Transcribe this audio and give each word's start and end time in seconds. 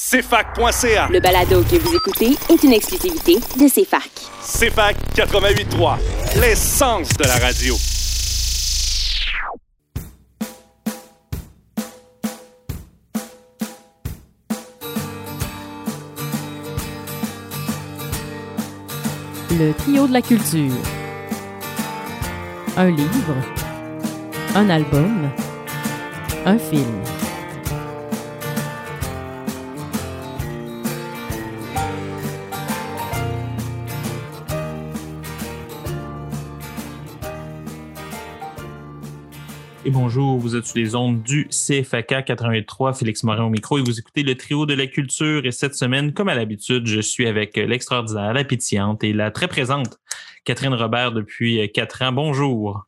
CFAC.ca. 0.00 1.08
Le 1.10 1.18
balado 1.18 1.60
que 1.64 1.74
vous 1.74 1.92
écoutez 1.92 2.30
est 2.48 2.62
une 2.62 2.72
exclusivité 2.72 3.34
de 3.34 3.68
CFAC. 3.68 4.08
CFAC 4.40 4.96
88.3, 5.16 5.96
l'essence 6.40 7.08
de 7.14 7.24
la 7.24 7.36
radio. 7.36 7.74
Le 19.50 19.72
trio 19.72 20.06
de 20.06 20.12
la 20.12 20.22
culture. 20.22 20.72
Un 22.76 22.90
livre, 22.92 23.34
un 24.54 24.70
album, 24.70 25.28
un 26.46 26.56
film. 26.56 27.17
Et 39.88 39.90
bonjour, 39.90 40.36
vous 40.36 40.54
êtes 40.54 40.66
sur 40.66 40.76
les 40.76 40.94
ondes 40.94 41.22
du 41.22 41.48
CFAK 41.48 42.26
83, 42.26 42.92
Félix 42.92 43.22
Morin 43.22 43.44
au 43.44 43.48
micro 43.48 43.78
et 43.78 43.80
vous 43.80 43.98
écoutez 43.98 44.22
le 44.22 44.34
trio 44.34 44.66
de 44.66 44.74
la 44.74 44.86
culture. 44.86 45.46
Et 45.46 45.50
cette 45.50 45.74
semaine, 45.74 46.12
comme 46.12 46.28
à 46.28 46.34
l'habitude, 46.34 46.86
je 46.86 47.00
suis 47.00 47.26
avec 47.26 47.56
l'extraordinaire, 47.56 48.34
la 48.34 48.44
pétillante 48.44 49.02
et 49.02 49.14
la 49.14 49.30
très 49.30 49.48
présente 49.48 49.98
Catherine 50.44 50.74
Robert 50.74 51.12
depuis 51.12 51.72
quatre 51.72 52.02
ans. 52.02 52.12
Bonjour. 52.12 52.84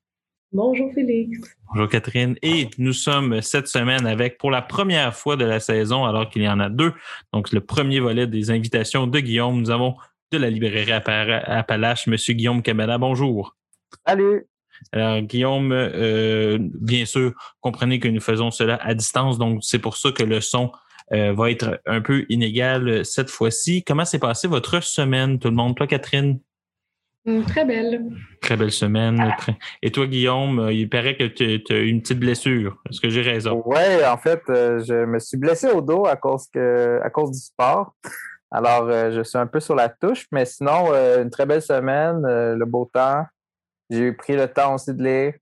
Bonjour 0.52 0.92
Félix. 0.92 1.56
Bonjour 1.72 1.88
Catherine. 1.88 2.36
Et 2.42 2.68
nous 2.76 2.92
sommes 2.92 3.40
cette 3.40 3.68
semaine 3.68 4.06
avec, 4.06 4.36
pour 4.36 4.50
la 4.50 4.60
première 4.60 5.16
fois 5.16 5.36
de 5.36 5.46
la 5.46 5.58
saison, 5.58 6.04
alors 6.04 6.28
qu'il 6.28 6.42
y 6.42 6.48
en 6.50 6.60
a 6.60 6.68
deux, 6.68 6.92
donc 7.32 7.50
le 7.50 7.62
premier 7.62 8.00
volet 8.00 8.26
des 8.26 8.50
invitations 8.50 9.06
de 9.06 9.20
Guillaume, 9.20 9.58
nous 9.58 9.70
avons 9.70 9.94
de 10.32 10.36
la 10.36 10.50
librairie 10.50 10.92
Appalache, 10.92 12.08
Monsieur 12.08 12.34
Guillaume 12.34 12.60
Camela. 12.60 12.98
Bonjour. 12.98 13.56
Salut. 14.06 14.49
Alors, 14.92 15.20
Guillaume, 15.20 15.72
euh, 15.72 16.58
bien 16.60 17.04
sûr, 17.04 17.32
comprenez 17.60 18.00
que 18.00 18.08
nous 18.08 18.20
faisons 18.20 18.50
cela 18.50 18.76
à 18.82 18.94
distance, 18.94 19.38
donc 19.38 19.60
c'est 19.62 19.78
pour 19.78 19.96
ça 19.96 20.10
que 20.10 20.22
le 20.22 20.40
son 20.40 20.72
euh, 21.12 21.32
va 21.32 21.50
être 21.50 21.80
un 21.86 22.00
peu 22.00 22.24
inégal 22.28 23.04
cette 23.04 23.30
fois-ci. 23.30 23.84
Comment 23.84 24.04
s'est 24.04 24.18
passée 24.18 24.48
votre 24.48 24.82
semaine, 24.82 25.38
tout 25.38 25.48
le 25.48 25.54
monde? 25.54 25.76
Toi, 25.76 25.86
Catherine? 25.86 26.40
Hum, 27.26 27.44
très 27.44 27.64
belle. 27.64 28.10
Très 28.40 28.56
belle 28.56 28.72
semaine. 28.72 29.32
Et 29.82 29.92
toi, 29.92 30.06
Guillaume, 30.06 30.58
euh, 30.58 30.72
il 30.72 30.88
paraît 30.88 31.16
que 31.16 31.24
tu 31.24 31.62
as 31.72 31.78
une 31.78 32.00
petite 32.00 32.18
blessure. 32.18 32.78
Est-ce 32.88 33.00
que 33.00 33.10
j'ai 33.10 33.22
raison? 33.22 33.62
Oui, 33.66 34.04
en 34.04 34.16
fait, 34.16 34.40
je 34.48 35.04
me 35.04 35.18
suis 35.18 35.36
blessé 35.36 35.68
au 35.68 35.82
dos 35.82 36.06
à 36.06 36.16
cause, 36.16 36.48
que, 36.52 37.00
à 37.02 37.10
cause 37.10 37.30
du 37.30 37.38
sport. 37.38 37.94
Alors, 38.50 38.90
je 39.12 39.22
suis 39.22 39.38
un 39.38 39.46
peu 39.46 39.60
sur 39.60 39.76
la 39.76 39.88
touche, 39.88 40.26
mais 40.32 40.44
sinon, 40.44 40.92
une 40.92 41.30
très 41.30 41.46
belle 41.46 41.62
semaine, 41.62 42.22
le 42.24 42.64
beau 42.64 42.90
temps. 42.92 43.24
J'ai 43.90 43.98
eu 43.98 44.16
pris 44.16 44.36
le 44.36 44.46
temps 44.46 44.74
aussi 44.74 44.94
de 44.94 45.02
lire, 45.02 45.34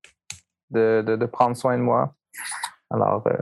de, 0.70 1.04
de, 1.06 1.16
de 1.16 1.26
prendre 1.26 1.56
soin 1.56 1.76
de 1.76 1.82
moi. 1.82 2.14
Alors, 2.90 3.26
euh, 3.26 3.36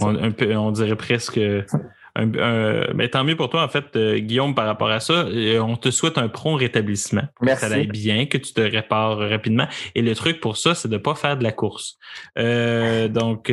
on, 0.00 0.14
un 0.16 0.30
peu, 0.30 0.54
on 0.56 0.70
dirait 0.70 0.96
presque 0.96 1.40
mais 2.26 3.08
tant 3.08 3.24
mieux 3.24 3.36
pour 3.36 3.48
toi, 3.48 3.62
en 3.64 3.68
fait, 3.68 3.96
euh, 3.96 4.18
Guillaume, 4.18 4.54
par 4.54 4.66
rapport 4.66 4.90
à 4.90 5.00
ça. 5.00 5.12
Euh, 5.12 5.60
on 5.60 5.76
te 5.76 5.90
souhaite 5.90 6.18
un 6.18 6.28
prompt 6.28 6.56
rétablissement. 6.56 7.22
Merci. 7.40 7.66
Ça 7.66 7.74
aille 7.74 7.86
bien, 7.86 8.26
que 8.26 8.38
tu 8.38 8.52
te 8.52 8.60
répares 8.60 9.18
rapidement. 9.18 9.66
Et 9.94 10.02
le 10.02 10.14
truc 10.14 10.40
pour 10.40 10.56
ça, 10.56 10.74
c'est 10.74 10.88
de 10.88 10.94
ne 10.94 10.98
pas 10.98 11.14
faire 11.14 11.36
de 11.36 11.44
la 11.44 11.52
course. 11.52 11.98
Euh, 12.38 13.08
donc, 13.08 13.52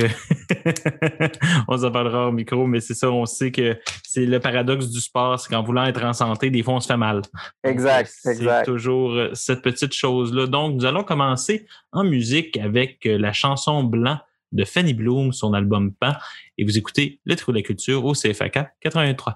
on 1.68 1.78
s'en 1.78 1.92
parlera 1.92 2.28
au 2.28 2.32
micro, 2.32 2.66
mais 2.66 2.80
c'est 2.80 2.94
ça, 2.96 3.12
on 3.12 3.26
sait 3.26 3.52
que 3.52 3.78
c'est 4.04 4.26
le 4.26 4.40
paradoxe 4.40 4.90
du 4.90 5.00
sport, 5.00 5.40
c'est 5.40 5.50
qu'en 5.50 5.64
voulant 5.64 5.86
être 5.86 6.04
en 6.04 6.14
santé, 6.14 6.50
des 6.50 6.64
fois, 6.64 6.76
on 6.76 6.80
se 6.80 6.88
fait 6.88 6.98
mal. 6.98 7.22
Exact, 7.64 8.12
exact. 8.26 8.66
C'est 8.66 8.72
toujours 8.72 9.16
cette 9.34 9.62
petite 9.62 9.94
chose-là. 9.94 10.48
Donc, 10.48 10.76
nous 10.76 10.86
allons 10.86 11.04
commencer 11.04 11.66
en 11.92 12.04
musique 12.04 12.58
avec 12.58 13.00
la 13.06 13.34
chanson 13.34 13.84
Blanc 13.84 14.20
de 14.52 14.64
Fanny 14.66 14.94
Bloom, 14.94 15.32
son 15.32 15.54
album 15.54 15.94
Pan. 15.94 16.14
Et 16.58 16.64
vous 16.64 16.78
écoutez 16.78 17.20
Le 17.26 17.36
Trou 17.36 17.52
de 17.52 17.58
la 17.58 17.64
Culture 17.64 18.06
au 18.06 18.14
CFAK 18.14 18.60
83. 18.82 19.36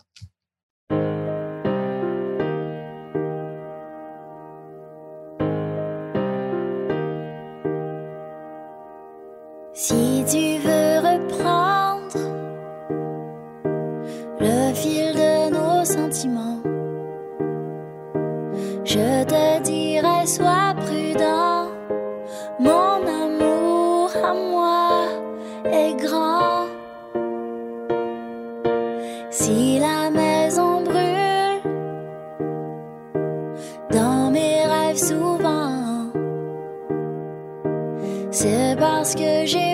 Parce 39.11 39.23
que 39.23 39.45
j'ai 39.47 39.68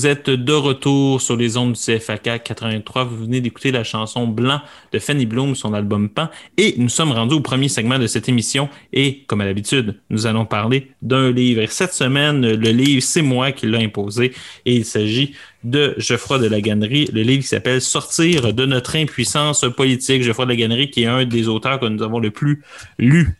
vous 0.00 0.06
êtes 0.06 0.30
de 0.30 0.54
retour 0.54 1.20
sur 1.20 1.36
les 1.36 1.58
ondes 1.58 1.74
du 1.74 1.78
CFAK 1.78 2.42
83. 2.42 3.04
Vous 3.04 3.18
venez 3.18 3.42
d'écouter 3.42 3.70
la 3.70 3.84
chanson 3.84 4.26
Blanc 4.26 4.62
de 4.92 4.98
Fanny 4.98 5.26
Bloom, 5.26 5.54
son 5.54 5.74
album 5.74 6.08
Pan. 6.08 6.30
Et 6.56 6.74
nous 6.78 6.88
sommes 6.88 7.12
rendus 7.12 7.34
au 7.34 7.42
premier 7.42 7.68
segment 7.68 7.98
de 7.98 8.06
cette 8.06 8.26
émission. 8.26 8.70
Et 8.94 9.24
comme 9.26 9.42
à 9.42 9.44
l'habitude, 9.44 10.00
nous 10.08 10.26
allons 10.26 10.46
parler 10.46 10.90
d'un 11.02 11.30
livre. 11.30 11.60
Et 11.60 11.66
cette 11.66 11.92
semaine, 11.92 12.40
le 12.40 12.70
livre, 12.70 13.02
c'est 13.02 13.20
moi 13.20 13.52
qui 13.52 13.66
l'ai 13.66 13.84
imposé. 13.84 14.32
Et 14.64 14.74
il 14.74 14.86
s'agit 14.86 15.34
de 15.64 15.94
Geoffroy 15.98 16.38
de 16.38 16.46
la 16.46 16.62
Gannerie, 16.62 17.10
le 17.12 17.20
livre 17.20 17.42
qui 17.42 17.48
s'appelle 17.48 17.82
Sortir 17.82 18.54
de 18.54 18.64
notre 18.64 18.96
impuissance 18.96 19.66
politique. 19.76 20.22
Geoffroy 20.22 20.46
de 20.46 20.50
la 20.52 20.56
Gannerie, 20.56 20.90
qui 20.90 21.02
est 21.02 21.08
un 21.08 21.26
des 21.26 21.46
auteurs 21.46 21.78
que 21.78 21.84
nous 21.84 22.02
avons 22.02 22.20
le 22.20 22.30
plus 22.30 22.62
lu 22.98 23.36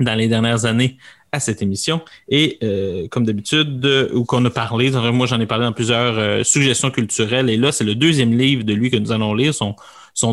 dans 0.00 0.14
les 0.14 0.28
dernières 0.28 0.64
années 0.64 0.96
à 1.34 1.40
cette 1.40 1.62
émission. 1.62 2.00
Et 2.28 2.58
euh, 2.62 3.08
comme 3.08 3.26
d'habitude, 3.26 3.84
ou 4.12 4.24
qu'on 4.24 4.44
a 4.44 4.50
parlé, 4.50 4.90
moi 4.90 5.26
j'en 5.26 5.40
ai 5.40 5.46
parlé 5.46 5.64
dans 5.64 5.72
plusieurs 5.72 6.16
euh, 6.16 6.44
suggestions 6.44 6.90
culturelles, 6.92 7.50
et 7.50 7.56
là 7.56 7.72
c'est 7.72 7.84
le 7.84 7.96
deuxième 7.96 8.32
livre 8.38 8.62
de 8.62 8.72
lui 8.72 8.88
que 8.90 8.96
nous 8.96 9.10
allons 9.10 9.34
lire, 9.34 9.52
son, 9.52 9.74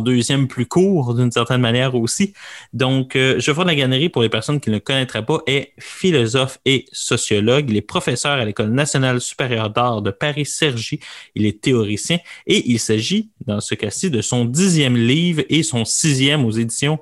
deuxième 0.02 0.48
plus 0.48 0.68
court 0.68 1.16
d'une 1.16 1.32
certaine 1.32 1.60
manière 1.60 1.96
aussi. 1.96 2.34
Donc, 2.72 3.16
euh, 3.16 3.40
Geoffroy 3.40 3.66
Laganerie, 3.66 4.10
pour 4.10 4.22
les 4.22 4.30
personnes 4.30 4.60
qui 4.60 4.70
ne 4.70 4.76
le 4.76 4.80
connaîtraient 4.80 5.26
pas, 5.26 5.40
est 5.48 5.74
philosophe 5.80 6.60
et 6.66 6.86
sociologue. 6.92 7.66
Il 7.68 7.78
est 7.78 7.82
professeur 7.82 8.34
à 8.34 8.46
l'École 8.46 8.70
nationale 8.70 9.20
supérieure 9.20 9.72
d'art 9.72 10.04
de 10.04 10.12
Paris-Cergy. 10.12 11.00
Il 11.34 11.48
est 11.48 11.62
théoricien 11.62 12.20
et 12.46 12.70
il 12.72 12.80
s'agit, 12.80 13.32
dans 13.48 13.60
ce 13.60 13.74
cas-ci, 13.74 14.12
de 14.12 14.22
son 14.22 14.46
dixième 14.46 14.96
livre 14.96 15.42
et 15.50 15.64
son 15.64 15.84
sixième 15.84 16.46
aux 16.46 16.52
éditions 16.52 17.00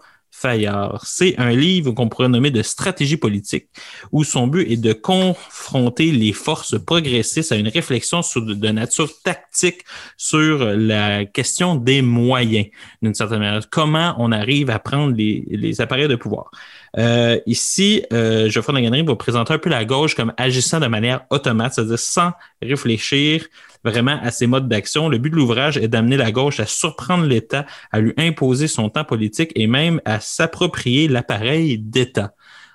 C'est 1.04 1.38
un 1.38 1.52
livre 1.52 1.92
qu'on 1.92 2.08
pourrait 2.08 2.30
nommer 2.30 2.52
de 2.52 2.62
stratégie 2.62 3.18
politique, 3.18 3.68
où 4.12 4.24
son 4.24 4.48
but 4.48 4.72
est 4.72 4.78
de 4.78 4.94
confronter 4.94 6.12
les 6.12 6.34
forces 6.34 6.80
progressistes 6.80 7.52
à 7.52 7.56
une 7.56 7.68
réflexion 7.68 8.22
de, 8.36 8.70
nature 8.70 9.10
tactique 9.22 9.84
sur 10.18 10.64
la 10.64 11.26
question 11.26 11.76
des 11.76 12.02
moyens, 12.02 12.68
d'une 13.02 13.14
certaine 13.14 13.40
manière. 13.40 13.70
Comment 13.70 14.16
on 14.18 14.32
arrive 14.32 14.70
à 14.70 14.80
prendre 14.80 15.16
les, 15.16 15.82
appareils 15.82 16.08
de 16.08 16.16
pouvoir. 16.16 16.52
Euh, 16.98 17.40
ici, 17.46 18.04
euh, 18.14 18.50
Geoffroy 18.50 18.82
va 18.82 19.16
présenter 19.16 19.54
un 19.54 19.58
peu 19.58 19.70
la 19.70 19.86
gauche 19.86 20.16
comme 20.16 20.34
agissant 20.38 20.80
de 20.80 20.88
manière 20.88 21.26
automate, 21.30 21.74
c'est-à-dire 21.74 22.00
sans 22.00 22.32
réfléchir, 22.62 23.46
vraiment 23.84 24.20
à 24.22 24.32
ses 24.32 24.48
modes 24.48 24.68
d'action. 24.68 25.10
Le 25.10 25.18
but 25.18 25.30
de 25.30 25.36
l'ouvrage 25.36 25.78
est 25.78 25.88
d'amener 25.88 26.18
la 26.18 26.32
gauche 26.32 26.60
à 26.60 26.66
surprendre 26.66 27.26
l'État, 27.26 27.66
à 27.92 28.00
lui 28.00 28.14
imposer 28.18 28.68
son 28.68 28.90
temps 28.90 29.04
politique 29.04 29.52
et 29.56 29.68
même 29.68 30.02
à 30.06 30.20
s'approprier 30.20 31.08
l'appareil 31.08 31.78
d'État. 31.78 32.34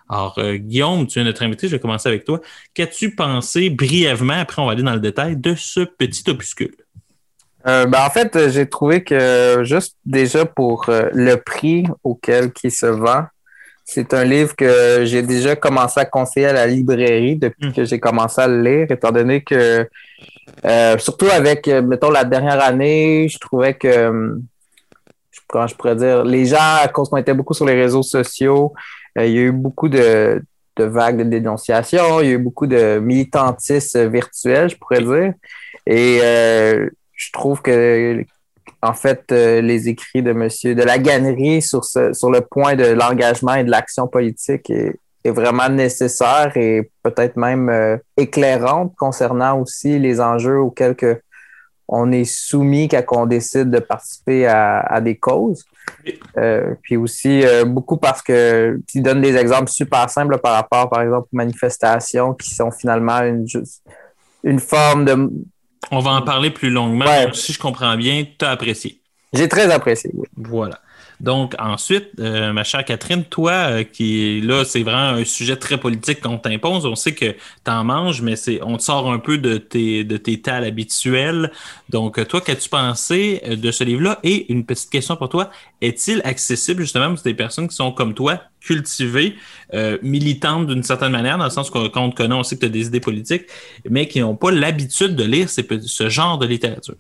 Alors, 0.09 0.39
euh, 0.39 0.57
Guillaume, 0.57 1.07
tu 1.07 1.19
es 1.19 1.25
notre 1.25 1.43
invité, 1.43 1.67
je 1.67 1.77
vais 1.77 1.81
commencer 1.81 2.09
avec 2.09 2.25
toi. 2.25 2.41
Qu'as-tu 2.75 3.15
pensé 3.15 3.71
brièvement, 3.71 4.35
après 4.35 4.61
on 4.61 4.67
va 4.67 4.73
aller 4.73 4.83
dans 4.83 4.95
le 4.95 5.01
détail, 5.01 5.37
de 5.37 5.55
ce 5.55 5.81
petit 5.81 6.29
opuscule? 6.29 6.75
Euh, 7.67 7.87
ben, 7.87 8.05
en 8.05 8.11
fait, 8.11 8.51
j'ai 8.51 8.69
trouvé 8.69 9.03
que 9.03 9.61
juste 9.63 9.97
déjà 10.05 10.45
pour 10.45 10.91
euh, 10.91 11.09
le 11.15 11.37
prix 11.37 11.87
auquel 12.03 12.53
il 12.63 12.71
se 12.71 12.85
vend, 12.85 13.25
c'est 13.85 14.15
un 14.15 14.25
livre 14.25 14.55
que 14.57 15.05
j'ai 15.05 15.23
déjà 15.23 15.57
commencé 15.57 16.01
à 16.01 16.05
conseiller 16.05 16.47
à 16.47 16.53
la 16.53 16.67
librairie 16.67 17.37
depuis 17.37 17.69
hmm. 17.69 17.73
que 17.73 17.85
j'ai 17.85 18.01
commencé 18.01 18.41
à 18.41 18.49
le 18.49 18.63
lire, 18.63 18.87
étant 18.91 19.13
donné 19.13 19.43
que 19.43 19.89
euh, 20.65 20.97
surtout 20.99 21.27
avec, 21.27 21.69
euh, 21.69 21.83
mettons, 21.83 22.11
la 22.11 22.25
dernière 22.25 22.63
année, 22.63 23.29
je 23.29 23.39
trouvais 23.39 23.75
que, 23.75 23.89
euh, 23.89 24.39
comment 25.47 25.67
je 25.67 25.75
pourrais 25.75 25.97
dire, 25.97 26.25
les 26.25 26.47
gens, 26.47 26.59
cause 26.93 27.09
qu'on 27.09 27.19
était 27.19 27.35
beaucoup 27.35 27.55
sur 27.55 27.67
les 27.67 27.75
réseaux 27.75 28.03
sociaux, 28.03 28.73
il 29.17 29.27
y 29.27 29.39
a 29.39 29.43
eu 29.43 29.53
beaucoup 29.53 29.89
de, 29.89 30.43
vagues 30.77 31.19
de 31.19 31.25
dénonciation, 31.25 32.21
il 32.21 32.27
y 32.27 32.31
a 32.31 32.33
eu 32.35 32.39
beaucoup 32.39 32.67
de 32.67 32.99
militantisme 32.99 34.09
virtuel, 34.09 34.71
je 34.71 34.77
pourrais 34.77 35.03
dire. 35.03 35.35
Et 35.87 36.19
je 36.21 37.33
trouve 37.33 37.63
que, 37.63 38.25
en 38.83 38.95
fait, 38.95 39.31
les 39.31 39.89
écrits 39.89 40.23
de 40.23 40.33
monsieur 40.33 40.75
de 40.75 40.83
la 40.83 40.99
gannerie 40.99 41.63
sur, 41.63 41.85
sur 41.85 42.31
le 42.31 42.41
point 42.41 42.75
de 42.75 42.87
l'engagement 42.87 43.55
et 43.55 43.63
de 43.63 43.71
l'action 43.71 44.09
politique 44.09 44.69
est, 44.71 44.99
est 45.25 45.31
vraiment 45.31 45.69
nécessaire 45.69 46.57
et 46.57 46.91
peut-être 47.03 47.37
même 47.37 47.69
euh, 47.69 47.97
éclairante 48.17 48.95
concernant 48.97 49.59
aussi 49.59 49.99
les 49.99 50.21
enjeux 50.21 50.59
auxquels 50.59 50.95
que 50.95 51.21
on 51.87 52.13
est 52.13 52.25
soumis 52.25 52.89
quand 52.89 53.05
on 53.11 53.27
décide 53.27 53.71
de 53.71 53.79
participer 53.79 54.47
à, 54.47 55.01
des 55.03 55.17
causes. 55.17 55.65
Euh, 56.39 56.75
puis 56.83 56.97
aussi 56.97 57.45
euh, 57.45 57.67
beaucoup 57.67 57.99
parce 57.99 58.23
que 58.23 58.81
tu 58.89 59.03
donnes 59.03 59.21
des 59.21 59.37
exemples 59.37 59.71
super 59.71 60.09
simples 60.09 60.39
par 60.39 60.55
rapport, 60.55 60.89
par 60.89 61.03
exemple, 61.03 61.29
aux 61.31 61.37
manifestations 61.37 62.33
qui 62.33 62.55
sont 62.55 62.71
finalement 62.71 63.21
une, 63.21 63.47
une 64.45 64.61
forme 64.61 65.05
de. 65.05 65.31
On 65.91 65.99
va 65.99 66.13
en 66.13 66.23
parler 66.23 66.51
plus 66.51 66.71
longuement. 66.71 67.05
Si 67.35 67.53
je 67.53 67.59
comprends 67.59 67.97
bien, 67.97 68.25
tu 68.39 68.45
as 68.47 68.51
apprécié. 68.51 69.03
J'ai 69.35 69.49
très 69.49 69.71
apprécié, 69.71 70.11
oui. 70.15 70.27
Voilà. 70.37 70.81
Donc, 71.25 71.55
ensuite, 71.59 72.11
euh, 72.21 72.53
ma 72.53 72.65
chère 72.65 72.85
Catherine, 72.85 73.25
toi, 73.25 73.53
euh, 73.53 73.83
qui 73.83 74.43
là, 74.43 74.63
c'est 74.67 74.83
vraiment 74.83 75.19
un 75.19 75.25
sujet 75.25 75.57
très 75.57 75.79
politique 75.79 76.21
qu'on 76.21 76.37
t'impose. 76.37 76.85
On 76.85 76.97
sait 76.97 77.15
que 77.15 77.31
tu 77.31 77.71
en 77.71 77.83
manges, 77.83 78.21
mais 78.21 78.37
c'est, 78.37 78.61
on 78.63 78.77
te 78.77 78.83
sort 78.83 79.11
un 79.11 79.19
peu 79.19 79.39
de 79.39 79.57
tes, 79.57 80.05
de 80.05 80.19
tes 80.19 80.43
tales 80.43 80.65
habituelles. 80.65 81.51
Donc, 81.89 82.29
toi, 82.29 82.43
qu'as-tu 82.43 82.69
pensé 82.69 83.41
euh, 83.47 83.57
de 83.57 83.71
ce 83.71 83.85
livre-là? 83.85 84.19
Et 84.23 84.53
une 84.53 84.67
petite 84.67 84.91
question 84.91 85.17
pour 85.17 85.31
toi. 85.31 85.49
Est-il 85.81 86.21
accessible 86.25 86.83
justement 86.83 87.15
pour 87.15 87.23
des 87.23 87.33
personnes 87.33 87.69
qui 87.69 87.77
sont 87.77 87.91
comme 87.91 88.13
toi, 88.13 88.43
cultivées, 88.61 89.37
militantes 90.03 90.67
d'une 90.67 90.83
certaine 90.83 91.13
manière, 91.13 91.37
dans 91.37 91.45
le 91.45 91.51
sens 91.51 91.69
qu'on 91.69 91.89
te 91.89 92.15
connaît, 92.15 92.35
on 92.35 92.43
sait 92.43 92.55
que 92.57 92.61
tu 92.61 92.67
as 92.67 92.71
des 92.71 92.87
idées 92.87 93.01
politiques, 93.01 93.45
mais 93.89 94.09
qui 94.09 94.21
n'ont 94.21 94.37
pas 94.37 94.51
l'habitude 94.51 95.17
de 95.17 95.25
lire 95.25 95.49
ce 95.51 96.09
genre 96.09 96.39
de 96.39 96.47
littérature? 96.47 96.95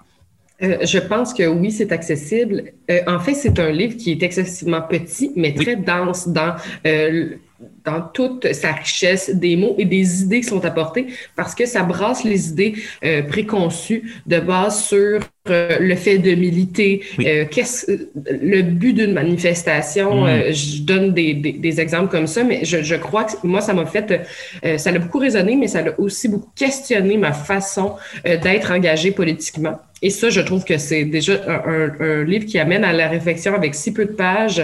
Euh, 0.62 0.78
je 0.86 0.98
pense 0.98 1.34
que 1.34 1.46
oui, 1.46 1.72
c'est 1.72 1.90
accessible. 1.90 2.72
Euh, 2.90 3.00
en 3.06 3.18
fait, 3.18 3.34
c'est 3.34 3.58
un 3.58 3.70
livre 3.70 3.96
qui 3.96 4.12
est 4.12 4.22
excessivement 4.22 4.82
petit, 4.82 5.32
mais 5.34 5.52
très 5.52 5.76
dense 5.76 6.28
dans 6.28 6.54
euh, 6.86 7.36
dans 7.84 8.00
toute 8.00 8.52
sa 8.52 8.72
richesse 8.72 9.30
des 9.30 9.56
mots 9.56 9.74
et 9.78 9.84
des 9.84 10.22
idées 10.22 10.40
qui 10.40 10.48
sont 10.48 10.64
apportées 10.64 11.06
parce 11.36 11.54
que 11.54 11.66
ça 11.66 11.82
brasse 11.82 12.24
les 12.24 12.48
idées 12.48 12.74
euh, 13.04 13.22
préconçues 13.22 14.12
de 14.26 14.40
base 14.40 14.84
sur 14.84 15.20
euh, 15.50 15.78
le 15.78 15.94
fait 15.94 16.18
de 16.18 16.34
militer, 16.34 17.02
euh, 17.20 17.44
qu'est-ce 17.50 18.08
le 18.26 18.62
but 18.62 18.94
d'une 18.94 19.12
manifestation. 19.12 20.24
Mm. 20.24 20.52
je 20.52 20.82
donne 20.82 21.12
des, 21.12 21.34
des, 21.34 21.52
des, 21.52 21.80
exemples 21.80 22.10
comme 22.10 22.26
ça, 22.26 22.42
mais 22.44 22.64
je, 22.64 22.82
je 22.82 22.94
crois 22.94 23.24
que 23.24 23.32
moi, 23.42 23.60
ça 23.60 23.74
m'a 23.74 23.84
fait, 23.84 24.26
ça 24.78 24.90
a 24.90 24.98
beaucoup 24.98 25.18
résonné, 25.18 25.56
mais 25.56 25.68
ça 25.68 25.80
a 25.80 26.00
aussi 26.00 26.28
beaucoup 26.28 26.50
questionné 26.56 27.18
ma 27.18 27.32
façon 27.32 27.96
d'être 28.24 28.72
engagé 28.72 29.10
politiquement. 29.10 29.78
Et 30.06 30.10
ça, 30.10 30.28
je 30.28 30.42
trouve 30.42 30.64
que 30.64 30.76
c'est 30.76 31.06
déjà 31.06 31.40
un, 31.66 32.24
livre 32.24 32.44
qui 32.44 32.58
amène 32.58 32.84
à 32.84 32.92
la 32.92 33.08
réflexion 33.08 33.54
avec 33.54 33.74
si 33.74 33.90
peu 33.90 34.04
de 34.04 34.12
pages. 34.12 34.62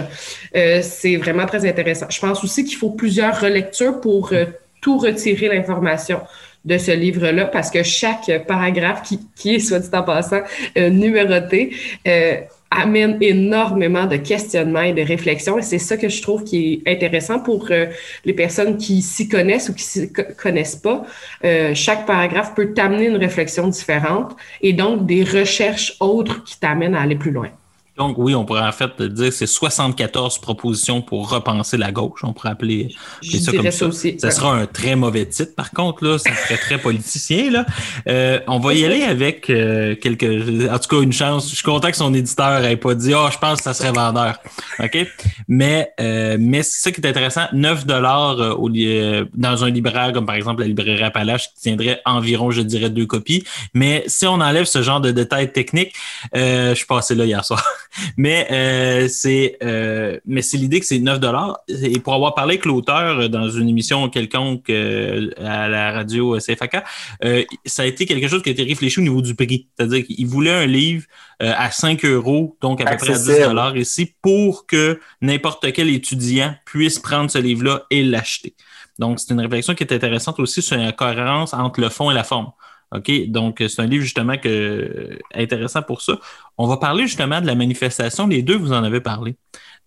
c'est 0.53 1.15
vraiment 1.15 1.47
très 1.47 1.67
intéressant. 1.67 2.05
Je 2.09 2.19
pense 2.19 2.43
aussi 2.43 2.63
qu'il 2.63 2.77
faut 2.77 2.91
plusieurs 2.91 3.41
relectures 3.41 3.99
pour 3.99 4.31
euh, 4.33 4.45
tout 4.81 4.99
retirer 4.99 5.47
l'information 5.47 6.19
de 6.63 6.77
ce 6.77 6.91
livre-là 6.91 7.45
parce 7.45 7.71
que 7.71 7.81
chaque 7.81 8.45
paragraphe 8.47 9.01
qui, 9.35 9.55
est, 9.55 9.59
soit 9.59 9.79
dit 9.79 9.89
en 9.93 10.03
passant, 10.03 10.41
euh, 10.77 10.89
numéroté, 10.89 11.75
euh, 12.07 12.41
amène 12.71 13.17
énormément 13.21 14.05
de 14.05 14.15
questionnements 14.15 14.81
et 14.81 14.93
de 14.93 15.01
réflexions. 15.01 15.59
Et 15.59 15.61
c'est 15.61 15.79
ça 15.79 15.97
que 15.97 16.09
je 16.09 16.21
trouve 16.21 16.43
qui 16.43 16.81
est 16.85 16.91
intéressant 16.91 17.39
pour 17.39 17.69
les 18.25 18.33
personnes 18.33 18.77
qui 18.77 19.01
s'y 19.01 19.27
connaissent 19.27 19.69
ou 19.69 19.73
qui 19.73 19.83
s'y 19.83 20.11
connaissent 20.11 20.77
pas. 20.77 21.03
chaque 21.73 22.05
paragraphe 22.05 22.55
peut 22.55 22.73
t'amener 22.73 23.07
une 23.07 23.17
réflexion 23.17 23.67
différente 23.67 24.35
et 24.61 24.73
donc 24.73 25.05
des 25.05 25.23
recherches 25.23 25.95
autres 25.99 26.43
qui 26.43 26.59
t'amènent 26.59 26.95
à 26.95 27.01
aller 27.01 27.15
plus 27.15 27.31
loin. 27.31 27.49
Donc, 27.97 28.17
oui, 28.17 28.33
on 28.33 28.45
pourrait 28.45 28.61
en 28.61 28.71
fait 28.71 29.01
dire 29.01 29.29
que 29.29 29.35
c'est 29.35 29.45
74 29.45 30.39
propositions 30.39 31.01
pour 31.01 31.29
repenser 31.29 31.75
la 31.75 31.91
gauche. 31.91 32.21
On 32.23 32.31
pourrait 32.31 32.51
appeler, 32.51 32.95
ça 33.21 33.51
comme 33.51 33.69
ça. 33.69 33.87
Aussi. 33.87 34.17
Ça 34.17 34.31
sera 34.31 34.53
un 34.53 34.65
très 34.65 34.95
mauvais 34.95 35.25
titre, 35.25 35.53
par 35.55 35.71
contre, 35.71 36.05
là. 36.05 36.17
Ça 36.17 36.33
serait 36.33 36.57
très 36.57 36.77
politicien, 36.77 37.51
là. 37.51 37.65
Euh, 38.07 38.39
on 38.47 38.59
va 38.59 38.73
y 38.75 38.85
aller 38.85 39.03
avec 39.03 39.49
euh, 39.49 39.95
quelques. 39.95 40.23
En 40.23 40.79
tout 40.79 40.95
cas, 40.95 41.01
une 41.01 41.11
chance. 41.11 41.49
Je 41.49 41.55
suis 41.55 41.63
content 41.63 41.91
que 41.91 41.97
son 41.97 42.13
éditeur 42.13 42.61
n'ait 42.61 42.77
pas 42.77 42.95
dit 42.95 43.13
Ah, 43.13 43.25
oh, 43.25 43.29
je 43.31 43.37
pense 43.37 43.57
que 43.57 43.63
ça 43.65 43.73
serait 43.73 43.91
vendeur. 43.91 44.39
OK? 44.79 44.97
Mais, 45.49 45.91
euh, 45.99 46.37
mais 46.39 46.63
c'est 46.63 46.81
ça 46.83 46.91
qui 46.93 47.01
est 47.01 47.07
intéressant. 47.07 47.47
9 47.51 47.85
dollars 47.85 48.57
au, 48.57 48.69
dans 48.69 49.63
un 49.65 49.69
libraire, 49.69 50.13
comme 50.13 50.25
par 50.25 50.35
exemple 50.35 50.61
la 50.61 50.67
librairie 50.67 51.03
Appalache, 51.03 51.49
qui 51.49 51.63
tiendrait 51.63 52.01
environ, 52.05 52.51
je 52.51 52.61
dirais, 52.61 52.89
deux 52.89 53.05
copies. 53.05 53.43
Mais 53.73 54.05
si 54.07 54.25
on 54.27 54.35
enlève 54.35 54.63
ce 54.63 54.81
genre 54.81 55.01
de 55.01 55.11
détails 55.11 55.51
techniques, 55.51 55.93
je 56.33 56.73
suis 56.73 56.85
passé 56.85 57.15
là 57.15 57.25
hier 57.25 57.43
soir. 57.43 57.61
Mais 58.17 58.47
euh, 58.51 59.07
c'est 59.07 59.57
euh, 59.63 60.19
mais 60.25 60.41
c'est 60.41 60.57
l'idée 60.57 60.79
que 60.79 60.85
c'est 60.85 60.99
9 60.99 61.19
dollars 61.19 61.59
et 61.67 61.99
pour 61.99 62.13
avoir 62.13 62.35
parlé 62.35 62.55
avec 62.55 62.65
l'auteur 62.65 63.29
dans 63.29 63.49
une 63.49 63.69
émission 63.69 64.09
quelconque 64.09 64.69
euh, 64.69 65.29
à 65.37 65.67
la 65.67 65.91
radio 65.91 66.37
CFAK, 66.37 66.83
ça 67.65 67.83
a 67.83 67.85
été 67.85 68.05
quelque 68.05 68.27
chose 68.27 68.41
qui 68.41 68.49
a 68.49 68.51
été 68.51 68.63
réfléchi 68.63 68.99
au 68.99 69.03
niveau 69.03 69.21
du 69.21 69.35
prix. 69.35 69.67
C'est-à-dire 69.77 70.05
qu'il 70.05 70.27
voulait 70.27 70.51
un 70.51 70.65
livre 70.65 71.05
à 71.39 71.71
5 71.71 72.05
euros, 72.05 72.57
donc 72.61 72.81
à 72.81 72.85
peu 72.85 72.97
près 72.97 73.13
à 73.13 73.17
10 73.17 73.39
dollars 73.39 73.77
ici, 73.77 74.13
pour 74.21 74.65
que 74.65 74.99
n'importe 75.21 75.71
quel 75.73 75.89
étudiant 75.89 76.53
puisse 76.65 76.99
prendre 76.99 77.31
ce 77.31 77.39
livre-là 77.39 77.83
et 77.89 78.03
l'acheter. 78.03 78.55
Donc, 78.99 79.19
c'est 79.19 79.33
une 79.33 79.39
réflexion 79.39 79.73
qui 79.73 79.83
est 79.83 79.93
intéressante 79.93 80.39
aussi 80.39 80.61
sur 80.61 80.77
la 80.77 80.91
cohérence 80.91 81.53
entre 81.53 81.81
le 81.81 81.89
fond 81.89 82.11
et 82.11 82.13
la 82.13 82.23
forme. 82.23 82.51
OK? 82.91 83.11
Donc, 83.27 83.63
c'est 83.67 83.81
un 83.81 83.85
livre 83.85 84.03
justement 84.03 84.37
que, 84.37 85.17
intéressant 85.33 85.81
pour 85.81 86.01
ça. 86.01 86.19
On 86.57 86.67
va 86.67 86.77
parler 86.77 87.07
justement 87.07 87.41
de 87.41 87.47
la 87.47 87.55
manifestation. 87.55 88.27
Les 88.27 88.41
deux, 88.41 88.57
vous 88.57 88.73
en 88.73 88.83
avez 88.83 89.01
parlé. 89.01 89.35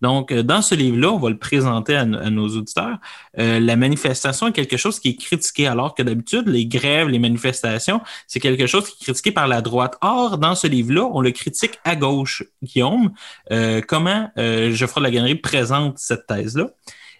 Donc, 0.01 0.31
euh, 0.31 0.43
dans 0.43 0.61
ce 0.61 0.75
livre-là, 0.75 1.11
on 1.11 1.19
va 1.19 1.29
le 1.29 1.37
présenter 1.37 1.95
à, 1.95 2.05
nos 2.05 2.49
auditeurs. 2.49 2.97
Euh, 3.39 3.59
la 3.59 3.75
manifestation 3.75 4.47
est 4.47 4.51
quelque 4.51 4.77
chose 4.77 4.99
qui 4.99 5.09
est 5.09 5.15
critiqué, 5.15 5.67
alors 5.67 5.95
que 5.95 6.03
d'habitude, 6.03 6.47
les 6.47 6.65
grèves, 6.65 7.07
les 7.07 7.19
manifestations, 7.19 8.01
c'est 8.27 8.39
quelque 8.39 8.67
chose 8.67 8.89
qui 8.89 9.03
est 9.03 9.05
critiqué 9.05 9.31
par 9.31 9.47
la 9.47 9.61
droite. 9.61 9.97
Or, 10.01 10.37
dans 10.37 10.55
ce 10.55 10.67
livre-là, 10.67 11.09
on 11.13 11.21
le 11.21 11.31
critique 11.31 11.79
à 11.83 11.95
gauche. 11.95 12.43
Guillaume, 12.61 13.13
euh, 13.51 13.81
comment 13.87 14.29
Geoffroy 14.37 15.03
Laganerie 15.03 15.35
présente 15.35 15.97
cette 15.97 16.27
thèse-là? 16.27 16.69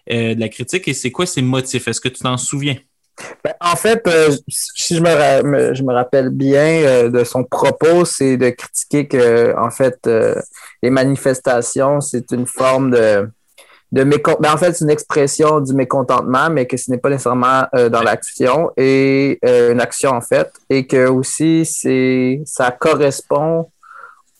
De 0.08 0.38
la 0.38 0.48
critique 0.48 0.86
et 0.86 0.94
c'est 0.94 1.10
quoi 1.10 1.26
ses 1.26 1.42
motifs? 1.42 1.88
Est-ce 1.88 2.00
que 2.00 2.08
tu 2.08 2.22
t'en 2.22 2.36
souviens? 2.36 2.76
Ben, 3.42 3.54
en 3.60 3.76
fait, 3.76 4.06
si 4.48 4.96
je 4.96 5.00
me, 5.00 5.92
rappelle 5.92 6.30
bien 6.30 7.08
de 7.08 7.24
son 7.24 7.44
propos, 7.44 8.04
c'est 8.04 8.36
de 8.36 8.50
critiquer 8.50 9.08
que, 9.08 9.56
en 9.58 9.70
fait, 9.70 10.08
les 10.82 10.90
manifestations, 10.90 12.00
c'est 12.00 12.30
une 12.32 12.46
forme 12.46 12.90
de, 12.90 13.28
de 13.92 14.04
mécontentement. 14.04 14.52
En 14.52 14.56
fait, 14.56 14.72
c'est 14.72 14.84
une 14.84 14.90
expression 14.90 15.60
du 15.60 15.72
mécontentement, 15.74 16.50
mais 16.50 16.66
que 16.66 16.76
ce 16.76 16.90
n'est 16.90 16.98
pas 16.98 17.10
nécessairement 17.10 17.64
euh, 17.74 17.88
dans 17.88 18.02
l'action 18.02 18.70
et 18.76 19.38
euh, 19.44 19.72
une 19.72 19.80
action 19.80 20.10
en 20.10 20.20
fait, 20.20 20.52
et 20.68 20.86
que 20.86 21.06
aussi 21.06 21.64
c'est 21.64 22.42
ça 22.44 22.70
correspond 22.70 23.70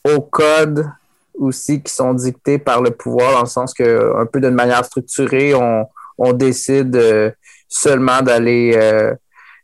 aux 0.04 0.20
codes 0.20 0.86
aussi 1.34 1.82
qui 1.82 1.92
sont 1.92 2.14
dictés 2.14 2.58
par 2.58 2.82
le 2.82 2.90
pouvoir, 2.90 3.32
dans 3.34 3.40
le 3.40 3.46
sens 3.46 3.74
que 3.74 4.16
un 4.16 4.26
peu 4.26 4.40
d'une 4.40 4.54
manière 4.54 4.84
structurée, 4.84 5.54
on, 5.54 5.86
on 6.18 6.32
décide 6.32 6.96
euh, 6.96 7.30
seulement 7.68 8.22
d'aller 8.22 9.16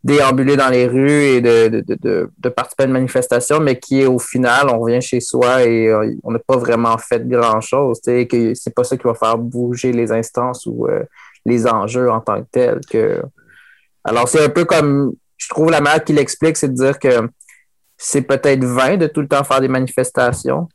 déambuler 0.05 0.57
dans 0.57 0.69
les 0.69 0.87
rues 0.87 1.23
et 1.23 1.41
de, 1.41 1.69
de, 1.69 1.85
de, 1.89 2.31
de, 2.37 2.49
participer 2.49 2.85
à 2.85 2.87
une 2.87 2.93
manifestation, 2.93 3.61
mais 3.61 3.79
qui 3.79 4.03
est 4.03 4.07
au 4.07 4.19
final, 4.19 4.69
on 4.69 4.81
revient 4.81 5.01
chez 5.01 5.21
soi 5.21 5.65
et 5.65 5.89
euh, 5.89 6.15
on 6.25 6.33
n'a 6.33 6.41
pas 6.41 6.57
vraiment 6.57 6.99
fait 6.99 7.27
grand-chose. 7.27 8.01
Que 8.05 8.55
c'est 8.55 8.75
pas 8.75 8.85
ça 8.85 8.97
qui 8.97 9.05
va 9.05 9.15
faire 9.15 9.39
bouger 9.39 9.93
les 9.93 10.11
instances 10.11 10.67
ou 10.67 10.89
euh, 10.89 11.05
les 11.45 11.67
enjeux 11.67 12.11
en 12.11 12.21
tant 12.21 12.43
que 12.43 12.49
tels. 12.51 12.81
Que... 12.91 13.23
Alors, 14.03 14.29
c'est 14.29 14.45
un 14.45 14.49
peu 14.49 14.65
comme, 14.65 15.13
je 15.37 15.49
trouve 15.49 15.71
la 15.71 15.81
manière 15.81 16.03
qu'il 16.03 16.19
explique, 16.19 16.57
c'est 16.57 16.69
de 16.69 16.75
dire 16.75 16.99
que 16.99 17.29
c'est 17.97 18.23
peut-être 18.23 18.65
vain 18.65 18.97
de 18.97 19.07
tout 19.07 19.21
le 19.21 19.29
temps 19.29 19.45
faire 19.45 19.61
des 19.61 19.69
manifestations. 19.69 20.69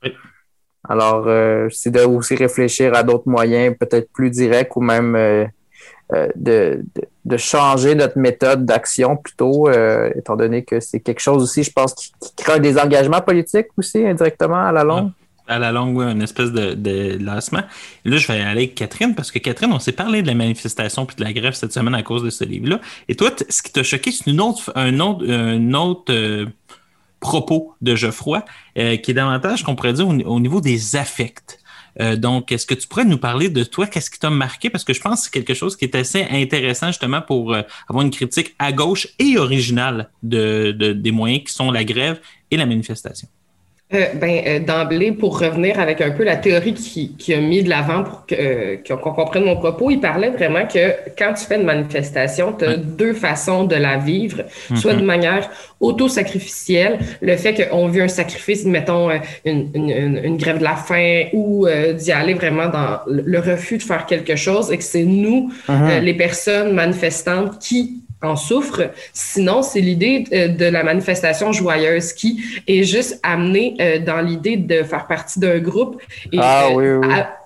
Alors, 0.87 1.25
euh, 1.27 1.67
c'est 1.69 1.91
de 1.91 1.99
aussi 1.99 2.35
réfléchir 2.35 2.93
à 2.95 3.03
d'autres 3.03 3.27
moyens, 3.27 3.75
peut-être 3.77 4.09
plus 4.13 4.29
directs 4.29 4.73
ou 4.77 4.81
même 4.81 5.49
euh, 6.13 6.29
de, 6.37 6.85
de, 7.25 7.35
changer 7.35 7.93
notre 7.93 8.17
méthode 8.17 8.65
d'action 8.65 9.17
plutôt, 9.17 9.67
euh, 9.67 10.09
étant 10.15 10.37
donné 10.37 10.63
que 10.63 10.79
c'est 10.79 11.01
quelque 11.01 11.19
chose 11.19 11.43
aussi, 11.43 11.63
je 11.63 11.71
pense, 11.73 11.93
qui, 11.93 12.13
crée 12.37 12.61
des 12.61 12.77
engagements 12.79 13.19
politiques 13.19 13.67
aussi 13.77 14.07
indirectement 14.07 14.67
à 14.67 14.71
la 14.71 14.85
longue. 14.85 15.11
À 15.49 15.59
la 15.59 15.73
longue, 15.73 15.97
oui, 15.97 16.05
une 16.05 16.21
espèce 16.21 16.53
de, 16.53 16.75
de 16.75 17.17
là, 17.21 17.39
je 17.41 18.27
vais 18.27 18.33
aller 18.35 18.43
avec 18.43 18.75
Catherine, 18.75 19.15
parce 19.15 19.31
que 19.31 19.39
Catherine, 19.39 19.73
on 19.73 19.79
s'est 19.79 19.91
parlé 19.91 20.21
de 20.21 20.27
la 20.27 20.33
manifestation 20.33 21.05
puis 21.05 21.17
de 21.17 21.25
la 21.25 21.33
grève 21.33 21.55
cette 21.55 21.73
semaine 21.73 21.95
à 21.95 22.03
cause 22.03 22.23
de 22.23 22.29
ce 22.29 22.45
livre-là. 22.45 22.79
Et 23.09 23.15
toi, 23.15 23.29
ce 23.49 23.61
qui 23.61 23.73
t'a 23.73 23.83
choqué, 23.83 24.11
c'est 24.11 24.31
une 24.31 24.39
autre, 24.39 24.71
un 24.75 25.01
autre, 25.01 25.29
un 25.29 25.73
autre 25.73 26.13
euh, 26.13 26.45
propos 27.19 27.73
de 27.81 27.95
Geoffroy, 27.95 28.45
qui 28.75 28.81
est 28.81 29.13
davantage, 29.13 29.63
qu'on 29.63 29.75
pourrait 29.75 29.91
dire, 29.91 30.07
au 30.07 30.39
niveau 30.39 30.61
des 30.61 30.95
affects. 30.95 31.59
Euh, 32.01 32.15
donc, 32.15 32.51
est-ce 32.51 32.65
que 32.65 32.73
tu 32.73 32.87
pourrais 32.87 33.05
nous 33.05 33.17
parler 33.17 33.49
de 33.49 33.63
toi? 33.63 33.87
Qu'est-ce 33.87 34.09
qui 34.09 34.19
t'a 34.19 34.29
marqué? 34.29 34.69
Parce 34.69 34.83
que 34.83 34.93
je 34.93 35.01
pense 35.01 35.19
que 35.19 35.25
c'est 35.25 35.33
quelque 35.33 35.53
chose 35.53 35.75
qui 35.75 35.85
est 35.85 35.95
assez 35.95 36.25
intéressant 36.29 36.87
justement 36.87 37.21
pour 37.21 37.53
euh, 37.53 37.61
avoir 37.87 38.05
une 38.05 38.11
critique 38.11 38.55
à 38.59 38.71
gauche 38.71 39.07
et 39.19 39.37
originale 39.37 40.09
de, 40.23 40.71
des 40.71 41.11
moyens 41.11 41.43
qui 41.45 41.53
sont 41.53 41.71
la 41.71 41.83
grève 41.83 42.19
et 42.51 42.57
la 42.57 42.65
manifestation. 42.65 43.27
Euh, 43.93 44.07
ben, 44.15 44.41
euh, 44.45 44.59
d'emblée, 44.59 45.13
pour 45.13 45.39
revenir 45.39 45.79
avec 45.79 46.01
un 46.01 46.11
peu 46.11 46.25
la 46.25 46.35
théorie 46.35 46.73
qui, 46.73 47.15
qui 47.15 47.33
a 47.33 47.39
mis 47.39 47.63
de 47.63 47.69
l'avant 47.69 48.03
pour 48.03 48.25
euh, 48.33 48.75
qu'on 48.85 49.13
comprenne 49.13 49.45
mon 49.45 49.55
propos, 49.55 49.89
il 49.89 50.01
parlait 50.01 50.29
vraiment 50.29 50.67
que 50.67 50.91
quand 51.17 51.33
tu 51.33 51.45
fais 51.45 51.55
une 51.55 51.63
manifestation, 51.63 52.51
tu 52.51 52.65
as 52.65 52.75
deux 52.75 53.13
façons 53.13 53.63
de 53.63 53.77
la 53.77 53.95
vivre, 53.95 54.43
soit 54.75 54.93
de 54.93 54.99
mhm. 54.99 55.05
manière 55.05 55.49
auto-sacrificielle, 55.79 56.99
le 57.21 57.37
fait 57.37 57.69
qu'on 57.69 57.87
veut 57.87 58.01
un 58.01 58.09
sacrifice, 58.09 58.65
mettons 58.65 59.09
une, 59.45 59.69
une, 59.73 60.19
une, 60.21 60.35
grève 60.35 60.57
de 60.57 60.65
la 60.65 60.75
faim 60.75 61.27
ou 61.31 61.65
d'y 61.97 62.11
aller 62.11 62.33
vraiment 62.33 62.67
dans 62.67 62.99
le 63.07 63.39
refus 63.39 63.77
de 63.77 63.83
faire 63.83 64.05
quelque 64.05 64.35
chose 64.35 64.69
et 64.69 64.77
que 64.77 64.83
c'est 64.83 65.05
nous, 65.05 65.49
mhm. 65.69 65.99
les 66.01 66.13
personnes 66.13 66.73
manifestantes, 66.73 67.57
qui 67.59 68.01
en 68.21 68.35
souffre. 68.35 68.91
Sinon, 69.13 69.61
c'est 69.61 69.81
l'idée 69.81 70.23
euh, 70.33 70.47
de 70.47 70.65
la 70.65 70.83
manifestation 70.83 71.51
joyeuse 71.51 72.13
qui 72.13 72.43
est 72.67 72.83
juste 72.83 73.19
amenée 73.23 73.75
euh, 73.79 73.99
dans 73.99 74.21
l'idée 74.21 74.57
de 74.57 74.83
faire 74.83 75.07
partie 75.07 75.39
d'un 75.39 75.59
groupe 75.59 76.01
et 76.31 76.39
ah, 76.41 76.69
euh, 76.71 77.01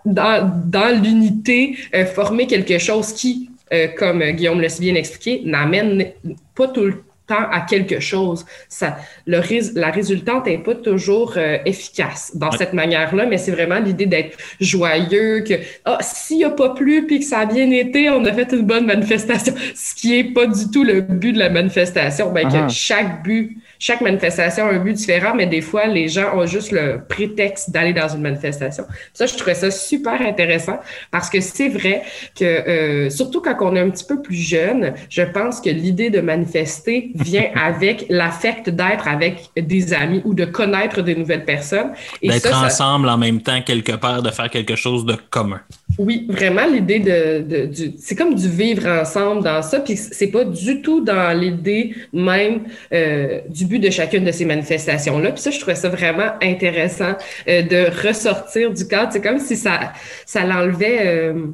dans, 0.05 0.51
dans 0.65 1.01
l'unité, 1.01 1.75
former 2.15 2.47
quelque 2.47 2.77
chose 2.79 3.13
qui, 3.13 3.49
comme 3.97 4.23
Guillaume 4.31 4.59
l'a 4.61 4.69
si 4.69 4.81
bien 4.81 4.95
expliqué, 4.95 5.43
n'amène 5.45 6.11
pas 6.55 6.67
tout 6.67 6.85
le 6.85 7.03
à 7.35 7.61
quelque 7.61 7.99
chose. 7.99 8.45
Ça, 8.69 8.97
le, 9.25 9.41
la 9.75 9.91
résultante 9.91 10.45
n'est 10.45 10.57
pas 10.57 10.75
toujours 10.75 11.33
euh, 11.37 11.57
efficace 11.65 12.31
dans 12.35 12.51
cette 12.51 12.73
manière-là, 12.73 13.25
mais 13.25 13.37
c'est 13.37 13.51
vraiment 13.51 13.79
l'idée 13.79 14.05
d'être 14.05 14.37
joyeux, 14.59 15.43
que 15.47 15.55
ah, 15.85 15.97
s'il 16.01 16.37
n'y 16.37 16.43
a 16.43 16.49
pas 16.49 16.69
plu 16.69 17.05
puis 17.05 17.19
que 17.19 17.25
ça 17.25 17.39
a 17.39 17.45
bien 17.45 17.69
été, 17.71 18.09
on 18.09 18.23
a 18.25 18.33
fait 18.33 18.51
une 18.53 18.65
bonne 18.65 18.85
manifestation. 18.85 19.53
Ce 19.75 19.95
qui 19.95 20.11
n'est 20.11 20.33
pas 20.33 20.47
du 20.47 20.69
tout 20.71 20.83
le 20.83 21.01
but 21.01 21.33
de 21.33 21.39
la 21.39 21.49
manifestation, 21.49 22.31
ben, 22.31 22.47
que 22.47 22.53
uh-huh. 22.53 22.69
chaque 22.69 23.23
but 23.23 23.57
chaque 23.81 24.01
manifestation 24.01 24.67
a 24.67 24.73
un 24.73 24.77
but 24.77 24.93
différent, 24.93 25.33
mais 25.35 25.47
des 25.47 25.61
fois, 25.61 25.87
les 25.87 26.07
gens 26.07 26.37
ont 26.37 26.45
juste 26.45 26.71
le 26.71 27.01
prétexte 27.09 27.71
d'aller 27.71 27.93
dans 27.93 28.07
une 28.07 28.21
manifestation. 28.21 28.83
Ça, 29.11 29.25
je 29.25 29.35
trouvais 29.35 29.55
ça 29.55 29.71
super 29.71 30.21
intéressant 30.21 30.79
parce 31.09 31.31
que 31.31 31.41
c'est 31.41 31.69
vrai 31.69 32.03
que, 32.39 32.45
euh, 32.45 33.09
surtout 33.09 33.41
quand 33.41 33.57
on 33.61 33.75
est 33.75 33.79
un 33.79 33.89
petit 33.89 34.05
peu 34.05 34.21
plus 34.21 34.35
jeune, 34.35 34.93
je 35.09 35.23
pense 35.23 35.59
que 35.59 35.71
l'idée 35.71 36.11
de 36.11 36.21
manifester 36.21 37.11
vient 37.15 37.49
avec 37.55 38.05
l'affect 38.09 38.69
d'être 38.69 39.07
avec 39.07 39.49
des 39.57 39.93
amis 39.95 40.21
ou 40.25 40.35
de 40.35 40.45
connaître 40.45 41.01
des 41.01 41.15
nouvelles 41.15 41.45
personnes. 41.45 41.93
D'être 42.21 42.53
ensemble 42.53 43.09
en 43.09 43.17
même 43.17 43.41
temps, 43.41 43.63
quelque 43.63 43.93
part, 43.93 44.21
de 44.21 44.29
faire 44.29 44.51
quelque 44.51 44.75
chose 44.75 45.05
de 45.05 45.17
commun. 45.31 45.59
Oui, 46.03 46.25
vraiment 46.27 46.65
l'idée 46.65 46.99
de, 46.99 47.65
du, 47.67 47.93
c'est 47.99 48.15
comme 48.15 48.33
du 48.33 48.49
vivre 48.49 48.87
ensemble 48.87 49.43
dans 49.43 49.61
ça, 49.61 49.79
puis 49.79 49.95
c'est 49.95 50.31
pas 50.31 50.43
du 50.43 50.81
tout 50.81 51.01
dans 51.01 51.37
l'idée 51.37 51.93
même 52.11 52.63
euh, 52.91 53.41
du 53.49 53.65
but 53.65 53.77
de 53.77 53.91
chacune 53.91 54.23
de 54.23 54.31
ces 54.31 54.45
manifestations-là. 54.45 55.31
Puis 55.31 55.41
ça, 55.43 55.51
je 55.51 55.59
trouvais 55.59 55.75
ça 55.75 55.89
vraiment 55.89 56.31
intéressant 56.41 57.13
euh, 57.47 57.61
de 57.61 58.07
ressortir 58.07 58.73
du 58.73 58.87
cadre. 58.87 59.11
C'est 59.13 59.21
comme 59.21 59.37
si 59.37 59.55
ça, 59.55 59.93
ça 60.25 60.43
l'enlevait. 60.43 61.05
Euh, 61.05 61.51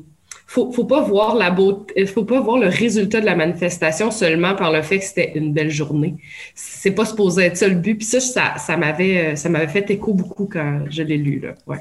faut, 0.47 0.71
faut 0.71 0.85
pas 0.85 1.01
voir 1.01 1.35
la 1.35 1.51
beauté, 1.51 2.05
faut 2.05 2.23
pas 2.23 2.39
voir 2.39 2.57
le 2.57 2.67
résultat 2.67 3.19
de 3.19 3.25
la 3.25 3.35
manifestation 3.35 4.11
seulement 4.11 4.55
par 4.55 4.71
le 4.71 4.81
fait 4.81 4.99
que 4.99 5.03
c'était 5.03 5.33
une 5.35 5.51
belle 5.51 5.69
journée. 5.69 6.15
C'est 6.55 6.91
pas 6.91 7.05
supposé 7.05 7.43
être 7.43 7.57
ça 7.57 7.67
le 7.67 7.75
but. 7.75 7.95
Puis 7.95 8.05
ça, 8.05 8.19
ça, 8.57 8.77
m'avait, 8.77 9.35
ça 9.35 9.49
m'avait 9.49 9.67
fait 9.67 9.89
écho 9.91 10.13
beaucoup 10.13 10.49
quand 10.51 10.85
je 10.89 11.03
l'ai 11.03 11.17
lu 11.17 11.41
là. 11.41 11.49
Ouais. 11.67 11.77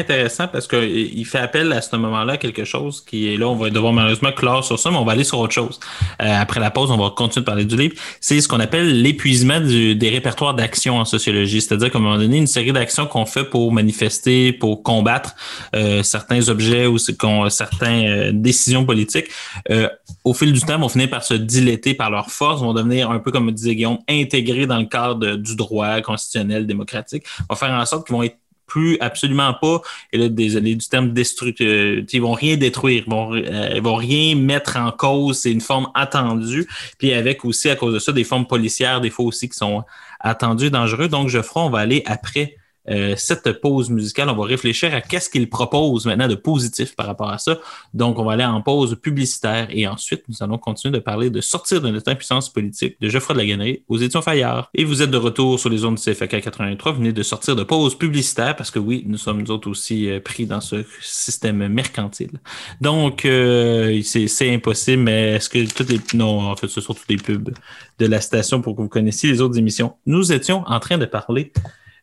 Intéressant 0.00 0.48
parce 0.48 0.66
qu'il 0.66 1.24
fait 1.24 1.38
appel 1.38 1.72
à 1.72 1.80
ce 1.80 1.94
moment-là 1.96 2.32
à 2.32 2.36
quelque 2.36 2.64
chose 2.64 3.04
qui 3.04 3.32
est 3.32 3.36
là. 3.36 3.48
On 3.48 3.54
va 3.54 3.70
devoir 3.70 3.92
malheureusement 3.92 4.32
clore 4.32 4.64
sur 4.64 4.78
ça, 4.78 4.90
mais 4.90 4.96
on 4.96 5.04
va 5.04 5.12
aller 5.12 5.24
sur 5.24 5.38
autre 5.38 5.52
chose. 5.52 5.78
Euh, 6.20 6.26
après 6.26 6.58
la 6.58 6.70
pause, 6.70 6.90
on 6.90 6.96
va 6.96 7.10
continuer 7.10 7.42
de 7.42 7.46
parler 7.46 7.64
du 7.64 7.76
livre. 7.76 7.94
C'est 8.20 8.40
ce 8.40 8.48
qu'on 8.48 8.60
appelle 8.60 9.02
l'épuisement 9.02 9.60
des 9.60 10.10
répertoires 10.10 10.54
d'action 10.54 10.96
en 10.96 11.04
sociologie. 11.04 11.60
C'est-à-dire 11.60 11.90
qu'à 11.90 11.98
un 11.98 12.02
moment 12.02 12.18
donné, 12.18 12.38
une 12.38 12.46
série 12.46 12.72
d'actions 12.72 13.06
qu'on 13.06 13.26
fait 13.26 13.44
pour 13.44 13.72
manifester, 13.72 14.52
pour 14.52 14.82
combattre 14.82 15.34
euh, 15.76 16.02
certains 16.02 16.48
objets 16.48 16.86
ou 16.86 16.98
certains 16.98 17.99
euh, 18.08 18.30
décisions 18.32 18.84
politiques, 18.84 19.26
euh, 19.70 19.88
au 20.24 20.34
fil 20.34 20.52
du 20.52 20.60
temps, 20.60 20.78
vont 20.78 20.88
finir 20.88 21.10
par 21.10 21.24
se 21.24 21.34
diléter 21.34 21.94
par 21.94 22.10
leur 22.10 22.30
force, 22.30 22.60
vont 22.60 22.74
devenir 22.74 23.10
un 23.10 23.18
peu, 23.18 23.30
comme 23.30 23.50
disait 23.50 23.74
Guillaume, 23.74 23.98
intégrés 24.08 24.66
dans 24.66 24.78
le 24.78 24.86
cadre 24.86 25.36
du 25.36 25.56
droit 25.56 26.00
constitutionnel 26.00 26.66
démocratique, 26.66 27.24
vont 27.48 27.56
faire 27.56 27.72
en 27.72 27.86
sorte 27.86 28.06
qu'ils 28.06 28.16
vont 28.16 28.22
être 28.22 28.36
plus 28.70 28.96
absolument 29.00 29.52
pas, 29.52 29.82
et 30.12 30.18
là, 30.18 30.28
désolé 30.28 30.76
du 30.76 30.86
terme 30.86 31.12
destructeur, 31.12 32.04
ils 32.10 32.22
vont 32.22 32.32
rien 32.32 32.56
détruire, 32.56 33.02
ils 33.04 33.10
vont, 33.10 33.34
euh, 33.34 33.80
vont 33.82 33.96
rien 33.96 34.36
mettre 34.36 34.76
en 34.76 34.92
cause, 34.92 35.40
c'est 35.40 35.50
une 35.50 35.60
forme 35.60 35.88
attendue, 35.94 36.68
puis 36.96 37.12
avec 37.12 37.44
aussi, 37.44 37.68
à 37.68 37.74
cause 37.74 37.94
de 37.94 37.98
ça, 37.98 38.12
des 38.12 38.22
formes 38.22 38.46
policières, 38.46 39.00
des 39.00 39.10
fois 39.10 39.24
aussi 39.24 39.48
qui 39.48 39.56
sont 39.56 39.82
attendues, 40.20 40.70
dangereuses. 40.70 41.08
Donc, 41.08 41.28
Geoffroy, 41.28 41.64
on 41.64 41.70
va 41.70 41.80
aller 41.80 42.04
après 42.06 42.56
euh, 42.88 43.14
cette 43.16 43.60
pause 43.60 43.90
musicale, 43.90 44.28
on 44.30 44.36
va 44.36 44.44
réfléchir 44.44 44.94
à 44.94 45.00
qu'est-ce 45.00 45.28
qu'il 45.28 45.48
propose 45.48 46.06
maintenant 46.06 46.28
de 46.28 46.34
positif 46.34 46.96
par 46.96 47.06
rapport 47.06 47.30
à 47.30 47.38
ça. 47.38 47.58
Donc, 47.94 48.18
on 48.18 48.24
va 48.24 48.32
aller 48.32 48.44
en 48.44 48.62
pause 48.62 48.96
publicitaire 49.00 49.68
et 49.70 49.86
ensuite, 49.86 50.24
nous 50.28 50.42
allons 50.42 50.58
continuer 50.58 50.98
de 50.98 51.02
parler 51.02 51.30
de 51.30 51.40
sortir 51.40 51.80
de 51.80 51.90
notre 51.90 52.10
impuissance 52.10 52.50
politique 52.50 52.96
de 53.00 53.08
Geoffroy 53.08 53.34
de 53.34 53.40
la 53.40 53.46
Gannerie 53.46 53.82
aux 53.88 53.98
éditions 53.98 54.22
Fayard. 54.22 54.70
Et 54.74 54.84
vous 54.84 55.02
êtes 55.02 55.10
de 55.10 55.16
retour 55.16 55.60
sur 55.60 55.68
les 55.68 55.78
zones 55.78 55.96
du 55.96 56.02
CFK 56.02 56.40
83. 56.40 56.92
Vous 56.92 56.98
venez 56.98 57.12
de 57.12 57.22
sortir 57.22 57.54
de 57.54 57.62
pause 57.62 57.96
publicitaire 57.96 58.56
parce 58.56 58.70
que 58.70 58.78
oui, 58.78 59.04
nous 59.06 59.18
sommes 59.18 59.42
nous 59.42 59.50
autres 59.50 59.68
aussi 59.68 60.10
euh, 60.10 60.20
pris 60.20 60.46
dans 60.46 60.60
ce 60.60 60.84
système 61.00 61.68
mercantile. 61.68 62.40
Donc, 62.80 63.24
euh, 63.24 64.00
c'est 64.02 64.52
impossible, 64.52 65.02
mais 65.02 65.32
est-ce 65.32 65.48
que 65.48 65.72
toutes 65.72 65.90
les... 65.90 66.00
Non, 66.14 66.50
en 66.50 66.56
fait, 66.56 66.68
ce 66.68 66.80
sont 66.80 66.94
toutes 66.94 67.08
les 67.08 67.16
pubs 67.16 67.50
de 67.98 68.06
la 68.06 68.20
station 68.20 68.62
pour 68.62 68.74
que 68.74 68.82
vous 68.82 68.88
connaissiez 68.88 69.30
les 69.30 69.40
autres 69.40 69.58
émissions. 69.58 69.94
Nous 70.06 70.32
étions 70.32 70.64
en 70.66 70.80
train 70.80 70.98
de 70.98 71.06
parler 71.06 71.52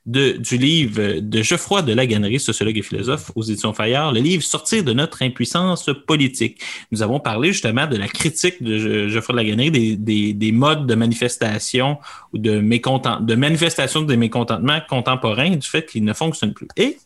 de, 0.07 0.31
du 0.31 0.57
livre 0.57 1.19
de 1.19 1.41
Geoffroy 1.41 1.81
de 1.81 1.93
Laganerie, 1.93 2.39
sociologue 2.39 2.77
et 2.77 2.81
philosophe 2.81 3.31
aux 3.35 3.43
éditions 3.43 3.73
Fayard, 3.73 4.13
le 4.13 4.21
livre 4.21 4.41
Sortir 4.41 4.83
de 4.83 4.93
notre 4.93 5.21
impuissance 5.21 5.89
politique. 6.07 6.61
Nous 6.91 7.03
avons 7.03 7.19
parlé 7.19 7.51
justement 7.51 7.85
de 7.87 7.97
la 7.97 8.07
critique 8.07 8.63
de 8.63 9.09
Geoffroy 9.09 9.33
de 9.33 9.37
Laganerie 9.37 9.71
des, 9.71 9.95
des, 9.97 10.33
des 10.33 10.51
modes 10.53 10.87
de 10.87 10.95
manifestation 10.95 11.97
ou 12.33 12.37
de, 12.37 12.59
mécontent, 12.59 13.19
de 13.19 13.35
manifestation 13.35 14.01
des 14.01 14.17
mécontentements 14.17 14.79
contemporains 14.89 15.51
du 15.57 15.67
fait 15.67 15.85
qu'ils 15.85 16.05
ne 16.05 16.13
fonctionnent 16.13 16.53
plus. 16.53 16.69
Et 16.77 16.97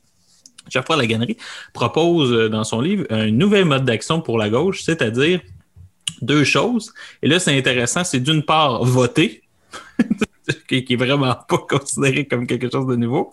Geoffroy 0.69 0.95
de 0.95 1.01
Laganerie 1.01 1.37
propose 1.73 2.31
euh, 2.31 2.49
dans 2.49 2.63
son 2.63 2.81
livre 2.81 3.05
un 3.09 3.31
nouvel 3.31 3.65
mode 3.65 3.83
d'action 3.83 4.21
pour 4.21 4.37
la 4.37 4.49
gauche, 4.49 4.83
c'est-à-dire 4.83 5.41
deux 6.21 6.43
choses. 6.43 6.93
Et 7.23 7.27
là, 7.27 7.39
c'est 7.39 7.57
intéressant, 7.57 8.03
c'est 8.03 8.19
d'une 8.19 8.43
part 8.43 8.83
voter, 8.83 9.41
qui, 10.67 10.83
qui 10.83 10.93
est 10.93 10.97
vraiment 10.97 11.35
pas 11.47 11.57
considéré 11.69 12.25
comme 12.25 12.47
quelque 12.47 12.69
chose 12.71 12.87
de 12.87 12.95
nouveau, 12.95 13.31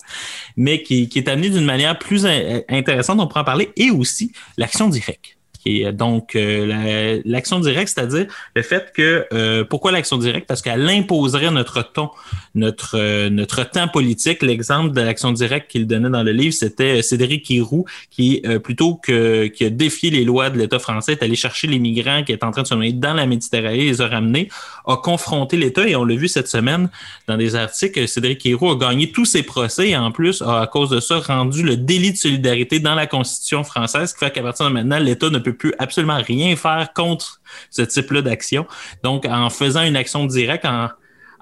mais 0.56 0.82
qui, 0.82 1.08
est 1.14 1.28
amené 1.28 1.50
d'une 1.50 1.64
manière 1.64 1.98
plus 1.98 2.26
in- 2.26 2.62
intéressante, 2.68 3.20
on 3.20 3.26
pourra 3.26 3.42
en 3.42 3.44
parler, 3.44 3.70
et 3.76 3.90
aussi 3.90 4.32
l'action 4.56 4.88
directe. 4.88 5.37
Qui 5.68 5.82
est 5.82 5.92
donc 5.92 6.34
euh, 6.34 6.66
la- 6.66 7.20
l'action 7.26 7.60
directe, 7.60 7.92
c'est-à-dire 7.94 8.26
le 8.56 8.62
fait 8.62 8.90
que 8.96 9.26
euh, 9.34 9.64
pourquoi 9.64 9.92
l'action 9.92 10.16
directe? 10.16 10.46
Parce 10.46 10.62
qu'elle 10.62 10.88
imposerait 10.88 11.50
notre 11.50 11.82
ton, 11.92 12.08
notre 12.54 12.96
euh, 12.98 13.28
notre 13.28 13.68
temps 13.68 13.88
politique. 13.88 14.42
L'exemple 14.42 14.94
de 14.94 15.02
l'action 15.02 15.30
directe 15.30 15.70
qu'il 15.70 15.86
donnait 15.86 16.08
dans 16.08 16.22
le 16.22 16.32
livre, 16.32 16.54
c'était 16.54 17.02
Cédric 17.02 17.50
Hiroux 17.50 17.84
qui 18.10 18.40
euh, 18.46 18.58
plutôt 18.58 18.94
que 18.94 19.48
qui 19.48 19.62
a 19.66 19.70
défié 19.70 20.08
les 20.10 20.24
lois 20.24 20.48
de 20.48 20.56
l'État 20.56 20.78
français, 20.78 21.12
est 21.12 21.22
allé 21.22 21.36
chercher 21.36 21.66
les 21.66 21.78
migrants 21.78 22.22
qui 22.24 22.32
étaient 22.32 22.44
en 22.46 22.50
train 22.50 22.62
de 22.62 22.66
se 22.66 22.74
noyer 22.74 22.94
dans 22.94 23.12
la 23.12 23.26
Méditerranée, 23.26 23.84
les 23.84 24.00
a 24.00 24.08
ramenés, 24.08 24.48
a 24.86 24.96
confronté 24.96 25.58
l'État 25.58 25.86
et 25.86 25.94
on 25.96 26.04
l'a 26.04 26.16
vu 26.16 26.28
cette 26.28 26.48
semaine 26.48 26.88
dans 27.26 27.36
des 27.36 27.56
articles. 27.56 28.08
Cédric 28.08 28.42
Hiroux 28.46 28.70
a 28.70 28.76
gagné 28.76 29.12
tous 29.12 29.26
ses 29.26 29.42
procès 29.42 29.90
et 29.90 29.96
en 29.98 30.12
plus 30.12 30.40
a 30.40 30.62
à 30.62 30.66
cause 30.66 30.88
de 30.88 31.00
ça 31.00 31.18
rendu 31.18 31.62
le 31.62 31.76
délit 31.76 32.12
de 32.12 32.16
solidarité 32.16 32.80
dans 32.80 32.94
la 32.94 33.06
Constitution 33.06 33.64
française, 33.64 34.10
ce 34.10 34.14
qui 34.14 34.24
fait 34.24 34.32
qu'à 34.32 34.42
partir 34.42 34.64
de 34.66 34.72
maintenant, 34.72 34.98
l'État 34.98 35.28
ne 35.28 35.38
peut 35.38 35.57
plus 35.58 35.74
absolument 35.78 36.20
rien 36.22 36.56
faire 36.56 36.92
contre 36.94 37.40
ce 37.70 37.82
type-là 37.82 38.22
d'action. 38.22 38.66
Donc, 39.02 39.26
en 39.26 39.50
faisant 39.50 39.82
une 39.82 39.96
action 39.96 40.24
directe, 40.26 40.64
en, 40.64 40.88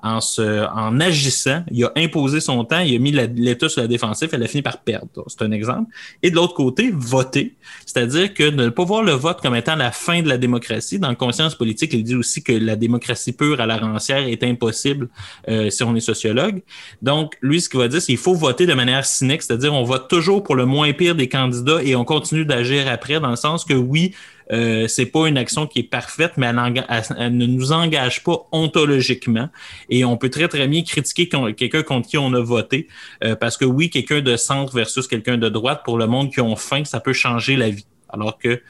en, 0.02 1.00
agissant, 1.00 1.64
il 1.70 1.85
a 1.85 1.92
imposé 1.96 2.40
son 2.40 2.64
temps, 2.64 2.80
il 2.80 2.94
a 2.94 2.98
mis 2.98 3.11
l'État 3.11 3.68
sur 3.68 3.82
la 3.82 3.88
défensive, 3.88 4.28
elle 4.32 4.42
a 4.42 4.46
fini 4.46 4.62
par 4.62 4.78
perdre. 4.78 5.24
C'est 5.26 5.42
un 5.42 5.50
exemple. 5.50 5.90
Et 6.22 6.30
de 6.30 6.37
l'autre 6.37 6.54
côté, 6.54 6.92
voter, 6.94 7.54
c'est-à-dire 7.85 8.32
que 8.35 8.50
de 8.50 8.64
ne 8.64 8.68
pas 8.68 8.85
voir 8.85 9.02
le 9.02 9.12
vote 9.12 9.40
comme 9.40 9.54
étant 9.54 9.76
la 9.76 9.90
fin 9.90 10.22
de 10.22 10.28
la 10.28 10.38
démocratie. 10.38 10.98
Dans 10.98 11.11
le 11.11 11.16
conscience 11.16 11.54
politique, 11.54 11.92
il 11.92 12.04
dit 12.04 12.14
aussi 12.14 12.42
que 12.42 12.52
la 12.52 12.76
démocratie 12.76 13.32
pure 13.32 13.61
à 13.61 13.66
la 13.66 13.78
rancière 13.78 14.26
est 14.26 14.42
impossible 14.44 15.09
euh, 15.48 15.70
si 15.70 15.82
on 15.82 15.94
est 15.96 16.00
sociologue. 16.00 16.62
Donc, 17.02 17.37
lui, 17.40 17.61
ce 17.61 17.68
qu'il 17.68 17.80
va 17.80 17.88
dire, 17.88 18.00
c'est 18.00 18.06
qu'il 18.06 18.18
faut 18.18 18.35
voter 18.35 18.66
de 18.66 18.74
manière 18.74 19.04
cynique, 19.04 19.42
c'est-à-dire 19.42 19.72
on 19.74 19.85
vote 19.85 20.09
toujours 20.09 20.42
pour 20.42 20.54
le 20.54 20.66
moins 20.66 20.92
pire 20.92 21.14
des 21.14 21.28
candidats 21.28 21.82
et 21.82 21.96
on 21.96 22.04
continue 22.04 22.44
d'agir 22.44 22.88
après, 22.88 23.20
dans 23.20 23.30
le 23.30 23.37
sens 23.37 23.64
que 23.64 23.74
oui, 23.74 24.14
euh, 24.52 24.87
c'est 24.88 25.06
pas 25.06 25.26
une 25.26 25.38
action 25.38 25.66
qui 25.66 25.80
est 25.80 25.90
parfaite, 25.90 26.32
mais 26.37 26.46
elle, 26.46 27.37
ne 27.37 27.46
nous 27.46 27.72
engage 27.72 28.22
pas 28.22 28.46
ontologiquement. 28.52 29.48
Et 29.90 30.04
on 30.04 30.16
peut 30.16 30.30
très, 30.30 30.48
très 30.48 30.66
bien 30.68 30.82
critiquer 30.82 31.28
quelqu'un 31.56 31.82
contre 31.82 32.09
qui 32.09 32.18
on 32.18 32.32
a 32.35 32.40
voté. 32.40 32.88
euh, 33.24 33.35
parce 33.35 33.56
que 33.56 33.64
oui, 33.64 33.90
quelqu'un 33.90 34.20
de 34.20 34.37
centre 34.37 34.74
versus 34.74 35.06
quelqu'un 35.09 35.37
de 35.37 35.48
droite, 35.48 35.82
pour 35.85 35.98
le 35.98 36.06
monde 36.06 36.30
qui 36.32 36.40
ont 36.40 36.56
faim, 36.56 36.85
ça 36.85 37.00
peut 37.00 37.12
changer 37.12 37.56
la 37.56 37.70
vie. 37.70 37.87
Alors 38.09 38.38
que 38.38 38.61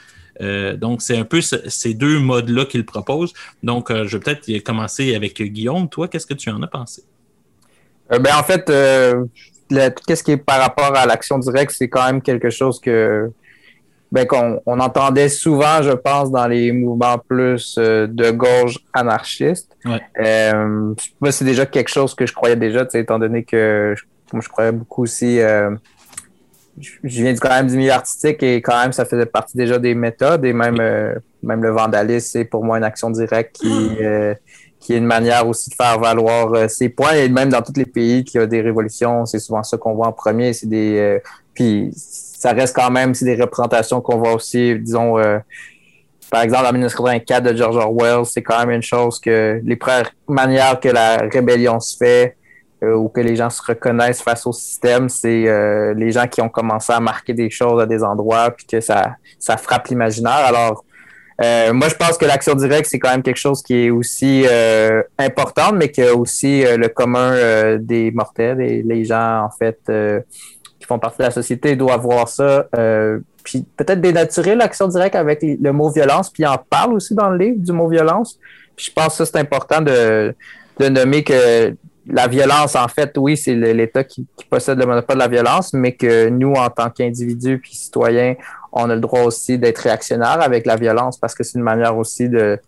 euh, 0.42 0.76
donc, 0.76 1.00
c'est 1.00 1.16
un 1.16 1.24
peu 1.24 1.40
ce- 1.40 1.68
ces 1.68 1.94
deux 1.94 2.18
modes-là 2.18 2.66
qu'il 2.66 2.84
propose. 2.84 3.32
Donc, 3.62 3.90
je 3.90 4.16
vais 4.16 4.20
peut-être 4.22 4.58
commencer 4.62 5.14
avec 5.14 5.40
Guillaume. 5.40 5.88
Toi, 5.88 6.08
qu'est-ce 6.08 6.26
que 6.26 6.34
tu 6.34 6.50
en 6.50 6.62
as 6.62 6.66
pensé? 6.66 7.02
Ben, 8.10 8.36
en 8.38 8.42
fait, 8.42 8.68
euh, 8.68 9.24
le- 9.70 9.88
tout 9.88 10.14
ce 10.14 10.22
qui 10.22 10.32
est 10.32 10.36
par 10.36 10.60
rapport 10.60 10.94
à 10.94 11.06
l'action 11.06 11.38
directe, 11.38 11.72
c'est 11.76 11.88
quand 11.88 12.04
même 12.04 12.20
quelque 12.22 12.50
chose 12.50 12.78
que 12.80 13.30
ben, 14.12 14.26
qu'on 14.26 14.60
on 14.66 14.78
entendait 14.80 15.28
souvent, 15.28 15.82
je 15.82 15.90
pense, 15.92 16.30
dans 16.30 16.46
les 16.46 16.72
mouvements 16.72 17.18
plus 17.18 17.76
euh, 17.78 18.06
de 18.06 18.30
gauche 18.30 18.78
anarchistes. 18.92 19.76
Ouais. 19.84 20.00
Euh, 20.24 20.94
moi, 21.20 21.32
c'est 21.32 21.44
déjà 21.44 21.66
quelque 21.66 21.88
chose 21.88 22.14
que 22.14 22.24
je 22.26 22.32
croyais 22.32 22.56
déjà, 22.56 22.86
étant 22.94 23.18
donné 23.18 23.42
que 23.44 23.94
je, 23.96 24.04
moi, 24.32 24.42
je 24.42 24.48
croyais 24.48 24.72
beaucoup 24.72 25.02
aussi. 25.02 25.40
euh, 25.40 25.70
je 26.78 27.22
viens 27.22 27.32
du- 27.32 27.40
quand 27.40 27.48
même 27.48 27.68
du 27.68 27.76
milieu 27.76 27.92
artistique 27.92 28.42
et 28.42 28.60
quand 28.60 28.78
même, 28.80 28.92
ça 28.92 29.04
faisait 29.06 29.24
partie 29.26 29.56
déjà 29.56 29.78
des 29.78 29.94
méthodes 29.94 30.44
et 30.44 30.52
même, 30.52 30.76
même 31.42 31.62
le 31.62 31.70
vandalisme, 31.70 32.28
c'est 32.32 32.44
pour 32.44 32.64
moi 32.64 32.76
une 32.76 32.84
action 32.84 33.08
directe 33.10 33.56
qui, 33.56 33.96
euh, 34.02 34.34
qui 34.78 34.92
est 34.92 34.98
une 34.98 35.06
manière 35.06 35.48
aussi 35.48 35.70
de 35.70 35.74
faire 35.74 35.98
valoir 35.98 36.52
euh, 36.52 36.68
ses 36.68 36.90
points. 36.90 37.14
Et 37.14 37.28
même 37.30 37.48
dans 37.48 37.62
tous 37.62 37.72
les 37.76 37.86
pays 37.86 38.24
qui 38.24 38.38
ont 38.38 38.46
des 38.46 38.60
révolutions, 38.60 39.24
c'est 39.24 39.38
souvent 39.38 39.62
ça 39.62 39.78
qu'on 39.78 39.94
voit 39.94 40.06
en 40.08 40.12
premier. 40.12 40.52
C'est 40.52 40.68
des, 40.68 40.98
euh, 40.98 41.18
puis 41.54 41.90
ça 42.46 42.52
reste 42.52 42.76
quand 42.76 42.92
même, 42.92 43.10
des 43.10 43.34
représentations 43.34 44.00
qu'on 44.00 44.18
voit 44.18 44.34
aussi, 44.34 44.78
disons, 44.78 45.18
euh, 45.18 45.38
par 46.30 46.42
exemple, 46.42 46.66
en 46.66 46.72
1984 46.72 47.42
de 47.42 47.56
George 47.56 47.74
Orwell, 47.74 48.24
c'est 48.24 48.42
quand 48.42 48.60
même 48.60 48.70
une 48.70 48.82
chose 48.82 49.18
que 49.18 49.60
les 49.64 49.74
premières 49.74 50.12
manières 50.28 50.78
que 50.78 50.88
la 50.88 51.16
rébellion 51.16 51.80
se 51.80 51.96
fait 51.96 52.36
euh, 52.84 52.94
ou 52.94 53.08
que 53.08 53.20
les 53.20 53.34
gens 53.34 53.50
se 53.50 53.60
reconnaissent 53.60 54.22
face 54.22 54.46
au 54.46 54.52
système, 54.52 55.08
c'est 55.08 55.48
euh, 55.48 55.92
les 55.94 56.12
gens 56.12 56.28
qui 56.28 56.40
ont 56.40 56.48
commencé 56.48 56.92
à 56.92 57.00
marquer 57.00 57.34
des 57.34 57.50
choses 57.50 57.82
à 57.82 57.86
des 57.86 58.04
endroits 58.04 58.52
puis 58.52 58.64
que 58.64 58.80
ça, 58.80 59.16
ça 59.40 59.56
frappe 59.56 59.88
l'imaginaire. 59.88 60.44
Alors, 60.46 60.84
moi, 61.74 61.88
je 61.88 61.94
pense 61.96 62.16
que 62.16 62.26
l'action 62.26 62.54
directe, 62.54 62.88
c'est 62.88 63.00
quand 63.00 63.10
même 63.10 63.24
quelque 63.24 63.40
chose 63.40 63.60
qui 63.60 63.74
est 63.86 63.90
aussi 63.90 64.44
euh, 64.48 65.02
importante, 65.18 65.74
mais 65.74 65.90
que 65.90 66.14
aussi 66.14 66.62
le 66.62 66.86
commun 66.86 67.76
des 67.78 68.12
mortels 68.12 68.60
et 68.60 68.82
les 68.82 69.04
gens, 69.04 69.42
en 69.42 69.50
fait, 69.50 69.80
qui 70.78 70.86
font 70.86 70.98
partie 70.98 71.18
de 71.18 71.24
la 71.24 71.30
société 71.30 71.76
doivent 71.76 72.02
voir 72.02 72.28
ça. 72.28 72.66
euh, 72.76 73.18
puis 73.44 73.64
peut-être 73.76 74.00
dénaturer 74.00 74.56
l'action 74.56 74.88
directe 74.88 75.14
avec 75.14 75.40
le 75.42 75.70
mot 75.72 75.88
violence, 75.90 76.30
puis 76.30 76.42
il 76.42 76.46
en 76.46 76.58
parle 76.58 76.94
aussi 76.94 77.14
dans 77.14 77.30
le 77.30 77.38
livre 77.38 77.58
du 77.58 77.70
mot 77.72 77.88
violence. 77.88 78.38
Puis 78.74 78.86
je 78.86 78.92
pense 78.92 79.16
que 79.18 79.24
c'est 79.24 79.36
important 79.38 79.80
de, 79.80 80.34
de 80.80 80.88
nommer 80.88 81.22
que 81.22 81.74
la 82.08 82.26
violence, 82.26 82.74
en 82.76 82.88
fait, 82.88 83.12
oui, 83.16 83.36
c'est 83.36 83.54
l'État 83.54 84.04
qui, 84.04 84.26
qui 84.36 84.44
possède 84.44 84.78
le 84.78 84.86
monopole 84.86 85.16
de 85.16 85.20
la 85.20 85.28
violence, 85.28 85.72
mais 85.72 85.92
que 85.92 86.28
nous, 86.28 86.52
en 86.54 86.68
tant 86.70 86.90
qu'individus 86.90 87.58
puis 87.58 87.74
citoyens, 87.74 88.34
on 88.72 88.90
a 88.90 88.94
le 88.94 89.00
droit 89.00 89.22
aussi 89.22 89.58
d'être 89.58 89.78
réactionnaire 89.78 90.40
avec 90.40 90.66
la 90.66 90.76
violence 90.76 91.16
parce 91.16 91.34
que 91.34 91.42
c'est 91.44 91.56
une 91.58 91.64
manière 91.64 91.96
aussi 91.96 92.28
de- 92.28 92.58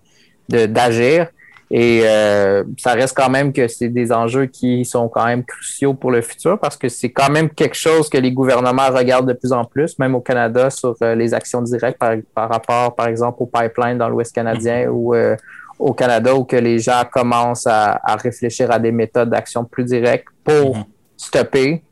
d'agir. 0.48 1.26
Et 1.70 2.00
euh, 2.04 2.64
ça 2.78 2.92
reste 2.94 3.14
quand 3.14 3.28
même 3.28 3.52
que 3.52 3.68
c'est 3.68 3.90
des 3.90 4.10
enjeux 4.10 4.46
qui 4.46 4.86
sont 4.86 5.08
quand 5.08 5.26
même 5.26 5.44
cruciaux 5.44 5.92
pour 5.92 6.10
le 6.10 6.22
futur 6.22 6.58
parce 6.58 6.78
que 6.78 6.88
c'est 6.88 7.10
quand 7.10 7.28
même 7.30 7.50
quelque 7.50 7.76
chose 7.76 8.08
que 8.08 8.16
les 8.16 8.32
gouvernements 8.32 8.88
regardent 8.90 9.28
de 9.28 9.34
plus 9.34 9.52
en 9.52 9.64
plus, 9.66 9.98
même 9.98 10.14
au 10.14 10.20
Canada, 10.20 10.70
sur 10.70 10.94
euh, 11.02 11.14
les 11.14 11.34
actions 11.34 11.60
directes 11.60 11.98
par, 11.98 12.14
par 12.34 12.48
rapport, 12.48 12.96
par 12.96 13.06
exemple, 13.08 13.42
au 13.42 13.46
pipeline 13.46 13.98
dans 13.98 14.08
l'Ouest 14.08 14.34
canadien 14.34 14.88
ou 14.88 15.14
euh, 15.14 15.36
au 15.78 15.92
Canada 15.92 16.34
où 16.34 16.44
que 16.44 16.56
les 16.56 16.78
gens 16.78 17.02
commencent 17.12 17.66
à, 17.66 18.00
à 18.02 18.16
réfléchir 18.16 18.70
à 18.70 18.78
des 18.78 18.90
méthodes 18.90 19.28
d'action 19.30 19.64
plus 19.64 19.84
directes 19.84 20.26
pour 20.44 20.74
Mhm. 20.76 20.84
stopper, 21.18 21.82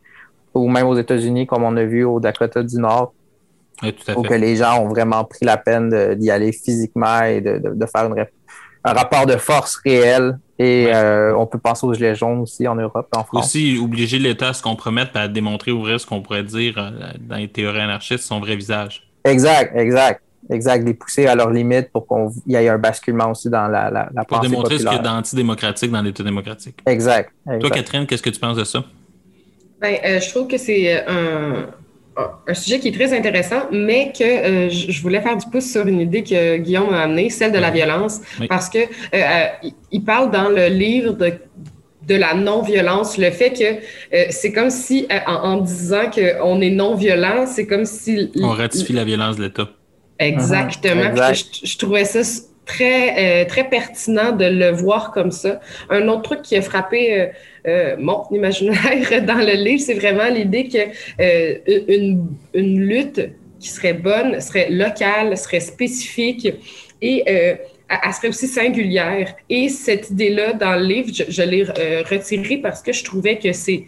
ou 0.54 0.68
même 0.70 0.86
aux 0.86 0.96
États-Unis, 0.96 1.46
comme 1.46 1.64
on 1.64 1.76
a 1.76 1.84
vu 1.84 2.02
au 2.04 2.18
Dakota 2.18 2.62
du 2.62 2.76
Nord, 2.78 3.12
Oui, 3.82 3.92
tout 3.92 4.10
à 4.10 4.16
où 4.18 4.22
fait. 4.22 4.28
que 4.30 4.34
les 4.34 4.56
gens 4.56 4.80
ont 4.82 4.88
vraiment 4.88 5.22
pris 5.24 5.44
la 5.44 5.58
peine 5.58 6.14
d'y 6.14 6.30
aller 6.30 6.52
physiquement 6.52 7.22
et 7.24 7.40
de, 7.42 7.58
de- 7.58 7.74
de 7.74 7.86
faire 7.86 8.06
une 8.06 8.14
rép- 8.14 8.30
un 8.86 8.92
rapport 8.92 9.26
de 9.26 9.36
force 9.36 9.76
réel. 9.84 10.38
Et 10.58 10.86
Ouais. 10.86 10.92
euh, 10.94 11.36
on 11.36 11.44
peut 11.46 11.58
penser 11.58 11.86
aux 11.86 11.92
Gilets 11.92 12.14
jaunes 12.14 12.40
aussi 12.40 12.66
en 12.66 12.76
Europe 12.76 13.08
et 13.14 13.18
en 13.18 13.24
France. 13.24 13.44
Aussi, 13.44 13.78
obliger 13.78 14.18
l'État 14.18 14.48
à 14.48 14.52
se 14.54 14.62
compromettre 14.62 15.14
et 15.16 15.18
à 15.18 15.28
démontrer, 15.28 15.70
ouvrir 15.70 16.00
ce 16.00 16.06
qu'on 16.06 16.22
pourrait 16.22 16.44
dire 16.44 16.74
euh, 16.78 16.90
dans 17.20 17.36
les 17.36 17.48
théories 17.48 17.80
anarchistes, 17.80 18.24
son 18.24 18.40
vrai 18.40 18.56
visage. 18.56 19.06
Exact, 19.24 19.76
exact. 19.76 20.22
Exact, 20.48 20.86
les 20.86 20.94
pousser 20.94 21.26
à 21.26 21.34
leurs 21.34 21.50
limites 21.50 21.90
pour 21.92 22.06
qu'il 22.06 22.52
y 22.52 22.54
ait 22.54 22.68
un 22.68 22.78
basculement 22.78 23.32
aussi 23.32 23.50
dans 23.50 23.66
la, 23.66 23.90
la, 23.90 24.08
la 24.14 24.24
Pour 24.24 24.38
pensée 24.38 24.48
démontrer 24.48 24.78
ce 24.78 24.84
qu'il 24.84 24.92
y 24.92 24.98
a 24.98 25.02
d'antidémocratique 25.02 25.90
dans 25.90 26.02
l'État 26.02 26.22
démocratique. 26.22 26.78
Exact. 26.86 27.32
Toi. 27.60 27.68
Catherine, 27.68 28.06
qu'est-ce 28.06 28.22
que 28.22 28.30
tu 28.30 28.38
penses 28.38 28.56
de 28.56 28.62
ça? 28.64 28.84
Ben, 29.80 29.96
euh, 30.04 30.20
je 30.20 30.30
trouve 30.30 30.46
que 30.46 30.56
c'est 30.56 31.04
un, 31.06 31.66
un 32.46 32.54
sujet 32.54 32.78
qui 32.80 32.88
est 32.88 32.92
très 33.00 33.12
intéressant, 33.12 33.62
mais 33.72 34.12
que 34.18 34.24
euh, 34.24 34.68
je 34.70 35.02
voulais 35.02 35.20
faire 35.20 35.36
du 35.36 35.46
pouce 35.50 35.70
sur 35.70 35.86
une 35.86 36.00
idée 36.00 36.22
que 36.22 36.56
Guillaume 36.56 36.92
a 36.94 37.02
amenée, 37.02 37.28
celle 37.30 37.52
de 37.52 37.58
la 37.58 37.70
violence, 37.70 38.20
Oui. 38.40 38.46
parce 38.48 38.68
que 38.70 38.78
euh, 38.78 38.84
euh, 39.14 39.68
il- 39.92 40.02
parle 40.04 40.30
dans 40.30 40.48
le 40.48 40.66
livre 40.68 41.12
de 41.12 41.32
de 42.06 42.14
la 42.14 42.34
non-violence, 42.34 43.18
le 43.18 43.30
fait 43.32 43.50
que 43.52 43.64
euh, 43.64 44.26
c'est 44.30 44.52
comme 44.52 44.70
si, 44.70 45.08
euh, 45.10 45.18
en, 45.26 45.34
en 45.50 45.56
disant 45.56 46.08
qu'on 46.14 46.60
est 46.60 46.70
non-violent, 46.70 47.46
c'est 47.46 47.66
comme 47.66 47.84
si... 47.84 48.30
On 48.40 48.50
ratifie 48.50 48.92
la 48.92 49.02
violence 49.02 49.34
de 49.36 49.42
l'État. 49.42 49.68
Exactement. 50.20 51.10
Exact. 51.10 51.34
Je, 51.62 51.66
je 51.66 51.78
trouvais 51.78 52.04
ça 52.04 52.20
très, 52.64 53.42
euh, 53.42 53.44
très 53.46 53.68
pertinent 53.68 54.30
de 54.32 54.44
le 54.44 54.70
voir 54.70 55.10
comme 55.12 55.32
ça. 55.32 55.58
Un 55.90 56.06
autre 56.08 56.22
truc 56.22 56.42
qui 56.42 56.56
a 56.56 56.62
frappé 56.62 57.30
euh, 57.66 57.96
mon 57.98 58.22
imaginaire 58.30 59.22
dans 59.26 59.34
le 59.34 59.54
livre, 59.54 59.82
c'est 59.82 59.94
vraiment 59.94 60.28
l'idée 60.28 60.68
que 60.68 60.78
euh, 61.20 61.58
une, 61.88 62.26
une 62.54 62.80
lutte 62.80 63.30
qui 63.58 63.68
serait 63.68 63.94
bonne 63.94 64.40
serait 64.40 64.70
locale, 64.70 65.36
serait 65.36 65.60
spécifique 65.60 66.48
et 67.02 67.24
euh, 67.28 67.56
elle 67.88 68.12
serait 68.12 68.28
aussi 68.28 68.46
singulière. 68.46 69.34
Et 69.48 69.68
cette 69.68 70.10
idée-là, 70.10 70.52
dans 70.52 70.74
le 70.74 70.84
livre, 70.84 71.10
je, 71.28 71.42
l'ai 71.42 71.64
retirée 71.64 72.58
parce 72.58 72.82
que 72.82 72.92
je 72.92 73.04
trouvais 73.04 73.38
que 73.38 73.52
c'est 73.52 73.84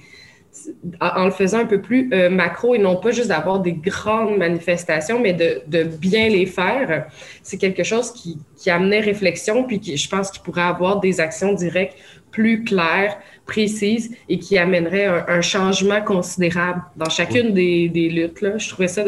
en 1.00 1.26
le 1.26 1.30
faisant 1.30 1.58
un 1.58 1.66
peu 1.66 1.80
plus 1.80 2.10
macro 2.30 2.74
et 2.74 2.78
non 2.78 2.96
pas 2.96 3.10
juste 3.12 3.28
d'avoir 3.28 3.60
des 3.60 3.74
grandes 3.74 4.38
manifestations, 4.38 5.20
mais 5.20 5.32
de, 5.32 5.84
bien 5.84 6.28
les 6.28 6.46
faire, 6.46 7.06
c'est 7.42 7.58
quelque 7.58 7.84
chose 7.84 8.12
qui, 8.12 8.38
qui 8.56 8.70
amenait 8.70 9.00
réflexion, 9.00 9.64
puis 9.64 9.78
qui, 9.78 9.96
je 9.96 10.08
pense 10.08 10.30
qu'il 10.30 10.42
pourrait 10.42 10.62
avoir 10.62 11.00
des 11.00 11.20
actions 11.20 11.52
directes 11.52 11.96
plus 12.38 12.62
claires, 12.62 13.18
précises 13.46 14.14
et 14.28 14.38
qui 14.38 14.56
amènerait 14.58 15.06
un, 15.26 15.40
changement 15.40 16.00
considérable 16.00 16.82
dans 16.94 17.10
chacune 17.10 17.52
des, 17.52 17.88
luttes. 17.88 18.40
Là. 18.42 18.58
Je 18.58 18.68
trouvais 18.68 18.86
ça 18.86 19.02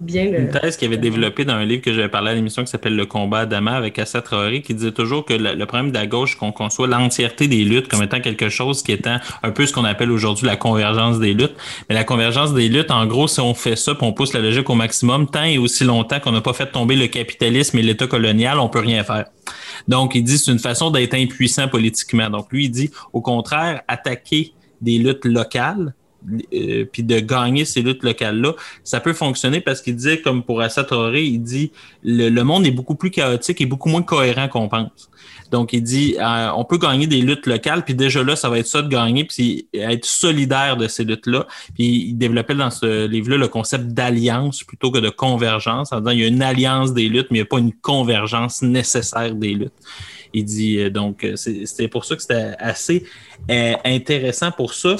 bien 0.00 0.24
le. 0.24 0.40
Une 0.40 0.50
thèse 0.50 0.76
qui 0.76 0.84
avait 0.84 0.96
développé 0.96 1.44
dans 1.44 1.54
un 1.54 1.64
livre 1.64 1.82
que 1.82 1.92
j'avais 1.92 2.08
parlé 2.08 2.32
à 2.32 2.34
l'émission 2.34 2.64
qui 2.64 2.70
s'appelle 2.72 2.96
Le 2.96 3.06
combat 3.06 3.40
à 3.40 3.46
Dama 3.46 3.76
avec 3.76 3.96
Assa 4.00 4.22
Traoré, 4.22 4.60
qui 4.60 4.74
disait 4.74 4.90
toujours 4.90 5.24
que 5.24 5.34
le, 5.34 5.54
le 5.54 5.66
problème 5.66 5.92
de 5.92 5.96
la 5.96 6.08
gauche, 6.08 6.34
qu'on 6.34 6.50
conçoit 6.50 6.88
l'entièreté 6.88 7.46
des 7.46 7.62
luttes 7.62 7.86
comme 7.86 8.02
étant 8.02 8.20
quelque 8.20 8.48
chose 8.48 8.82
qui 8.82 8.90
étant 8.90 9.18
un 9.44 9.50
peu 9.52 9.66
ce 9.66 9.72
qu'on 9.72 9.84
appelle 9.84 10.10
aujourd'hui 10.10 10.46
la 10.46 10.56
convergence 10.56 11.20
des 11.20 11.32
luttes. 11.32 11.54
Mais 11.88 11.94
la 11.94 12.02
convergence 12.02 12.54
des 12.54 12.68
luttes, 12.68 12.90
en 12.90 13.06
gros, 13.06 13.28
si 13.28 13.38
on 13.38 13.54
fait 13.54 13.76
ça, 13.76 13.94
puis 13.94 14.04
on 14.04 14.12
pousse 14.12 14.32
la 14.32 14.40
logique 14.40 14.68
au 14.68 14.74
maximum, 14.74 15.28
tant 15.30 15.44
et 15.44 15.58
aussi 15.58 15.84
longtemps 15.84 16.18
qu'on 16.18 16.32
n'a 16.32 16.40
pas 16.40 16.54
fait 16.54 16.66
tomber 16.66 16.96
le 16.96 17.06
capitalisme 17.06 17.78
et 17.78 17.82
l'État 17.82 18.08
colonial, 18.08 18.58
on 18.58 18.68
peut 18.68 18.80
rien 18.80 19.04
faire. 19.04 19.26
Donc, 19.88 20.14
il 20.14 20.24
dit 20.24 20.38
c'est 20.38 20.52
une 20.52 20.58
façon 20.58 20.90
d'être 20.90 21.14
impuissant 21.14 21.68
politiquement. 21.68 22.30
Donc, 22.30 22.52
lui, 22.52 22.66
il 22.66 22.70
dit 22.70 22.90
au 23.12 23.20
contraire, 23.20 23.82
attaquer 23.88 24.52
des 24.80 24.98
luttes 24.98 25.24
locales, 25.24 25.94
euh, 26.54 26.84
puis 26.90 27.02
de 27.02 27.20
gagner 27.20 27.64
ces 27.64 27.82
luttes 27.82 28.02
locales-là, 28.02 28.54
ça 28.82 29.00
peut 29.00 29.12
fonctionner 29.12 29.60
parce 29.60 29.80
qu'il 29.82 29.96
disait, 29.96 30.20
comme 30.20 30.42
pour 30.42 30.60
Assa 30.60 30.84
Traoré, 30.84 31.22
il 31.24 31.40
dit 31.40 31.72
le, 32.02 32.28
le 32.28 32.44
monde 32.44 32.66
est 32.66 32.70
beaucoup 32.70 32.94
plus 32.94 33.10
chaotique 33.10 33.60
et 33.60 33.66
beaucoup 33.66 33.88
moins 33.88 34.02
cohérent 34.02 34.48
qu'on 34.48 34.68
pense. 34.68 35.10
Donc, 35.50 35.72
il 35.72 35.82
dit 35.82 36.16
euh, 36.18 36.50
on 36.56 36.64
peut 36.64 36.78
gagner 36.78 37.06
des 37.06 37.20
luttes 37.20 37.46
locales, 37.46 37.84
puis 37.84 37.94
déjà 37.94 38.24
là, 38.24 38.34
ça 38.34 38.48
va 38.48 38.58
être 38.58 38.66
ça 38.66 38.82
de 38.82 38.88
gagner, 38.88 39.24
puis 39.24 39.68
être 39.74 40.04
solidaire 40.04 40.76
de 40.76 40.88
ces 40.88 41.04
luttes-là. 41.04 41.46
Puis 41.74 42.06
il 42.08 42.14
développait 42.14 42.54
dans 42.54 42.70
ce 42.70 43.06
livre-là 43.06 43.36
le 43.36 43.48
concept 43.48 43.88
d'alliance 43.88 44.64
plutôt 44.64 44.90
que 44.90 44.98
de 44.98 45.10
convergence, 45.10 45.92
en 45.92 46.00
disant 46.00 46.10
il 46.10 46.20
y 46.20 46.24
a 46.24 46.28
une 46.28 46.42
alliance 46.42 46.92
des 46.92 47.08
luttes, 47.08 47.28
mais 47.30 47.38
il 47.38 47.42
n'y 47.42 47.46
a 47.46 47.48
pas 47.48 47.58
une 47.58 47.72
convergence 47.74 48.62
nécessaire 48.62 49.34
des 49.34 49.54
luttes. 49.54 49.72
Il 50.32 50.44
dit 50.44 50.78
euh, 50.78 50.90
donc 50.90 51.24
c'est- 51.36 51.88
pour 51.88 52.04
ça 52.04 52.16
que 52.16 52.22
c'était 52.22 52.54
assez 52.58 53.04
intéressant 53.84 54.50
pour 54.50 54.74
ça. 54.74 54.96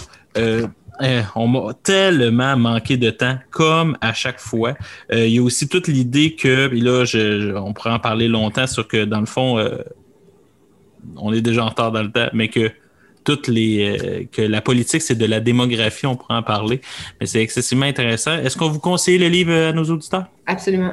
Euh, 1.02 1.22
on 1.35 1.46
m'a 1.48 1.72
tellement 1.83 2.57
manqué 2.57 2.96
de 2.96 3.11
temps, 3.11 3.37
comme 3.50 3.96
à 4.00 4.12
chaque 4.12 4.38
fois. 4.40 4.74
Euh, 5.12 5.26
il 5.26 5.35
y 5.35 5.38
a 5.38 5.42
aussi 5.42 5.68
toute 5.68 5.88
l'idée 5.88 6.35
que, 6.35 6.68
puis 6.68 6.80
là, 6.80 7.04
je, 7.04 7.40
je- 7.40 7.52
on 7.54 7.72
pourrait 7.72 7.90
en 7.90 7.98
parler 7.98 8.28
longtemps 8.28 8.66
sur 8.66 8.87
que, 8.87 9.04
dans 9.04 9.20
le 9.20 9.26
fond, 9.26 9.59
euh, 9.59 9.78
on 11.16 11.33
est 11.33 11.40
déjà 11.40 11.64
en 11.64 11.68
retard 11.68 11.92
dans 11.92 12.02
le 12.02 12.11
temps, 12.11 12.28
mais 12.33 12.48
que 12.48 12.70
toutes 13.24 13.48
les 13.48 13.98
euh, 13.98 14.24
que 14.30 14.42
la 14.42 14.61
politique, 14.61 15.02
c'est 15.02 15.14
de 15.14 15.26
la 15.26 15.40
démographie, 15.40 16.07
on 16.07 16.14
pourrait 16.16 16.37
en 16.37 16.42
parler. 16.42 16.80
Mais 17.20 17.26
c'est 17.26 17.40
excessivement 17.40 17.87
intéressant. 17.87 18.33
Est-ce 18.37 18.57
qu'on 18.57 18.68
vous 18.68 18.80
conseille 18.80 19.18
le 19.18 19.28
livre 19.28 19.52
à 19.52 19.72
nos 19.72 19.85
auditeurs? 19.85 20.26
Absolument. 20.46 20.92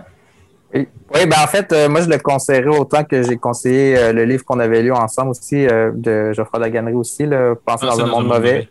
Oui, 0.73 0.87
Oui, 1.13 1.25
ben 1.25 1.35
en 1.43 1.47
fait, 1.47 1.71
euh, 1.73 1.89
moi 1.89 2.01
je 2.01 2.07
le 2.09 2.17
conseillerais 2.17 2.77
autant 2.77 3.03
que 3.03 3.21
j'ai 3.23 3.35
conseillé 3.35 3.97
euh, 3.97 4.13
le 4.13 4.23
livre 4.23 4.45
qu'on 4.45 4.59
avait 4.59 4.81
lu 4.81 4.93
ensemble 4.93 5.31
aussi 5.31 5.67
euh, 5.67 5.91
de 5.93 6.31
Geoffroy 6.31 6.61
Daganry 6.61 6.93
aussi, 6.93 7.25
là, 7.25 7.53
Penser 7.65 7.85
dans 7.87 7.99
un 7.99 8.05
monde 8.05 8.27
mauvais. 8.27 8.69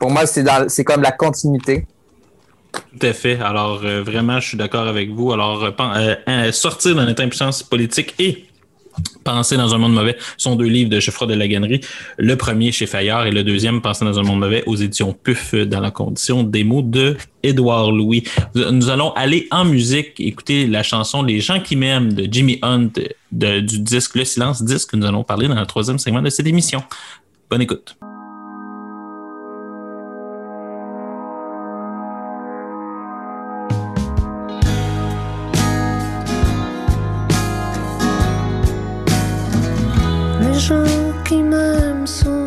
Pour 0.00 0.10
moi, 0.10 0.24
c'est 0.26 0.84
comme 0.84 1.02
la 1.02 1.12
continuité. 1.12 1.86
Tout 2.72 3.06
à 3.06 3.12
fait. 3.12 3.38
Alors, 3.40 3.82
euh, 3.84 4.02
vraiment, 4.02 4.40
je 4.40 4.48
suis 4.48 4.56
d'accord 4.56 4.88
avec 4.88 5.10
vous. 5.10 5.32
Alors, 5.32 5.62
euh, 5.62 5.70
euh, 5.78 6.16
euh, 6.28 6.52
sortir 6.52 6.96
de 6.96 7.02
notre 7.02 7.22
impuissance 7.22 7.62
politique 7.62 8.14
et 8.18 8.46
Penser 9.24 9.56
dans 9.56 9.72
un 9.74 9.78
monde 9.78 9.94
mauvais 9.94 10.16
sont 10.36 10.56
deux 10.56 10.66
livres 10.66 10.90
de 10.90 10.98
Geoffroy 10.98 11.28
de 11.28 11.34
Laganerie. 11.34 11.80
Le 12.18 12.36
premier 12.36 12.72
chez 12.72 12.86
Fayard 12.86 13.26
et 13.26 13.30
le 13.30 13.44
deuxième, 13.44 13.80
Penser 13.80 14.04
dans 14.04 14.18
un 14.18 14.22
monde 14.22 14.40
mauvais, 14.40 14.62
aux 14.66 14.76
éditions 14.76 15.12
PUF 15.12 15.54
dans 15.54 15.80
la 15.80 15.90
condition 15.90 16.42
des 16.42 16.64
mots 16.64 16.82
de 16.82 17.16
Édouard 17.42 17.92
Louis. 17.92 18.24
Nous 18.54 18.90
allons 18.90 19.12
aller 19.12 19.46
en 19.52 19.64
musique, 19.64 20.18
écouter 20.18 20.66
la 20.66 20.82
chanson 20.82 21.22
Les 21.22 21.40
gens 21.40 21.60
qui 21.60 21.76
m'aiment 21.76 22.12
de 22.12 22.26
Jimmy 22.30 22.58
Hunt 22.62 22.90
du 23.30 23.78
disque 23.78 24.16
Le 24.16 24.24
Silence 24.24 24.62
disque 24.62 24.90
que 24.90 24.96
nous 24.96 25.06
allons 25.06 25.22
parler 25.22 25.48
dans 25.48 25.58
le 25.58 25.66
troisième 25.66 25.98
segment 25.98 26.20
de 26.20 26.30
cette 26.30 26.46
émission. 26.46 26.82
Bonne 27.48 27.62
écoute. 27.62 27.96
M'aiment 41.36 42.06
sont 42.06 42.39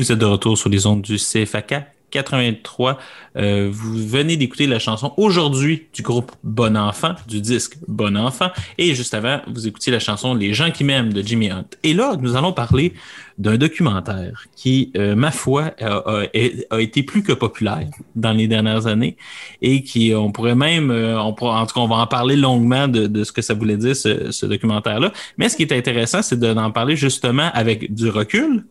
vous 0.00 0.12
êtes 0.12 0.18
de 0.18 0.24
retour 0.24 0.56
sur 0.56 0.70
les 0.70 0.86
ondes 0.86 1.02
du 1.02 1.16
CFAK 1.16 1.74
83. 2.10 2.98
Euh, 3.36 3.68
vous 3.70 4.06
venez 4.06 4.36
d'écouter 4.36 4.66
la 4.66 4.78
chanson 4.78 5.12
aujourd'hui 5.16 5.86
du 5.94 6.02
groupe 6.02 6.32
Bon 6.42 6.76
Enfant, 6.76 7.14
du 7.28 7.40
disque 7.40 7.76
Bon 7.86 8.16
Enfant. 8.16 8.48
Et 8.78 8.94
juste 8.94 9.14
avant, 9.14 9.40
vous 9.46 9.68
écoutiez 9.68 9.92
la 9.92 10.00
chanson 10.00 10.34
Les 10.34 10.52
gens 10.52 10.70
qui 10.70 10.84
m'aiment 10.84 11.12
de 11.12 11.22
Jimmy 11.22 11.50
Hunt. 11.50 11.66
Et 11.82 11.94
là, 11.94 12.16
nous 12.18 12.34
allons 12.34 12.52
parler 12.52 12.94
d'un 13.38 13.56
documentaire 13.56 14.46
qui, 14.56 14.90
euh, 14.96 15.14
ma 15.14 15.30
foi, 15.30 15.72
a, 15.80 16.80
été 16.80 17.02
plus 17.02 17.22
que 17.22 17.32
populaire 17.32 17.86
dans 18.16 18.32
les 18.32 18.48
dernières 18.48 18.86
années 18.86 19.16
et 19.62 19.82
qui, 19.82 20.12
on 20.14 20.32
pourrait 20.32 20.54
même, 20.54 20.90
euh, 20.90 21.20
on 21.20 21.28
en 21.28 21.66
tout 21.66 21.74
cas, 21.74 21.80
on 21.80 21.88
va 21.88 21.96
en 21.96 22.06
parler 22.06 22.36
longuement 22.36 22.88
de, 22.88 23.22
ce 23.22 23.32
que 23.32 23.42
ça 23.42 23.54
voulait 23.54 23.76
dire, 23.76 23.94
ce, 23.94 24.30
ce 24.30 24.46
documentaire-là. 24.46 25.12
Mais 25.38 25.48
ce 25.48 25.56
qui 25.56 25.62
est 25.62 25.72
intéressant, 25.72 26.22
c'est 26.22 26.38
de- 26.38 26.52
d'en 26.52 26.70
parler 26.70 26.96
justement 26.96 27.50
avec 27.54 27.94
du 27.94 28.08
recul 28.08 28.64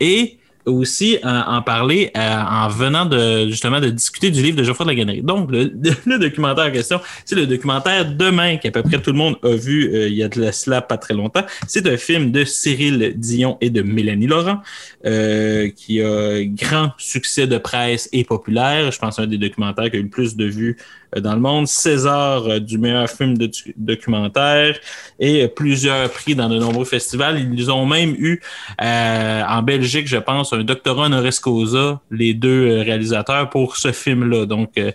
et 0.00 0.38
aussi 0.66 1.18
euh, 1.24 1.42
en 1.46 1.62
parler 1.62 2.10
euh, 2.16 2.42
en 2.42 2.68
venant 2.68 3.04
de 3.04 3.48
justement 3.48 3.80
de 3.80 3.90
discuter 3.90 4.30
du 4.30 4.42
livre 4.42 4.56
de 4.56 4.62
Geoffroy 4.62 4.86
de 4.86 4.90
la 4.90 4.96
Gannerie. 4.96 5.22
Donc, 5.22 5.50
le, 5.50 5.72
le 6.06 6.18
documentaire 6.18 6.66
en 6.66 6.70
question, 6.70 7.00
c'est 7.24 7.34
le 7.34 7.46
documentaire 7.46 8.04
Demain, 8.14 8.56
qu'à 8.56 8.70
peu 8.70 8.82
près 8.82 9.00
tout 9.00 9.12
le 9.12 9.18
monde 9.18 9.36
a 9.42 9.54
vu 9.54 9.94
euh, 9.94 10.08
il 10.08 10.14
y 10.14 10.22
a 10.22 10.28
de 10.28 10.50
cela 10.50 10.80
pas 10.80 10.96
très 10.96 11.14
longtemps. 11.14 11.44
C'est 11.66 11.86
un 11.86 11.96
film 11.96 12.30
de 12.30 12.44
Cyril 12.44 13.14
Dion 13.16 13.58
et 13.60 13.70
de 13.70 13.82
Mélanie 13.82 14.26
Laurent, 14.26 14.60
euh, 15.04 15.68
qui 15.70 16.00
a 16.00 16.44
grand 16.44 16.92
succès 16.98 17.46
de 17.46 17.58
presse 17.58 18.08
et 18.12 18.24
populaire. 18.24 18.90
Je 18.90 18.98
pense 18.98 19.18
un 19.18 19.26
des 19.26 19.38
documentaires 19.38 19.90
qui 19.90 19.96
a 19.96 20.00
eu 20.00 20.04
le 20.04 20.08
plus 20.08 20.36
de 20.36 20.46
vues 20.46 20.76
dans 21.20 21.34
le 21.34 21.40
monde. 21.40 21.66
César 21.66 22.46
euh, 22.46 22.58
du 22.58 22.78
meilleur 22.78 23.08
film 23.08 23.36
documentaire 23.76 24.78
et 25.18 25.42
euh, 25.42 25.48
plusieurs 25.48 26.10
prix 26.10 26.34
dans 26.34 26.48
de 26.48 26.58
nombreux 26.58 26.84
festivals. 26.84 27.40
Ils 27.40 27.70
ont 27.70 27.86
même 27.86 28.14
eu 28.18 28.40
euh, 28.82 29.42
en 29.48 29.62
Belgique, 29.62 30.08
je 30.08 30.16
pense, 30.16 30.52
un 30.52 30.64
doctorat 30.64 31.06
honoris 31.06 31.40
causa, 31.40 32.00
les 32.10 32.34
deux 32.34 32.68
euh, 32.68 32.82
réalisateurs, 32.82 33.50
pour 33.50 33.76
ce 33.76 33.92
film-là. 33.92 34.46
Donc, 34.46 34.70
euh, 34.78 34.92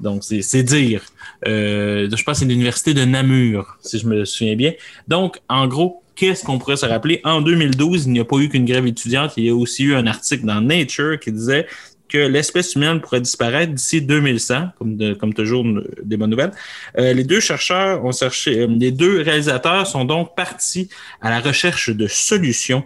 donc 0.00 0.24
c'est 0.24 0.42
c'est 0.42 0.62
dire. 0.62 1.02
Euh, 1.46 2.08
je 2.10 2.22
pense 2.24 2.38
que 2.38 2.40
c'est 2.40 2.50
l'université 2.50 2.94
de 2.94 3.04
Namur, 3.04 3.78
si 3.80 3.98
je 3.98 4.06
me 4.06 4.24
souviens 4.24 4.56
bien. 4.56 4.72
Donc, 5.06 5.38
en 5.48 5.66
gros, 5.66 6.02
qu'est-ce 6.16 6.44
qu'on 6.44 6.58
pourrait 6.58 6.76
se 6.76 6.86
rappeler? 6.86 7.20
En 7.24 7.40
2012, 7.40 8.06
il 8.06 8.12
n'y 8.12 8.20
a 8.20 8.24
pas 8.24 8.36
eu 8.38 8.48
qu'une 8.48 8.64
grève 8.64 8.86
étudiante. 8.86 9.34
Il 9.36 9.44
y 9.44 9.50
a 9.50 9.54
aussi 9.54 9.84
eu 9.84 9.94
un 9.94 10.06
article 10.06 10.46
dans 10.46 10.60
Nature 10.60 11.18
qui 11.20 11.30
disait 11.30 11.66
que 12.08 12.18
l'espèce 12.18 12.74
humaine 12.74 13.00
pourrait 13.00 13.20
disparaître 13.20 13.72
d'ici 13.72 14.00
2100, 14.02 14.68
comme, 15.18 15.34
toujours 15.34 15.64
des 16.02 16.16
bonnes 16.16 16.30
nouvelles. 16.30 16.52
Euh, 16.98 17.12
les 17.12 17.24
deux 17.24 17.40
chercheurs 17.40 18.04
ont 18.04 18.12
cherché, 18.12 18.60
euh, 18.60 18.66
les 18.66 18.90
deux 18.92 19.20
réalisateurs 19.20 19.86
sont 19.86 20.04
donc 20.04 20.34
partis 20.34 20.88
à 21.20 21.30
la 21.30 21.40
recherche 21.40 21.90
de 21.90 22.06
solutions 22.06 22.84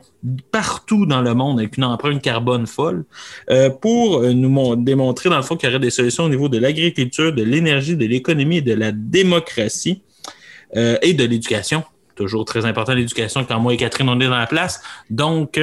partout 0.51 1.07
dans 1.07 1.21
le 1.21 1.35
monde 1.35 1.59
avec 1.61 1.77
une 1.77 1.85
empreinte 1.85 2.23
carbone 2.23 2.67
folle 2.67 3.05
euh, 3.51 3.71
pour 3.71 4.23
nous 4.23 4.49
mon- 4.49 4.77
démontrer 4.77 5.29
dans 5.31 5.37
le 5.37 5.43
fond 5.43 5.57
qu'il 5.57 5.69
y 5.69 5.73
aurait 5.73 5.81
des 5.81 5.91
solutions 5.91 6.25
au 6.25 6.29
niveau 6.29 6.49
de 6.49 6.59
l'agriculture, 6.59 7.33
de 7.33 7.43
l'énergie, 7.43 7.97
de 7.97 8.07
l'économie 8.07 8.59
et 8.59 8.63
de 8.63 8.75
la 8.75 8.93
démocratie 8.93 10.03
et 10.75 11.13
de 11.13 11.25
l'éducation. 11.25 11.85
Toujours 12.15 12.45
très 12.45 12.65
important 12.65 12.95
l'éducation 12.95 13.45
quand 13.45 13.59
moi 13.61 13.75
et 13.75 13.77
Catherine 13.77 14.09
on 14.09 14.19
est 14.21 14.27
dans 14.27 14.39
la 14.39 14.47
place. 14.47 14.81
Donc 15.11 15.61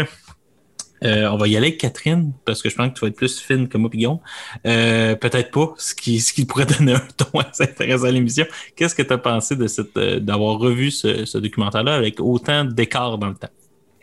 euh, 1.03 1.29
on 1.29 1.37
va 1.37 1.47
y 1.47 1.55
aller 1.55 1.67
avec 1.67 1.79
Catherine, 1.79 2.33
parce 2.45 2.61
que 2.61 2.69
je 2.69 2.75
pense 2.75 2.89
que 2.89 2.93
tu 2.93 3.01
vas 3.01 3.07
être 3.07 3.15
plus 3.15 3.39
fine 3.39 3.67
que 3.67 3.77
moi, 3.77 3.89
Pigon. 3.89 4.19
Euh, 4.65 5.15
Peut-être 5.15 5.51
pas, 5.51 5.73
ce 5.77 5.95
qui, 5.95 6.19
ce 6.19 6.33
qui 6.33 6.45
pourrait 6.45 6.65
donner 6.79 6.93
un 6.93 7.07
ton 7.17 7.39
assez 7.39 7.63
intéressant 7.63 8.05
à 8.05 8.11
l'émission. 8.11 8.45
Qu'est-ce 8.75 8.95
que 8.95 9.03
tu 9.03 9.13
as 9.13 9.17
pensé 9.17 9.55
de 9.55 9.67
cette 9.67 9.95
euh, 9.97 10.19
d'avoir 10.19 10.57
revu 10.59 10.91
ce, 10.91 11.25
ce 11.25 11.37
documentaire-là 11.37 11.95
avec 11.95 12.19
autant 12.19 12.65
d'écart 12.65 13.17
dans 13.17 13.27
le 13.29 13.35
temps? 13.35 13.49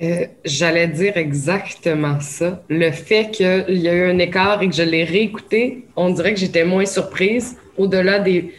Euh, 0.03 0.27
J'allais 0.45 0.89
dire 0.89 1.17
exactement 1.17 2.21
ça. 2.21 2.63
Le 2.69 2.91
fait 2.91 3.31
qu'il 3.31 3.79
y 3.79 3.89
a 3.89 3.95
eu 3.95 4.11
un 4.11 4.19
écart 4.19 4.63
et 4.63 4.69
que 4.69 4.75
je 4.75 4.83
l'ai 4.83 5.05
réécouté, 5.05 5.85
on 5.97 6.11
dirait 6.11 6.35
que 6.35 6.41
j'étais 6.41 6.65
moins 6.65 6.85
surprise. 6.85 7.57
Au-delà 7.79 8.19
des. 8.19 8.53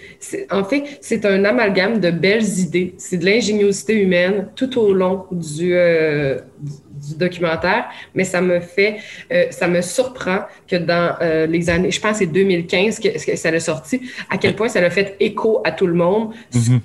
En 0.51 0.63
fait, 0.63 0.99
c'est 1.01 1.25
un 1.25 1.43
amalgame 1.43 1.99
de 1.99 2.11
belles 2.11 2.59
idées. 2.59 2.93
C'est 2.99 3.17
de 3.17 3.25
l'ingéniosité 3.25 3.99
humaine 3.99 4.49
tout 4.55 4.77
au 4.79 4.93
long 4.93 5.25
du, 5.31 5.73
euh, 5.73 6.39
du 6.59 7.17
documentaire, 7.17 7.85
mais 8.13 8.23
ça 8.23 8.41
me 8.41 8.59
fait, 8.59 8.97
euh, 9.31 9.45
ça 9.49 9.67
me 9.67 9.81
surprend 9.81 10.41
que 10.67 10.75
dans 10.75 11.17
les 11.49 11.67
années, 11.67 11.89
je 11.89 11.99
pense 11.99 12.11
que 12.11 12.17
c'est 12.19 12.25
2015 12.27 12.99
que, 12.99 13.25
que 13.25 13.35
ça 13.35 13.49
l'a 13.49 13.59
sorti, 13.59 14.01
à 14.29 14.37
quel 14.37 14.55
point 14.55 14.69
ça 14.69 14.81
l'a 14.81 14.91
fait 14.91 15.15
écho 15.19 15.61
à 15.63 15.71
tout 15.71 15.87
le 15.87 15.95
monde. 15.95 16.33
Mhm. 16.53 16.81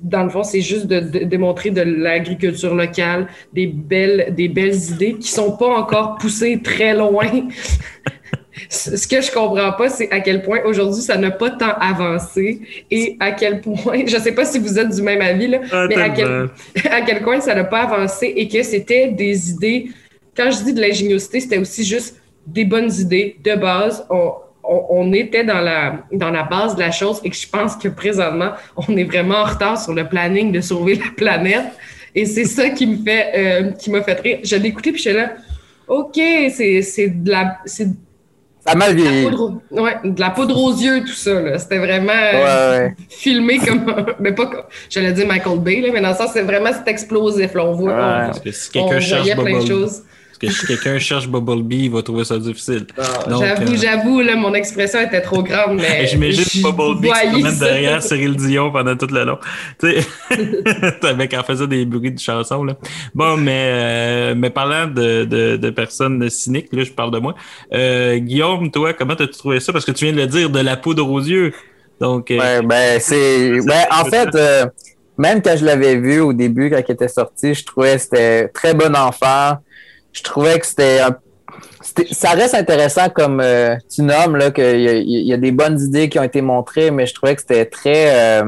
Dans 0.00 0.24
le 0.24 0.30
fond, 0.30 0.42
c'est 0.42 0.60
juste 0.60 0.86
de, 0.86 1.00
de- 1.00 1.24
démontrer 1.24 1.70
de 1.70 1.82
l'agriculture 1.82 2.74
locale, 2.74 3.28
des 3.52 3.66
belles, 3.66 4.34
des 4.34 4.48
belles 4.48 4.74
idées 4.74 5.14
qui 5.14 5.28
sont 5.28 5.56
pas 5.56 5.68
encore 5.68 6.16
poussées 6.16 6.60
très 6.62 6.94
loin. 6.94 7.26
Ce 8.68 9.08
que 9.08 9.20
je 9.20 9.32
comprends 9.32 9.72
pas, 9.72 9.88
c'est 9.88 10.10
à 10.12 10.20
quel 10.20 10.42
point 10.42 10.60
aujourd'hui 10.64 11.02
ça 11.02 11.16
n'a 11.16 11.30
pas 11.30 11.50
tant 11.50 11.74
avancé 11.80 12.60
et 12.90 13.16
à 13.18 13.32
quel 13.32 13.60
point, 13.60 14.02
je 14.06 14.16
sais 14.16 14.32
pas 14.32 14.44
si 14.44 14.58
vous 14.58 14.78
êtes 14.78 14.94
du 14.94 15.02
même 15.02 15.20
avis, 15.20 15.48
là, 15.48 15.60
mais 15.88 15.96
à 15.96 16.10
quel, 16.10 16.48
à 16.90 17.00
quel 17.02 17.22
point 17.22 17.40
ça 17.40 17.54
n'a 17.54 17.64
pas 17.64 17.82
avancé 17.82 18.32
et 18.36 18.48
que 18.48 18.62
c'était 18.62 19.08
des 19.08 19.50
idées. 19.50 19.90
Quand 20.36 20.50
je 20.50 20.64
dis 20.64 20.72
de 20.72 20.80
l'ingéniosité, 20.80 21.40
c'était 21.40 21.58
aussi 21.58 21.84
juste 21.84 22.16
des 22.46 22.64
bonnes 22.64 22.92
idées 22.92 23.36
de 23.42 23.54
base. 23.54 24.04
On, 24.10 24.32
on, 24.68 24.86
on 24.90 25.12
était 25.12 25.44
dans 25.44 25.60
la, 25.60 26.04
dans 26.12 26.30
la 26.30 26.42
base 26.44 26.74
de 26.76 26.80
la 26.80 26.90
chose 26.90 27.20
et 27.24 27.30
que 27.30 27.36
je 27.36 27.48
pense 27.48 27.76
que 27.76 27.88
présentement, 27.88 28.50
on 28.76 28.96
est 28.96 29.04
vraiment 29.04 29.36
en 29.36 29.44
retard 29.44 29.80
sur 29.80 29.92
le 29.94 30.08
planning 30.08 30.52
de 30.52 30.60
sauver 30.60 30.94
la 30.96 31.10
planète. 31.16 31.66
Et 32.14 32.26
c'est 32.26 32.44
ça 32.44 32.70
qui 32.70 32.86
me 32.86 32.96
fait, 33.04 33.32
euh, 33.36 33.70
qui 33.72 33.90
m'a 33.90 34.02
fait 34.02 34.20
rire. 34.20 34.38
Je 34.44 34.56
l'ai 34.56 34.68
écouté 34.68 34.92
puis 34.92 35.02
j'étais 35.02 35.18
là, 35.18 35.32
OK, 35.88 36.14
c'est 36.16 36.80
c'est 36.82 37.08
de 37.08 37.30
la, 37.30 37.58
c'est 37.66 37.86
de 37.90 37.94
Ça 38.66 38.74
mal 38.74 38.94
vieilli. 38.94 39.26
ouais, 39.72 39.96
de 40.04 40.18
la 40.20 40.30
poudre 40.30 40.56
aux 40.56 40.72
yeux, 40.72 41.00
tout 41.00 41.08
ça. 41.12 41.40
là. 41.42 41.58
C'était 41.58 41.78
vraiment 41.78 42.12
Ouais, 42.12 42.78
ouais. 42.78 42.94
filmé 43.10 43.58
comme, 43.58 43.86
un- 43.90 44.06
mais 44.20 44.32
pas 44.32 44.46
comme, 44.46 44.62
j'allais 44.88 45.12
dire 45.12 45.26
Michael 45.26 45.58
Bay, 45.58 45.80
là, 45.82 45.88
mais 45.92 46.00
dans 46.00 46.10
le 46.10 46.14
sens, 46.14 46.30
c'est 46.32 46.42
vraiment 46.42 46.72
cet 46.72 46.88
explosif. 46.88 47.52
Là. 47.52 47.64
On 47.66 47.72
voit, 47.72 47.92
Ouais. 47.92 47.98
on- 48.00 48.26
Parce 48.26 48.40
que 48.40 48.50
si 48.52 48.70
on, 48.78 48.84
quelqu'un 48.88 49.00
cherche 49.00 49.20
voyait 49.22 49.34
plein 49.34 49.60
de 49.60 49.66
choses. 49.66 50.02
Que 50.46 50.52
si 50.52 50.66
quelqu'un 50.66 50.98
cherche 50.98 51.28
Bumblebee, 51.28 51.84
il 51.84 51.90
va 51.90 52.02
trouver 52.02 52.24
ça 52.24 52.38
difficile. 52.38 52.86
Donc, 53.28 53.42
J'avoue, 53.42 53.72
euh, 53.72 53.76
j'avoue, 53.76 54.20
là, 54.20 54.36
mon 54.36 54.54
expression 54.54 55.00
était 55.00 55.20
trop 55.20 55.42
grande, 55.42 55.76
mais. 55.76 56.06
J'imagine 56.06 56.44
je 56.44 56.62
Bumblebee 56.62 57.08
qui 57.08 57.14
se 57.14 57.30
promène 57.30 57.58
derrière 57.58 58.02
Cyril 58.02 58.36
Dion 58.36 58.70
pendant 58.70 58.96
tout 58.96 59.08
le 59.10 59.24
long. 59.24 59.38
Tu 59.80 59.90
sais, 59.90 60.04
avec 61.08 61.34
en 61.34 61.42
faisant 61.42 61.66
des 61.66 61.84
bruits 61.84 62.12
de 62.12 62.18
chansons. 62.18 62.64
Là. 62.64 62.76
Bon, 63.14 63.36
mais, 63.36 63.70
euh, 63.72 64.34
mais 64.36 64.50
parlant 64.50 64.86
de, 64.86 65.24
de, 65.24 65.56
de 65.56 65.70
personnes 65.70 66.28
cyniques, 66.30 66.68
là, 66.72 66.84
je 66.84 66.92
parle 66.92 67.10
de 67.10 67.18
moi. 67.18 67.34
Euh, 67.72 68.18
Guillaume, 68.18 68.70
toi, 68.70 68.92
comment 68.92 69.14
as-tu 69.14 69.28
trouvé 69.28 69.60
ça? 69.60 69.72
Parce 69.72 69.84
que 69.84 69.92
tu 69.92 70.04
viens 70.04 70.14
de 70.14 70.20
le 70.20 70.26
dire, 70.26 70.50
de 70.50 70.60
la 70.60 70.76
poudre 70.76 71.08
aux 71.08 71.20
yeux. 71.20 71.52
Donc, 72.00 72.30
euh, 72.30 72.38
Ouais, 72.38 72.62
ben, 72.62 73.00
c'est. 73.00 73.60
Ben, 73.66 73.84
en 73.90 74.04
fait, 74.04 74.34
euh, 74.34 74.66
même 75.16 75.42
quand 75.42 75.56
je 75.56 75.64
l'avais 75.64 75.96
vu 75.96 76.20
au 76.20 76.32
début, 76.32 76.70
quand 76.70 76.80
il 76.86 76.92
était 76.92 77.08
sorti, 77.08 77.54
je 77.54 77.64
trouvais 77.64 77.94
que 77.94 78.02
c'était 78.02 78.48
très 78.48 78.74
bon 78.74 78.94
enfant. 78.96 79.58
Je 80.14 80.22
trouvais 80.22 80.58
que 80.58 80.66
c'était 80.66 81.00
un- 81.00 81.16
Ça 82.12 82.30
reste 82.30 82.54
intéressant 82.54 83.08
comme 83.10 83.40
euh, 83.40 83.76
tu 83.94 84.02
nommes, 84.02 84.36
là, 84.36 84.50
qu'il 84.50 84.80
y, 84.80 85.26
y 85.28 85.32
a 85.32 85.36
des 85.36 85.52
bonnes 85.52 85.78
idées 85.80 86.08
qui 86.08 86.18
ont 86.18 86.22
été 86.22 86.40
montrées, 86.40 86.90
mais 86.90 87.06
je 87.06 87.14
trouvais 87.14 87.34
que 87.34 87.42
c'était 87.42 87.66
très. 87.66 88.40
euh, 88.40 88.44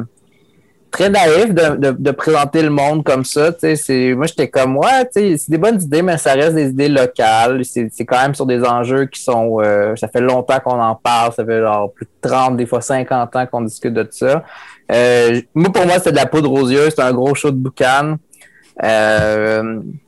très 0.91 1.11
naïf 1.11 1.53
de, 1.53 1.77
de, 1.77 1.91
de 1.91 2.11
présenter 2.13 2.63
le 2.63 2.71
monde 2.71 3.05
comme 3.05 3.23
ça. 3.25 3.51
Moi, 3.63 4.27
j'étais 4.27 4.49
comme, 4.49 4.79
ouais, 4.79 5.07
c'est 5.13 5.37
des 5.51 5.59
bonnes 5.59 5.83
idées, 5.83 6.01
mais 6.01 6.17
ça 6.17 6.33
reste 6.33 6.55
des 6.55 6.69
idées 6.71 6.89
locales. 6.89 7.63
C'est 7.67 7.89
c'est 7.93 8.07
quand 8.07 8.21
même 8.23 8.35
sur 8.35 8.47
des 8.47 8.63
enjeux 8.65 9.05
qui 9.07 9.21
sont... 9.23 9.59
euh, 9.61 9.95
ça 9.97 10.09
fait 10.09 10.23
longtemps 10.23 10.59
qu'on 10.65 10.81
en 10.81 10.95
parle. 10.95 11.33
Ça 11.35 11.45
fait 11.45 11.61
genre 11.61 11.93
plus 11.93 12.07
de 12.07 12.29
30, 12.29 12.57
des 12.57 12.65
fois 12.65 12.81
50 12.81 13.37
ans 13.37 13.47
qu'on 13.47 13.61
discute 13.63 13.93
de 13.93 14.09
ça. 14.11 14.43
Euh, 14.91 15.41
moi, 15.55 15.71
pour 15.71 15.85
moi, 15.85 15.97
c'était 15.97 16.13
de 16.13 16.17
la 16.17 16.27
poudre 16.27 16.51
aux 16.53 16.67
yeux. 16.67 16.89
C'était 16.89 17.03
un 17.03 17.13
gros 17.13 17.35
show 17.35 17.51
de 17.51 17.57
boucan. 17.57 18.17
Euh, 18.83 19.63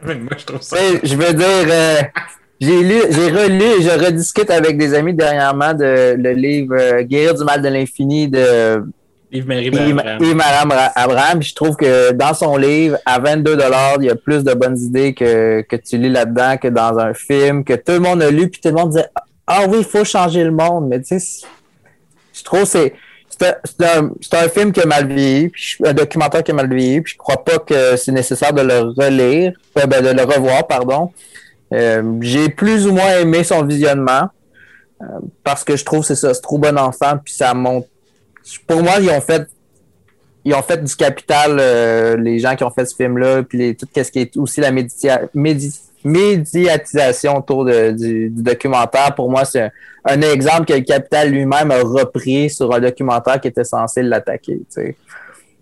moi, 0.05 0.37
je 0.37 0.45
trouve 0.45 0.63
ça. 0.63 0.77
je 1.03 1.15
veux 1.15 1.33
dire, 1.33 1.47
euh, 1.47 2.03
j'ai 2.61 2.83
lu, 2.83 3.01
j'ai 3.11 3.31
relu 3.31 3.65
et 3.65 3.83
je 3.83 4.05
rediscute 4.05 4.51
avec 4.51 4.77
des 4.77 4.95
amis 4.95 5.15
dernièrement 5.15 5.75
de 5.75 6.15
le 6.17 6.33
livre 6.33 6.75
euh, 6.79 7.03
Guérir 7.03 7.35
du 7.35 7.45
mal 7.45 7.63
de 7.63 7.69
l'infini 7.69 8.29
de 8.29 8.83
Yves-Marie 9.31 9.67
Yves 9.67 10.41
Abraham. 10.41 10.73
Abraham. 10.95 11.43
Je 11.43 11.55
trouve 11.55 11.77
que 11.77 12.13
dans 12.13 12.35
son 12.35 12.57
livre, 12.57 12.99
à 13.05 13.19
22 13.19 13.59
il 14.01 14.05
y 14.07 14.11
a 14.11 14.17
plus 14.17 14.43
de 14.43 14.55
bonnes 14.55 14.79
idées 14.79 15.15
que, 15.15 15.63
que 15.63 15.77
tu 15.77 15.99
lis 15.99 16.11
là-dedans 16.11 16.57
que 16.57 16.69
dans 16.69 16.99
un 16.99 17.15
film, 17.15 17.65
que 17.65 17.75
tout 17.75 17.93
le 17.93 18.01
monde 18.01 18.23
a 18.23 18.31
lu, 18.31 18.49
puis 18.49 18.61
tout 18.61 18.69
le 18.69 18.75
monde 18.75 18.91
disait 18.91 19.09
Ah 19.47 19.65
oui, 19.69 19.79
il 19.81 19.85
faut 19.85 20.05
changer 20.05 20.45
le 20.45 20.51
monde. 20.51 20.89
Mais 20.89 21.01
tu 21.01 21.19
sais, 21.19 21.47
je 22.33 22.43
trouve 22.43 22.63
que 22.63 22.69
c'est. 22.69 22.95
C'est 23.41 23.85
un, 23.87 24.11
un- 24.45 24.49
film 24.49 24.73
qui 24.73 24.81
a 24.81 24.87
mal 24.87 25.07
vieilli, 25.07 25.49
puis 25.51 25.77
un 25.85 25.93
documentaire 25.95 26.43
qui 26.43 26.51
a 26.51 26.55
mal 26.55 26.69
vieilli, 26.73 27.01
puis 27.03 27.13
je 27.13 27.19
crois 27.19 27.45
pas 27.45 27.59
que 27.59 27.97
c'est 27.97 28.11
nécessaire 28.13 28.53
de 28.53 28.63
le 28.63 28.81
relire, 28.97 29.53
euh, 29.79 29.87
ben, 29.87 30.03
de 30.03 30.09
le 30.11 30.23
revoir, 30.23 30.67
pardon. 30.67 31.13
Euh, 31.73 32.03
J'ai 32.21 32.49
plus 32.49 32.87
ou 32.87 32.93
moins 32.93 33.19
aimé 33.21 33.45
son 33.45 33.63
visionnement, 33.65 34.29
euh, 35.03 35.05
parce 35.45 35.63
que 35.63 35.77
je 35.77 35.85
trouve 35.85 36.01
que 36.01 36.07
c'est 36.09 36.17
ça, 36.17 36.35
c'est 36.35 36.41
trop 36.41 36.59
bon 36.59 36.77
enfant, 36.79 37.19
puis 37.25 37.33
ça 37.33 37.55
monte. 37.55 37.87
Pour 38.67 38.83
moi, 38.83 38.95
ils 39.01 39.11
ont 39.11 39.21
fait 39.21 39.47
ils 40.45 40.55
ont 40.55 40.63
fait 40.63 40.83
du 40.83 40.97
capital, 40.97 41.57
les 42.23 42.39
gens 42.39 42.57
qui 42.57 42.65
ont 42.65 42.71
fait 42.71 42.87
ce 42.87 42.95
film-là, 42.97 43.43
puis 43.43 43.59
les- 43.59 43.75
tout 43.75 43.87
ce 43.95 44.11
qui 44.11 44.21
est 44.21 44.35
aussi 44.39 44.61
la 44.63 44.71
méditia- 44.71 45.29
médi- 45.35 45.79
médiatisation 46.05 47.39
autour 47.39 47.65
du, 47.65 48.31
documentaire. 48.31 49.15
Pour 49.15 49.31
moi, 49.31 49.45
c'est 49.45 49.71
un, 50.05 50.21
exemple 50.21 50.67
que 50.67 50.75
le 50.75 50.81
Capital 50.81 51.31
lui-même 51.31 51.71
a 51.71 51.81
repris 51.81 52.51
sur 52.51 52.73
un 52.75 52.81
documentaire 52.81 53.41
qui 53.41 53.49
était 53.49 53.65
censé 53.65 54.03
l'attaquer. 54.03 54.61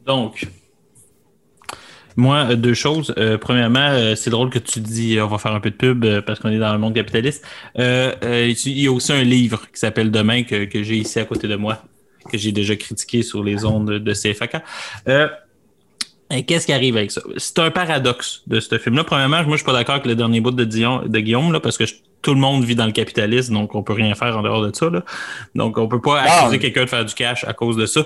Donc, 0.04 0.46
moi, 2.16 2.48
euh, 2.50 2.56
deux 2.56 2.74
choses. 2.74 3.14
Euh, 3.18 3.38
premièrement, 3.38 3.90
euh, 3.90 4.14
c'est 4.14 4.30
drôle 4.30 4.50
que 4.50 4.58
tu 4.58 4.80
dis, 4.80 5.18
on 5.20 5.26
va 5.26 5.38
faire 5.38 5.52
un 5.52 5.60
peu 5.60 5.70
de 5.70 5.76
pub 5.76 6.04
parce 6.20 6.40
qu'on 6.40 6.50
est 6.50 6.58
dans 6.58 6.72
le 6.72 6.78
monde 6.78 6.94
capitaliste. 6.94 7.44
Il 7.76 8.54
y 8.64 8.86
a 8.86 8.92
aussi 8.92 9.12
un 9.12 9.22
livre 9.22 9.66
qui 9.72 9.78
s'appelle 9.78 10.10
Demain 10.10 10.42
que, 10.42 10.64
que 10.64 10.82
j'ai 10.82 10.96
ici 10.96 11.18
à 11.18 11.24
côté 11.24 11.46
de 11.46 11.56
moi, 11.56 11.82
que 12.30 12.38
j'ai 12.38 12.52
déjà 12.52 12.74
critiqué 12.76 13.22
sur 13.22 13.44
les 13.44 13.64
ondes 13.64 13.90
de 13.90 14.12
CFAK. 14.12 14.62
Et 16.30 16.44
qu'est-ce 16.44 16.66
qui 16.66 16.72
arrive 16.72 16.96
avec 16.96 17.10
ça? 17.12 17.20
C'est 17.36 17.58
un 17.60 17.70
paradoxe 17.70 18.42
de 18.48 18.58
ce 18.58 18.78
film-là. 18.78 19.04
Premièrement, 19.04 19.42
moi, 19.44 19.52
je 19.52 19.56
suis 19.58 19.64
pas 19.64 19.72
d'accord 19.72 19.94
avec 19.96 20.06
le 20.06 20.16
dernier 20.16 20.40
bout 20.40 20.50
de, 20.50 20.64
Dion, 20.64 21.02
de 21.06 21.20
Guillaume, 21.20 21.52
là, 21.52 21.60
parce 21.60 21.78
que 21.78 21.86
je- 21.86 21.94
tout 22.22 22.34
le 22.34 22.40
monde 22.40 22.64
vit 22.64 22.74
dans 22.74 22.86
le 22.86 22.92
capitalisme, 22.92 23.54
donc 23.54 23.74
on 23.76 23.84
peut 23.84 23.92
rien 23.92 24.12
faire 24.16 24.36
en 24.36 24.42
dehors 24.42 24.60
de 24.66 24.74
ça. 24.74 24.90
Là. 24.90 25.04
Donc, 25.54 25.78
on 25.78 25.86
peut 25.86 26.00
pas 26.00 26.22
accuser 26.22 26.58
quelqu'un 26.58 26.84
de 26.84 26.88
faire 26.90 27.04
du 27.04 27.14
cash 27.14 27.44
à 27.44 27.52
cause 27.52 27.76
de 27.76 27.86
ça. 27.86 28.02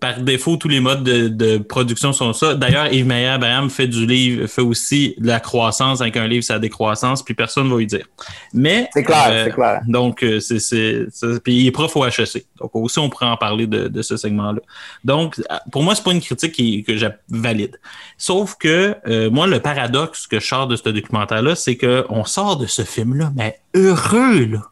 Par 0.00 0.20
défaut, 0.20 0.56
tous 0.56 0.68
les 0.68 0.80
modes 0.80 1.02
de, 1.04 1.28
de 1.28 1.58
production 1.58 2.12
sont 2.12 2.32
ça. 2.32 2.54
D'ailleurs, 2.54 2.92
Yves 2.92 3.06
Meyer 3.06 3.26
Abraham 3.28 3.68
fait 3.68 3.86
du 3.86 4.06
livre, 4.06 4.46
fait 4.46 4.62
aussi 4.62 5.14
de 5.18 5.26
la 5.26 5.40
croissance 5.40 6.00
avec 6.00 6.16
un 6.16 6.26
livre, 6.26 6.42
c'est 6.42 6.54
la 6.54 6.58
décroissance, 6.58 7.22
puis 7.22 7.34
personne 7.34 7.66
ne 7.66 7.72
va 7.72 7.78
lui 7.78 7.86
dire. 7.86 8.06
Mais 8.54 8.88
C'est 8.92 9.02
clair, 9.04 9.28
euh, 9.30 9.44
c'est 9.44 9.54
clair. 9.54 9.82
donc, 9.86 10.22
euh, 10.22 10.40
c'est, 10.40 10.58
c'est, 10.58 11.06
puis 11.44 11.54
il 11.54 11.66
est 11.66 11.70
prof 11.70 11.94
au 11.96 12.04
HEC. 12.06 12.46
Donc, 12.60 12.70
aussi, 12.74 12.98
on 12.98 13.08
pourrait 13.10 13.26
en 13.26 13.36
parler 13.36 13.66
de, 13.66 13.88
de 13.88 14.02
ce 14.02 14.16
segment-là. 14.16 14.60
Donc, 15.04 15.40
pour 15.70 15.82
moi, 15.82 15.94
c'est 15.94 16.04
pas 16.04 16.12
une 16.12 16.20
critique 16.20 16.52
qui, 16.52 16.82
que 16.82 16.96
je 16.96 17.06
valide. 17.28 17.78
Sauf 18.16 18.56
que, 18.56 18.94
euh, 19.06 19.30
moi, 19.30 19.46
le 19.46 19.60
paradoxe 19.60 20.26
que 20.26 20.40
je 20.40 20.46
sors 20.46 20.66
de 20.66 20.76
ce 20.76 20.88
documentaire-là, 20.88 21.54
c'est 21.54 21.76
qu'on 21.76 22.24
sort 22.24 22.56
de 22.56 22.66
ce 22.66 22.82
film-là, 22.82 23.32
mais 23.36 23.60
heureux, 23.74 24.46
là. 24.46 24.62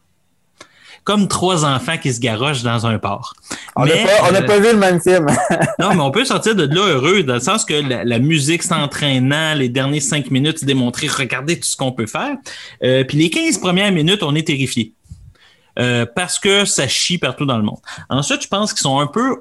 Comme 1.05 1.29
trois 1.29 1.65
enfants 1.65 1.97
qui 1.97 2.13
se 2.13 2.21
garochent 2.21 2.63
dans 2.63 2.87
un 2.87 2.99
port. 2.99 3.35
On 3.77 3.87
n'a 3.87 3.95
pas, 3.95 4.33
euh, 4.33 4.47
pas 4.47 4.59
vu 4.59 4.73
le 4.73 4.79
même 4.79 5.01
film. 5.01 5.27
non, 5.79 5.95
mais 5.95 6.01
on 6.01 6.11
peut 6.11 6.25
sortir 6.25 6.55
de 6.55 6.65
là 6.65 6.87
heureux, 6.87 7.23
dans 7.23 7.35
le 7.35 7.41
sens 7.41 7.65
que 7.65 7.75
la, 7.75 8.05
la 8.05 8.19
musique 8.19 8.63
s'entraînant, 8.63 9.55
les 9.55 9.69
derniers 9.69 10.01
cinq 10.01 10.31
minutes, 10.31 10.65
démontrer, 10.65 11.09
regardez 11.09 11.59
tout 11.59 11.67
ce 11.67 11.77
qu'on 11.77 11.93
peut 11.93 12.07
faire. 12.07 12.37
Euh, 12.83 13.05
puis 13.05 13.19
les 13.19 13.31
15 13.31 13.59
premières 13.59 13.93
minutes, 13.93 14.23
on 14.23 14.35
est 14.35 14.47
terrifié. 14.47 14.93
Euh, 15.79 16.07
parce 16.07 16.39
que 16.39 16.65
ça 16.65 16.89
chie 16.89 17.19
partout 17.19 17.47
dans 17.47 17.57
le 17.57 17.63
monde. 17.63 17.79
Ensuite, 18.11 18.43
je 18.43 18.49
pense 18.49 18.73
qu'ils 18.73 18.83
sont 18.83 18.99
un 18.99 19.07
peu... 19.07 19.37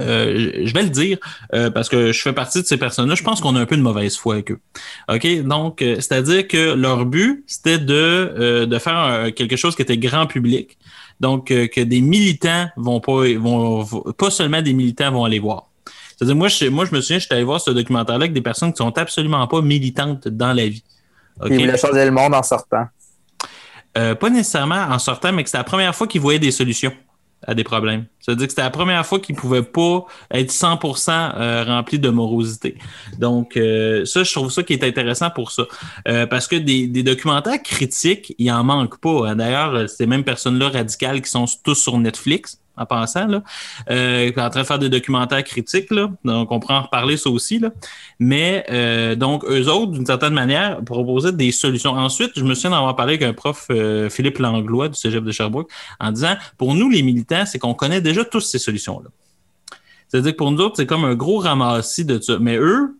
euh, 0.00 0.04
euh, 0.04 0.62
je 0.64 0.72
vais 0.74 0.82
le 0.82 0.90
dire 0.90 1.18
euh, 1.54 1.70
parce 1.70 1.88
que 1.88 2.12
je 2.12 2.20
fais 2.20 2.32
partie 2.32 2.60
de 2.62 2.66
ces 2.66 2.76
personnes-là. 2.76 3.14
Je 3.14 3.22
pense 3.22 3.40
qu'on 3.40 3.56
a 3.56 3.60
un 3.60 3.66
peu 3.66 3.76
de 3.76 3.82
mauvaise 3.82 4.16
foi 4.16 4.34
avec 4.34 4.50
eux. 4.50 4.60
OK? 5.08 5.42
Donc, 5.42 5.82
euh, 5.82 5.96
c'est-à-dire 5.96 6.46
que 6.48 6.74
leur 6.74 7.06
but, 7.06 7.44
c'était 7.46 7.78
de, 7.78 7.94
euh, 7.94 8.66
de 8.66 8.78
faire 8.78 8.96
un- 8.96 9.30
quelque 9.30 9.56
chose 9.56 9.74
qui 9.76 9.82
était 9.82 9.98
grand 9.98 10.26
public. 10.26 10.76
Donc, 11.20 11.50
euh, 11.50 11.66
que 11.66 11.80
des 11.80 12.00
militants 12.02 12.68
vont 12.76 13.00
pas, 13.00 13.24
vont, 13.38 13.84
pas 14.18 14.30
seulement 14.30 14.60
des 14.62 14.74
militants 14.74 15.10
vont 15.10 15.24
aller 15.24 15.38
voir. 15.38 15.70
C'est-à-dire, 16.16 16.36
moi 16.36 16.48
je, 16.48 16.66
moi, 16.66 16.84
je 16.84 16.94
me 16.94 17.00
souviens, 17.00 17.18
j'étais 17.18 17.34
allé 17.34 17.44
voir 17.44 17.60
ce 17.60 17.70
documentaire-là 17.70 18.24
avec 18.24 18.32
des 18.32 18.40
personnes 18.40 18.72
qui 18.72 18.78
sont 18.78 18.96
absolument 18.96 19.46
pas 19.46 19.60
militantes 19.60 20.28
dans 20.28 20.52
la 20.52 20.66
vie. 20.66 20.82
OK? 21.40 21.48
Il 21.50 21.60
voulait 21.60 21.76
changer 21.76 22.04
le 22.04 22.10
monde 22.10 22.34
en 22.34 22.42
sortant. 22.42 22.86
Euh, 23.98 24.14
pas 24.14 24.28
nécessairement 24.28 24.86
en 24.90 24.98
sortant, 24.98 25.32
mais 25.32 25.42
que 25.42 25.48
c'était 25.48 25.58
la 25.58 25.64
première 25.64 25.94
fois 25.94 26.06
qu'ils 26.06 26.20
voyaient 26.20 26.38
des 26.38 26.50
solutions 26.50 26.92
à 27.46 27.54
des 27.54 27.64
problèmes. 27.64 28.06
C'est-à-dire 28.20 28.46
que 28.46 28.52
c'était 28.52 28.62
la 28.62 28.70
première 28.70 29.04
fois 29.06 29.20
qu'ils 29.20 29.36
pouvaient 29.36 29.62
pas 29.62 30.04
être 30.32 30.50
100% 30.50 31.10
euh, 31.36 31.64
remplis 31.64 31.98
de 31.98 32.08
morosité. 32.08 32.76
Donc, 33.18 33.56
euh, 33.56 34.04
ça, 34.04 34.24
je 34.24 34.32
trouve 34.32 34.50
ça 34.50 34.62
qui 34.62 34.72
est 34.72 34.82
intéressant 34.84 35.30
pour 35.30 35.52
ça. 35.52 35.64
Euh, 36.08 36.26
parce 36.26 36.48
que 36.48 36.56
des, 36.56 36.86
des 36.88 37.02
documentaires 37.02 37.62
critiques, 37.62 38.34
il 38.38 38.50
en 38.50 38.64
manque 38.64 38.98
pas. 39.00 39.28
hein. 39.28 39.36
D'ailleurs, 39.36 39.74
euh, 39.74 39.86
ces 39.86 40.06
mêmes 40.06 40.24
personnes-là 40.24 40.70
radicales 40.70 41.22
qui 41.22 41.30
sont 41.30 41.46
tous 41.62 41.74
sur 41.74 41.98
Netflix, 41.98 42.60
en 42.76 42.86
passant, 42.86 43.26
là, 43.26 43.42
euh, 43.90 44.30
en 44.36 44.50
train 44.50 44.60
de 44.60 44.66
faire 44.66 44.78
des 44.78 44.88
documentaires 44.88 45.42
critiques, 45.44 45.90
là. 45.90 46.10
Donc, 46.24 46.52
on 46.52 46.60
pourra 46.60 46.78
en 46.78 46.82
reparler 46.82 47.16
ça 47.16 47.30
aussi, 47.30 47.58
là. 47.58 47.70
Mais 48.18 48.64
euh, 48.70 49.14
donc, 49.14 49.44
eux 49.44 49.68
autres, 49.68 49.92
d'une 49.92 50.06
certaine 50.06 50.34
manière, 50.34 50.82
proposaient 50.84 51.32
des 51.32 51.52
solutions. 51.52 51.92
Ensuite, 51.92 52.32
je 52.36 52.44
me 52.44 52.54
souviens 52.54 52.70
d'avoir 52.70 52.96
parlé 52.96 53.14
avec 53.14 53.22
un 53.22 53.32
prof, 53.32 53.66
euh, 53.70 54.10
Philippe 54.10 54.38
Langlois, 54.38 54.88
du 54.88 54.94
Cégep 54.94 55.24
de 55.24 55.32
Sherbrooke, 55.32 55.70
en 56.00 56.12
disant, 56.12 56.36
pour 56.58 56.74
nous, 56.74 56.90
les 56.90 57.02
militants, 57.02 57.46
c'est 57.46 57.58
qu'on 57.58 57.74
connaît 57.74 58.00
déjà 58.00 58.24
tous 58.24 58.40
ces 58.40 58.58
solutions-là. 58.58 59.10
C'est-à-dire 60.08 60.32
que 60.32 60.36
pour 60.36 60.50
nous 60.50 60.60
autres, 60.60 60.76
c'est 60.76 60.86
comme 60.86 61.04
un 61.04 61.14
gros 61.14 61.38
ramassis 61.38 62.04
de 62.04 62.20
ça. 62.20 62.38
Mais 62.40 62.56
eux, 62.56 62.96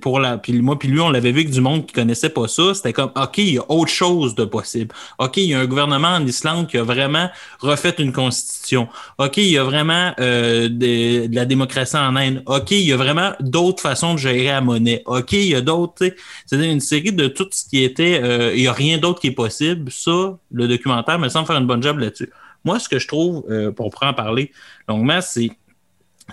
pour 0.00 0.20
la, 0.20 0.38
puis 0.38 0.52
moi 0.60 0.78
puis 0.78 0.88
lui, 0.88 1.00
on 1.00 1.10
l'avait 1.10 1.32
vu 1.32 1.40
avec 1.40 1.50
du 1.50 1.60
monde 1.60 1.86
qui 1.86 1.92
connaissait 1.92 2.28
pas 2.30 2.48
ça. 2.48 2.74
C'était 2.74 2.92
comme, 2.92 3.10
OK, 3.16 3.38
il 3.38 3.54
y 3.54 3.58
a 3.58 3.64
autre 3.70 3.90
chose 3.90 4.34
de 4.34 4.44
possible. 4.44 4.94
OK, 5.18 5.36
il 5.38 5.46
y 5.46 5.54
a 5.54 5.60
un 5.60 5.66
gouvernement 5.66 6.08
en 6.08 6.26
Islande 6.26 6.68
qui 6.68 6.78
a 6.78 6.82
vraiment 6.82 7.28
refait 7.60 7.94
une 7.98 8.12
constitution. 8.12 8.88
OK, 9.18 9.36
il 9.38 9.50
y 9.50 9.58
a 9.58 9.64
vraiment 9.64 10.12
euh, 10.20 10.68
de, 10.68 11.34
la 11.34 11.44
démocratie 11.44 11.96
en 11.96 12.16
Inde. 12.16 12.42
OK, 12.46 12.70
il 12.72 12.86
y 12.86 12.92
a 12.92 12.96
vraiment 12.96 13.32
d'autres 13.40 13.82
façons 13.82 14.14
de 14.14 14.18
gérer 14.18 14.46
la 14.46 14.60
monnaie. 14.60 15.02
OK, 15.06 15.32
il 15.32 15.48
y 15.48 15.54
a 15.54 15.60
d'autres, 15.60 16.14
c'est-à-dire 16.46 16.70
une 16.70 16.80
série 16.80 17.12
de 17.12 17.26
tout 17.28 17.48
ce 17.50 17.68
qui 17.68 17.82
était, 17.82 18.20
euh, 18.22 18.54
il 18.54 18.62
y 18.62 18.68
a 18.68 18.72
rien 18.72 18.98
d'autre 18.98 19.20
qui 19.20 19.28
est 19.28 19.32
possible. 19.32 19.90
Ça, 19.90 20.38
le 20.52 20.68
documentaire 20.68 21.18
me 21.18 21.28
semble 21.28 21.46
faire 21.46 21.58
une 21.58 21.66
bonne 21.66 21.82
job 21.82 21.98
là-dessus. 21.98 22.30
Moi, 22.64 22.78
ce 22.78 22.88
que 22.88 22.98
je 22.98 23.08
trouve, 23.08 23.44
euh, 23.50 23.72
pour 23.72 23.90
en 24.02 24.12
parler 24.12 24.52
longuement, 24.88 25.20
c'est 25.20 25.50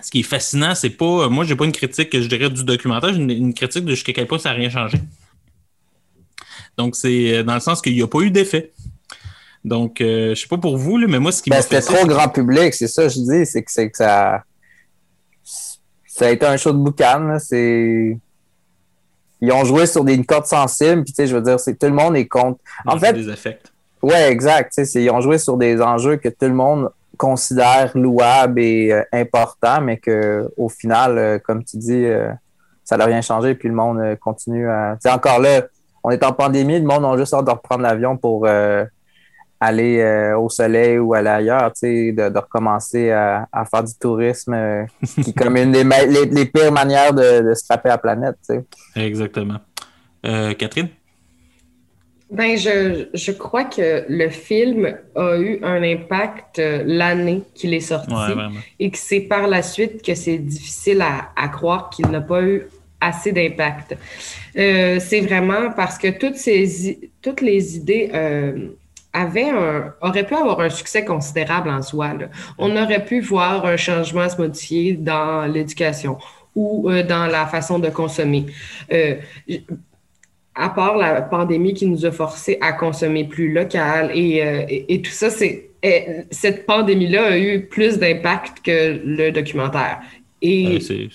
ce 0.02 0.10
qui 0.10 0.20
est 0.20 0.24
fascinant, 0.24 0.74
c'est 0.74 0.90
pas. 0.90 1.28
Moi, 1.28 1.44
j'ai 1.44 1.56
pas 1.56 1.64
une 1.64 1.72
critique, 1.72 2.08
je 2.12 2.26
dirais, 2.26 2.50
du 2.50 2.64
documentaire, 2.64 3.12
j'ai 3.12 3.20
une, 3.20 3.30
une 3.30 3.54
critique 3.54 3.84
de 3.84 3.90
jusqu'à 3.90 4.12
quel 4.12 4.26
point 4.26 4.38
ça 4.38 4.50
n'a 4.50 4.56
rien 4.56 4.70
changé. 4.70 4.98
Donc, 6.76 6.94
c'est 6.94 7.38
euh, 7.38 7.42
dans 7.42 7.54
le 7.54 7.60
sens 7.60 7.82
qu'il 7.82 7.94
n'y 7.94 8.02
a 8.02 8.06
pas 8.06 8.20
eu 8.20 8.30
d'effet. 8.30 8.72
Donc, 9.64 10.00
euh, 10.00 10.34
je 10.34 10.40
sais 10.40 10.48
pas 10.48 10.58
pour 10.58 10.76
vous, 10.76 10.96
là, 10.96 11.06
mais 11.08 11.18
moi, 11.18 11.32
ce 11.32 11.42
qui 11.42 11.50
Ben, 11.50 11.56
m'a 11.56 11.62
c'était 11.62 11.80
trop 11.80 12.06
grand 12.06 12.28
public, 12.28 12.72
c'est 12.72 12.86
ça 12.86 13.04
que 13.04 13.08
je 13.08 13.18
dis, 13.18 13.46
c'est 13.46 13.62
que, 13.62 13.86
que 13.88 13.96
ça. 13.96 14.44
Ça 16.06 16.26
a 16.26 16.30
été 16.30 16.46
un 16.46 16.56
show 16.56 16.72
de 16.72 16.78
boucan, 16.78 17.36
c'est. 17.40 18.16
Ils 19.40 19.52
ont 19.52 19.64
joué 19.64 19.86
sur 19.86 20.04
des 20.04 20.14
une 20.14 20.26
corde 20.26 20.46
sensible, 20.46 21.04
puis 21.04 21.12
tu 21.12 21.22
sais, 21.22 21.26
je 21.28 21.36
veux 21.36 21.42
dire, 21.42 21.60
c'est 21.60 21.78
tout 21.78 21.86
le 21.86 21.92
monde 21.92 22.16
est 22.16 22.26
contre. 22.26 22.60
En 22.86 22.98
fait, 22.98 23.12
des 23.12 23.28
affects. 23.28 23.72
Ouais, 24.02 24.30
exact. 24.30 24.72
Ils 24.94 25.10
ont 25.10 25.20
joué 25.20 25.38
sur 25.38 25.56
des 25.56 25.80
enjeux 25.80 26.16
que 26.16 26.28
tout 26.28 26.46
le 26.46 26.54
monde 26.54 26.90
considère 27.18 27.90
louables 27.94 28.60
et 28.60 28.92
euh, 28.92 29.02
importants, 29.12 29.82
mais 29.82 29.98
que 29.98 30.48
au 30.56 30.70
final, 30.70 31.18
euh, 31.18 31.38
comme 31.38 31.62
tu 31.64 31.76
dis, 31.76 32.04
euh, 32.04 32.30
ça 32.84 32.96
n'a 32.96 33.04
rien 33.04 33.20
changé, 33.20 33.54
puis 33.54 33.68
le 33.68 33.74
monde 33.74 33.98
euh, 33.98 34.16
continue 34.16 34.68
à. 34.70 34.94
Tu 34.94 35.08
sais, 35.08 35.14
encore 35.14 35.40
là, 35.40 35.62
on 36.02 36.10
est 36.10 36.24
en 36.24 36.32
pandémie, 36.32 36.78
le 36.78 36.86
monde 36.86 37.04
a 37.04 37.18
juste 37.18 37.34
hâte 37.34 37.44
de 37.44 37.50
reprendre 37.50 37.82
l'avion 37.82 38.16
pour 38.16 38.48
aller 39.60 40.32
au 40.38 40.48
soleil 40.48 40.98
ou 40.98 41.12
aller 41.12 41.28
ailleurs, 41.28 41.72
de, 41.82 42.28
de 42.28 42.38
recommencer 42.38 43.10
à, 43.10 43.48
faire 43.68 43.82
du 43.82 43.92
tourisme, 43.98 44.86
qui 45.02 45.30
est 45.30 45.36
comme 45.36 45.56
une 45.56 45.72
des 45.72 46.46
pires 46.46 46.70
manières 46.70 47.12
de, 47.12 47.50
de 47.50 47.54
scraper 47.54 47.88
la 47.88 47.98
planète, 47.98 48.36
tu 48.48 48.54
sais. 48.54 48.64
Exactement. 48.94 49.58
Catherine? 50.22 50.88
Ben, 52.30 52.58
je, 52.58 53.08
je 53.14 53.32
crois 53.32 53.64
que 53.64 54.04
le 54.08 54.28
film 54.28 54.94
a 55.16 55.36
eu 55.38 55.60
un 55.62 55.82
impact 55.82 56.58
euh, 56.58 56.82
l'année 56.84 57.42
qu'il 57.54 57.72
est 57.72 57.80
sorti 57.80 58.12
Ouais, 58.12 58.34
et 58.78 58.90
que 58.90 58.98
c'est 58.98 59.20
par 59.20 59.46
la 59.46 59.62
suite 59.62 60.02
que 60.02 60.14
c'est 60.14 60.36
difficile 60.38 61.00
à, 61.00 61.30
à 61.36 61.48
croire 61.48 61.88
qu'il 61.88 62.06
n'a 62.08 62.20
pas 62.20 62.42
eu 62.42 62.66
assez 63.00 63.32
d'impact. 63.32 63.96
Euh, 64.56 64.98
c'est 65.00 65.20
vraiment 65.20 65.70
parce 65.74 65.96
que 65.98 66.08
toutes, 66.08 66.36
ces, 66.36 67.10
toutes 67.22 67.40
les 67.40 67.76
idées 67.76 68.10
euh, 68.12 68.68
avaient 69.12 69.50
un, 69.50 69.94
auraient 70.02 70.26
pu 70.26 70.34
avoir 70.34 70.60
un 70.60 70.68
succès 70.68 71.04
considérable 71.04 71.70
en 71.70 71.82
soi. 71.82 72.14
là. 72.14 72.26
On 72.58 72.76
aurait 72.76 73.04
pu 73.04 73.20
voir 73.20 73.64
un 73.64 73.76
changement 73.76 74.28
se 74.28 74.36
modifier 74.36 74.94
dans 74.94 75.46
l'éducation 75.46 76.18
ou 76.54 76.90
euh, 76.90 77.02
dans 77.02 77.26
la 77.26 77.46
façon 77.46 77.78
de 77.78 77.88
consommer. 77.88 78.46
Euh, 78.92 79.16
à 80.58 80.68
part 80.70 80.96
la 80.98 81.22
pandémie 81.22 81.72
qui 81.74 81.86
nous 81.86 82.04
a 82.04 82.10
forcé 82.12 82.58
à 82.60 82.72
consommer 82.72 83.24
plus 83.24 83.52
local 83.52 84.10
et, 84.14 84.42
euh, 84.42 84.64
et, 84.68 84.94
et 84.94 85.02
tout 85.02 85.10
ça, 85.12 85.30
c'est 85.30 85.70
eh, 85.82 86.02
cette 86.30 86.66
pandémie-là 86.66 87.22
a 87.34 87.38
eu 87.38 87.66
plus 87.66 87.98
d'impact 87.98 88.54
que 88.66 89.00
le 89.04 89.30
documentaire. 89.30 90.00
Et 90.42 90.76
Euh, 90.76 90.80
c'est- 90.80 91.08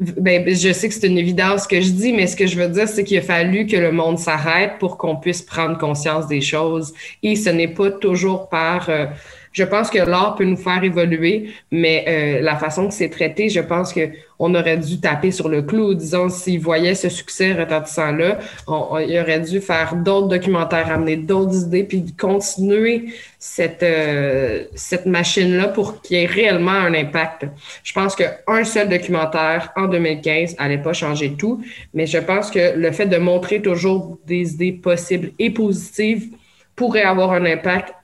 ben, 0.00 0.48
je 0.48 0.72
sais 0.72 0.88
que 0.88 0.94
c'est 0.94 1.06
une 1.06 1.18
évidence 1.18 1.64
ce 1.64 1.68
que 1.68 1.80
je 1.80 1.90
dis, 1.90 2.12
mais 2.12 2.26
ce 2.26 2.34
que 2.34 2.46
je 2.46 2.56
veux 2.58 2.68
dire, 2.68 2.88
c'est 2.88 3.04
qu'il 3.04 3.18
a 3.18 3.22
fallu 3.22 3.66
que 3.66 3.76
le 3.76 3.92
monde 3.92 4.18
s'arrête 4.18 4.72
pour 4.80 4.96
qu'on 4.98 5.16
puisse 5.16 5.42
prendre 5.42 5.78
conscience 5.78 6.26
des 6.26 6.40
choses. 6.40 6.92
Et 7.22 7.36
ce 7.36 7.50
n'est 7.50 7.68
pas 7.68 7.90
toujours 7.90 8.48
par 8.48 8.88
euh, 8.90 9.06
Je 9.54 9.62
pense 9.64 9.88
que 9.88 9.98
l'art 9.98 10.34
peut 10.34 10.44
nous 10.44 10.56
faire 10.56 10.82
évoluer, 10.84 11.50
mais 11.70 12.04
euh, 12.08 12.40
la 12.42 12.56
façon 12.56 12.88
que 12.88 12.92
c'est 12.94 13.08
traité, 13.08 13.48
je 13.48 13.60
pense 13.60 13.92
que 13.94 14.10
on 14.40 14.52
aurait 14.56 14.76
dû 14.78 15.00
taper 15.00 15.30
sur 15.30 15.48
le 15.48 15.62
clou. 15.62 15.94
Disons, 15.94 16.28
s'ils 16.28 16.58
voyaient 16.60 16.96
ce 16.96 17.08
succès 17.08 17.52
retentissant-là, 17.52 18.38
on, 18.66 18.88
on- 18.90 18.98
il 18.98 19.16
aurait 19.20 19.38
dû 19.40 19.60
faire 19.60 19.94
d'autres 19.94 20.26
documentaires, 20.26 20.90
amener 20.90 21.16
d'autres 21.16 21.66
idées, 21.66 21.84
puis 21.84 22.04
continuer 22.18 23.06
cette, 23.38 23.84
euh, 23.84 24.64
cette 24.74 25.06
machine-là 25.06 25.68
pour 25.68 26.02
qu'il 26.02 26.18
y 26.18 26.22
ait 26.24 26.26
réellement 26.26 26.72
un 26.72 26.92
impact. 26.92 27.46
Je 27.84 27.92
pense 27.92 28.16
qu'un 28.16 28.64
seul 28.64 28.88
documentaire 28.88 29.72
en 29.76 29.86
2015 29.86 30.56
allait 30.58 30.78
pas 30.82 30.92
changer 30.92 31.34
tout, 31.36 31.62
mais 31.94 32.06
je 32.06 32.18
pense 32.18 32.50
que 32.50 32.76
le 32.76 32.90
fait 32.90 33.06
de 33.06 33.18
montrer 33.18 33.62
toujours 33.62 34.18
des 34.26 34.54
idées 34.54 34.72
possibles 34.72 35.30
et 35.38 35.50
positives 35.50 36.30
pourrait 36.74 37.02
avoir 37.02 37.32
un 37.32 37.44
impact 37.46 37.94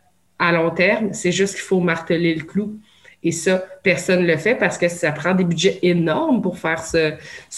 à 0.40 0.50
long 0.50 0.70
terme. 0.70 1.12
C'est 1.12 1.30
juste 1.30 1.54
qu'il 1.54 1.62
faut 1.62 1.80
marteler 1.80 2.34
le 2.34 2.42
clou. 2.42 2.80
Et 3.22 3.32
ça, 3.32 3.62
personne 3.82 4.22
ne 4.22 4.26
le 4.26 4.38
fait 4.38 4.54
parce 4.54 4.78
que 4.78 4.88
ça 4.88 5.12
prend 5.12 5.34
des 5.34 5.44
budgets 5.44 5.78
énormes 5.82 6.40
pour 6.40 6.58
faire 6.58 6.82
ce, 6.82 7.12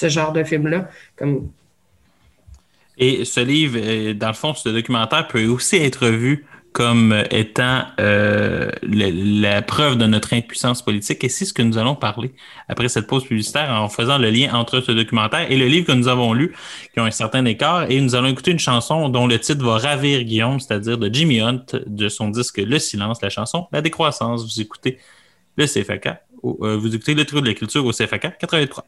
genre 0.09 0.33
de 0.33 0.43
film-là. 0.43 0.91
Et 2.99 3.25
ce 3.25 3.41
livre, 3.41 3.79
euh, 3.81 4.13
dans 4.13 4.29
le 4.29 4.35
fond, 4.35 4.53
ce 4.55 4.69
documentaire 4.69 5.29
peut 5.29 5.47
aussi 5.47 5.77
être 5.77 6.09
vu 6.09 6.45
comme 6.73 7.23
étant 7.31 7.85
euh, 8.01 8.71
la 8.83 9.63
preuve 9.63 9.97
de 9.99 10.07
notre 10.07 10.33
impuissance 10.35 10.83
politique. 10.83 11.23
Et 11.25 11.29
c'est 11.29 11.45
ce 11.45 11.53
que 11.53 11.63
nous 11.63 11.79
allons 11.79 11.95
parler 11.95 12.35
après 12.69 12.89
cette 12.89 13.07
pause 13.07 13.25
publicitaire 13.25 13.71
en 13.71 13.89
faisant 13.89 14.19
le 14.19 14.31
lien 14.31 14.55
entre 14.55 14.81
ce 14.81 14.93
documentaire 14.93 15.51
et 15.51 15.57
le 15.57 15.67
livre 15.67 15.87
que 15.87 15.93
nous 15.93 16.09
avons 16.09 16.33
lu, 16.33 16.55
qui 16.95 17.01
ont 17.01 17.05
un 17.05 17.11
certain 17.11 17.45
écart. 17.45 17.91
Et 17.91 18.01
nous 18.01 18.15
allons 18.15 18.29
écouter 18.29 18.53
une 18.53 18.59
chanson 18.59 19.09
dont 19.09 19.27
le 19.27 19.39
titre 19.39 19.65
va 19.65 19.79
ravir 19.79 20.25
Guillaume, 20.25 20.61
c'est-à-dire 20.61 20.99
de 20.99 21.13
Jimmy 21.13 21.41
Hunt, 21.41 21.65
de 21.87 22.09
son 22.09 22.29
disque 22.31 22.59
Le 22.59 22.79
Silence, 22.79 23.21
la 23.23 23.31
chanson 23.31 23.67
La 23.73 23.83
Décroissance. 23.83 24.43
Vous 24.43 24.61
écoutez 24.61 24.99
le 25.57 25.67
CFAK, 25.67 26.07
euh, 26.07 26.77
vous 26.79 26.95
écoutez 26.95 27.15
le 27.15 27.25
trio 27.25 27.41
de 27.43 27.47
la 27.47 27.55
culture 27.55 27.85
au 27.85 27.93
CFAK 27.93 28.39
83. 28.39 28.85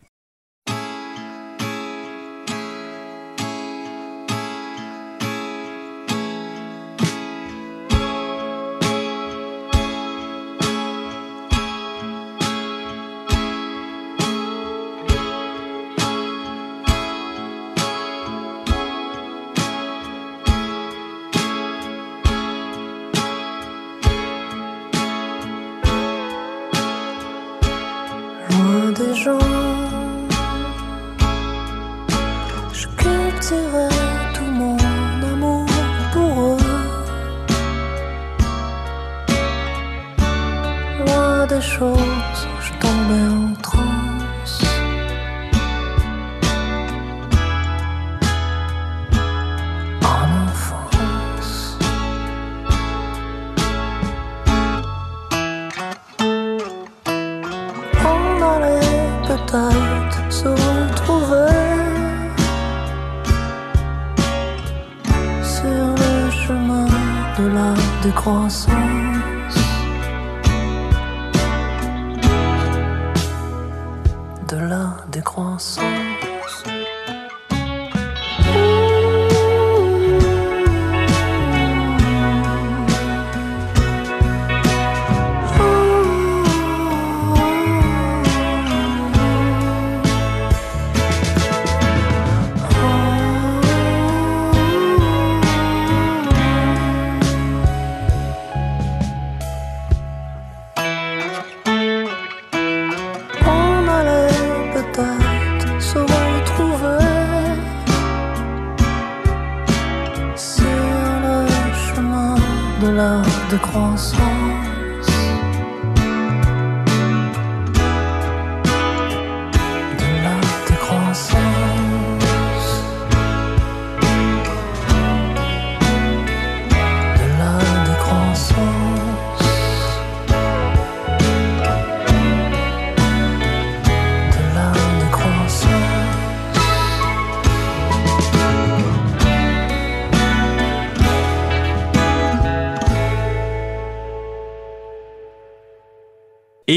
De 74.54 74.60
la 74.60 74.96
décroissance. 75.10 76.23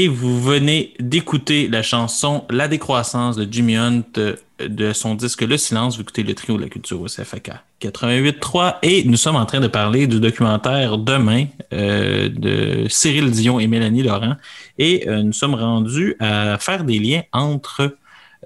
Et 0.00 0.06
vous 0.06 0.40
venez 0.40 0.94
d'écouter 1.00 1.66
la 1.66 1.82
chanson 1.82 2.44
La 2.50 2.68
décroissance 2.68 3.34
de 3.34 3.48
Jimmy 3.50 3.76
Hunt 3.76 4.04
euh, 4.18 4.36
de 4.60 4.92
son 4.92 5.16
disque 5.16 5.42
Le 5.42 5.56
Silence. 5.56 5.96
Vous 5.96 6.02
écoutez 6.02 6.22
le 6.22 6.36
trio 6.36 6.56
de 6.56 6.62
la 6.62 6.68
culture 6.68 7.00
au 7.00 7.06
CFAK 7.06 7.50
88.3 7.82 8.76
et 8.84 9.02
nous 9.02 9.16
sommes 9.16 9.34
en 9.34 9.44
train 9.44 9.58
de 9.58 9.66
parler 9.66 10.06
du 10.06 10.20
documentaire 10.20 10.98
Demain 10.98 11.46
euh, 11.72 12.28
de 12.28 12.86
Cyril 12.88 13.32
Dion 13.32 13.58
et 13.58 13.66
Mélanie 13.66 14.04
Laurent. 14.04 14.36
Et 14.78 15.08
euh, 15.08 15.24
nous 15.24 15.32
sommes 15.32 15.56
rendus 15.56 16.14
à 16.20 16.58
faire 16.60 16.84
des 16.84 17.00
liens 17.00 17.22
entre 17.32 17.96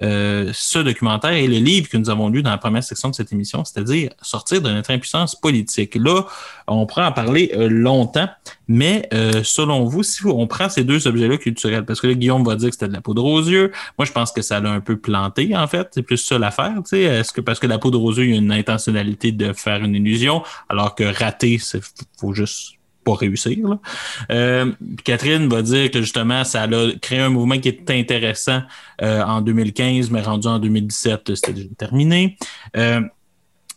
euh, 0.01 0.49
ce 0.53 0.79
documentaire 0.79 1.33
et 1.33 1.47
le 1.47 1.57
livre 1.57 1.87
que 1.87 1.97
nous 1.97 2.09
avons 2.09 2.29
lu 2.29 2.41
dans 2.41 2.49
la 2.49 2.57
première 2.57 2.83
section 2.83 3.09
de 3.09 3.15
cette 3.15 3.31
émission, 3.31 3.63
c'est-à-dire 3.63 4.11
sortir 4.21 4.61
de 4.61 4.69
notre 4.69 4.91
impuissance 4.91 5.35
politique. 5.35 5.95
Là, 5.95 6.23
on 6.67 6.85
pourrait 6.85 7.05
en 7.05 7.11
parler 7.11 7.51
euh, 7.55 7.69
longtemps, 7.69 8.27
mais 8.67 9.07
euh, 9.13 9.43
selon 9.43 9.85
vous, 9.85 10.01
si 10.01 10.25
on 10.25 10.47
prend 10.47 10.69
ces 10.69 10.83
deux 10.83 11.07
objets-là 11.07 11.37
culturels, 11.37 11.85
parce 11.85 12.01
que 12.01 12.07
là, 12.07 12.15
Guillaume 12.15 12.43
va 12.43 12.55
dire 12.55 12.69
que 12.69 12.75
c'était 12.75 12.87
de 12.87 12.93
la 12.93 13.01
poudre 13.01 13.23
aux 13.23 13.41
yeux, 13.41 13.71
moi 13.97 14.05
je 14.05 14.11
pense 14.11 14.31
que 14.31 14.41
ça 14.41 14.59
l'a 14.59 14.71
un 14.71 14.81
peu 14.81 14.97
planté, 14.97 15.55
en 15.55 15.67
fait. 15.67 15.89
C'est 15.91 16.03
plus 16.03 16.17
ça 16.17 16.39
l'affaire, 16.39 16.73
tu 16.77 16.89
sais. 16.89 17.01
Est-ce 17.01 17.31
que 17.31 17.41
parce 17.41 17.59
que 17.59 17.67
la 17.67 17.77
poudre 17.77 18.01
aux 18.01 18.13
yeux, 18.13 18.25
il 18.25 18.31
y 18.31 18.33
a 18.33 18.37
une 18.37 18.51
intentionnalité 18.51 19.31
de 19.31 19.53
faire 19.53 19.83
une 19.83 19.95
illusion, 19.95 20.41
alors 20.69 20.95
que 20.95 21.03
rater, 21.03 21.59
c'est 21.59 21.81
faut 22.17 22.33
juste 22.33 22.73
pas 23.03 23.15
réussir. 23.15 23.67
là. 23.67 23.79
Euh, 24.31 24.71
Catherine 25.03 25.47
va 25.47 25.61
dire 25.61 25.91
que 25.91 26.01
justement, 26.01 26.43
ça 26.43 26.63
a 26.63 26.67
créé 27.01 27.19
un 27.19 27.29
mouvement 27.29 27.59
qui 27.59 27.69
est 27.69 27.89
intéressant 27.91 28.61
euh, 29.01 29.21
en 29.23 29.41
2015, 29.41 30.09
mais 30.11 30.21
rendu 30.21 30.47
en 30.47 30.59
2017, 30.59 31.35
c'était 31.35 31.53
déjà 31.53 31.67
terminé. 31.77 32.37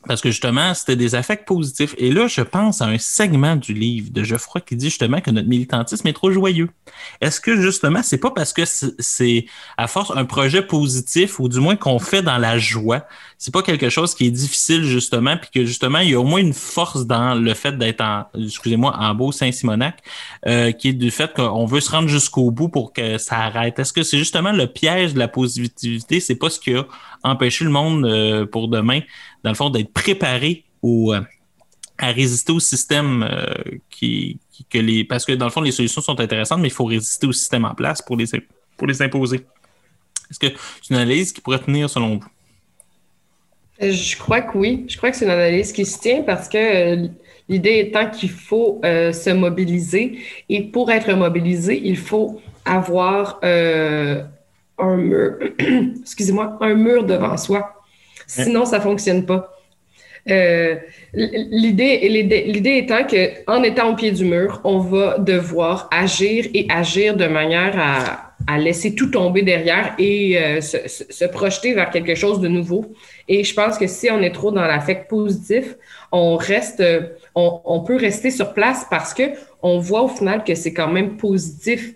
Parce 0.07 0.21
que 0.21 0.31
justement, 0.31 0.73
c'était 0.75 0.97
des 0.97 1.15
affects 1.15 1.45
positifs. 1.45 1.95
Et 1.99 2.13
là, 2.13 2.29
je 2.29 2.41
pense 2.41 2.81
à 2.81 2.87
un 2.87 2.99
segment 2.99 3.57
du 3.57 3.73
livre 3.73 4.11
de 4.11 4.23
Geoffroy 4.23 4.61
qui 4.61 4.77
dit 4.77 4.87
justement 4.87 5.21
que 5.21 5.31
notre 5.31 5.49
militantisme 5.49 6.07
est 6.09 6.13
trop 6.13 6.31
joyeux. 6.31 6.71
Est-ce 7.21 7.41
que 7.41 7.61
justement, 7.61 8.03
c'est 8.03 8.19
pas 8.19 8.31
parce 8.31 8.53
que 8.53 8.63
c'est- 8.65 9.47
à 9.77 9.87
force 9.89 10.13
un 10.15 10.25
projet 10.25 10.63
positif 10.63 11.39
ou 11.41 11.49
du 11.49 11.61
moins 11.61 11.77
qu'on 11.77 11.99
fait 11.99 12.23
dans 12.23 12.39
la 12.39 12.59
joie, 12.59 13.07
c'est 13.39 13.53
pas 13.53 13.63
quelque 13.63 13.91
chose 13.91 14.15
qui 14.15 14.27
est 14.27 14.31
difficile 14.31 14.85
justement, 14.85 15.37
puis 15.37 15.51
que 15.53 15.65
justement, 15.65 15.99
il 15.99 16.11
y 16.11 16.15
a 16.15 16.21
au 16.21 16.25
moins 16.25 16.41
une 16.41 16.55
force 16.55 17.07
dans 17.07 17.35
le 17.35 17.55
fait 17.55 17.77
d'être 17.77 18.01
en, 18.01 18.25
excusez-moi, 18.39 18.97
en 18.99 19.15
beau 19.15 19.33
Saint-Simonac, 19.33 19.99
euh, 20.47 20.73
qui 20.73 20.89
est 20.89 20.93
du 20.93 21.11
fait 21.11 21.33
qu'on 21.35 21.67
veut 21.67 21.81
se 21.81 21.91
rendre 21.91 22.09
jusqu'au 22.09 22.51
bout 22.51 22.69
pour 22.69 22.93
que 22.93 23.19
ça 23.19 23.39
arrête? 23.39 23.79
Est-ce 23.79 23.93
que 23.93 24.03
c'est 24.03 24.19
justement 24.19 24.53
le 24.53 24.67
piège 24.67 25.15
de 25.15 25.19
la 25.19 25.29
positivité? 25.29 26.21
C'est 26.21 26.37
pas 26.37 26.51
ce 26.51 26.61
qui 26.61 26.75
a 26.75 26.85
empêché 27.23 27.65
le 27.65 27.71
monde 27.71 28.05
euh, 28.05 28.47
pour 28.47 28.69
demain, 28.69 29.01
dans 29.43 29.51
le 29.51 29.57
fond, 29.57 29.71
d'être 29.71 29.93
préparé 29.93 30.65
au, 30.83 31.15
euh, 31.15 31.21
à 31.99 32.13
résister 32.13 32.53
au 32.53 32.61
système 32.61 33.23
euh, 33.23 33.55
qui, 33.91 34.39
que 34.71 34.79
les. 34.79 35.05
Parce 35.05 35.25
que 35.25 35.33
dans 35.33 35.47
le 35.47 35.51
fond, 35.51 35.61
les 35.61 35.73
solutions 35.73 36.01
sont 36.01 36.19
intéressantes, 36.21 36.61
mais 36.61 36.69
il 36.69 36.75
faut 36.75 36.85
résister 36.85 37.27
au 37.27 37.33
système 37.33 37.65
en 37.65 37.75
place 37.75 38.03
pour 38.03 38.17
les, 38.17 38.27
pour 38.77 38.87
les 38.87 39.03
imposer. 39.03 39.47
Est-ce 40.31 40.39
que 40.39 40.47
c'est 40.83 40.91
une 40.91 40.97
analyse 40.97 41.33
qui 41.33 41.41
pourrait 41.41 41.61
tenir 41.61 41.89
selon 41.89 42.17
vous? 42.17 42.25
Je 43.81 44.17
crois 44.17 44.41
que 44.41 44.57
oui. 44.57 44.85
Je 44.89 44.97
crois 44.97 45.11
que 45.11 45.17
c'est 45.17 45.27
une 45.27 45.31
analyse 45.31 45.73
qui 45.73 45.85
se 45.85 45.99
tient 45.99 46.23
parce 46.23 46.49
que 46.49 47.09
l'idée 47.49 47.79
étant 47.79 48.11
qu'il 48.11 48.31
faut 48.31 48.81
se 48.83 49.31
mobiliser 49.31 50.19
et 50.49 50.63
pour 50.63 50.91
être 50.91 51.13
mobilisé, 51.13 51.81
il 51.85 51.99
faut 51.99 52.41
avoir 52.65 53.39
un 54.79 54.97
mur, 54.97 55.39
excusez-moi, 56.01 56.59
un 56.61 56.75
mur 56.75 57.05
devant 57.05 57.37
soi. 57.37 57.83
Sinon, 58.27 58.65
ça 58.65 58.81
fonctionne 58.81 59.25
pas. 59.25 59.53
Euh, 60.29 60.75
l'idée, 61.15 62.79
étant 62.79 63.05
que 63.05 63.31
en 63.47 63.63
étant 63.63 63.93
au 63.93 63.95
pied 63.95 64.11
du 64.11 64.25
mur, 64.25 64.61
on 64.65 64.79
va 64.79 65.19
devoir 65.19 65.89
agir 65.93 66.47
et 66.53 66.67
agir 66.69 67.17
de 67.17 67.27
manière 67.27 67.79
à, 67.79 68.59
laisser 68.59 68.95
tout 68.95 69.07
tomber 69.09 69.43
derrière 69.43 69.95
et 69.99 70.39
euh, 70.39 70.61
se, 70.61 71.25
projeter 71.27 71.75
vers 71.75 71.91
quelque 71.91 72.15
chose 72.15 72.41
de 72.41 72.49
nouveau. 72.49 72.85
Et 73.29 73.43
je 73.43 73.55
pense 73.55 73.77
que 73.77 73.87
si 73.87 74.09
on 74.11 74.21
est 74.23 74.31
trop 74.31 74.53
dans 74.53 74.67
l'affect 74.67 75.09
positif, 75.09 75.77
on 76.13 76.39
euh, 76.81 77.79
peut 77.87 77.97
rester 77.97 78.31
sur 78.31 78.53
place 78.53 78.87
parce 78.89 79.15
que 79.15 79.23
on 79.63 79.79
voit 79.79 80.03
au 80.03 80.09
final 80.09 80.45
que 80.45 80.55
c'est 80.55 80.73
quand 80.73 80.89
même 80.89 81.17
positif 81.17 81.95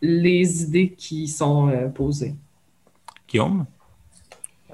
les 0.00 0.62
idées 0.62 0.90
qui 0.96 1.26
sont 1.28 1.68
euh, 1.68 1.88
posées. 1.88 2.34
Guillaume? 3.28 3.66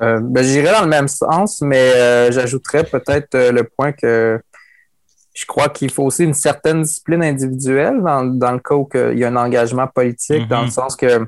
Euh, 0.03 0.19
ben, 0.21 0.43
J'irais 0.45 0.73
dans 0.73 0.83
le 0.83 0.89
même 0.89 1.09
sens, 1.09 1.61
mais 1.63 1.93
euh, 1.95 2.33
j'ajouterais 2.33 2.85
peut-être 2.85 3.35
euh, 3.35 3.53
le 3.53 3.65
point 3.65 3.93
que 3.93 4.41
je 5.33 5.47
crois 5.47 5.69
qu'il 5.69 5.91
faut 5.91 6.05
aussi 6.05 6.23
une 6.25 6.35
certaine 6.35 6.83
discipline 6.83 7.23
individuelle 7.23 8.01
dans, 8.03 8.25
dans 8.25 8.53
le 8.53 8.59
cas 8.61 8.75
où 8.77 8.89
il 9.13 9.19
y 9.19 9.25
a 9.25 9.29
un 9.29 9.37
engagement 9.37 9.87
politique, 9.89 10.43
Mhm. 10.43 10.49
dans 10.49 10.63
le 10.63 10.71
sens 10.71 10.95
que, 10.95 11.25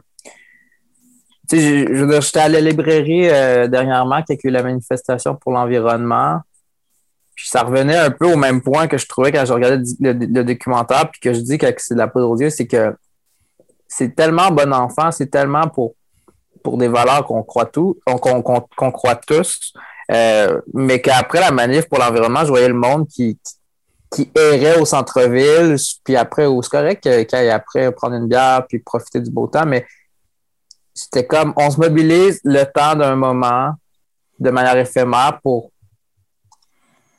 tu 1.49 1.57
sais, 1.59 1.61
je 1.89 1.95
je 1.95 2.05
veux 2.05 2.11
dire, 2.11 2.21
j'étais 2.21 2.39
à 2.41 2.49
la 2.49 2.61
librairie 2.61 3.29
euh, 3.29 3.67
dernièrement, 3.69 4.23
qui 4.23 4.33
a 4.33 4.37
eu 4.45 4.51
la 4.51 4.63
manifestation 4.63 5.35
pour 5.37 5.53
l'environnement. 5.53 6.41
Puis 7.35 7.49
ça 7.49 7.63
revenait 7.63 7.97
un 7.97 8.11
peu 8.11 8.33
au 8.33 8.37
même 8.37 8.63
point 8.63 8.87
que 8.87 8.97
je 8.97 9.07
trouvais 9.07 9.31
quand 9.33 9.45
je 9.45 9.53
regardais 9.53 9.83
le, 10.01 10.13
le- 10.13 10.27
le 10.27 10.45
documentaire, 10.45 11.11
puis 11.11 11.21
que 11.21 11.33
je 11.35 11.41
dis 11.41 11.59
que 11.59 11.67
c'est 11.79 11.95
de 11.95 11.99
la 11.99 12.09
poudre 12.09 12.31
aux 12.31 12.39
yeux, 12.41 12.51
c'est 12.51 12.67
que 12.67 12.95
c'est 13.89 14.15
tellement 14.15 14.51
bon 14.51 14.73
enfant, 14.73 15.11
c'est 15.11 15.31
tellement 15.31 15.69
pour 15.69 15.95
pour 16.63 16.79
des 16.79 16.89
valeurs 16.89 17.25
qu'on 17.25 17.45
croit 17.45 17.67
tout, 17.67 17.97
qu'on 18.05 18.91
croit 18.91 19.15
tous, 19.15 19.73
euh, 20.11 20.61
mais 20.75 21.01
qu'après 21.01 21.39
la 21.39 21.53
manif 21.53 21.89
pour 21.89 21.99
l'environnement, 21.99 22.41
je 22.41 22.49
voyais 22.49 22.67
le 22.67 22.75
monde 22.75 23.07
qui, 23.07 23.39
qui 24.11 24.33
errait 24.35 24.81
au 24.81 24.85
centre-ville, 24.85 25.77
puis 26.03 26.17
après, 26.17 26.47
oh, 26.47 26.61
c'est 26.63 26.71
correct 26.71 27.03
qu'il 27.03 27.39
aille 27.39 27.51
après 27.51 27.93
prendre 27.93 28.17
une 28.17 28.27
bière 28.27 28.67
puis 28.69 28.81
profiter 28.81 29.21
du 29.21 29.31
beau 29.31 29.47
temps, 29.47 29.65
mais 29.65 29.87
c'était 30.93 31.25
comme 31.25 31.53
on 31.57 31.71
se 31.71 31.79
mobilise 31.79 32.41
le 32.43 32.65
temps 32.65 32.97
d'un 32.97 33.15
moment 33.15 33.73
de 34.41 34.51
manière 34.51 34.77
éphémère 34.77 35.39
pour 35.45 35.71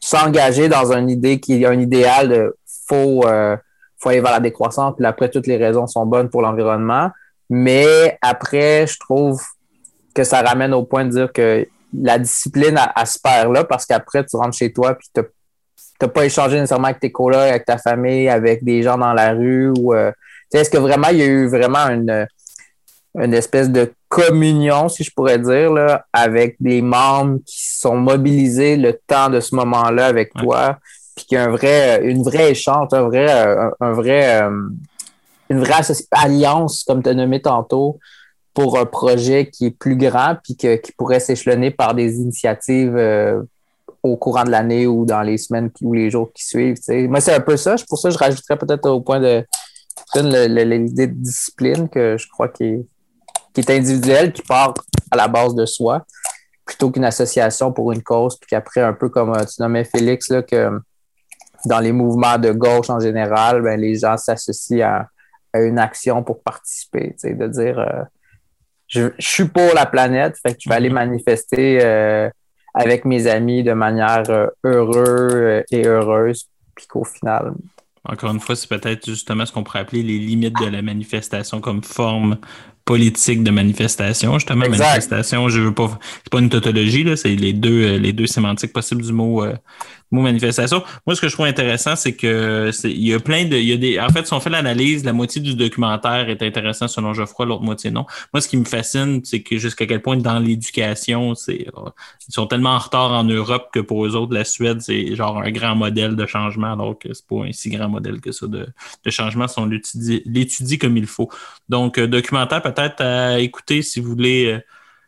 s'engager 0.01 0.67
dans 0.67 0.91
une 0.91 1.09
idée 1.09 1.39
qui 1.39 1.61
est 1.61 1.65
un 1.65 1.79
idéal 1.79 2.27
de 2.27 2.57
faut, 2.87 3.25
euh, 3.25 3.55
faut 3.99 4.09
aller 4.09 4.21
vers 4.21 4.31
la 4.31 4.39
décroissance, 4.39 4.95
puis 4.95 5.05
après, 5.05 5.29
toutes 5.29 5.47
les 5.47 5.57
raisons 5.57 5.87
sont 5.87 6.05
bonnes 6.05 6.29
pour 6.29 6.41
l'environnement. 6.41 7.09
Mais 7.49 8.17
après, 8.21 8.85
je 8.87 8.97
trouve 8.99 9.41
que 10.13 10.23
ça 10.23 10.41
ramène 10.41 10.73
au 10.73 10.83
point 10.83 11.05
de 11.05 11.11
dire 11.11 11.31
que 11.31 11.67
la 11.93 12.19
discipline, 12.19 12.77
elle 12.95 13.07
se 13.07 13.17
perd 13.19 13.53
là 13.53 13.63
parce 13.63 13.85
qu'après, 13.85 14.25
tu 14.25 14.35
rentres 14.35 14.57
chez 14.57 14.71
toi 14.73 14.95
puis 14.95 15.07
tu 15.13 15.21
n'as 16.01 16.07
pas 16.09 16.25
échangé 16.25 16.55
nécessairement 16.57 16.87
avec 16.87 16.99
tes 16.99 17.11
colocs, 17.11 17.39
avec 17.39 17.65
ta 17.65 17.77
famille, 17.77 18.27
avec 18.27 18.63
des 18.63 18.83
gens 18.83 18.97
dans 18.97 19.13
la 19.13 19.31
rue. 19.31 19.71
ou 19.79 19.93
euh, 19.93 20.11
Est-ce 20.53 20.69
que 20.69 20.77
vraiment 20.77 21.07
il 21.09 21.17
y 21.17 21.21
a 21.21 21.25
eu 21.25 21.47
vraiment 21.47 21.87
une, 21.87 22.27
une 23.15 23.33
espèce 23.33 23.69
de 23.69 23.93
communion, 24.09 24.89
si 24.89 25.03
je 25.03 25.11
pourrais 25.11 25.39
dire, 25.39 25.71
là, 25.71 26.05
avec 26.13 26.55
des 26.59 26.81
membres 26.81 27.39
qui 27.45 27.77
sont 27.77 27.95
mobilisés 27.95 28.75
le 28.77 28.93
temps 29.07 29.29
de 29.29 29.39
ce 29.39 29.55
moment-là 29.55 30.05
avec 30.07 30.33
Ouais. 30.35 30.41
toi, 30.43 30.77
puis 31.17 31.25
qu'il 31.25 31.35
y 31.35 31.41
a 31.41 31.45
un 31.45 31.49
vrai, 31.49 32.05
une 32.05 32.21
vraie 32.21 32.51
échange, 32.51 32.89
un 32.91 33.01
vrai, 33.01 33.29
un, 33.31 33.71
un 33.81 33.91
vrai, 33.91 34.41
euh, 34.43 34.69
une 35.49 35.59
vraie 35.59 35.81
alliance, 36.11 36.83
comme 36.87 37.01
tu 37.01 37.09
as 37.09 37.15
nommé 37.15 37.41
tantôt, 37.41 37.97
pour 38.53 38.77
un 38.77 38.85
projet 38.85 39.49
qui 39.49 39.65
est 39.65 39.71
plus 39.71 39.97
grand, 39.97 40.35
puis 40.43 40.55
que- 40.55 40.75
qui 40.75 40.91
pourrait 40.91 41.19
s'échelonner 41.19 41.71
par 41.71 41.95
des 41.95 42.17
initiatives 42.17 42.95
euh, 42.95 43.41
au 44.03 44.15
courant 44.15 44.43
de 44.43 44.51
l'année 44.51 44.85
ou 44.85 45.05
dans 45.05 45.21
les 45.23 45.39
semaines 45.39 45.71
ou 45.81 45.93
les 45.93 46.09
jours 46.11 46.29
qui 46.33 46.45
suivent. 46.45 46.77
Moi, 47.09 47.19
c'est 47.19 47.33
un 47.33 47.39
peu 47.39 47.57
ça. 47.57 47.75
Pour 47.89 47.97
ça, 47.97 48.09
je 48.11 48.17
rajouterais 48.17 48.57
peut-être 48.57 48.87
au 48.89 49.01
point 49.01 49.19
de 49.19 49.43
l'idée 50.15 51.07
de 51.07 51.13
discipline 51.13 51.89
que 51.89 52.15
je 52.17 52.27
crois 52.29 52.49
qui 52.49 52.63
est, 52.63 52.85
qui 53.53 53.61
est 53.61 53.69
individuelle, 53.71 54.31
qui 54.31 54.43
part 54.43 54.75
à 55.11 55.17
la 55.17 55.27
base 55.27 55.55
de 55.55 55.65
soi, 55.65 56.05
plutôt 56.65 56.91
qu'une 56.91 57.05
association 57.05 57.71
pour 57.71 57.91
une 57.91 58.03
cause, 58.03 58.37
puis 58.37 58.47
qu'après, 58.49 58.81
un 58.81 58.93
peu 58.93 59.09
comme 59.09 59.33
euh, 59.33 59.43
tu 59.45 59.61
nommais 59.61 59.83
Félix, 59.83 60.29
là, 60.29 60.41
que 60.43 60.79
dans 61.65 61.79
les 61.79 61.91
mouvements 61.91 62.37
de 62.37 62.51
gauche 62.51 62.89
en 62.89 62.99
général, 62.99 63.61
ben, 63.61 63.79
les 63.79 63.95
gens 63.95 64.17
s'associent 64.17 64.87
à, 64.87 65.07
à 65.53 65.61
une 65.61 65.79
action 65.79 66.23
pour 66.23 66.41
participer, 66.41 67.15
de 67.23 67.47
dire 67.47 67.79
euh, 67.79 68.03
je, 68.87 69.09
je 69.17 69.27
suis 69.27 69.45
pour 69.45 69.73
la 69.73 69.85
planète, 69.85 70.37
fait 70.41 70.53
que 70.53 70.59
je 70.61 70.69
vais 70.69 70.75
aller 70.75 70.89
manifester 70.89 71.79
euh, 71.81 72.29
avec 72.73 73.05
mes 73.05 73.27
amis 73.27 73.63
de 73.63 73.73
manière 73.73 74.23
euh, 74.29 74.47
heureuse 74.63 75.63
et 75.71 75.85
heureuse, 75.85 76.47
puis 76.75 76.85
qu'au 76.87 77.03
final, 77.03 77.53
Encore 78.05 78.31
une 78.31 78.39
fois, 78.39 78.55
c'est 78.55 78.69
peut-être 78.69 79.05
justement 79.05 79.45
ce 79.45 79.51
qu'on 79.51 79.63
pourrait 79.63 79.79
appeler 79.79 80.03
les 80.03 80.19
limites 80.19 80.55
de 80.61 80.67
la 80.67 80.81
manifestation 80.81 81.59
comme 81.59 81.83
forme 81.83 82.37
politique 82.85 83.43
de 83.43 83.51
manifestation. 83.51 84.33
Justement, 84.35 84.63
Exact. 84.63 84.85
manifestation, 84.85 85.49
je 85.49 85.59
veux 85.59 85.73
pas. 85.73 85.99
C'est 86.23 86.31
pas 86.31 86.39
une 86.39 86.49
tautologie, 86.49 87.03
là, 87.03 87.17
c'est 87.17 87.35
les 87.35 87.51
deux, 87.51 87.97
les 87.97 88.13
deux 88.13 88.27
sémantiques 88.27 88.71
possibles 88.71 89.01
du 89.01 89.11
mot, 89.11 89.43
euh, 89.43 89.55
mot 90.11 90.21
manifestation. 90.21 90.83
Moi, 91.05 91.15
ce 91.15 91.21
que 91.21 91.27
je 91.27 91.33
trouve 91.33 91.45
intéressant, 91.45 91.95
c'est 91.95 92.15
que 92.15 92.71
il 92.83 93.07
y 93.07 93.13
a 93.13 93.19
plein 93.19 93.45
de. 93.45 93.57
Il 93.57 93.65
y 93.65 93.73
a 93.73 93.77
des, 93.77 93.99
en 93.99 94.09
fait, 94.09 94.25
si 94.25 94.33
on 94.33 94.39
fait 94.39 94.49
l'analyse, 94.49 95.03
la 95.03 95.13
moitié 95.13 95.41
du 95.41 95.55
documentaire 95.55 96.29
est 96.29 96.41
intéressant 96.41 96.87
selon 96.87 97.13
Geoffroy, 97.13 97.45
l'autre 97.45 97.63
moitié 97.63 97.91
non. 97.91 98.05
Moi, 98.33 98.41
ce 98.41 98.47
qui 98.47 98.57
me 98.57 98.65
fascine, 98.65 99.21
c'est 99.23 99.41
que 99.41 99.57
jusqu'à 99.57 99.85
quel 99.85 100.01
point 100.01 100.17
dans 100.17 100.39
l'éducation, 100.39 101.35
c'est 101.35 101.67
euh, 101.77 101.89
ils 102.27 102.33
sont 102.33 102.47
tellement 102.47 102.71
en 102.71 102.79
retard 102.79 103.11
en 103.11 103.23
Europe 103.23 103.69
que 103.73 103.79
pour 103.79 104.05
eux 104.05 104.15
autres, 104.15 104.33
la 104.33 104.45
Suède, 104.45 104.81
c'est 104.81 105.15
genre 105.15 105.39
un 105.39 105.51
grand 105.51 105.75
modèle 105.75 106.15
de 106.15 106.25
changement, 106.25 106.73
alors 106.73 106.97
que 106.97 107.13
c'est 107.13 107.27
pas 107.27 107.43
un 107.45 107.51
si 107.51 107.69
grand 107.69 107.89
modèle 107.89 108.21
que 108.21 108.31
ça 108.31 108.47
de, 108.47 108.67
de 109.03 109.11
changement 109.11 109.47
si 109.47 109.59
on 109.59 109.65
l'étudie, 109.65 110.77
comme 110.77 110.97
il 110.97 111.07
faut. 111.07 111.29
Donc, 111.69 111.97
euh, 111.97 112.07
documentaire 112.07 112.61
peut-être 112.61 113.01
à 113.01 113.39
écouter 113.39 113.81
si 113.81 113.99
vous 113.99 114.09
voulez. 114.09 114.59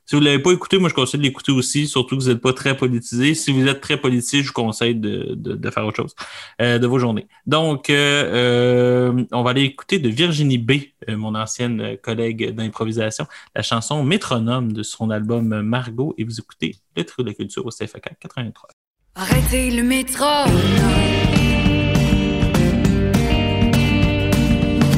Si 0.10 0.16
vous 0.16 0.22
ne 0.22 0.26
l'avez 0.26 0.40
pas 0.40 0.52
écouté, 0.52 0.80
moi 0.80 0.90
je 0.90 0.96
conseille 0.96 1.20
de 1.20 1.24
l'écouter 1.24 1.52
aussi, 1.52 1.86
surtout 1.86 2.18
que 2.18 2.24
vous 2.24 2.30
n'êtes 2.30 2.42
pas 2.42 2.52
très 2.52 2.76
politisé. 2.76 3.36
Si 3.36 3.52
vous 3.52 3.68
êtes 3.68 3.80
très 3.80 3.96
politisé, 3.96 4.42
je 4.42 4.48
vous 4.48 4.54
conseille 4.54 4.96
de, 4.96 5.36
de, 5.36 5.70
faire 5.70 5.86
autre 5.86 5.98
chose 5.98 6.16
euh, 6.60 6.80
de 6.80 6.88
vos 6.88 6.98
journées. 6.98 7.28
Donc, 7.46 7.92
euh, 7.92 9.14
euh, 9.14 9.24
on 9.32 9.44
va 9.44 9.52
aller 9.52 9.62
écouter 9.62 10.00
de 10.00 10.10
Virginie 10.10 10.58
B, 10.58 10.72
mon 11.10 11.36
ancienne 11.36 11.96
collègue 12.02 12.56
d'improvisation, 12.56 13.28
la 13.56 13.62
chanson 13.62 14.04
Métronome 14.04 14.74
de 14.74 14.82
son 14.82 15.12
album 15.12 15.62
Margot, 15.62 16.16
et 16.18 16.24
vous 16.24 16.40
écoutez 16.40 16.78
le 16.98 17.04
trio 17.04 17.24
de 17.24 17.30
la 17.30 17.36
culture 17.36 17.64
au 17.64 17.70
CFAK 17.70 18.18
83. 18.20 18.70
Arrêtez 19.14 19.70
le 19.70 19.84
métro. 19.84 20.26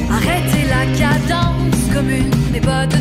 Arrêtez 0.09 0.64
la 0.70 0.86
cadence 0.97 1.93
commune 1.93 2.30
des 2.53 2.62
pas 2.62 2.88
de 2.88 2.95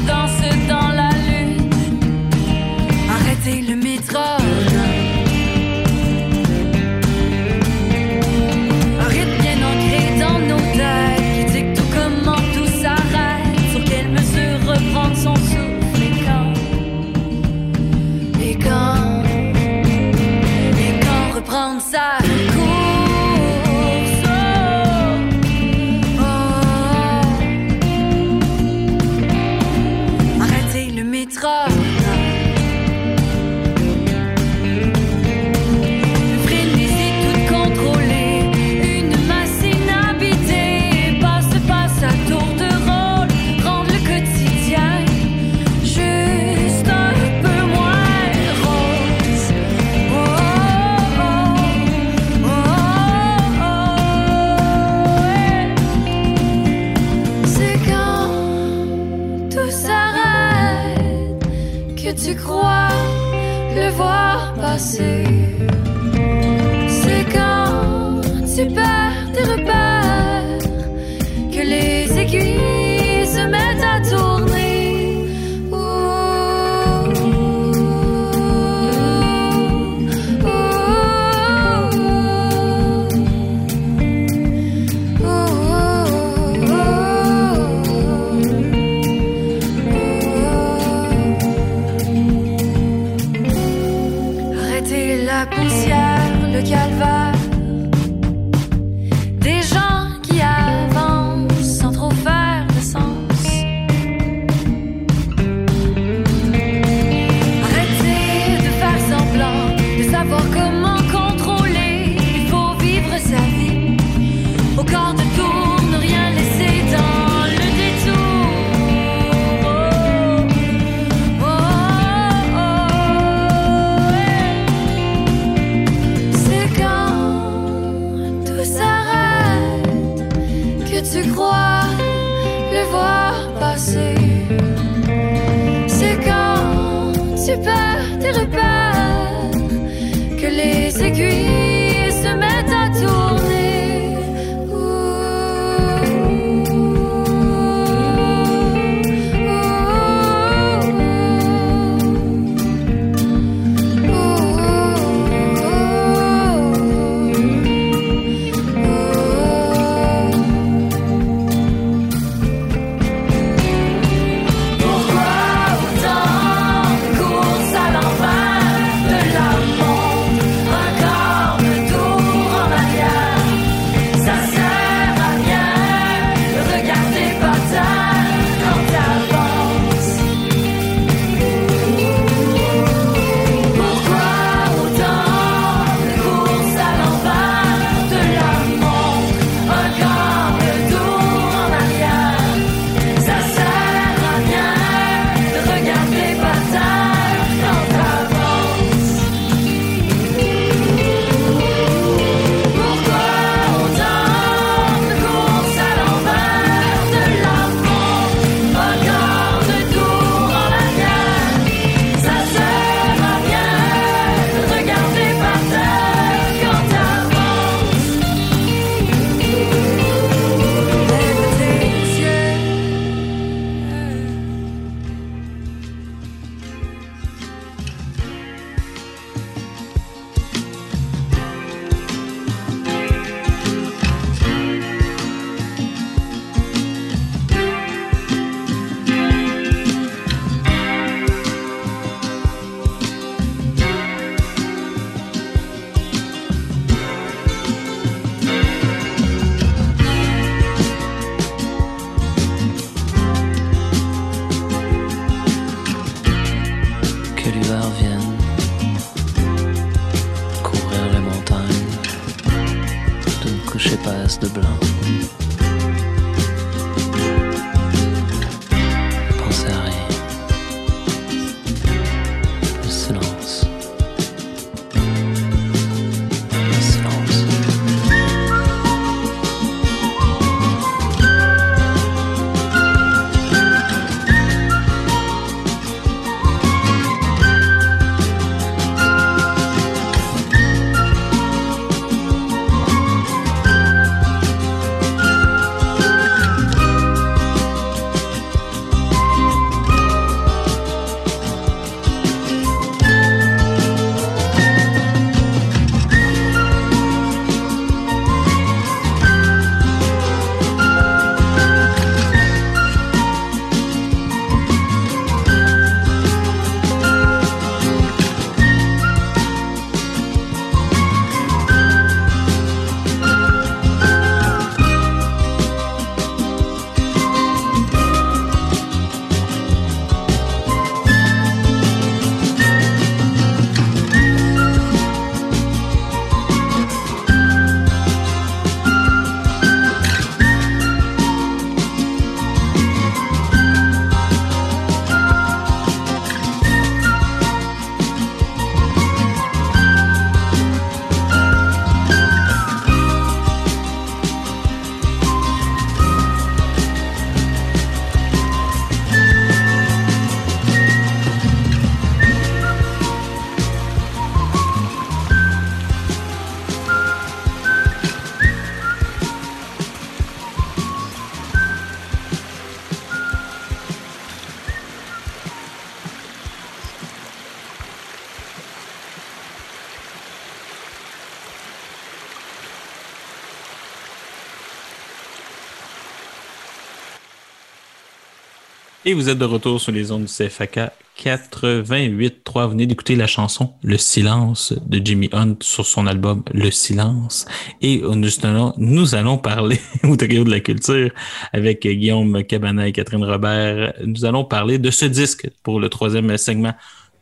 Et 389.11 389.15
vous 389.15 389.29
êtes 389.29 389.39
de 389.39 389.45
retour 389.45 389.81
sur 389.81 389.91
les 389.91 390.13
ondes 390.13 390.27
du 390.27 390.33
CFAK 390.33 390.93
88.3. 391.19 392.63
Vous 392.63 392.71
venez 392.71 392.87
d'écouter 392.87 393.17
la 393.17 393.27
chanson 393.27 393.73
Le 393.83 393.99
Silence 393.99 394.73
de 394.87 395.05
Jimmy 395.05 395.29
Hunt 395.33 395.57
sur 395.63 395.85
son 395.85 396.07
album 396.07 396.45
Le 396.55 396.71
Silence. 396.71 397.45
Et 397.83 398.03
nous 398.03 398.29
allons, 398.45 398.73
nous 398.77 399.17
allons 399.17 399.37
parler 399.37 399.81
au 400.05 400.15
trio 400.15 400.45
de 400.45 400.51
la 400.53 400.61
culture 400.61 401.11
avec 401.53 401.85
Guillaume 401.85 402.45
Cabana 402.45 402.87
et 402.87 402.93
Catherine 402.93 403.25
Robert. 403.25 403.95
Nous 404.07 404.25
allons 404.25 404.45
parler 404.45 404.79
de 404.79 404.93
ce 404.93 405.07
disque 405.07 405.51
pour 405.65 405.81
le 405.81 405.89
troisième 405.89 406.39
segment 406.39 406.75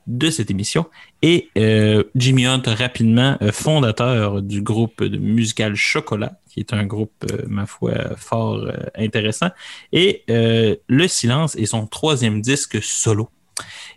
de 0.09 0.31
cette 0.31 0.51
émission. 0.51 0.87
Et 1.23 1.51
euh, 1.59 2.03
Jimmy 2.17 2.47
Hunt, 2.47 2.63
rapidement, 2.67 3.37
euh, 3.43 3.53
fondateur 3.53 4.43
du 4.43 4.63
groupe 4.63 5.03
musical 5.03 5.77
Chocolat, 5.77 6.41
qui 6.49 6.61
est 6.61 6.73
un 6.73 6.85
groupe, 6.85 7.13
euh, 7.31 7.45
ma 7.47 7.67
foi, 7.67 7.93
fort 8.17 8.67
intéressant. 8.97 9.51
Et 9.93 10.25
Le 10.29 11.07
Silence 11.07 11.55
est 11.57 11.67
son 11.67 11.87
troisième 11.87 12.41
disque 12.41 12.83
solo. 12.83 13.29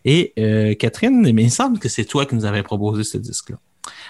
Et 0.05 0.33
Catherine, 0.79 1.21
mais 1.21 1.29
il 1.29 1.45
me 1.45 1.49
semble 1.49 1.79
que 1.79 1.87
c'est 1.87 2.05
toi 2.05 2.25
qui 2.25 2.35
nous 2.35 2.45
avais 2.45 2.63
proposé 2.63 3.03
ce 3.03 3.17
disque-là. 3.17 3.57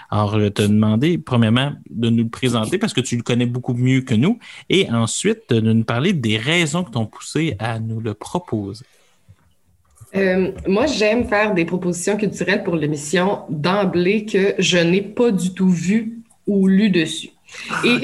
Alors, 0.09 0.39
je 0.39 0.47
te 0.47 0.61
demander, 0.61 1.17
premièrement, 1.17 1.73
de 1.89 2.09
nous 2.09 2.23
le 2.23 2.29
présenter 2.29 2.77
parce 2.77 2.93
que 2.93 3.01
tu 3.01 3.15
le 3.15 3.23
connais 3.23 3.45
beaucoup 3.45 3.73
mieux 3.73 4.01
que 4.01 4.15
nous, 4.15 4.39
et 4.69 4.89
ensuite 4.89 5.53
de 5.53 5.73
nous 5.73 5.83
parler 5.83 6.13
des 6.13 6.37
raisons 6.37 6.83
qui 6.83 6.91
t'ont 6.91 7.05
poussé 7.05 7.55
à 7.59 7.79
nous 7.79 7.99
le 7.99 8.13
proposer. 8.13 8.85
Euh, 10.15 10.51
moi, 10.67 10.85
j'aime 10.87 11.25
faire 11.27 11.53
des 11.53 11.65
propositions 11.65 12.17
culturelles 12.17 12.63
pour 12.63 12.75
l'émission 12.75 13.39
d'emblée 13.49 14.25
que 14.25 14.55
je 14.59 14.77
n'ai 14.77 15.01
pas 15.01 15.31
du 15.31 15.53
tout 15.53 15.69
vu 15.69 16.19
ou 16.47 16.67
lu 16.67 16.89
dessus. 16.89 17.29
Ah, 17.69 17.81
Et 17.85 17.95
ok, 17.95 18.03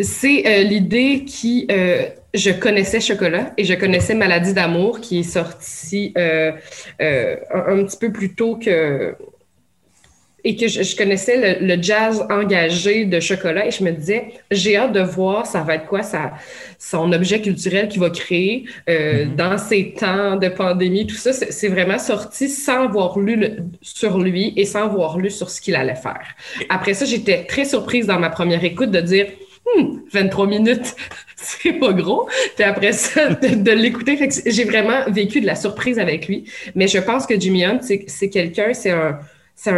c'est 0.00 0.46
euh, 0.46 0.62
l'idée 0.62 1.24
qui... 1.24 1.66
euh, 1.70 2.06
je 2.34 2.50
connaissais 2.50 3.00
Chocolat 3.00 3.52
et 3.56 3.64
je 3.64 3.74
connaissais 3.74 4.14
Maladie 4.14 4.54
d'amour 4.54 5.00
qui 5.00 5.20
est 5.20 5.22
sortie 5.22 6.12
euh, 6.18 6.50
euh, 7.00 7.36
un, 7.52 7.78
un 7.78 7.84
petit 7.84 7.96
peu 7.96 8.12
plus 8.12 8.34
tôt 8.34 8.56
que... 8.56 9.14
Et 10.46 10.56
que 10.56 10.68
je, 10.68 10.82
je 10.82 10.94
connaissais 10.96 11.58
le, 11.60 11.66
le 11.74 11.82
jazz 11.82 12.26
engagé 12.30 13.06
de 13.06 13.18
Chocolat 13.18 13.66
et 13.66 13.70
je 13.70 13.82
me 13.82 13.90
disais, 13.92 14.24
j'ai 14.50 14.76
hâte 14.76 14.92
de 14.92 15.00
voir 15.00 15.46
ça 15.46 15.62
va 15.62 15.76
être 15.76 15.86
quoi 15.86 16.02
ça, 16.02 16.32
son 16.78 17.12
objet 17.12 17.40
culturel 17.40 17.88
qu'il 17.88 18.00
va 18.00 18.10
créer 18.10 18.64
euh, 18.90 19.24
Mhm. 19.24 19.36
dans 19.36 19.56
ces 19.58 19.92
temps 19.98 20.36
de 20.36 20.48
pandémie, 20.48 21.06
tout 21.06 21.14
ça. 21.16 21.32
C'est 21.32 21.68
vraiment 21.68 21.98
sorti 21.98 22.48
sans 22.48 22.84
avoir 22.84 23.18
lu 23.18 23.36
le- 23.36 23.56
sur 23.80 24.18
lui 24.18 24.52
et 24.56 24.64
sans 24.66 24.84
avoir 24.84 25.18
lu 25.18 25.30
sur 25.30 25.48
ce 25.50 25.60
qu'il 25.60 25.76
allait 25.76 25.94
faire. 25.94 26.26
Après 26.68 26.94
ça, 26.94 27.04
j'étais 27.04 27.44
très 27.44 27.64
surprise 27.64 28.06
dans 28.06 28.18
ma 28.18 28.30
première 28.30 28.62
écoute 28.64 28.90
de 28.90 29.00
dire 29.00 29.26
Hmm, 29.78 30.00
23 30.12 30.46
minutes, 30.46 30.94
c'est 31.36 31.72
pas 31.72 31.94
gros. 31.94 32.28
Puis 32.54 32.64
après 32.64 32.92
ça, 32.92 33.30
de, 33.42 33.54
de 33.62 33.70
l'écouter, 33.70 34.18
j'ai 34.44 34.64
vraiment 34.64 35.04
vécu 35.08 35.40
de 35.40 35.46
la 35.46 35.54
surprise 35.54 35.98
avec 35.98 36.28
lui. 36.28 36.44
Mais 36.74 36.86
je 36.86 36.98
pense 36.98 37.24
que 37.26 37.40
Jimmy 37.40 37.64
Hunt, 37.64 37.80
c'est 37.80 38.28
quelqu'un, 38.28 38.74
c'est 38.74 38.90
un, 38.90 39.18
c'est 39.54 39.70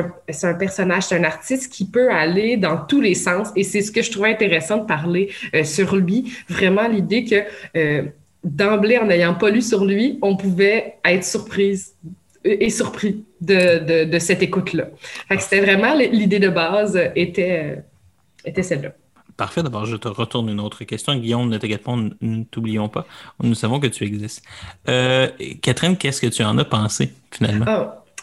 un, 0.45 0.55
personnage, 0.55 1.05
c'est 1.05 1.17
un 1.17 1.25
artiste 1.25 1.73
qui 1.73 1.87
peut 1.87 2.11
aller 2.11 2.57
dans 2.57 2.79
tous 2.79 3.01
les 3.01 3.15
sens. 3.15 3.49
Et 3.57 3.63
c'est 3.63 3.83
ce 3.83 3.93
que 3.93 4.03
je 4.03 4.11
trouvais 4.11 4.31
intéressant 4.31 4.79
de 4.79 4.87
parler 4.87 5.31
euh, 5.55 5.65
sur 5.65 5.97
lui. 5.97 6.33
Vraiment 6.49 6.89
l'idée 6.89 7.25
que 7.25 7.43
euh, 7.77 8.03
d'emblée, 8.43 8.99
en 8.99 9.07
n'ayant 9.07 9.35
pas 9.35 9.51
lu 9.51 9.63
sur 9.63 9.85
lui, 9.85 10.19
on 10.23 10.37
pouvait 10.37 10.97
être 11.05 11.25
surprise 11.25 11.95
et 12.47 12.71
surpris 12.71 13.25
de, 13.41 13.79
de, 13.85 14.11
de 14.11 14.19
cette 14.19 14.43
écoute-là. 14.43 14.89
Fait 15.29 15.37
que 15.37 15.43
c'était 15.43 15.61
vraiment 15.61 15.95
l'idée 15.95 16.39
de 16.39 16.49
base 16.49 16.97
euh, 16.97 17.09
était, 17.17 17.77
euh, 17.77 17.81
était 18.45 18.63
celle-là. 18.63 18.91
Parfait. 19.37 19.63
D'abord, 19.63 19.85
je 19.85 19.97
te 19.97 20.09
retourne 20.09 20.49
une 20.49 20.61
autre 20.61 20.85
question. 20.85 21.15
Guillaume, 21.17 21.51
ne 21.51 21.59
t'inquiète 21.59 21.83
pas, 21.83 21.95
nous 21.95 22.15
ne 22.23 22.45
t'oublions 22.45 22.89
pas. 22.89 23.07
Nous 23.43 23.55
savons 23.55 23.79
que 23.81 23.87
tu 23.87 24.05
existes. 24.05 24.43
Euh, 24.89 25.29
Catherine, 25.61 25.97
qu'est-ce 25.97 26.23
que 26.23 26.29
tu 26.29 26.43
en 26.43 26.57
as 26.57 26.65
pensé, 26.65 27.13
finalement? 27.31 27.67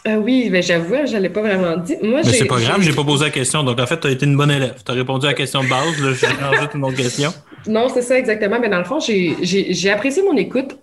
Ah, 0.06 0.18
oui, 0.18 0.48
mais 0.50 0.60
j'avoue, 0.60 1.06
je 1.06 1.16
l'ai 1.16 1.30
pas 1.30 1.40
vraiment 1.40 1.78
dit. 1.78 1.96
Moi, 2.02 2.20
Mais 2.22 2.30
j'ai- 2.30 2.36
c'est 2.36 2.44
pas 2.44 2.60
grave, 2.60 2.82
j'ai- 2.82 2.90
j'ai 2.90 2.96
pas 2.96 3.04
posé 3.04 3.24
la 3.24 3.30
question. 3.30 3.62
Donc, 3.62 3.80
en 3.80 3.86
fait, 3.86 3.98
tu 4.00 4.06
as 4.06 4.10
été 4.10 4.26
une 4.26 4.36
bonne 4.36 4.50
élève. 4.50 4.74
Tu 4.84 4.92
as 4.92 4.94
répondu 4.94 5.24
à 5.24 5.30
la 5.30 5.34
question 5.34 5.64
de 5.64 5.68
base. 5.68 5.98
Là, 5.98 6.12
je 6.12 6.26
rajoute 6.44 6.74
une 6.74 6.84
autre 6.84 6.96
question. 6.96 7.32
Non, 7.66 7.88
c'est 7.88 8.02
ça 8.02 8.18
exactement. 8.18 8.58
Mais 8.60 8.68
dans 8.68 8.78
le 8.78 8.84
fond, 8.84 9.00
j'ai- 9.00 9.34
j'ai 9.40 9.72
j'ai 9.72 9.90
apprécié 9.90 10.22
mon 10.22 10.36
écoute. 10.36 10.76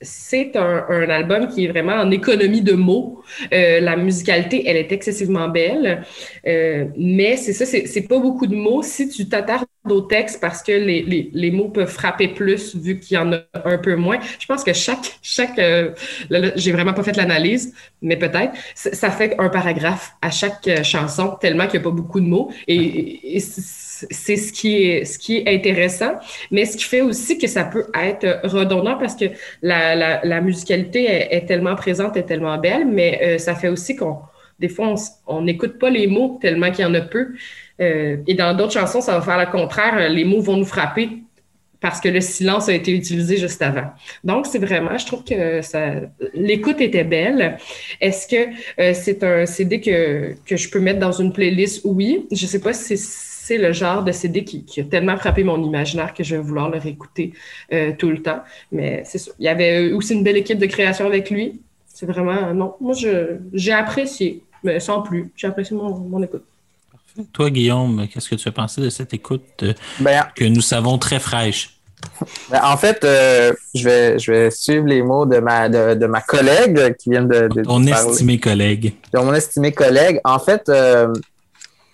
C'est 0.00 0.56
un, 0.56 0.84
un 0.88 1.10
album 1.10 1.48
qui 1.48 1.64
est 1.64 1.68
vraiment 1.68 1.94
en 1.94 2.10
économie 2.10 2.62
de 2.62 2.72
mots. 2.72 3.22
Euh, 3.52 3.80
la 3.80 3.96
musicalité, 3.96 4.62
elle 4.66 4.76
est 4.76 4.90
excessivement 4.92 5.48
belle. 5.48 6.02
Euh, 6.46 6.86
mais 6.96 7.36
c'est 7.36 7.52
ça, 7.52 7.66
c'est 7.66 7.86
c'est 7.86 8.02
pas 8.08 8.18
beaucoup 8.18 8.46
de 8.46 8.54
mots. 8.54 8.82
Si 8.82 9.08
tu 9.08 9.28
t'attardes 9.28 9.66
au 9.92 10.02
texte 10.02 10.40
parce 10.40 10.62
que 10.62 10.72
les, 10.72 11.02
les, 11.02 11.30
les 11.32 11.50
mots 11.50 11.68
peuvent 11.68 11.90
frapper 11.90 12.28
plus 12.28 12.76
vu 12.76 12.98
qu'il 12.98 13.16
y 13.16 13.18
en 13.18 13.32
a 13.32 13.40
un 13.64 13.78
peu 13.78 13.96
moins, 13.96 14.18
je 14.38 14.46
pense 14.46 14.64
que 14.64 14.72
chaque... 14.72 15.18
chaque 15.22 15.58
euh, 15.58 15.92
j'ai 16.56 16.72
vraiment 16.72 16.92
pas 16.92 17.02
fait 17.02 17.16
l'analyse, 17.16 17.74
mais 18.02 18.16
peut-être. 18.16 18.52
Ça 18.74 19.10
fait 19.10 19.34
un 19.38 19.48
paragraphe 19.48 20.12
à 20.22 20.30
chaque 20.30 20.66
euh, 20.68 20.82
chanson 20.82 21.36
tellement 21.40 21.66
qu'il 21.66 21.80
n'y 21.80 21.86
a 21.86 21.88
pas 21.88 21.94
beaucoup 21.94 22.20
de 22.20 22.26
mots. 22.26 22.50
Et, 22.66 23.40
c'est 24.10 24.36
ce 24.36 24.52
qui 24.52 24.76
est 24.76 25.04
ce 25.04 25.18
qui 25.18 25.38
est 25.38 25.52
intéressant, 25.52 26.12
mais 26.52 26.64
ce 26.64 26.76
qui 26.76 26.84
fait 26.84 27.00
aussi 27.00 27.36
que 27.36 27.48
ça 27.48 27.64
peut 27.64 27.86
être 28.00 28.40
redondant 28.44 28.96
parce 28.96 29.16
que 29.16 29.24
la, 29.60 30.22
la, 30.22 30.40
musicalité 30.40 31.04
est, 31.34 31.46
tellement 31.46 31.74
présente, 31.74 32.16
est 32.16 32.22
tellement 32.22 32.56
belle, 32.58 32.86
mais 32.86 33.18
euh, 33.22 33.38
ça 33.38 33.56
fait 33.56 33.66
aussi 33.68 33.96
qu'on 33.96 34.18
des 34.60 34.68
fois 34.68 34.94
on 35.26 35.42
n'écoute 35.42 35.80
pas 35.80 35.90
les 35.90 36.06
mots 36.06 36.38
tellement 36.40 36.70
qu'il 36.70 36.84
y 36.84 36.88
en 36.88 36.94
a 36.94 37.00
peu. 37.00 37.34
Euh, 37.80 38.16
et 38.26 38.34
dans 38.34 38.56
d'autres 38.56 38.72
chansons, 38.72 39.00
ça 39.00 39.18
va 39.18 39.22
faire 39.22 39.38
le 39.38 39.50
contraire. 39.50 40.08
Les 40.08 40.24
mots 40.24 40.40
vont 40.40 40.56
nous 40.56 40.64
frapper 40.64 41.22
parce 41.80 42.00
que 42.00 42.08
le 42.08 42.20
silence 42.20 42.68
a 42.68 42.72
été 42.72 42.92
utilisé 42.92 43.36
juste 43.36 43.62
avant. 43.62 43.90
Donc, 44.24 44.46
c'est 44.46 44.58
vraiment, 44.58 44.96
je 44.98 45.06
trouve 45.06 45.24
que 45.24 45.62
ça, 45.62 45.92
l'écoute 46.34 46.80
était 46.80 47.04
belle. 47.04 47.56
Est-ce 48.00 48.26
que 48.26 48.50
euh, 48.80 48.94
c'est 48.94 49.22
un 49.22 49.46
CD 49.46 49.80
que, 49.80 50.34
que 50.44 50.56
je 50.56 50.68
peux 50.70 50.80
mettre 50.80 50.98
dans 50.98 51.12
une 51.12 51.32
playlist? 51.32 51.82
Oui. 51.84 52.26
Je 52.32 52.46
sais 52.46 52.60
pas 52.60 52.72
si 52.72 52.96
c'est 52.96 53.58
le 53.58 53.72
genre 53.72 54.02
de 54.02 54.12
CD 54.12 54.44
qui, 54.44 54.80
a 54.80 54.84
tellement 54.84 55.16
frappé 55.16 55.44
mon 55.44 55.62
imaginaire 55.62 56.12
que 56.14 56.24
je 56.24 56.36
vais 56.36 56.42
vouloir 56.42 56.68
le 56.68 56.78
réécouter 56.78 57.32
euh, 57.72 57.92
tout 57.96 58.10
le 58.10 58.22
temps. 58.22 58.40
Mais 58.72 59.02
c'est 59.04 59.18
ça. 59.18 59.30
Il 59.38 59.44
y 59.44 59.48
avait 59.48 59.92
aussi 59.92 60.14
une 60.14 60.24
belle 60.24 60.36
équipe 60.36 60.58
de 60.58 60.66
création 60.66 61.06
avec 61.06 61.30
lui. 61.30 61.60
C'est 61.86 62.06
vraiment, 62.06 62.52
non, 62.54 62.74
moi, 62.80 62.94
j'ai 63.52 63.72
apprécié, 63.72 64.42
mais 64.62 64.80
sans 64.80 65.02
plus. 65.02 65.32
J'ai 65.36 65.46
apprécié 65.46 65.76
mon, 65.76 65.96
mon 65.96 66.22
écoute. 66.22 66.44
Toi, 67.32 67.50
Guillaume, 67.50 68.06
qu'est-ce 68.12 68.28
que 68.28 68.34
tu 68.36 68.48
as 68.48 68.52
pensé 68.52 68.80
de 68.80 68.90
cette 68.90 69.12
écoute 69.12 69.42
euh, 69.62 69.72
Ben, 70.00 70.24
que 70.36 70.44
nous 70.44 70.60
savons 70.60 70.98
très 70.98 71.18
fraîche? 71.18 71.74
ben, 72.50 72.60
en 72.62 72.76
fait, 72.76 73.02
euh, 73.04 73.52
je, 73.74 73.84
vais, 73.84 74.18
je 74.18 74.30
vais 74.30 74.50
suivre 74.50 74.86
les 74.86 75.02
mots 75.02 75.26
de 75.26 75.38
ma, 75.38 75.68
de, 75.68 75.94
de 75.94 76.06
ma 76.06 76.20
collègue 76.20 76.94
qui 76.96 77.10
vient 77.10 77.24
de, 77.24 77.48
de 77.48 77.62
Ton 77.62 77.84
estimé 77.86 78.38
collègue. 78.38 78.94
de 79.12 79.18
mon 79.18 79.34
estimé 79.34 79.72
collègue. 79.72 80.20
En 80.24 80.38
fait, 80.38 80.68
euh, 80.68 81.12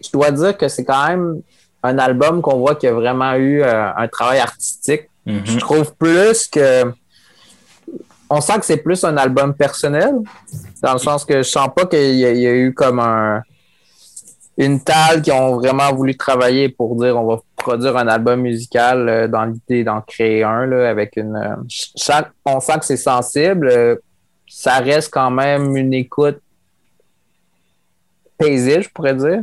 je 0.03 0.11
dois 0.13 0.31
dire 0.31 0.57
que 0.57 0.69
c'est 0.69 0.85
quand 0.85 1.09
même 1.09 1.41
un 1.83 1.99
album 1.99 2.43
qu'on 2.43 2.59
voit 2.59 2.75
qui 2.75 2.87
a 2.87 2.93
vraiment 2.93 3.35
eu 3.35 3.63
un 3.63 4.09
travail 4.09 4.41
artistique. 4.41 5.03
Mhm. 5.27 5.43
Je 5.47 5.59
trouve 5.59 5.95
plus 5.95 6.49
que. 6.49 6.85
On 8.31 8.41
sent 8.41 8.59
que 8.59 8.65
c'est 8.67 8.79
plus 8.79 9.05
un 9.05 9.17
album 9.19 9.55
personnel, 9.55 10.15
dans 10.83 10.95
le 10.95 10.99
sens 10.99 11.25
que 11.25 11.39
je 11.39 11.49
sens 11.49 11.69
pas 11.75 11.87
qu'il 11.87 12.15
y, 12.15 12.21
y 12.21 12.47
a 12.47 12.53
eu 12.55 12.73
comme 12.75 12.99
un 13.01 13.43
une 14.57 14.81
talle 14.81 15.21
qui 15.23 15.33
ont 15.33 15.57
vraiment 15.57 15.93
voulu 15.93 16.17
travailler 16.17 16.69
pour 16.69 16.95
dire 16.97 17.17
on 17.17 17.27
va 17.27 17.41
produire 17.57 17.97
un 17.97 18.07
album 18.07 18.41
musical 18.43 19.09
euh, 19.09 19.29
dans 19.29 19.45
l'idée 19.45 19.83
d'en 19.85 20.01
créer 20.01 20.45
un 20.45 20.67
là, 20.67 20.89
avec 20.89 21.17
une 21.17 21.35
euh, 21.37 21.57
ch- 21.69 21.93
chaque 21.97 22.31
on 22.45 22.61
sent 22.61 22.79
que 22.79 22.85
c'est 22.85 22.97
sensible 22.97 23.69
euh, 23.69 23.97
ça 24.49 24.79
reste 24.79 25.13
quand 25.13 25.31
même 25.31 25.77
une 25.77 25.93
écoute 25.93 26.39
paisible 28.39 28.83
je 28.83 28.89
pourrais 28.91 29.15
dire. 29.15 29.43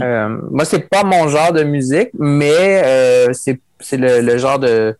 Euh, 0.00 0.28
moi 0.50 0.64
c'est 0.66 0.88
pas 0.90 1.02
mon 1.04 1.26
genre 1.28 1.52
de 1.52 1.62
musique 1.62 2.10
mais 2.14 2.82
euh, 2.84 3.32
c'est 3.32 3.58
c'est 3.80 3.96
le, 3.96 4.20
le 4.20 4.36
genre 4.38 4.58
de 4.58 4.96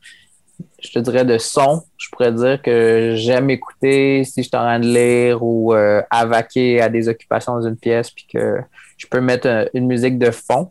je 0.83 0.91
te 0.91 0.99
dirais 1.01 1.25
de 1.25 1.37
son 1.37 1.83
je 1.99 2.09
pourrais 2.11 2.33
dire 2.33 2.63
que 2.63 3.13
j'aime 3.15 3.51
écouter 3.51 4.25
si 4.25 4.43
je 4.43 4.49
suis 4.49 4.57
en 4.57 4.61
train 4.61 4.81
de 4.81 4.87
lire 4.87 5.43
ou 5.43 5.75
euh, 5.75 6.01
avaquer 6.11 6.81
à 6.81 6.89
des 6.89 7.09
occupations 7.11 7.55
dans 7.57 7.67
une 7.69 7.77
pièce 7.77 8.11
puis 8.11 8.27
que 8.33 8.57
je 8.97 9.07
peux 9.07 9.21
mettre 9.21 9.49
euh, 9.49 9.65
une 9.75 9.87
musique 9.87 10.19
de 10.19 10.31
fond. 10.31 10.71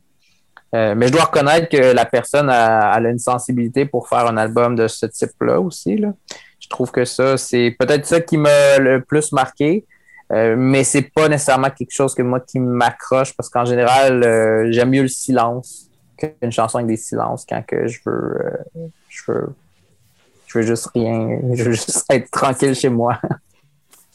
Euh, 0.74 0.94
mais 0.96 1.08
je 1.08 1.14
dois 1.14 1.26
reconnaître 1.26 1.70
que 1.70 1.94
la 1.94 2.06
personne 2.06 2.50
a, 2.50 2.92
a 2.92 3.00
une 3.00 3.20
sensibilité 3.20 3.86
pour 3.86 4.10
faire 4.10 4.28
un 4.28 4.36
album 4.36 4.76
de 4.76 4.88
ce 4.88 5.06
type-là 5.06 5.62
aussi. 5.62 5.96
Là. 5.98 6.14
Je 6.60 6.68
trouve 6.68 6.92
que 6.92 7.06
ça, 7.06 7.38
c'est 7.38 7.76
peut-être 7.78 8.06
ça 8.06 8.20
qui 8.22 8.38
m'a 8.38 8.80
le 8.80 9.02
plus 9.02 9.32
marqué, 9.32 9.86
euh, 10.32 10.56
mais 10.58 10.84
c'est 10.84 11.04
pas 11.04 11.30
nécessairement 11.30 11.70
quelque 11.70 11.92
chose 11.92 12.16
que 12.16 12.24
moi 12.24 12.40
qui 12.40 12.60
m'accroche 12.60 13.36
parce 13.36 13.50
qu'en 13.50 13.66
général, 13.66 14.24
euh, 14.24 14.72
j'aime 14.72 14.90
mieux 14.90 15.04
le 15.04 15.08
silence 15.08 15.92
qu'une 16.18 16.52
chanson 16.52 16.80
avec 16.80 16.88
des 16.88 16.98
silences 16.98 17.46
quand 17.48 17.62
que 17.64 17.88
je 17.88 18.00
veux, 18.04 18.42
euh, 18.76 18.88
je 19.10 19.32
veux, 19.32 19.54
je 20.48 20.58
veux 20.58 20.66
juste 20.66 20.88
rien, 20.96 21.40
je 21.54 21.64
veux 21.66 21.72
juste 21.74 22.04
être 22.10 22.32
tranquille 22.32 22.74
chez 22.74 22.90
moi. 22.90 23.20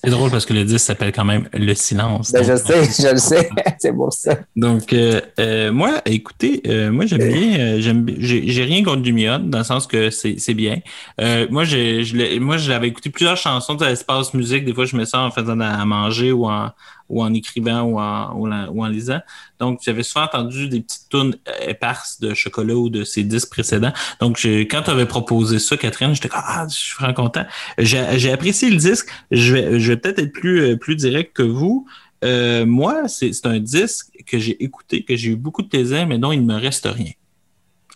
C'est 0.02 0.10
drôle 0.10 0.30
parce 0.30 0.46
que 0.46 0.54
le 0.54 0.64
disque 0.64 0.86
s'appelle 0.86 1.12
quand 1.12 1.26
même 1.26 1.46
Le 1.52 1.74
Silence. 1.74 2.32
Ben, 2.32 2.42
je 2.42 2.56
sais, 2.56 2.84
je 2.84 3.12
le 3.12 3.16
sais. 3.30 3.50
C'est 3.78 3.92
pour 3.92 4.12
ça. 4.12 4.38
Donc, 4.56 4.92
euh, 4.94 5.20
euh, 5.38 5.70
moi, 5.72 6.00
écoutez, 6.06 6.62
euh, 6.66 6.90
moi, 6.90 7.04
j'aime 7.04 7.18
bien, 7.18 7.58
euh, 7.60 7.80
j'aime, 7.80 8.06
j'ai 8.18 8.64
rien 8.64 8.82
contre 8.82 9.08
Hunt, 9.10 9.40
dans 9.40 9.58
le 9.58 9.64
sens 9.64 9.86
que 9.86 10.08
c'est 10.10 10.38
c'est 10.38 10.54
bien. 10.54 10.78
Euh, 11.20 11.46
moi, 11.50 11.64
j'ai- 11.64 12.02
je 12.04 12.16
l'ai- 12.16 12.40
moi, 12.40 12.56
j'avais 12.56 12.88
écouté 12.88 13.10
plusieurs 13.10 13.36
chansons 13.36 13.74
de 13.74 13.84
l'espace 13.84 14.32
musique. 14.32 14.64
Des 14.64 14.72
fois, 14.72 14.86
je 14.86 14.96
mets 14.96 15.04
ça 15.06 15.20
en 15.20 15.30
faisant 15.30 15.60
à 15.60 15.84
manger 15.84 16.32
ou 16.32 16.46
en, 16.46 16.70
ou 17.10 17.22
en 17.22 17.34
écrivant 17.34 17.82
ou 17.82 17.98
en, 17.98 18.32
ou 18.68 18.82
en, 18.82 18.88
lisant. 18.88 19.20
Donc, 19.58 19.80
j'avais 19.84 20.02
souvent 20.02 20.24
entendu 20.24 20.68
des 20.68 20.80
petites 20.80 21.08
tunes 21.10 21.36
éparses 21.66 22.20
de 22.20 22.32
chocolat 22.32 22.74
ou 22.74 22.88
de 22.88 23.04
ses 23.04 23.24
disques 23.24 23.50
précédents. 23.50 23.92
Donc, 24.20 24.40
quand 24.42 24.82
tu 24.82 24.90
avais 24.90 25.06
proposé 25.06 25.58
ça, 25.58 25.76
Catherine, 25.76 26.14
j'étais 26.14 26.28
comme, 26.28 26.42
ah, 26.44 26.66
je 26.68 26.76
suis 26.76 26.94
vraiment 26.94 27.14
content. 27.14 27.44
J'ai 27.78 28.32
apprécié 28.32 28.70
le 28.70 28.76
disque. 28.76 29.08
Je 29.30 29.54
vais, 29.54 29.80
je 29.80 29.92
vais 29.92 29.96
peut-être 29.96 30.20
être 30.20 30.32
plus, 30.32 30.60
euh, 30.60 30.76
plus 30.76 30.96
direct 30.96 31.36
que 31.36 31.42
vous. 31.42 31.86
Euh, 32.24 32.64
moi, 32.64 33.08
c'est 33.08 33.46
un 33.46 33.58
disque 33.58 34.08
que 34.26 34.38
j'ai 34.38 34.62
écouté, 34.62 35.04
que 35.04 35.16
j'ai 35.16 35.30
eu 35.30 35.36
beaucoup 35.36 35.62
de 35.62 35.68
plaisir, 35.68 36.06
mais 36.06 36.18
dont 36.18 36.32
il 36.32 36.46
ne 36.46 36.52
me 36.52 36.58
reste 36.58 36.86
rien 36.86 37.12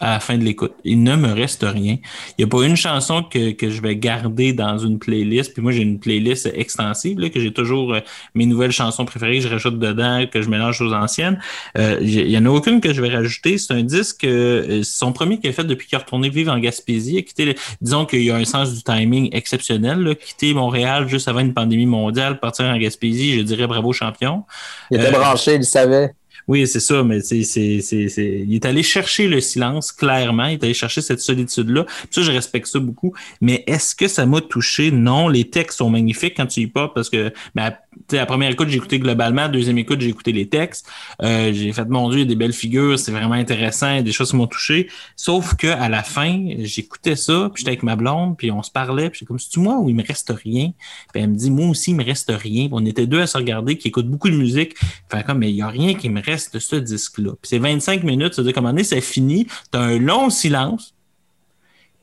à 0.00 0.10
la 0.12 0.20
fin 0.20 0.36
de 0.36 0.44
l'écoute. 0.44 0.72
Il 0.84 1.02
ne 1.02 1.14
me 1.16 1.32
reste 1.32 1.62
rien. 1.62 1.96
Il 2.30 2.34
n'y 2.38 2.44
a 2.44 2.48
pas 2.48 2.64
une 2.64 2.76
chanson 2.76 3.22
que, 3.22 3.52
que 3.52 3.70
je 3.70 3.80
vais 3.80 3.96
garder 3.96 4.52
dans 4.52 4.76
une 4.78 4.98
playlist. 4.98 5.52
Puis 5.52 5.62
moi, 5.62 5.72
j'ai 5.72 5.82
une 5.82 5.98
playlist 6.00 6.50
extensive, 6.54 7.18
là, 7.20 7.30
que 7.30 7.38
j'ai 7.40 7.52
toujours 7.52 7.94
euh, 7.94 8.00
mes 8.34 8.46
nouvelles 8.46 8.72
chansons 8.72 9.04
préférées, 9.04 9.36
que 9.38 9.44
je 9.44 9.48
rajoute 9.48 9.78
dedans, 9.78 10.24
que 10.30 10.42
je 10.42 10.48
mélange 10.48 10.80
aux 10.82 10.92
anciennes. 10.92 11.38
Euh, 11.78 11.98
Il 12.00 12.26
n'y 12.28 12.36
en 12.38 12.44
a 12.46 12.50
aucune 12.50 12.80
que 12.80 12.92
je 12.92 13.00
vais 13.00 13.08
rajouter. 13.08 13.56
C'est 13.56 13.72
un 13.72 13.82
disque, 13.82 14.24
euh, 14.24 14.82
c'est 14.82 14.98
son 14.98 15.12
premier 15.12 15.38
qu'il 15.38 15.50
a 15.50 15.52
fait 15.52 15.64
depuis 15.64 15.86
qu'il 15.86 15.96
est 15.96 16.02
retourné 16.02 16.28
vivre 16.28 16.52
en 16.52 16.58
Gaspésie. 16.58 17.22
Quitté 17.24 17.54
disons 17.80 18.04
qu'il 18.04 18.22
y 18.22 18.30
a 18.30 18.36
un 18.36 18.44
sens 18.44 18.74
du 18.74 18.82
timing 18.82 19.28
exceptionnel. 19.32 20.00
Là, 20.00 20.14
quitter 20.14 20.54
Montréal 20.54 21.08
juste 21.08 21.28
avant 21.28 21.40
une 21.40 21.54
pandémie 21.54 21.86
mondiale, 21.86 22.40
partir 22.40 22.66
en 22.66 22.76
Gaspésie, 22.78 23.36
je 23.36 23.42
dirais 23.42 23.66
bravo 23.66 23.92
champion. 23.92 24.44
Il 24.90 24.98
était 25.00 25.08
Euh, 25.14 25.18
branché, 25.18 25.54
il 25.54 25.64
savait. 25.64 26.14
Oui, 26.46 26.66
c'est 26.66 26.80
ça, 26.80 27.02
mais 27.02 27.20
c'est, 27.20 27.42
c'est, 27.42 27.80
c'est, 27.80 28.44
il 28.46 28.54
est 28.54 28.66
allé 28.66 28.82
chercher 28.82 29.28
le 29.28 29.40
silence, 29.40 29.92
clairement. 29.92 30.46
Il 30.46 30.54
est 30.54 30.64
allé 30.64 30.74
chercher 30.74 31.00
cette 31.00 31.20
solitude-là. 31.20 31.86
Ça, 32.10 32.22
je 32.22 32.30
respecte 32.30 32.66
ça 32.66 32.78
beaucoup. 32.80 33.14
Mais 33.40 33.64
est-ce 33.66 33.94
que 33.94 34.08
ça 34.08 34.26
m'a 34.26 34.40
touché? 34.40 34.90
Non. 34.90 35.28
Les 35.28 35.48
textes 35.48 35.78
sont 35.78 35.90
magnifiques 35.90 36.34
quand 36.36 36.46
tu 36.46 36.60
y 36.60 36.66
portes 36.66 36.94
parce 36.94 37.08
que, 37.08 37.32
ben, 37.54 37.72
sais, 38.10 38.16
la 38.16 38.26
première 38.26 38.50
écoute, 38.50 38.68
j'ai 38.68 38.76
écouté 38.76 38.98
globalement. 38.98 39.48
Deuxième 39.48 39.78
écoute, 39.78 40.00
j'ai 40.00 40.08
écouté 40.08 40.32
les 40.32 40.48
textes. 40.48 40.86
Euh, 41.22 41.52
j'ai 41.52 41.72
fait, 41.72 41.88
mon 41.88 42.08
Dieu, 42.10 42.18
il 42.18 42.22
y 42.22 42.24
a 42.24 42.28
des 42.28 42.36
belles 42.36 42.52
figures. 42.52 42.98
C'est 42.98 43.12
vraiment 43.12 43.34
intéressant. 43.34 43.96
Y 43.96 44.02
des 44.02 44.12
choses 44.12 44.30
qui 44.30 44.36
m'ont 44.36 44.46
touché. 44.46 44.88
Sauf 45.16 45.54
que 45.54 45.68
à 45.68 45.88
la 45.88 46.02
fin, 46.02 46.46
j'écoutais 46.58 47.16
ça, 47.16 47.50
puis 47.52 47.62
j'étais 47.62 47.70
avec 47.70 47.82
ma 47.82 47.96
blonde, 47.96 48.36
puis 48.36 48.50
on 48.50 48.62
se 48.62 48.70
parlait, 48.70 49.10
puis 49.10 49.20
j'étais 49.20 49.28
comme, 49.28 49.38
c'est 49.38 49.56
moi 49.56 49.78
où 49.78 49.88
il 49.88 49.94
me 49.94 50.04
reste 50.06 50.30
rien? 50.30 50.72
Puis 51.12 51.22
elle 51.22 51.30
me 51.30 51.36
dit, 51.36 51.50
moi 51.50 51.68
aussi, 51.68 51.92
il 51.92 51.96
me 51.96 52.04
reste 52.04 52.30
rien. 52.30 52.66
Puis 52.66 52.72
on 52.72 52.84
était 52.84 53.06
deux 53.06 53.20
à 53.20 53.26
se 53.26 53.38
regarder, 53.38 53.78
qui 53.78 53.88
écoutent 53.88 54.08
beaucoup 54.08 54.30
de 54.30 54.36
musique. 54.36 54.74
Fait 55.10 55.24
comme, 55.24 55.38
mais 55.38 55.50
il 55.50 55.54
n'y 55.54 55.62
a 55.62 55.68
rien 55.68 55.94
qui 55.94 56.08
me 56.10 56.20
reste 56.20 56.33
de 56.52 56.58
ce 56.58 56.76
disque-là. 56.76 57.32
Puis 57.40 57.48
c'est 57.50 57.58
25 57.58 58.02
minutes, 58.04 58.34
ça 58.34 58.42
veut 58.42 58.52
dire 58.52 58.84
c'est 58.84 59.00
fini. 59.00 59.46
Tu 59.72 59.78
as 59.78 59.82
un 59.82 59.98
long 59.98 60.30
silence. 60.30 60.94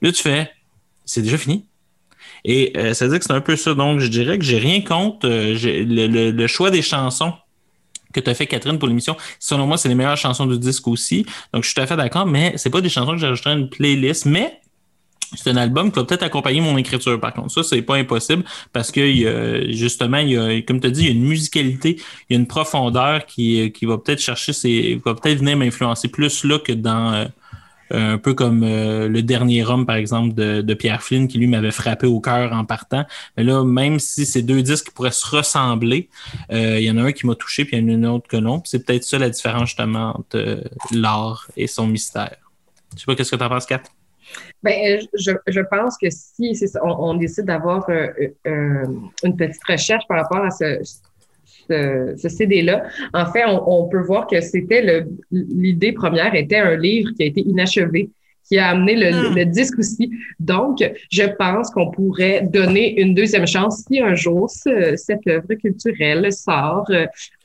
Là, 0.02 0.12
tu 0.12 0.22
fais, 0.22 0.50
c'est 1.06 1.22
déjà 1.22 1.38
fini. 1.38 1.66
Et 2.44 2.74
euh, 2.76 2.94
ça 2.94 3.06
veut 3.06 3.12
dire 3.12 3.20
que 3.20 3.26
c'est 3.26 3.34
un 3.34 3.42
peu 3.42 3.56
ça. 3.56 3.74
Donc, 3.74 4.00
je 4.00 4.08
dirais 4.08 4.38
que 4.38 4.44
j'ai 4.44 4.58
rien 4.58 4.82
contre 4.82 5.28
euh, 5.28 5.56
j'ai- 5.56 5.86
le, 5.86 6.48
choix 6.48 6.72
des 6.72 6.82
chansons 6.82 7.34
que 8.14 8.20
tu 8.20 8.30
as 8.30 8.34
fait, 8.34 8.48
Catherine, 8.48 8.80
pour 8.80 8.88
l'émission. 8.88 9.16
Selon 9.40 9.68
moi, 9.68 9.78
c'est 9.78 9.90
les 9.90 9.96
meilleures 9.96 10.18
chansons 10.18 10.46
du 10.46 10.58
disque 10.58 10.88
aussi. 10.88 11.26
Donc, 11.54 11.64
je 11.64 11.70
suis 11.70 11.76
tout 11.76 11.82
à 11.82 11.88
fait 11.88 11.96
d'accord, 11.96 12.26
mais 12.26 12.54
c'est 12.58 12.70
pas 12.70 12.82
des 12.82 12.90
chansons 12.90 13.12
que 13.12 13.18
j'ajouterais 13.18 13.52
à 13.52 13.54
une 13.54 13.70
playlist, 13.70 14.26
mais 14.26 14.61
c'est 15.36 15.50
un 15.50 15.58
album 15.58 15.92
qui 15.92 16.00
va 16.00 16.06
peut-être 16.06 16.24
accompagner 16.24 16.62
mon 16.62 16.78
écriture, 16.78 17.20
par 17.20 17.34
contre. 17.34 17.52
Ça, 17.52 17.64
c'est 17.64 17.82
pas 17.82 17.96
impossible 17.96 18.44
parce 18.74 18.92
que 18.92 19.72
justement, 19.72 20.18
il 20.18 20.30
y 20.30 20.38
a, 20.38 20.62
comme 20.62 20.80
tu 20.80 20.88
as 20.88 20.92
dit, 20.92 21.02
il 21.02 21.08
y 21.08 21.10
a 21.10 21.14
une 21.14 21.28
musicalité, 21.28 21.98
il 22.30 22.34
y 22.34 22.38
a 22.38 22.40
une 22.40 22.48
profondeur 22.48 23.26
qui, 23.26 23.72
va 23.84 23.98
peut-être 23.98 24.20
chercher 24.20 24.54
ses, 24.54 25.02
va 25.06 25.16
peut-être 25.16 25.40
venir 25.40 25.58
m'influencer 25.58 26.08
plus 26.08 26.44
là 26.44 26.60
que 26.60 26.74
dans 26.74 27.28
euh, 27.94 28.14
un 28.14 28.18
peu 28.18 28.34
comme 28.34 28.64
euh, 28.64 29.08
le 29.08 29.22
dernier 29.22 29.66
homme, 29.66 29.86
par 29.86 29.96
exemple, 29.96 30.34
de, 30.34 30.74
Pierre 30.74 31.04
Flynn, 31.04 31.28
qui 31.28 31.38
lui 31.38 31.48
m'avait 31.48 31.72
frappé 31.72 32.08
au 32.08 32.20
cœur 32.20 32.54
en 32.54 32.66
partant. 32.66 33.06
Mais 33.36 33.44
là, 33.44 33.64
même 33.64 34.00
si 34.00 34.26
ces 34.26 34.42
deux 34.42 34.62
disques 34.62 34.92
pourraient 34.92 35.12
se 35.12 35.28
ressembler, 35.28 36.10
euh, 36.52 36.80
il 36.80 36.86
y 36.86 36.92
en 36.92 36.98
a 36.98 37.04
un 37.04 37.12
qui 37.12 37.28
m'a 37.28 37.36
touché, 37.36 37.66
puis 37.66 37.78
il 37.78 37.84
y 37.84 37.96
en 37.96 38.04
a 38.04 38.08
un 38.08 38.12
autre 38.12 38.28
que 38.28 38.38
non. 38.38 38.62
C'est 38.66 38.86
peut-être 38.86 39.04
ça 39.04 39.18
la 39.18 39.30
différence 39.30 39.70
justement 39.70 40.18
entre 40.18 40.64
l'art 40.92 41.48
et 41.58 41.68
son 41.68 41.88
mystère. 41.88 42.38
Je 42.96 43.00
sais 43.00 43.06
pas 43.06 43.16
qu'est-ce 43.16 43.32
que 43.32 43.36
tu 43.36 43.44
en 43.44 43.50
penses, 43.50 43.66
Kat? 43.66 43.84
Ben, 44.64 44.74
euh, 44.74 45.02
je, 45.18 45.32
je 45.48 45.60
pense 45.62 45.98
que 45.98 46.08
si 46.10 46.58
on, 46.84 46.90
on 47.10 47.14
décide 47.16 47.46
d'avoir 47.46 47.90
euh, 47.90 48.08
euh, 48.48 48.86
une 49.24 49.36
petite 49.36 49.64
recherche 49.68 50.06
par 50.08 50.18
rapport 50.22 50.44
à 50.46 50.52
ce, 50.52 50.80
ce, 51.70 52.14
ce 52.18 52.30
CD-là, 52.30 52.84
en 53.14 53.26
fait, 53.32 53.44
on, 53.46 53.64
on 53.68 53.88
peut 53.90 54.02
voir 54.02 54.28
que 54.28 54.40
c'était 54.42 55.04
l'idée 55.32 55.92
première 55.94 56.34
était 56.36 56.58
un 56.58 56.76
livre 56.78 57.12
qui 57.16 57.24
a 57.24 57.26
été 57.26 57.42
inachevé 57.42 58.10
qui 58.44 58.58
a 58.58 58.70
amené 58.70 58.96
le, 58.98 59.34
le 59.36 59.46
disque 59.46 59.80
aussi. 59.80 60.12
Donc, 60.40 60.80
je 61.10 61.24
pense 61.24 61.70
qu'on 61.70 61.90
pourrait 61.90 62.42
donner 62.42 63.00
une 63.00 63.14
deuxième 63.16 63.48
chance 63.48 63.84
si 63.88 64.02
un 64.02 64.14
jour 64.16 64.50
ce- 64.50 64.96
cette 64.98 65.26
œuvre 65.28 65.54
culturelle 65.54 66.34
sort 66.34 66.86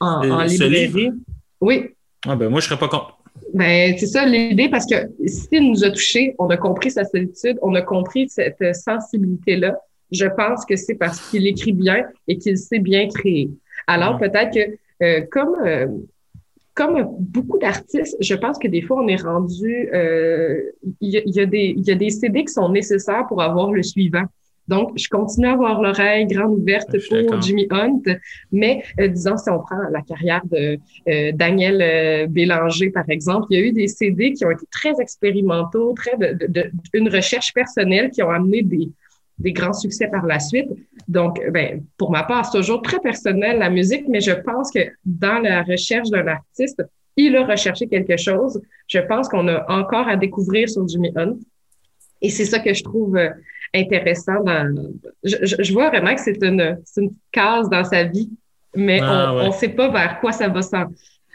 en, 0.01 0.25
Euh, 0.25 0.31
en 0.33 0.43
librairie. 0.43 1.13
Oui, 1.61 1.91
Ah 2.27 2.35
ben 2.35 2.49
moi, 2.49 2.59
je 2.61 2.67
serais 2.67 2.79
pas 2.79 2.89
contre. 2.89 3.16
Ben, 3.57 3.95
c'est 3.99 4.07
ça 4.07 4.25
l'idée 4.27 4.69
parce 4.69 4.87
que 4.87 4.97
s'il 5.27 5.71
nous 5.71 5.83
a 5.85 5.91
touchés, 5.91 6.35
on 6.39 6.49
a 6.51 6.57
compris 6.57 6.91
sa 6.91 7.05
solitude, 7.05 7.59
on 7.63 7.75
a 7.75 7.83
compris 7.83 8.29
cette 8.29 8.61
euh, 8.63 8.73
sensibilité-là. 8.73 9.79
Je 10.13 10.27
pense 10.27 10.65
que 10.65 10.77
c'est 10.77 10.95
parce 10.95 11.21
qu'il 11.31 11.47
écrit 11.47 11.73
bien 11.73 12.05
et 12.29 12.39
qu'il 12.39 12.57
sait 12.59 12.79
bien 12.79 13.09
créer. 13.09 13.51
Alors 13.87 14.19
peut-être 14.19 14.53
que 14.55 15.05
euh, 15.05 15.27
comme 15.31 15.57
euh, 15.65 15.87
comme 16.75 17.09
beaucoup 17.19 17.59
d'artistes, 17.59 18.17
je 18.21 18.35
pense 18.35 18.59
que 18.59 18.69
des 18.69 18.83
fois 18.83 19.03
on 19.03 19.09
est 19.09 19.21
rendu, 19.23 19.89
euh, 19.95 20.61
il 21.01 21.11
y, 21.11 21.17
a- 21.19 21.23
il 21.25 21.35
y 21.35 21.41
a 21.41 21.47
des 21.47 21.75
il 21.77 21.85
y 21.87 21.91
a 21.91 21.95
des 21.95 22.11
CD 22.11 22.45
qui 22.45 22.53
sont 22.53 22.69
nécessaires 22.69 23.27
pour 23.29 23.41
avoir 23.43 23.73
le 23.73 23.83
suivant. 23.83 24.25
Donc, 24.69 24.93
je 24.97 25.09
continue 25.09 25.47
à 25.47 25.53
avoir 25.53 25.81
l'oreille 25.81 26.27
grande 26.27 26.59
ouverte 26.59 26.89
pour. 26.91 27.19
Jimmy 27.43 27.67
Hunt, 27.71 28.03
mais 28.51 28.83
euh, 29.01 29.09
disons 29.09 29.37
si 29.37 29.49
on 29.51 29.59
prend 29.61 29.77
la 29.91 30.03
carrière 30.03 30.43
de 30.51 30.79
euh, 31.09 31.33
Daniel 31.33 31.81
euh, 31.81 32.27
Bélanger, 32.27 32.91
par 32.91 33.09
exemple, 33.09 33.47
il 33.51 33.59
y 33.59 33.63
a 33.63 33.67
eu 33.67 33.73
des 33.73 33.87
CD 33.89 34.33
qui 34.33 34.45
ont 34.45 34.51
été 34.51 34.67
très 34.71 34.93
expérimentaux, 35.01 35.93
très 35.95 36.17
de, 36.17 36.47
de- 36.47 36.53
de- 36.53 36.71
une 36.95 37.09
recherche 37.09 37.53
personnelle 37.55 38.11
qui 38.11 38.23
ont 38.23 38.31
amené 38.31 38.63
des, 38.63 38.89
des 39.39 39.53
grands 39.53 39.73
succès 39.73 40.09
par 40.09 40.27
la 40.27 40.41
suite. 40.41 40.69
Donc, 41.09 41.41
ben, 41.53 41.83
pour 41.97 42.11
ma 42.11 42.23
part, 42.25 42.47
c'est 42.47 42.59
toujours 42.59 42.83
très 42.83 42.99
personnel 43.01 43.59
la 43.59 43.71
musique, 43.71 44.07
mais 44.09 44.21
je 44.21 44.33
pense 44.33 44.71
que 44.73 44.81
dans 45.05 45.39
la 45.41 45.63
recherche 45.63 46.11
d'un 46.11 46.27
artiste, 46.27 46.83
il 47.17 47.37
a 47.37 47.47
recherché 47.47 47.87
quelque 47.87 48.17
chose. 48.17 48.61
Je 48.89 48.99
pense 48.99 49.29
qu'on 49.29 49.47
a 49.49 49.65
encore 49.71 50.09
à 50.09 50.17
découvrir 50.17 50.69
sur 50.69 50.87
Jimmy 50.89 51.13
Hunt. 51.17 51.37
Et 52.23 52.31
c'est 52.31 52.45
ça 52.47 52.59
que 52.59 52.73
je 52.75 52.83
trouve 52.83 53.17
euh, 53.17 53.29
intéressant. 53.77 54.43
Dans, 54.45 54.75
je, 55.25 55.73
vois 55.73 55.89
vraiment 55.91 56.15
que 56.15 56.21
c'est 56.21 56.43
une, 56.43 56.77
case 57.33 57.69
dans 57.71 57.85
sa 57.85 58.05
vie, 58.05 58.31
mais 58.75 59.01
Ah, 59.03 59.33
on 59.35 59.39
ouais. 59.39 59.47
ne 59.49 59.53
sait 59.53 59.69
pas 59.71 59.89
vers 59.91 60.21
quoi 60.21 60.33
ça 60.33 60.49
va 60.49 60.63
s'en. 60.63 60.85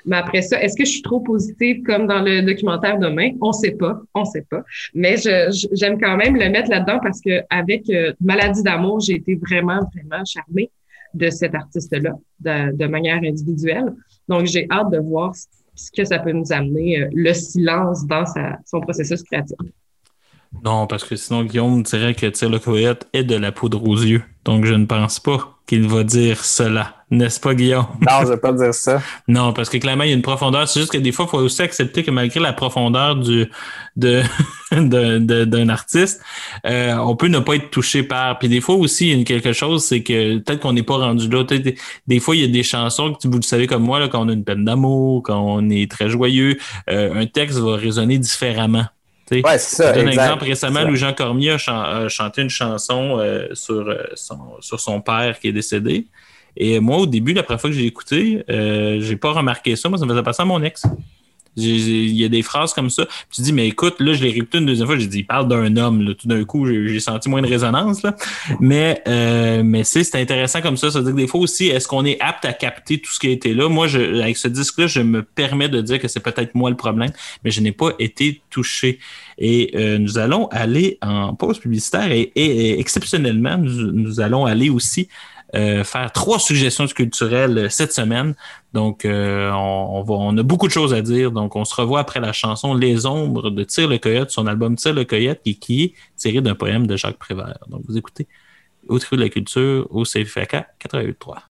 Mais 0.05 0.15
après 0.15 0.41
ça, 0.41 0.59
est-ce 0.61 0.75
que 0.75 0.83
je 0.83 0.91
suis 0.93 1.01
trop 1.03 1.19
positive 1.19 1.83
comme 1.83 2.07
dans 2.07 2.21
le 2.23 2.41
documentaire 2.41 2.97
demain? 2.97 3.31
On 3.39 3.51
sait 3.51 3.71
pas, 3.71 4.01
on 4.15 4.25
sait 4.25 4.45
pas. 4.49 4.63
Mais 4.95 5.15
j'aime 5.17 5.99
quand 5.99 6.17
même 6.17 6.35
le 6.35 6.49
mettre 6.49 6.71
là-dedans 6.71 6.99
parce 7.03 7.21
que 7.21 7.41
avec 7.51 7.87
euh, 7.89 8.11
Maladie 8.19 8.63
d'amour, 8.63 8.99
j'ai 8.99 9.13
été 9.15 9.35
vraiment, 9.35 9.81
vraiment 9.95 10.25
charmée 10.25 10.71
de 11.13 11.29
cet 11.29 11.53
artiste-là 11.53 12.13
de, 12.39 12.75
de 12.75 12.85
manière 12.87 13.17
individuelle. 13.17 13.93
Donc, 14.27 14.45
j'ai 14.47 14.65
hâte 14.71 14.89
de 14.91 14.97
voir 14.97 15.35
ce- 15.35 15.45
ce 15.75 15.91
que 15.91 16.03
ça 16.03 16.19
peut 16.19 16.31
nous 16.31 16.51
amener, 16.51 17.01
euh, 17.01 17.07
le 17.13 17.33
silence 17.33 18.05
dans 18.07 18.25
sa, 18.25 18.57
son 18.65 18.81
processus 18.81 19.21
créatif. 19.23 19.57
Non, 20.63 20.85
parce 20.85 21.03
que 21.03 21.15
sinon, 21.15 21.43
Guillaume 21.43 21.81
dirait 21.83 22.13
que 22.13 22.25
Tire 22.27 22.49
le 22.49 22.59
coyote 22.59 23.07
est 23.13 23.23
de 23.23 23.35
la 23.35 23.51
poudre 23.51 23.83
aux 23.83 23.97
yeux. 23.97 24.23
Donc, 24.45 24.65
je 24.65 24.73
ne 24.73 24.85
pense 24.85 25.19
pas 25.19 25.57
qu'il 25.65 25.87
va 25.87 26.03
dire 26.03 26.43
cela. 26.43 26.95
N'est-ce 27.11 27.39
pas, 27.39 27.53
Guillaume? 27.53 27.85
Non, 28.01 28.19
je 28.21 28.25
ne 28.25 28.29
vais 28.31 28.37
pas 28.37 28.51
dire 28.51 28.73
ça. 28.73 29.01
Non, 29.27 29.53
parce 29.53 29.69
que 29.69 29.77
clairement, 29.77 30.03
il 30.03 30.09
y 30.09 30.13
a 30.13 30.15
une 30.15 30.21
profondeur. 30.21 30.67
C'est 30.67 30.81
juste 30.81 30.91
que 30.91 30.97
des 30.97 31.11
fois, 31.11 31.25
il 31.25 31.31
faut 31.31 31.37
aussi 31.39 31.61
accepter 31.61 32.03
que 32.03 32.11
malgré 32.11 32.39
la 32.39 32.53
profondeur 32.53 33.15
du, 33.15 33.49
de, 33.95 35.43
d'un 35.45 35.69
artiste, 35.69 36.21
euh, 36.65 36.95
on 36.95 37.15
peut 37.15 37.27
ne 37.27 37.39
pas 37.39 37.55
être 37.55 37.69
touché 37.69 38.03
par. 38.03 38.39
Puis 38.39 38.49
des 38.49 38.61
fois 38.61 38.75
aussi, 38.75 39.11
il 39.11 39.19
y 39.19 39.21
a 39.21 39.23
quelque 39.23 39.53
chose, 39.53 39.83
c'est 39.83 40.03
que 40.03 40.37
peut-être 40.39 40.59
qu'on 40.59 40.73
n'est 40.73 40.83
pas 40.83 40.97
rendu 40.97 41.29
là. 41.29 41.43
Des 42.07 42.19
fois, 42.19 42.35
il 42.35 42.41
y 42.41 42.45
a 42.45 42.47
des 42.47 42.63
chansons 42.63 43.13
que 43.13 43.27
vous 43.27 43.37
le 43.37 43.41
savez 43.41 43.67
comme 43.67 43.83
moi, 43.83 43.99
là, 43.99 44.07
quand 44.07 44.25
on 44.25 44.29
a 44.29 44.33
une 44.33 44.43
peine 44.43 44.65
d'amour, 44.65 45.23
quand 45.23 45.39
on 45.39 45.69
est 45.69 45.89
très 45.89 46.09
joyeux, 46.09 46.57
euh, 46.89 47.13
un 47.13 47.25
texte 47.25 47.59
va 47.59 47.75
résonner 47.75 48.17
différemment. 48.17 48.85
Tu 49.31 49.37
sais. 49.39 49.45
Ouais, 49.47 49.57
c'est 49.57 49.87
Je 49.87 49.93
donne 49.93 50.07
un 50.07 50.11
exemple 50.11 50.43
récemment, 50.45 50.79
ça. 50.81 50.85
Louis-Jean 50.85 51.13
Cormier 51.13 51.51
a, 51.51 51.57
chan- 51.57 51.81
a 51.81 52.07
chanté 52.09 52.41
une 52.41 52.49
chanson 52.49 53.17
euh, 53.19 53.47
sur, 53.53 53.87
euh, 53.87 53.95
son, 54.15 54.37
sur 54.59 54.79
son 54.79 55.01
père 55.01 55.39
qui 55.39 55.47
est 55.47 55.53
décédé. 55.53 56.07
Et 56.57 56.79
moi, 56.81 56.97
au 56.97 57.05
début, 57.05 57.33
la 57.33 57.43
première 57.43 57.61
fois 57.61 57.69
que 57.69 57.75
j'ai 57.75 57.85
écouté, 57.85 58.43
euh, 58.49 58.99
j'ai 58.99 59.15
pas 59.15 59.31
remarqué 59.31 59.75
ça. 59.77 59.87
Moi, 59.87 59.97
ça 59.97 60.05
me 60.05 60.11
faisait 60.11 60.23
passer 60.23 60.41
à 60.41 60.45
mon 60.45 60.61
ex. 60.61 60.83
Il 61.57 62.15
y 62.15 62.23
a 62.23 62.29
des 62.29 62.41
phrases 62.43 62.73
comme 62.73 62.89
ça. 62.89 63.05
Tu 63.29 63.41
dis, 63.41 63.51
mais 63.51 63.67
écoute, 63.67 63.95
là, 63.99 64.13
je 64.13 64.23
l'ai 64.23 64.31
réécouté 64.31 64.59
une 64.59 64.65
deuxième 64.65 64.87
fois, 64.87 64.97
j'ai 64.97 65.07
dit, 65.07 65.19
il 65.19 65.25
parle 65.27 65.47
d'un 65.47 65.75
homme. 65.77 66.01
Là. 66.01 66.13
Tout 66.13 66.27
d'un 66.27 66.43
coup, 66.45 66.65
j'ai 66.65 66.99
senti 66.99 67.27
moins 67.29 67.41
de 67.41 67.47
résonance. 67.47 68.03
Là. 68.03 68.15
Mais, 68.59 69.01
euh, 69.07 69.61
mais 69.63 69.83
c'est 69.83 70.03
c'est 70.03 70.21
intéressant 70.21 70.61
comme 70.61 70.77
ça. 70.77 70.91
Ça 70.91 70.99
veut 70.99 71.05
dire 71.05 71.13
que 71.15 71.19
des 71.21 71.27
fois 71.27 71.41
aussi, 71.41 71.67
est-ce 71.67 71.87
qu'on 71.87 72.05
est 72.05 72.19
apte 72.21 72.45
à 72.45 72.53
capter 72.53 72.99
tout 72.99 73.11
ce 73.11 73.19
qui 73.19 73.27
a 73.27 73.31
été 73.31 73.53
là? 73.53 73.67
Moi, 73.69 73.87
je, 73.87 74.21
avec 74.21 74.37
ce 74.37 74.47
disque-là, 74.47 74.87
je 74.87 75.01
me 75.01 75.23
permets 75.23 75.69
de 75.69 75.81
dire 75.81 75.99
que 75.99 76.07
c'est 76.07 76.19
peut-être 76.21 76.55
moi 76.55 76.69
le 76.69 76.77
problème, 76.77 77.11
mais 77.43 77.51
je 77.51 77.59
n'ai 77.61 77.71
pas 77.73 77.91
été 77.99 78.41
touché. 78.49 78.99
Et 79.37 79.71
euh, 79.75 79.97
nous 79.97 80.17
allons 80.17 80.47
aller 80.47 80.97
en 81.01 81.33
pause 81.35 81.59
publicitaire 81.59 82.11
et, 82.11 82.31
et- 82.35 82.69
et 82.69 82.79
exceptionnellement, 82.79 83.57
nous, 83.57 83.91
nous 83.91 84.19
allons 84.21 84.45
aller 84.45 84.69
aussi 84.69 85.07
euh, 85.53 85.83
faire 85.83 86.11
trois 86.11 86.39
suggestions 86.39 86.87
culturelles 86.87 87.57
euh, 87.57 87.69
cette 87.69 87.91
semaine. 87.91 88.35
Donc, 88.73 89.03
euh, 89.03 89.51
on, 89.51 90.01
va, 90.01 90.13
on 90.13 90.37
a 90.37 90.43
beaucoup 90.43 90.67
de 90.67 90.71
choses 90.71 90.93
à 90.93 91.01
dire. 91.01 91.31
Donc, 91.31 91.55
on 91.55 91.65
se 91.65 91.75
revoit 91.75 91.99
après 91.99 92.21
la 92.21 92.31
chanson 92.31 92.73
Les 92.73 93.05
Ombres 93.05 93.49
de 93.49 93.63
Tire 93.63 93.89
le 93.89 93.97
Coyote, 93.97 94.31
son 94.31 94.47
album 94.47 94.75
Tire 94.77 94.93
le 94.93 95.03
Coyote, 95.03 95.39
qui, 95.43 95.83
est 95.83 95.93
tiré 96.15 96.39
d'un 96.41 96.55
poème 96.55 96.87
de 96.87 96.95
Jacques 96.95 97.17
Prévert. 97.17 97.59
Donc, 97.67 97.81
vous 97.87 97.97
écoutez 97.97 98.27
au 98.87 98.97
de 98.97 99.05
la 99.11 99.29
Culture, 99.29 99.87
au 99.89 100.03
CFAK 100.03 100.65
88.3. 100.83 101.50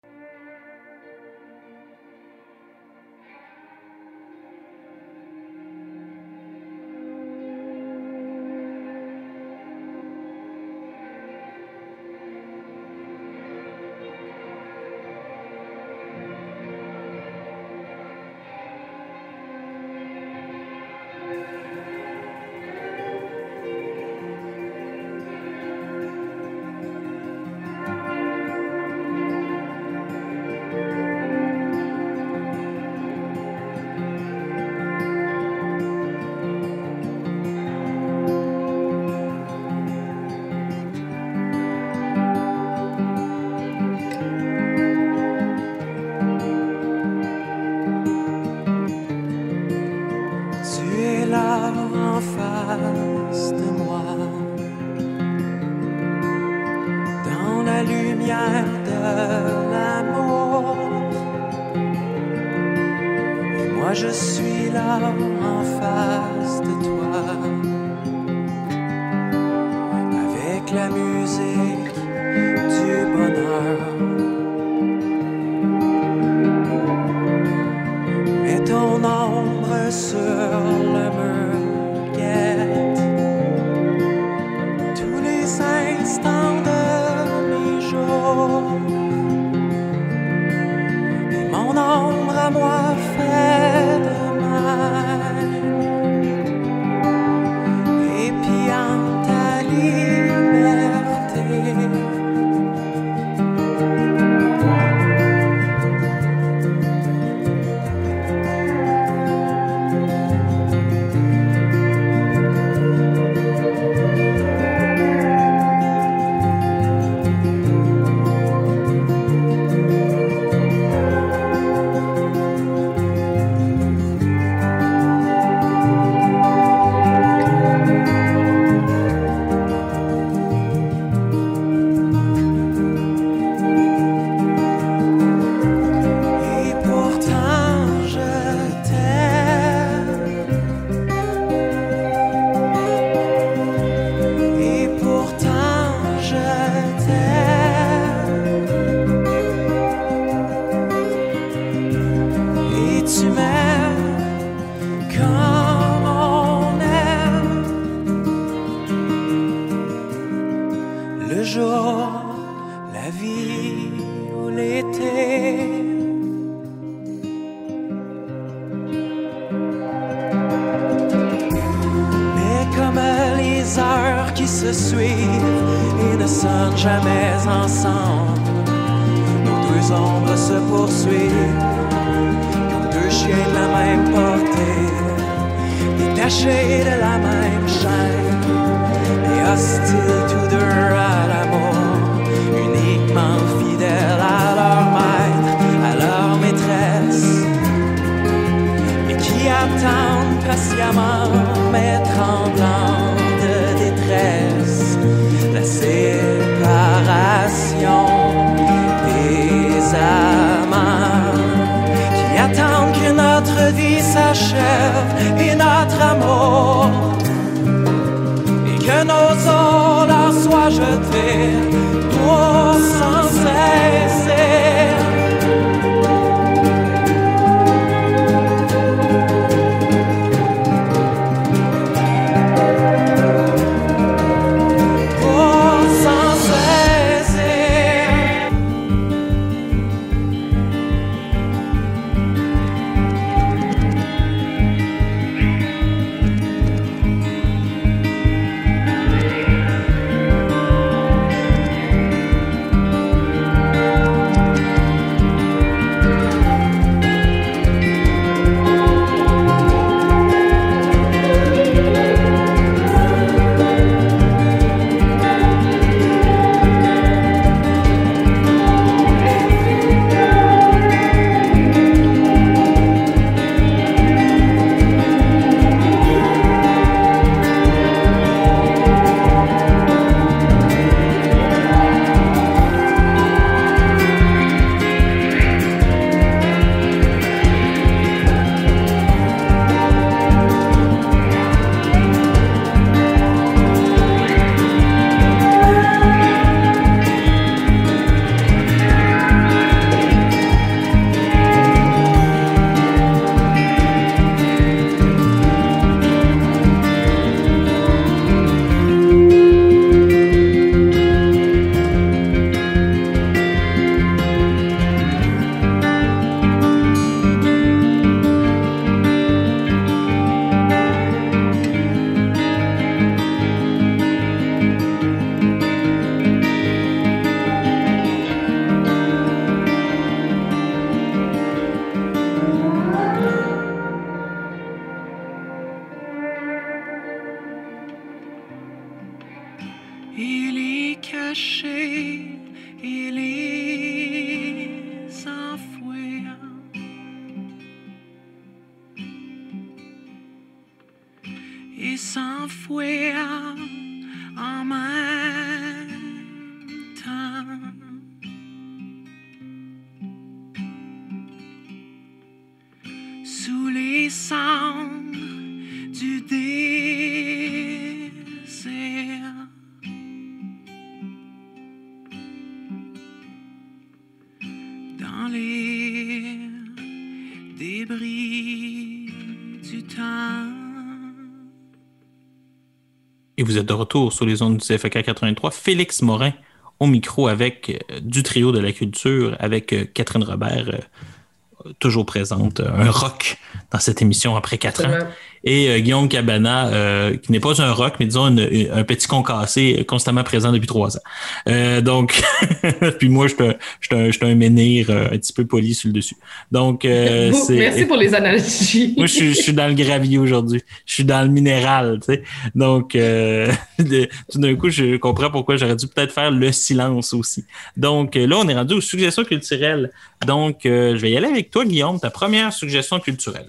vous 383.49 383.57
êtes 383.57 383.66
de 383.66 383.72
retour 383.72 384.12
sur 384.12 384.26
les 384.26 384.42
ondes 384.42 384.58
du 384.58 384.66
CFK 384.66 385.03
83. 385.03 385.50
Félix 385.50 386.03
Morin 386.03 386.33
au 386.80 386.87
micro 386.87 387.29
avec 387.29 387.70
euh, 387.91 388.00
du 388.00 388.22
trio 388.22 388.53
de 388.53 388.58
la 388.58 388.72
culture, 388.72 389.37
avec 389.41 389.72
euh, 389.72 389.84
Catherine 389.92 390.22
Robert, 390.22 390.68
euh, 390.68 391.72
toujours 391.79 392.04
présente, 392.04 392.61
un 392.61 392.91
rock 392.91 393.38
dans 393.72 393.79
cette 393.79 394.03
émission 394.03 394.37
après 394.37 394.58
quatre 394.58 394.84
ans. 394.84 394.99
Et 395.44 395.68
euh, 395.68 395.78
Guillaume 395.78 396.08
Cabana, 396.08 396.68
euh, 396.68 397.16
qui 397.16 397.32
n'est 397.32 397.40
pas 397.40 397.60
un 397.62 397.72
rock, 397.72 397.94
mais 398.00 398.06
disons 398.06 398.28
une- 398.28 398.48
une- 398.50 398.70
un 398.72 398.84
petit 398.84 399.06
concassé 399.06 399.84
constamment 399.86 400.24
présent 400.24 400.52
depuis 400.52 400.66
trois 400.66 400.96
ans. 400.96 401.00
Euh, 401.48 401.80
donc, 401.80 402.20
puis 402.98 403.08
moi, 403.08 403.26
je 403.28 403.34
suis 403.34 403.44
un, 403.44 403.96
un- 403.96 404.06
je 404.06 404.12
suis 404.12 404.26
un 404.26 404.34
menhir 404.34 404.90
un 404.90 405.08
petit 405.16 405.32
peu 405.32 405.46
poli 405.46 405.74
sur 405.74 405.88
le 405.88 405.94
dessus. 405.94 406.16
Donc, 406.52 406.84
euh. 406.84 407.32
Merci 407.50 407.84
pour 407.86 407.96
les 407.96 408.14
analogies. 408.14 408.94
Moi, 408.96 409.06
je 409.06 409.12
suis, 409.12 409.34
je 409.34 409.40
suis 409.42 409.52
dans 409.52 409.68
le 409.68 409.74
gravier 409.74 410.18
aujourd'hui. 410.18 410.62
Je 410.86 410.94
suis 410.94 411.04
dans 411.04 411.22
le 411.22 411.28
minéral, 411.28 412.00
tu 412.00 412.12
sais. 412.14 412.22
Donc, 412.54 412.94
euh, 412.94 413.50
de- 413.78 414.08
tout 414.30 414.38
d'un 414.38 414.54
coup, 414.56 414.70
je 414.70 414.96
comprends 414.96 415.30
pourquoi 415.30 415.56
j'aurais 415.56 415.76
dû 415.76 415.86
peut-être 415.86 416.12
faire 416.12 416.30
le 416.30 416.52
silence 416.52 417.12
aussi. 417.12 417.44
Donc, 417.76 418.14
là, 418.14 418.36
on 418.38 418.48
est 418.48 418.54
rendu 418.54 418.74
aux 418.74 418.80
suggestions 418.80 419.24
culturelles. 419.24 419.90
Donc, 420.26 420.66
euh, 420.66 420.96
je 420.96 421.00
vais 421.00 421.10
y 421.10 421.16
aller 421.16 421.28
avec 421.28 421.50
toi, 421.50 421.64
Guillaume, 421.64 421.98
ta 422.00 422.10
première 422.10 422.52
suggestion 422.52 422.98
culturelle. 423.00 423.48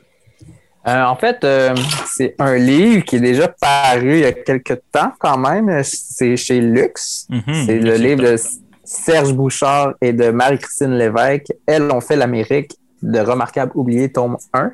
Euh, 0.88 1.04
en 1.04 1.16
fait, 1.16 1.44
euh, 1.44 1.76
c'est 2.08 2.36
un 2.40 2.56
livre 2.56 3.04
qui 3.04 3.18
est 3.18 3.22
déjà 3.22 3.48
paru 3.48 4.14
il 4.14 4.20
y 4.20 4.26
a 4.26 4.32
quelques 4.32 4.80
temps 4.92 5.12
quand 5.20 5.38
même. 5.38 5.82
C'est 5.84 6.38
chez 6.38 6.62
Lux. 6.62 7.28
Mhm, 7.30 7.66
c'est 7.66 7.80
le 7.80 7.96
livre 7.96 8.24
de 8.24 8.36
Serge 8.84 9.34
Bouchard 9.34 9.94
et 10.02 10.14
de 10.14 10.32
Marie-Christine 10.32 10.98
Lévesque. 10.98 11.54
Elles 11.68 11.92
ont 11.92 12.02
fait 12.02 12.16
l'Amérique 12.16 12.76
de 13.02 13.20
Remarquable 13.20 13.72
Oublié, 13.76 14.12
tome 14.12 14.38
1. 14.54 14.72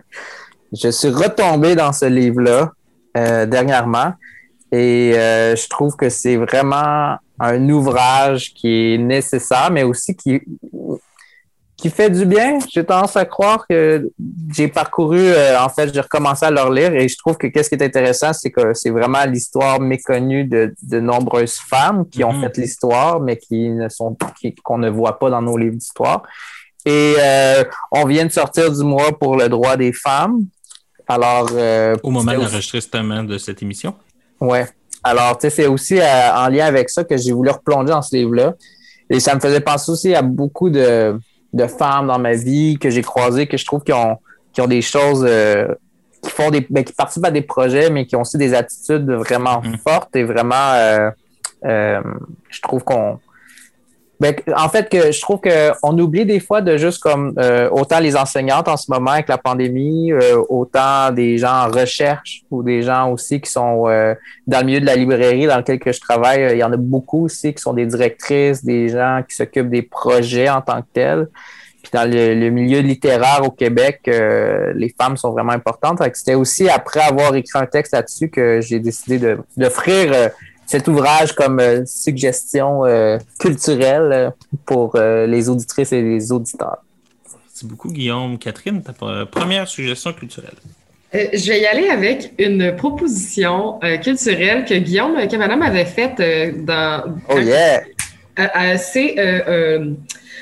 Je 0.72 0.90
suis 0.90 1.10
retombé 1.10 1.76
dans 1.76 1.92
ce 1.92 2.06
livre-là 2.06 2.72
euh, 3.18 3.46
dernièrement 3.46 4.14
et 4.72 5.14
euh, 5.16 5.56
je 5.56 5.68
trouve 5.70 5.96
que 5.96 6.10
c'est 6.10 6.36
vraiment 6.36 7.18
un 7.40 7.70
ouvrage 7.70 8.54
qui 8.54 8.94
est 8.94 8.98
nécessaire, 8.98 9.70
mais 9.72 9.84
aussi 9.84 10.16
qui, 10.16 10.42
qui 11.78 11.90
fait 11.90 12.10
du 12.10 12.26
bien. 12.26 12.60
J'ai 12.72 12.84
tendance 12.86 13.18
à 13.18 13.26
croire 13.26 13.66
que 13.68 14.10
j'ai 14.54 14.68
parcouru, 14.70 15.20
euh, 15.20 15.60
en 15.60 15.68
fait, 15.70 15.94
j'ai 15.94 16.00
recommencé 16.00 16.46
à 16.46 16.52
le 16.52 16.62
relire 16.62 16.94
et 16.94 17.08
je 17.08 17.18
trouve 17.18 17.38
que 17.38 17.48
qu'est-ce 17.48 17.70
qui 17.70 17.76
est 17.76 17.84
intéressant, 17.84 18.32
c'est 18.34 18.50
que 18.52 18.74
c'est 18.74 18.90
vraiment 18.92 19.26
l'histoire 19.26 19.80
méconnue 19.82 20.46
de, 20.46 20.74
de 20.84 21.00
nombreuses 21.00 21.56
femmes 21.58 22.08
qui 22.10 22.24
ont 22.24 22.32
Mhm. 22.34 22.42
fait 22.42 22.58
l'histoire, 22.58 23.20
mais 23.20 23.38
qui 23.38 23.70
ne 23.70 23.90
sont 23.90 24.16
qui- 24.40 24.56
qu'on 24.56 24.78
ne 24.78 24.90
voit 24.90 25.20
pas 25.20 25.30
dans 25.30 25.42
nos 25.42 25.58
livres 25.58 25.76
d'histoire. 25.76 26.24
Et 26.86 27.16
euh, 27.20 27.64
on 27.92 28.06
vient 28.06 28.26
de 28.26 28.32
sortir 28.32 28.72
du 28.72 28.84
mois 28.84 29.18
pour 29.20 29.36
le 29.36 29.50
droit 29.50 29.76
des 29.76 29.92
femmes. 29.92 30.42
Alors, 31.08 31.50
euh, 31.54 31.96
Au 32.04 32.10
moment 32.12 32.32
de 32.32 32.38
l'enregistrement 32.38 33.24
de 33.24 33.38
cette 33.38 33.62
émission. 33.62 33.96
Ouais. 34.40 34.66
Alors, 35.04 35.38
tu 35.38 35.42
sais, 35.42 35.50
c'est 35.50 35.68
aussi 35.68 36.00
euh, 36.00 36.34
en 36.36 36.48
lien 36.48 36.66
avec 36.66 36.90
ça 36.90 37.04
que 37.04 37.16
j'ai 37.18 37.32
voulu 37.32 37.50
replonger 37.52 37.90
dans 37.92 38.02
ce 38.02 38.16
livre-là. 38.16 38.54
Et 39.10 39.20
ça 39.20 39.36
me 39.36 39.40
faisait 39.40 39.60
penser 39.60 39.92
aussi 39.92 40.16
à 40.16 40.22
beaucoup 40.24 40.70
de, 40.72 41.20
de 41.56 41.68
femmes 41.68 42.08
dans 42.08 42.20
ma 42.20 42.34
vie 42.34 42.78
que 42.78 42.90
j'ai 42.90 43.02
croisées, 43.02 43.48
que 43.48 43.58
je 43.58 43.66
trouve 43.66 43.82
qui 43.84 43.94
ont, 43.94 44.18
qui 44.54 44.62
ont 44.62 44.68
des 44.68 44.82
choses, 44.82 45.26
euh, 45.28 45.68
qui 46.22 46.30
font 46.30 46.52
des, 46.52 46.66
ben, 46.70 46.84
qui 46.84 46.94
participent 46.94 47.26
à 47.26 47.32
des 47.32 47.42
projets, 47.42 47.90
mais 47.90 48.06
qui 48.06 48.16
ont 48.16 48.22
aussi 48.22 48.38
des 48.38 48.54
attitudes 48.54 49.10
vraiment 49.10 49.62
Mhm. 49.64 49.78
fortes 49.80 50.16
et 50.16 50.24
vraiment, 50.24 50.72
euh, 50.74 51.10
euh, 51.66 52.02
je 52.50 52.62
trouve 52.62 52.84
qu'on, 52.84 53.20
ben, 54.20 54.34
en 54.56 54.70
fait, 54.70 54.90
que 54.90 55.12
je 55.12 55.22
trouve 55.22 55.42
qu'on 55.42 56.00
oublie 56.00 56.26
des 56.26 56.40
fois 56.40 56.62
de 56.62 56.78
juste 56.78 57.02
comme 57.02 57.34
euh, 57.38 57.70
autant 57.70 58.00
les 58.00 58.16
enseignantes 58.16 58.68
en 58.68 58.78
ce 58.78 58.90
moment 58.90 59.12
avec 59.12 59.28
la 59.28 59.38
pandémie, 59.38 60.12
euh, 60.12 60.42
autant 60.48 61.12
des 61.12 61.38
gens 61.38 61.66
en 61.66 61.68
recherche 61.68 62.44
ou 62.50 62.64
des 62.64 62.82
gens 62.82 63.12
aussi 63.12 63.42
qui 63.42 63.52
sont 63.52 63.88
euh, 63.88 64.14
dans 64.48 64.60
le 64.60 64.66
milieu 64.66 64.80
de 64.80 64.86
la 64.86 64.96
librairie 64.96 65.48
dans 65.48 65.58
lequel 65.58 65.80
que 65.80 65.92
je 65.92 66.00
travaille. 66.00 66.44
euh, 66.44 66.54
Il 66.54 66.60
y 66.60 66.64
en 66.64 66.72
a 66.72 66.78
beaucoup 66.78 67.26
aussi 67.26 67.54
qui 67.54 67.62
sont 67.62 67.74
des 67.74 67.86
directrices, 67.86 68.64
des 68.64 68.88
gens 68.90 69.22
qui 69.28 69.36
s'occupent 69.36 69.70
des 69.70 69.82
projets 69.82 70.50
en 70.50 70.62
tant 70.62 70.82
que 70.82 70.88
tels. 70.94 71.28
Puis 71.84 71.92
dans 71.94 72.10
le, 72.10 72.34
le 72.34 72.50
milieu 72.50 72.80
littéraire 72.80 73.42
au 73.44 73.52
Québec, 73.52 74.02
euh, 74.08 74.74
les 74.76 74.96
femmes 75.00 75.18
sont 75.18 75.32
vraiment 75.32 75.52
importantes. 75.52 76.02
C'était 76.14 76.34
aussi 76.34 76.68
après 76.68 77.02
avoir 77.02 77.36
écrit 77.36 77.60
un 77.60 77.68
texte 77.68 77.94
là-dessus 77.94 78.30
que 78.30 78.60
j'ai 78.60 78.80
décidé 78.80 79.36
d'offrir 79.56 80.12
euh, 80.12 80.30
cet 80.68 80.88
ouvrage 80.88 81.34
comme 81.34 81.60
euh, 81.60 81.86
suggestion 81.86 82.86
euh, 82.86 83.18
culturelle 83.40 84.12
euh, 84.12 84.30
pour 84.66 84.96
euh, 84.96 85.26
les 85.28 85.50
auditrices 85.50 85.92
et 85.92 86.02
les 86.02 86.32
auditeurs. 86.32 86.78
Merci 87.48 87.66
beaucoup, 87.66 87.92
Guillaume. 87.92 88.38
Catherine, 88.38 88.82
ta 88.84 88.92
pre- 88.92 89.26
première 89.26 89.68
suggestion 89.68 90.12
culturelle. 90.14 90.56
Euh, 91.14 91.28
je 91.34 91.48
vais 91.48 91.62
y 91.62 91.66
aller 91.66 91.88
avec 91.90 92.34
une 92.40 92.76
proposition 92.76 93.80
euh, 93.84 93.98
culturelle 93.98 94.66
que 94.66 94.74
Guillaume 94.74 95.16
Cabana 95.28 95.56
m'avait 95.56 95.86
faite 95.86 96.20
euh, 96.20 96.52
dans. 96.58 97.04
Oh 97.30 97.40
yeah! 97.40 97.82
Euh, 98.38 98.48
euh, 98.58 98.76
c'est 98.78 99.18
euh, 99.18 99.40
euh, 99.48 99.92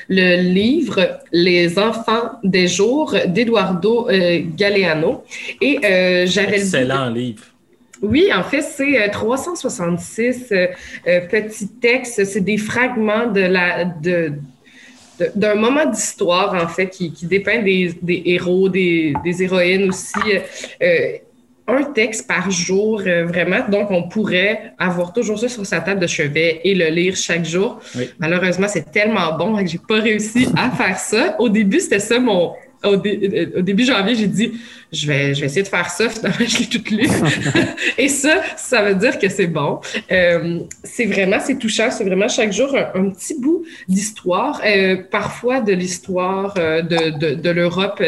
le 0.10 0.42
livre 0.42 1.20
Les 1.32 1.78
enfants 1.78 2.32
des 2.44 2.68
jours 2.68 3.14
d'Eduardo 3.28 4.10
euh, 4.10 4.42
Galeano. 4.58 5.24
Et 5.62 5.78
euh, 5.84 6.26
j'avais 6.26 6.58
le 6.58 6.64
goût- 6.64 6.76
Excellent 6.78 7.10
livre. 7.12 7.44
Oui, 8.04 8.30
en 8.34 8.44
fait, 8.44 8.62
c'est 8.62 9.02
euh, 9.02 9.10
366 9.12 10.52
euh, 10.52 10.68
euh, 11.08 11.22
petits 11.22 11.70
textes. 11.70 12.24
C'est 12.26 12.42
des 12.42 12.58
fragments 12.58 13.28
de 13.28 13.42
la 13.42 13.86
de 13.86 14.34
de- 15.20 15.32
d'un 15.36 15.56
moment 15.56 15.86
d'histoire, 15.86 16.54
en 16.56 16.68
fait, 16.68 16.90
qui, 16.90 17.14
qui 17.14 17.28
dépeint 17.28 17.62
des, 17.62 17.94
des 18.02 18.22
héros, 18.26 18.68
des, 18.68 19.14
des 19.24 19.44
héroïnes 19.44 19.90
aussi. 19.90 20.20
Euh, 20.82 21.18
un 21.66 21.84
texte 21.84 22.28
par 22.28 22.52
jour, 22.52 23.02
euh, 23.06 23.26
vraiment. 23.26 23.62
Donc, 23.70 23.90
on 23.90 24.04
pourrait 24.10 24.74
avoir 24.78 25.14
toujours 25.14 25.40
ça 25.40 25.48
sur 25.48 25.66
sa 25.66 25.80
table 25.80 26.02
de 26.02 26.08
chevet 26.08 26.60
et 26.66 26.76
le 26.76 26.88
lire 26.88 27.16
chaque 27.16 27.46
jour. 27.46 27.80
Oui. 27.96 28.10
Malheureusement, 28.20 28.68
c'est 28.68 28.92
tellement 28.92 29.38
bon 29.38 29.56
que 29.64 29.66
j'ai 29.70 29.78
pas 29.78 30.02
réussi 30.02 30.50
à 30.58 30.70
faire 30.72 30.98
ça. 31.00 31.36
Au 31.40 31.48
début, 31.48 31.80
c'était 31.80 32.00
ça 32.00 32.20
mon. 32.20 32.52
Au, 32.84 32.96
dé- 32.98 33.50
au 33.58 33.62
début 33.62 33.86
janvier, 33.86 34.16
j'ai 34.16 34.28
dit 34.28 34.52
je 34.92 35.08
vais, 35.08 35.34
je 35.34 35.40
vais 35.42 35.48
essayer 35.48 35.64
de 35.64 35.68
faire 35.68 35.90
ça. 35.90 36.10
Finalement, 36.10 36.38
je 36.48 36.60
l'ai 36.60 36.66
tout 36.68 36.84
lu. 36.94 37.08
Et 37.98 38.08
ça, 38.08 38.42
ça 38.58 38.84
veut 38.84 38.96
dire 38.96 39.18
que 39.20 39.30
c'est 39.30 39.48
bon. 39.48 39.80
Euh, 40.12 40.60
c'est 40.84 41.06
vraiment, 41.06 41.38
c'est 41.40 41.58
touchant. 41.58 41.90
C'est 41.92 42.04
vraiment 42.04 42.28
chaque 42.28 42.54
jour 42.54 42.76
un, 42.76 43.00
un 43.00 43.10
petit 43.10 43.40
bout 43.40 43.66
d'histoire, 43.88 44.62
euh, 44.66 44.98
parfois 45.10 45.62
de 45.62 45.74
l'histoire 45.74 46.54
euh, 46.58 46.82
de, 46.82 47.18
de, 47.18 47.36
de 47.36 47.50
l'Europe 47.50 48.02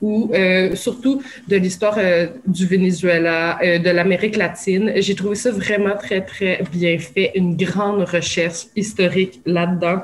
ou 0.00 0.30
euh, 0.34 0.74
surtout 0.74 1.22
de 1.48 1.56
l'histoire 1.56 1.96
euh, 1.98 2.26
du 2.46 2.66
Venezuela, 2.66 3.58
euh, 3.62 3.78
de 3.78 3.90
l'Amérique 3.90 4.36
latine. 4.36 4.92
J'ai 4.96 5.14
trouvé 5.14 5.34
ça 5.34 5.50
vraiment 5.50 5.96
très, 5.96 6.20
très 6.22 6.62
bien 6.72 6.98
fait. 6.98 7.32
Une 7.34 7.56
grande 7.56 8.02
recherche 8.02 8.66
historique 8.76 9.40
là-dedans. 9.46 10.02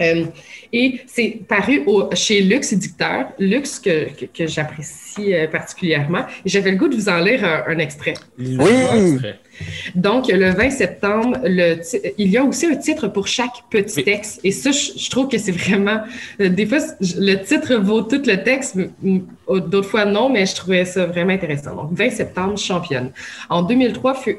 Euh, 0.00 0.24
et 0.72 1.00
c'est 1.06 1.40
paru 1.48 1.82
au, 1.86 2.10
chez 2.14 2.40
Lux 2.42 2.72
Éditeur, 2.72 3.28
Lux 3.38 3.78
que, 3.78 4.10
que, 4.14 4.24
que 4.26 4.46
j'apprécie 4.46 5.32
euh, 5.34 5.46
particulièrement. 5.48 6.24
J'avais 6.44 6.72
le 6.72 6.76
goût 6.76 6.88
de 6.88 6.96
vous 6.96 7.08
en 7.08 7.18
lire 7.18 7.44
un, 7.44 7.64
un 7.72 7.78
extrait. 7.78 8.14
Oui! 8.38 9.18
Donc, 9.94 10.28
le 10.28 10.50
20 10.50 10.70
septembre, 10.70 11.38
le 11.44 11.76
il 12.18 12.28
y 12.28 12.36
a 12.36 12.44
aussi 12.44 12.66
un 12.66 12.76
titre 12.76 13.08
pour 13.08 13.26
chaque 13.26 13.64
petit 13.70 14.04
texte. 14.04 14.40
Et 14.44 14.50
ça, 14.52 14.70
je, 14.70 14.98
je 14.98 15.10
trouve 15.10 15.28
que 15.28 15.38
c'est 15.38 15.52
vraiment... 15.52 16.00
euh, 16.40 16.48
Des 16.50 16.66
fois, 16.66 16.78
le 17.00 17.36
titre 17.36 17.74
vaut 17.76 18.02
tout 18.02 18.20
le 18.26 18.42
texte, 18.42 18.76
d'autres 19.48 19.88
fois 19.88 20.04
non, 20.04 20.28
mais 20.28 20.44
je 20.44 20.54
trouvais 20.54 20.84
ça 20.84 21.06
vraiment 21.06 21.32
intéressant. 21.32 21.74
Donc, 21.74 21.92
20 21.92 22.10
septembre, 22.10 22.58
championne. 22.58 23.12
En 23.48 23.62
2003, 23.62 24.14
fut 24.14 24.38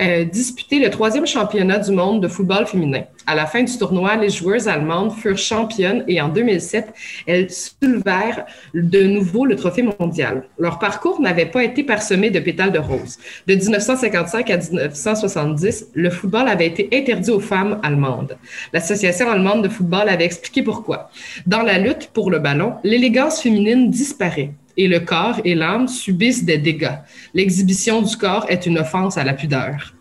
euh, 0.00 0.24
disputé 0.24 0.78
le 0.78 0.90
troisième 0.90 1.26
championnat 1.26 1.78
du 1.78 1.90
monde 1.90 2.22
de 2.22 2.28
football 2.28 2.66
féminin. 2.66 3.02
À 3.26 3.34
la 3.34 3.46
fin 3.46 3.62
du 3.62 3.76
tournoi, 3.76 4.16
les 4.16 4.30
joueuses 4.30 4.68
allemandes 4.68 5.12
furent 5.12 5.36
championnes 5.36 6.04
et 6.06 6.20
en 6.20 6.28
2007, 6.28 6.94
elles 7.26 7.50
soulevèrent 7.50 8.46
de 8.74 9.02
nouveau 9.02 9.44
le 9.44 9.56
trophée 9.56 9.82
mondial. 9.82 10.44
Leur 10.58 10.78
parcours 10.78 11.20
n'avait 11.20 11.46
pas 11.46 11.64
été 11.64 11.82
parsemé 11.82 12.30
de 12.30 12.38
pétales 12.38 12.72
de 12.72 12.78
rose. 12.78 13.18
De 13.46 13.54
1955 13.54 14.50
à 14.50 14.56
1970, 14.56 15.88
le 15.94 16.10
football 16.10 16.48
avait 16.48 16.68
été 16.68 16.88
interdit 16.92 17.30
aux 17.30 17.40
femmes 17.40 17.80
allemandes. 17.82 18.36
L'Association 18.72 19.28
allemande 19.30 19.64
de 19.64 19.68
football 19.68 20.08
avait 20.08 20.24
expliqué 20.24 20.62
pourquoi. 20.62 21.10
Dans 21.46 21.62
la 21.62 21.78
lutte 21.78 22.10
pour 22.12 22.30
le 22.30 22.38
ballon, 22.38 22.74
l'élégance 22.84 23.42
féminine 23.42 23.90
disparaît 23.90 24.52
et 24.78 24.88
le 24.88 25.00
corps 25.00 25.40
et 25.44 25.54
l'âme 25.54 25.88
subissent 25.88 26.44
des 26.44 26.56
dégâts. 26.56 26.98
L'exhibition 27.34 28.00
du 28.00 28.16
corps 28.16 28.46
est 28.48 28.64
une 28.64 28.78
offense 28.78 29.18
à 29.18 29.24
la 29.24 29.34
pudeur. 29.34 29.92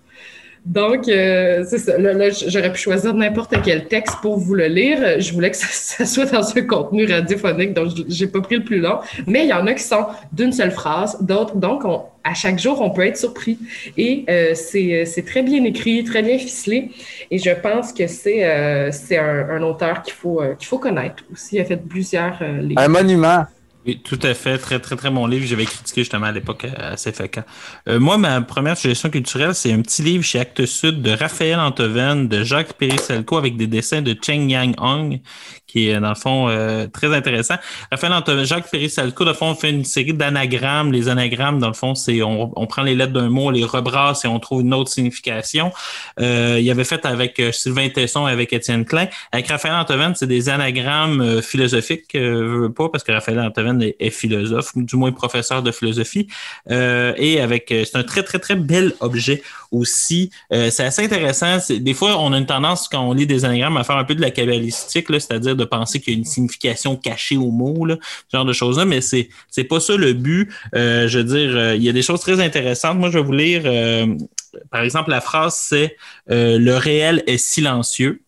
Donc, 0.65 1.07
euh, 1.07 1.63
c'est 1.65 1.77
ça. 1.77 1.97
Là, 1.97 2.29
j'aurais 2.29 2.73
pu 2.73 2.79
choisir 2.79 3.13
n'importe 3.13 3.55
quel 3.63 3.87
texte 3.87 4.17
pour 4.21 4.37
vous 4.37 4.53
le 4.53 4.67
lire. 4.67 5.19
Je 5.19 5.31
voulais 5.31 5.49
que 5.49 5.55
ça, 5.57 6.05
soit 6.13 6.25
dans 6.25 6.57
un 6.57 6.61
contenu 6.63 7.05
radiophonique, 7.05 7.73
donc 7.73 7.93
j'ai 8.09 8.27
pas 8.27 8.41
pris 8.41 8.57
le 8.57 8.63
plus 8.65 8.79
long. 8.79 8.99
Mais 9.25 9.45
il 9.45 9.49
y 9.49 9.53
en 9.53 9.65
a 9.65 9.73
qui 9.73 9.83
sont 9.83 10.05
d'une 10.33 10.51
seule 10.51 10.71
phrase, 10.71 11.17
d'autres, 11.21 11.55
donc 11.55 11.85
on- 11.85 12.01
à 12.25 12.33
chaque 12.33 12.59
jour, 12.59 12.81
on 12.81 12.89
peut 12.89 13.05
être 13.05 13.15
surpris. 13.15 13.57
Et 13.97 14.25
euh, 14.29 14.51
c'est 14.53 15.05
c'est 15.05 15.23
très 15.23 15.43
bien 15.43 15.63
écrit, 15.63 16.03
très 16.03 16.21
bien 16.21 16.37
ficelé. 16.37 16.91
Et 17.31 17.37
je 17.37 17.51
pense 17.51 17.93
que 17.93 18.05
c'est 18.07 18.43
euh, 18.43 18.91
un, 19.49 19.63
auteur 19.63 20.01
qu'il 20.01 20.13
faut, 20.13 20.41
euh, 20.41 20.55
qu'il 20.55 20.67
faut 20.67 20.79
connaître 20.79 21.23
aussi. 21.31 21.55
Il 21.55 21.61
a 21.61 21.65
fait 21.65 21.77
plusieurs 21.77 22.37
euh, 22.41 22.59
livres. 22.59 22.81
Un 22.81 22.89
monument. 22.89 23.45
Oui, 23.87 24.01
tout 24.03 24.19
à 24.21 24.33
fait. 24.33 24.57
Très, 24.57 24.79
très, 24.79 24.97
très 24.97 25.09
bon 25.09 25.25
livre. 25.27 25.45
J'avais 25.45 25.63
critiqué 25.63 26.01
justement 26.01 26.25
à 26.25 26.33
l'époque 26.33 26.65
à 26.77 26.97
CFK. 26.97 27.39
Euh, 27.87 27.99
moi, 28.01 28.17
ma 28.17 28.41
première 28.41 28.75
suggestion 28.75 29.09
culturelle, 29.09 29.55
c'est 29.55 29.71
un 29.71 29.81
petit 29.81 30.01
livre 30.01 30.25
chez 30.25 30.41
Actes 30.41 30.65
Sud 30.65 31.01
de 31.01 31.11
Raphaël 31.11 31.57
Antoven, 31.57 32.27
de 32.27 32.43
Jacques 32.43 32.73
Periselco 32.73 33.37
avec 33.37 33.55
des 33.55 33.67
dessins 33.67 34.01
de 34.01 34.13
Cheng 34.21 34.49
Yang 34.49 34.75
Hong, 34.77 35.21
qui 35.67 35.87
est 35.87 35.99
dans 36.01 36.09
le 36.09 36.15
fond 36.15 36.49
euh, 36.49 36.87
très 36.87 37.15
intéressant. 37.15 37.55
Raphaël 37.89 38.11
Antoven, 38.11 38.45
Jacques 38.45 38.69
Periselco, 38.69 39.23
dans 39.23 39.31
le 39.31 39.37
fond, 39.37 39.55
fait 39.55 39.69
une 39.69 39.85
série 39.85 40.13
d'anagrammes. 40.13 40.91
Les 40.91 41.07
anagrammes, 41.07 41.59
dans 41.59 41.69
le 41.69 41.73
fond, 41.73 41.95
c'est 41.95 42.21
on, 42.21 42.51
on 42.59 42.67
prend 42.67 42.83
les 42.83 42.93
lettres 42.93 43.13
d'un 43.13 43.29
mot, 43.29 43.45
on 43.47 43.51
les 43.51 43.63
rebrasse 43.63 44.25
et 44.25 44.27
on 44.27 44.39
trouve 44.39 44.63
une 44.63 44.73
autre 44.73 44.91
signification. 44.91 45.71
Euh, 46.19 46.59
il 46.59 46.69
avait 46.69 46.83
fait 46.83 47.05
avec 47.05 47.39
euh, 47.39 47.53
Sylvain 47.53 47.87
Tesson 47.87 48.27
et 48.27 48.31
avec 48.31 48.51
Étienne 48.51 48.83
Klein. 48.83 49.07
Avec 49.31 49.47
Raphaël 49.47 49.75
Antoven, 49.75 50.13
c'est 50.13 50.27
des 50.27 50.49
anagrammes 50.49 51.21
euh, 51.21 51.41
philosophiques, 51.41 52.15
euh, 52.15 52.63
veux 52.63 52.73
pas, 52.73 52.89
parce 52.89 53.05
que 53.05 53.13
Raphaël 53.13 53.39
Antoven 53.39 53.76
est, 53.81 53.95
est 53.99 54.09
philosophe, 54.09 54.75
ou 54.75 54.83
du 54.83 54.95
moins 54.95 55.11
professeur 55.11 55.63
de 55.63 55.71
philosophie. 55.71 56.27
Euh, 56.69 57.13
et 57.17 57.39
avec, 57.39 57.71
euh, 57.71 57.83
c'est 57.85 57.97
un 57.97 58.03
très, 58.03 58.23
très, 58.23 58.39
très 58.39 58.55
bel 58.55 58.93
objet 58.99 59.41
aussi. 59.71 60.29
Euh, 60.53 60.69
c'est 60.69 60.83
assez 60.83 61.03
intéressant. 61.03 61.57
Des 61.69 61.93
fois, 61.93 62.17
on 62.19 62.33
a 62.33 62.37
une 62.37 62.45
tendance, 62.45 62.87
quand 62.87 63.01
on 63.01 63.13
lit 63.13 63.27
des 63.27 63.45
anagrammes, 63.45 63.77
à 63.77 63.83
faire 63.83 63.97
un 63.97 64.03
peu 64.03 64.15
de 64.15 64.21
la 64.21 64.31
cabalistique, 64.31 65.07
c'est-à-dire 65.09 65.55
de 65.55 65.65
penser 65.65 65.99
qu'il 65.99 66.13
y 66.13 66.15
a 66.15 66.19
une 66.19 66.25
signification 66.25 66.95
cachée 66.95 67.37
au 67.37 67.51
mot, 67.51 67.85
là, 67.85 67.97
ce 68.31 68.37
genre 68.37 68.45
de 68.45 68.53
choses-là, 68.53 68.85
mais 68.85 69.01
c'est, 69.01 69.29
c'est 69.49 69.63
pas 69.63 69.79
ça 69.79 69.95
le 69.95 70.13
but. 70.13 70.51
Euh, 70.75 71.07
je 71.07 71.19
veux 71.19 71.23
dire, 71.23 71.55
euh, 71.55 71.75
il 71.75 71.83
y 71.83 71.89
a 71.89 71.93
des 71.93 72.01
choses 72.01 72.21
très 72.21 72.39
intéressantes. 72.41 72.97
Moi, 72.97 73.09
je 73.09 73.19
vais 73.19 73.23
vous 73.23 73.33
lire, 73.33 73.63
euh, 73.65 74.07
par 74.71 74.81
exemple, 74.81 75.09
la 75.09 75.21
phrase, 75.21 75.55
c'est 75.59 75.97
Le 76.27 76.77
réel 76.77 77.23
est 77.27 77.37
silencieux. 77.37 78.21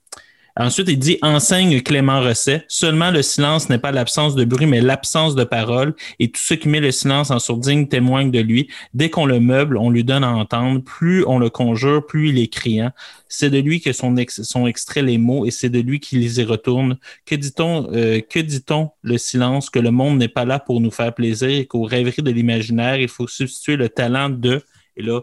Ensuite, 0.60 0.90
il 0.90 1.00
dit 1.00 1.18
enseigne 1.22 1.82
Clément 1.82 2.20
Rosset. 2.20 2.66
Seulement 2.68 3.12
le 3.12 3.22
silence 3.22 3.70
n'est 3.70 3.80
pas 3.80 3.94
l'absence 3.94 4.36
de 4.36 4.44
bruit, 4.44 4.66
mais 4.66 4.82
l'absence 4.82 5.34
de 5.34 5.46
parole. 5.46 5.96
Et 6.20 6.30
tout 6.30 6.42
ce 6.44 6.54
qui 6.54 6.68
met 6.68 6.82
le 6.82 6.92
silence 6.92 7.32
en 7.32 7.40
sourdine 7.40 7.88
témoigne 7.88 8.30
de 8.30 8.42
lui. 8.42 8.70
Dès 8.94 9.10
qu'on 9.10 9.26
le 9.26 9.40
meuble, 9.40 9.78
on 9.78 9.90
lui 9.90 10.04
donne 10.04 10.26
à 10.26 10.32
entendre. 10.32 10.84
Plus 10.84 11.24
on 11.28 11.40
le 11.40 11.50
conjure, 11.50 12.06
plus 12.06 12.28
il 12.32 12.40
est 12.40 12.50
criant. 12.50 12.92
C'est 13.30 13.50
de 13.50 13.58
lui 13.58 13.80
que 13.80 13.94
sont, 13.94 14.18
ex 14.18 14.42
sont 14.42 14.68
extraits 14.68 15.06
les 15.06 15.18
mots 15.18 15.46
et 15.46 15.52
c'est 15.52 15.70
de 15.70 15.80
lui 15.80 16.02
qui 16.02 16.18
les 16.18 16.42
y 16.42 16.44
retourne. 16.44 16.98
Que 17.26 17.36
dit-on, 17.36 17.90
euh, 17.94 18.20
que 18.20 18.40
dit-on 18.40 18.92
le 19.02 19.18
silence, 19.18 19.70
que 19.70 19.80
le 19.80 19.92
monde 19.92 20.18
n'est 20.18 20.28
pas 20.28 20.44
là 20.44 20.60
pour 20.60 20.82
nous 20.82 20.92
faire 20.92 21.16
plaisir 21.16 21.48
et 21.48 21.68
qu'aux 21.68 21.84
rêveries 21.84 22.22
de 22.22 22.32
l'imaginaire, 22.32 22.98
il 22.98 23.08
faut 23.08 23.30
substituer 23.30 23.78
le 23.78 23.88
talent 23.88 24.30
de, 24.30 24.62
et 24.98 25.04
là, 25.04 25.22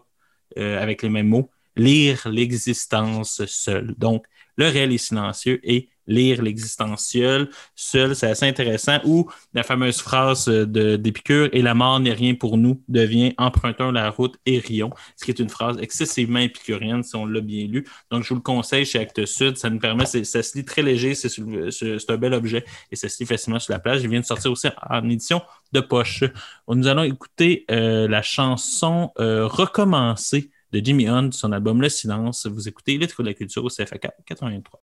euh, 0.56 0.82
avec 0.82 1.02
les 1.02 1.10
mêmes 1.10 1.28
mots, 1.28 1.50
lire 1.76 2.26
l'existence 2.26 3.44
seule. 3.44 3.94
Donc, 3.98 4.24
le 4.56 4.66
réel 4.66 4.92
est 4.92 4.98
silencieux 4.98 5.60
et 5.62 5.88
lire 6.06 6.42
l'existence 6.42 7.08
seule. 7.08 7.50
Seul, 7.74 8.14
c'est 8.14 8.28
assez 8.28 8.46
intéressant. 8.46 8.98
Ou 9.04 9.28
la 9.54 9.62
fameuse 9.62 10.00
phrase 10.00 10.48
d'Épicure 10.48 11.48
et 11.52 11.62
la 11.62 11.74
mort 11.74 12.00
n'est 12.00 12.12
rien 12.12 12.34
pour 12.34 12.58
nous 12.58 12.82
devient 12.88 13.34
empruntons 13.38 13.90
la 13.90 14.10
route 14.10 14.36
et 14.46 14.58
rions, 14.58 14.92
ce 15.16 15.24
qui 15.24 15.30
est 15.30 15.38
une 15.38 15.48
phrase 15.48 15.78
excessivement 15.80 16.38
épicurienne 16.38 17.02
si 17.02 17.16
on 17.16 17.26
l'a 17.26 17.40
bien 17.40 17.66
lu. 17.66 17.86
Donc, 18.10 18.22
je 18.22 18.30
vous 18.30 18.36
le 18.36 18.40
conseille 18.40 18.84
chez 18.84 18.98
Actes 18.98 19.26
Sud. 19.26 19.56
Ça 19.56 19.70
nous 19.70 19.78
permet, 19.78 20.06
ça 20.06 20.42
se 20.42 20.56
lit 20.56 20.64
très 20.64 20.82
léger, 20.82 21.14
c'est 21.14 22.10
un 22.10 22.16
bel 22.16 22.34
objet 22.34 22.64
et 22.90 22.96
ça 22.96 23.08
se 23.08 23.18
lit 23.18 23.26
facilement 23.26 23.58
sur 23.58 23.72
la 23.72 23.78
plage. 23.78 24.02
Il 24.02 24.08
vient 24.08 24.20
de 24.20 24.24
sortir 24.24 24.52
aussi 24.52 24.68
en 24.88 25.08
édition 25.08 25.42
de 25.72 25.80
poche. 25.80 26.24
Nous 26.68 26.86
allons 26.86 27.02
écouter 27.02 27.64
euh, 27.70 28.08
la 28.08 28.22
chanson 28.22 29.12
euh, 29.18 29.46
Recommencer 29.46 30.50
de 30.72 30.80
Jimmy 30.84 31.08
Hunt, 31.08 31.30
son 31.32 31.52
album 31.52 31.80
Le 31.80 31.88
Silence. 31.88 32.46
Vous 32.46 32.68
écoutez 32.68 32.98
Les 32.98 33.06
de 33.06 33.22
la 33.22 33.34
Culture 33.34 33.64
au 33.64 33.68
CFAK 33.68 34.08
83. 34.26 34.82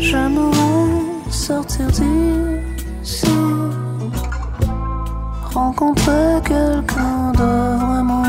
J'aimerais 0.00 1.30
sortir 1.30 1.86
d'ici, 1.88 3.26
rencontrer 5.52 6.40
quelqu'un 6.44 7.32
de 7.32 7.78
vraiment 7.84 8.23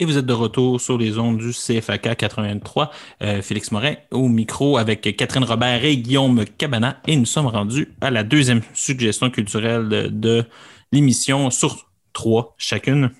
Et 0.00 0.04
vous 0.04 0.16
êtes 0.16 0.26
de 0.26 0.32
retour 0.32 0.80
sur 0.80 0.96
les 0.96 1.18
ondes 1.18 1.38
du 1.38 1.50
CFAK 1.52 2.16
83. 2.16 2.90
Euh, 3.22 3.42
Félix 3.42 3.72
Morin 3.72 3.94
au 4.12 4.28
micro 4.28 4.78
avec 4.78 5.00
Catherine 5.16 5.42
Robert 5.44 5.84
et 5.84 5.96
Guillaume 5.96 6.44
Cabana. 6.56 7.00
Et 7.08 7.16
nous 7.16 7.26
sommes 7.26 7.46
rendus 7.48 7.88
à 8.00 8.10
la 8.12 8.22
deuxième 8.22 8.60
suggestion 8.74 9.28
culturelle 9.30 9.88
de, 9.88 10.06
de 10.08 10.44
l'émission 10.92 11.50
sur 11.50 11.88
trois 12.12 12.54
chacune. 12.58 13.10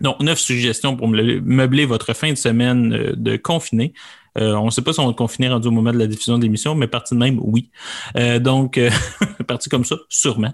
Donc, 0.00 0.20
neuf 0.20 0.38
suggestions 0.38 0.94
pour 0.96 1.08
me- 1.08 1.40
meubler 1.40 1.86
votre 1.86 2.14
fin 2.14 2.30
de 2.30 2.36
semaine 2.36 2.92
euh, 2.92 3.12
de 3.16 3.36
confiné. 3.36 3.92
Euh, 4.38 4.54
on 4.54 4.66
ne 4.66 4.70
sait 4.70 4.82
pas 4.82 4.92
si 4.92 5.00
on 5.00 5.06
va 5.06 5.12
confiné 5.12 5.48
rendu 5.48 5.68
au 5.68 5.70
moment 5.70 5.92
de 5.92 5.98
la 5.98 6.06
diffusion 6.06 6.38
de 6.38 6.42
l'émission, 6.42 6.74
mais 6.74 6.86
parti 6.86 7.14
de 7.14 7.18
même, 7.18 7.38
oui. 7.42 7.70
Euh, 8.16 8.38
donc, 8.38 8.78
euh, 8.78 8.90
parti 9.46 9.68
comme 9.68 9.84
ça, 9.84 9.96
sûrement. 10.08 10.52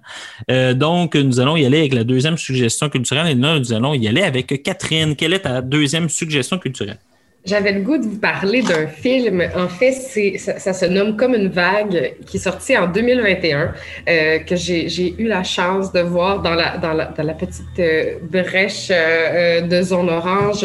Donc, 0.49 1.15
nous 1.15 1.41
allons 1.41 1.57
y 1.57 1.65
aller 1.65 1.79
avec 1.79 1.95
la 1.95 2.05
deuxième 2.05 2.37
suggestion 2.37 2.89
culturelle. 2.89 3.29
Et 3.29 3.35
là, 3.35 3.59
nous 3.59 3.73
allons 3.73 3.95
y 3.95 4.07
aller 4.09 4.23
avec 4.23 4.63
Catherine. 4.63 5.17
Quelle 5.17 5.33
est 5.33 5.41
ta 5.41 5.63
deuxième 5.63 6.09
suggestion 6.09 6.59
culturelle? 6.59 6.99
J'avais 7.45 7.73
le 7.73 7.81
goût 7.81 7.99
de 7.99 8.05
vous 8.05 8.19
parler 8.21 8.63
d'un 8.63 8.87
film. 8.87 9.43
En 9.57 9.67
fait, 9.67 9.93
ça, 10.39 10.73
se 10.73 10.85
nomme 10.87 11.17
Comme 11.17 11.35
une 11.35 11.49
vague, 11.49 12.15
qui 12.25 12.37
est 12.37 12.41
sorti 12.41 12.77
en 12.77 12.87
2021, 12.87 13.73
euh, 14.09 14.39
que 14.39 14.55
j'ai, 14.55 15.21
eu 15.21 15.27
la 15.27 15.43
chance 15.43 15.93
de 15.93 16.01
voir 16.01 16.41
dans 16.41 16.55
la, 16.55 17.35
petite 17.35 18.31
brèche 18.31 18.91
de 18.91 19.83
zone 19.83 20.09
orange 20.09 20.65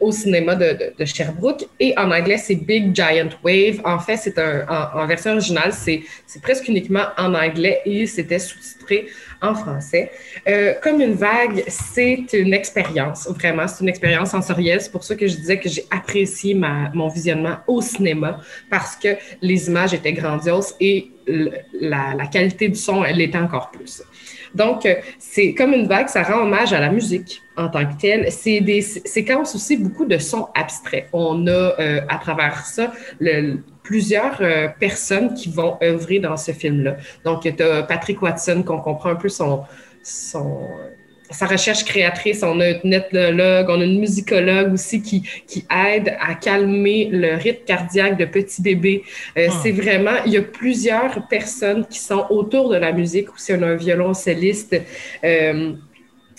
au 0.00 0.12
cinéma 0.12 0.54
de, 0.54 0.92
Sherbrooke. 1.04 1.66
Et 1.78 1.94
en 1.96 2.10
anglais, 2.10 2.38
c'est 2.38 2.54
Big 2.54 2.94
Giant 2.94 3.30
Wave. 3.42 3.80
En 3.84 3.98
fait, 3.98 4.16
c'est 4.16 4.38
un, 4.38 4.66
en, 4.68 5.06
version 5.06 5.32
originale, 5.32 5.72
c'est, 5.72 6.02
presque 6.42 6.68
uniquement 6.68 7.04
en 7.18 7.34
anglais 7.34 7.80
et 7.84 8.06
c'était 8.06 8.38
sous-titré 8.38 9.06
en 9.42 9.54
français. 9.54 10.10
Euh, 10.48 10.74
comme 10.82 11.00
une 11.00 11.14
vague, 11.14 11.64
c'est 11.68 12.26
une 12.32 12.54
expérience, 12.54 13.28
vraiment, 13.28 13.66
c'est 13.68 13.82
une 13.82 13.88
expérience 13.88 14.30
sensorielle. 14.30 14.80
C'est 14.80 14.92
pour 14.92 15.04
ça 15.04 15.14
que 15.14 15.26
je 15.26 15.36
disais 15.36 15.58
que 15.58 15.68
j'ai 15.68 15.84
apprécié 15.90 16.54
ma, 16.54 16.90
mon 16.94 17.08
visionnement 17.08 17.58
au 17.66 17.80
cinéma 17.80 18.40
parce 18.70 18.96
que 18.96 19.08
les 19.40 19.68
images 19.68 19.94
étaient 19.94 20.12
grandioses 20.12 20.74
et 20.80 21.10
la, 21.26 22.14
la 22.14 22.26
qualité 22.26 22.68
du 22.68 22.78
son, 22.78 23.04
elle 23.04 23.16
l'était 23.16 23.38
encore 23.38 23.70
plus. 23.70 24.02
Donc, 24.54 24.86
euh, 24.86 24.94
c'est 25.18 25.54
comme 25.54 25.72
une 25.72 25.86
vague, 25.86 26.08
ça 26.08 26.22
rend 26.22 26.42
hommage 26.42 26.72
à 26.72 26.80
la 26.80 26.90
musique 26.90 27.42
en 27.56 27.68
tant 27.68 27.84
que 27.86 28.00
telle. 28.00 28.30
C'est 28.32 28.60
des 28.60 28.80
sé- 28.82 29.02
séquences 29.04 29.54
aussi 29.54 29.76
beaucoup 29.76 30.06
de 30.06 30.18
sons 30.18 30.48
abstraits. 30.54 31.08
On 31.12 31.46
a 31.46 31.50
euh, 31.50 32.00
à 32.08 32.18
travers 32.18 32.64
ça 32.64 32.92
plusieurs 33.82 34.38
euh, 34.40 34.68
personnes 34.78 35.34
qui 35.34 35.50
vont 35.50 35.76
œuvrer 35.82 36.18
dans 36.18 36.36
ce 36.36 36.52
film-là. 36.52 36.96
Donc, 37.24 37.42
tu 37.42 37.62
as 37.62 37.82
Patrick 37.82 38.20
Watson, 38.22 38.62
qu'on 38.64 38.78
comprend 38.80 39.10
un 39.10 39.16
peu 39.16 39.28
son, 39.28 39.62
son, 40.02 40.60
sa 41.30 41.46
recherche 41.46 41.84
créatrice. 41.84 42.42
On 42.42 42.58
a 42.60 42.66
un 42.66 42.90
ethnologue, 42.90 43.66
on 43.68 43.80
a 43.80 43.84
une 43.84 44.00
musicologue 44.00 44.72
aussi 44.72 45.00
qui, 45.02 45.22
qui 45.46 45.64
aide 45.88 46.14
à 46.20 46.34
calmer 46.34 47.08
le 47.12 47.34
rythme 47.36 47.64
cardiaque 47.66 48.16
de 48.18 48.24
petits 48.24 48.62
bébés. 48.62 49.02
Euh, 49.36 49.46
Ah. 49.50 49.60
C'est 49.62 49.72
vraiment, 49.72 50.16
il 50.26 50.32
y 50.32 50.36
a 50.36 50.42
plusieurs 50.42 51.26
personnes 51.28 51.84
qui 51.86 51.98
sont 51.98 52.24
autour 52.30 52.68
de 52.70 52.76
la 52.76 52.92
musique. 52.92 53.32
Aussi, 53.34 53.52
on 53.52 53.62
a 53.62 53.66
un 53.66 53.76
violoncelliste. 53.76 54.76
Euh, 55.24 55.72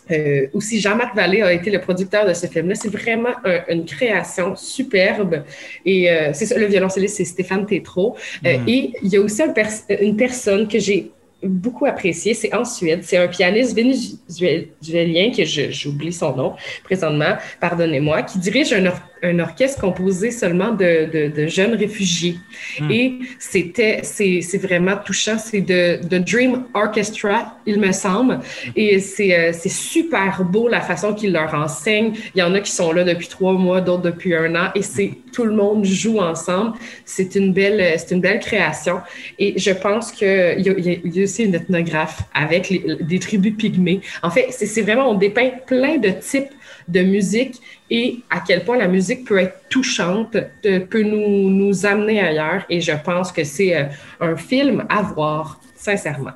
euh, 0.09 0.47
aussi, 0.53 0.81
Jean-Marc 0.81 1.15
Vallée 1.15 1.41
a 1.41 1.53
été 1.53 1.69
le 1.71 1.79
producteur 1.79 2.25
de 2.27 2.33
ce 2.33 2.47
film-là. 2.47 2.75
C'est 2.75 2.89
vraiment 2.89 3.29
un- 3.45 3.61
une 3.69 3.85
création 3.85 4.55
superbe. 4.57 5.43
Et 5.85 6.09
euh, 6.11 6.31
c'est 6.33 6.47
ça, 6.47 6.57
le 6.57 6.65
violoncelliste, 6.65 7.15
c'est 7.17 7.25
Stéphane 7.25 7.65
Tétrault. 7.65 8.15
Euh. 8.45 8.57
Et 8.67 8.91
il 9.03 9.09
y 9.09 9.15
a 9.17 9.21
aussi 9.21 9.41
un 9.41 9.49
pers- 9.53 9.85
une 10.01 10.17
personne 10.17 10.67
que 10.67 10.79
j'ai 10.79 11.11
beaucoup 11.43 11.85
appréciée, 11.85 12.33
c'est 12.33 12.53
en 12.53 12.65
Suède. 12.65 13.01
C'est 13.03 13.17
un 13.17 13.27
pianiste 13.27 13.75
vénézuélien, 13.75 15.31
que 15.31 15.43
j'oublie 15.45 16.13
son 16.13 16.35
nom 16.35 16.55
présentement, 16.83 17.35
pardonnez-moi, 17.59 18.23
qui 18.23 18.39
dirige 18.39 18.73
un, 18.73 18.85
or- 18.87 18.99
un 19.23 19.39
orchestre 19.39 19.81
composé 19.81 20.31
seulement 20.31 20.71
de, 20.71 21.09
de- 21.13 21.27
de 21.41 21.47
jeunes 21.47 21.75
réfugiés. 21.75 22.37
Mm. 22.79 22.91
Et 22.91 23.19
c'était, 23.39 23.99
c'est 24.03 24.41
c'est 24.41 24.57
vraiment 24.57 24.95
touchant. 25.05 25.37
C'est 25.37 25.61
de, 25.61 25.99
de 26.07 26.17
Dream 26.17 26.63
Orchestra, 26.73 27.57
il 27.65 27.79
me 27.79 27.91
semble. 27.91 28.39
Et 28.75 28.99
c'est 28.99 29.33
euh, 29.37 29.51
c'est 29.53 29.69
super 29.69 30.43
beau 30.43 30.67
la 30.67 30.81
façon 30.81 31.13
qu'il 31.13 31.33
leur 31.33 31.53
enseigne. 31.53 32.13
Il 32.35 32.39
y 32.39 32.43
en 32.43 32.53
a 32.53 32.59
qui 32.59 32.71
sont 32.71 32.91
là 32.91 33.03
depuis 33.03 33.27
trois 33.27 33.53
mois, 33.53 33.81
d'autres 33.81 34.03
depuis 34.03 34.35
un 34.35 34.55
an. 34.55 34.69
Et 34.75 34.81
c'est 34.81 35.11
tout 35.33 35.45
le 35.45 35.53
monde 35.55 35.85
joue 35.85 36.19
ensemble. 36.19 36.73
C'est 37.05 37.35
une 37.35 37.53
belle, 37.53 37.81
c'est 37.97 38.11
une 38.13 38.21
belle 38.21 38.39
création. 38.39 38.99
Et 39.39 39.57
je 39.57 39.71
pense 39.71 40.11
qu'il 40.11 40.27
y, 40.27 40.29
a- 40.31 40.53
y 40.59 40.69
a- 40.69 40.97
il 41.05 41.15
y 41.15 41.21
a 41.21 41.23
aussi 41.23 41.43
une 41.45 41.55
ethnographe 41.55 42.21
avec 42.33 42.69
les- 42.69 42.97
des 43.01 43.19
tribus 43.19 43.53
pygmées. 43.57 44.01
En 44.23 44.29
fait, 44.29 44.47
c'est 44.51 44.65
c'est 44.65 44.81
vraiment, 44.81 45.09
on 45.09 45.15
dépeint 45.15 45.51
plein 45.67 45.97
de 45.97 46.09
types 46.09 46.49
de 46.87 47.01
musique 47.01 47.61
et 47.89 48.19
à 48.29 48.39
quel 48.45 48.63
point 48.63 48.77
la 48.77 48.87
musique 48.87 49.25
peut 49.27 49.37
être 49.39 49.57
touchante, 49.69 50.35
de- 50.63 50.79
peut 50.79 51.03
nous, 51.03 51.49
nous 51.49 51.85
amener 51.85 52.19
ailleurs. 52.21 52.63
Et 52.69 52.81
je 52.81 52.91
pense 53.03 53.31
que 53.31 53.43
c'est 53.43 53.75
euh, 53.75 53.85
un 54.19 54.35
film 54.35 54.85
à 54.89 55.01
voir, 55.01 55.59
sincèrement. 55.75 56.31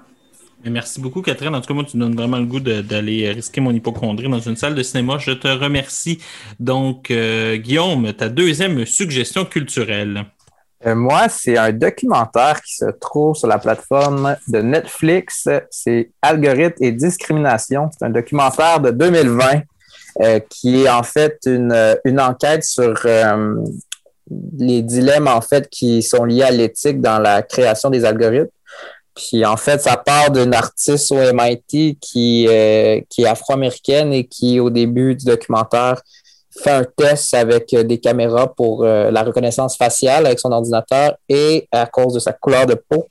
Merci 0.68 1.00
beaucoup, 1.00 1.22
Catherine. 1.22 1.54
En 1.54 1.62
tout 1.62 1.68
cas, 1.68 1.74
moi, 1.76 1.84
tu 1.84 1.96
me 1.96 2.02
donnes 2.04 2.16
vraiment 2.16 2.38
le 2.40 2.46
goût 2.46 2.60
de- 2.60 2.82
d'aller 2.82 3.30
risquer 3.32 3.62
mon 3.62 3.72
hypochondrie 3.72 4.28
dans 4.28 4.40
une 4.40 4.56
salle 4.56 4.74
de 4.74 4.82
cinéma. 4.82 5.18
Je 5.20 5.32
te 5.32 5.48
remercie. 5.48 6.20
Donc, 6.60 7.12
euh, 7.12 7.56
Guillaume, 7.58 8.12
ta 8.14 8.30
deuxième 8.30 8.84
suggestion 8.86 9.46
culturelle. 9.46 10.26
Euh, 10.88 10.96
moi, 10.96 11.30
c'est 11.30 11.58
un 11.58 11.72
documentaire 11.72 12.62
qui 12.64 12.76
se 12.76 12.86
trouve 13.00 13.36
sur 13.36 13.48
la 13.48 13.60
plateforme 13.60 14.36
de 14.48 14.60
Netflix. 14.60 15.48
C'est 15.70 16.12
Algorithme 16.22 16.84
et 16.84 16.92
discrimination. 16.92 17.90
C'est 17.98 18.06
un 18.06 18.10
documentaire 18.10 18.80
de 18.80 18.90
2020 18.92 19.62
euh, 20.22 20.40
qui 20.50 20.84
est 20.84 20.90
en 20.90 21.04
fait 21.04 21.40
une, 21.46 21.72
euh, 21.72 21.96
une 22.06 22.22
enquête 22.22 22.64
sur 22.64 22.96
euh, 23.06 23.56
les 24.58 24.82
dilemmes 24.82 25.28
en 25.28 25.42
fait 25.42 25.70
qui 25.70 26.02
sont 26.02 26.24
liés 26.24 26.44
à 26.44 26.52
l'éthique 26.52 27.02
dans 27.02 27.20
la 27.20 27.42
création 27.42 27.90
des 27.90 28.06
algorithmes. 28.06 28.48
Puis 29.14 29.46
en 29.46 29.56
fait, 29.56 29.82
ça 29.82 29.98
part 29.98 30.32
d'une 30.32 30.54
artiste 30.54 31.12
au 31.12 31.18
MIT 31.34 31.98
qui, 32.02 32.48
euh, 32.50 33.00
qui 33.10 33.24
est 33.24 33.28
afro-américaine 33.28 34.12
et 34.14 34.26
qui, 34.26 34.60
au 34.60 34.70
début 34.70 35.16
du 35.16 35.26
documentaire, 35.26 36.02
fait 36.64 36.72
un 36.72 36.84
test 36.84 37.34
avec 37.34 37.74
euh, 37.74 37.84
des 37.84 38.00
caméras 38.00 38.54
pour 38.54 38.84
la 38.84 39.24
reconnaissance 39.24 39.78
faciale 39.78 40.26
avec 40.26 40.40
son 40.40 40.52
ordinateur 40.52 41.16
et 41.30 41.68
à 41.72 41.86
cause 41.86 42.14
de 42.14 42.20
sa 42.20 42.34
couleur 42.34 42.66
de 42.66 42.76
peau, 42.76 43.08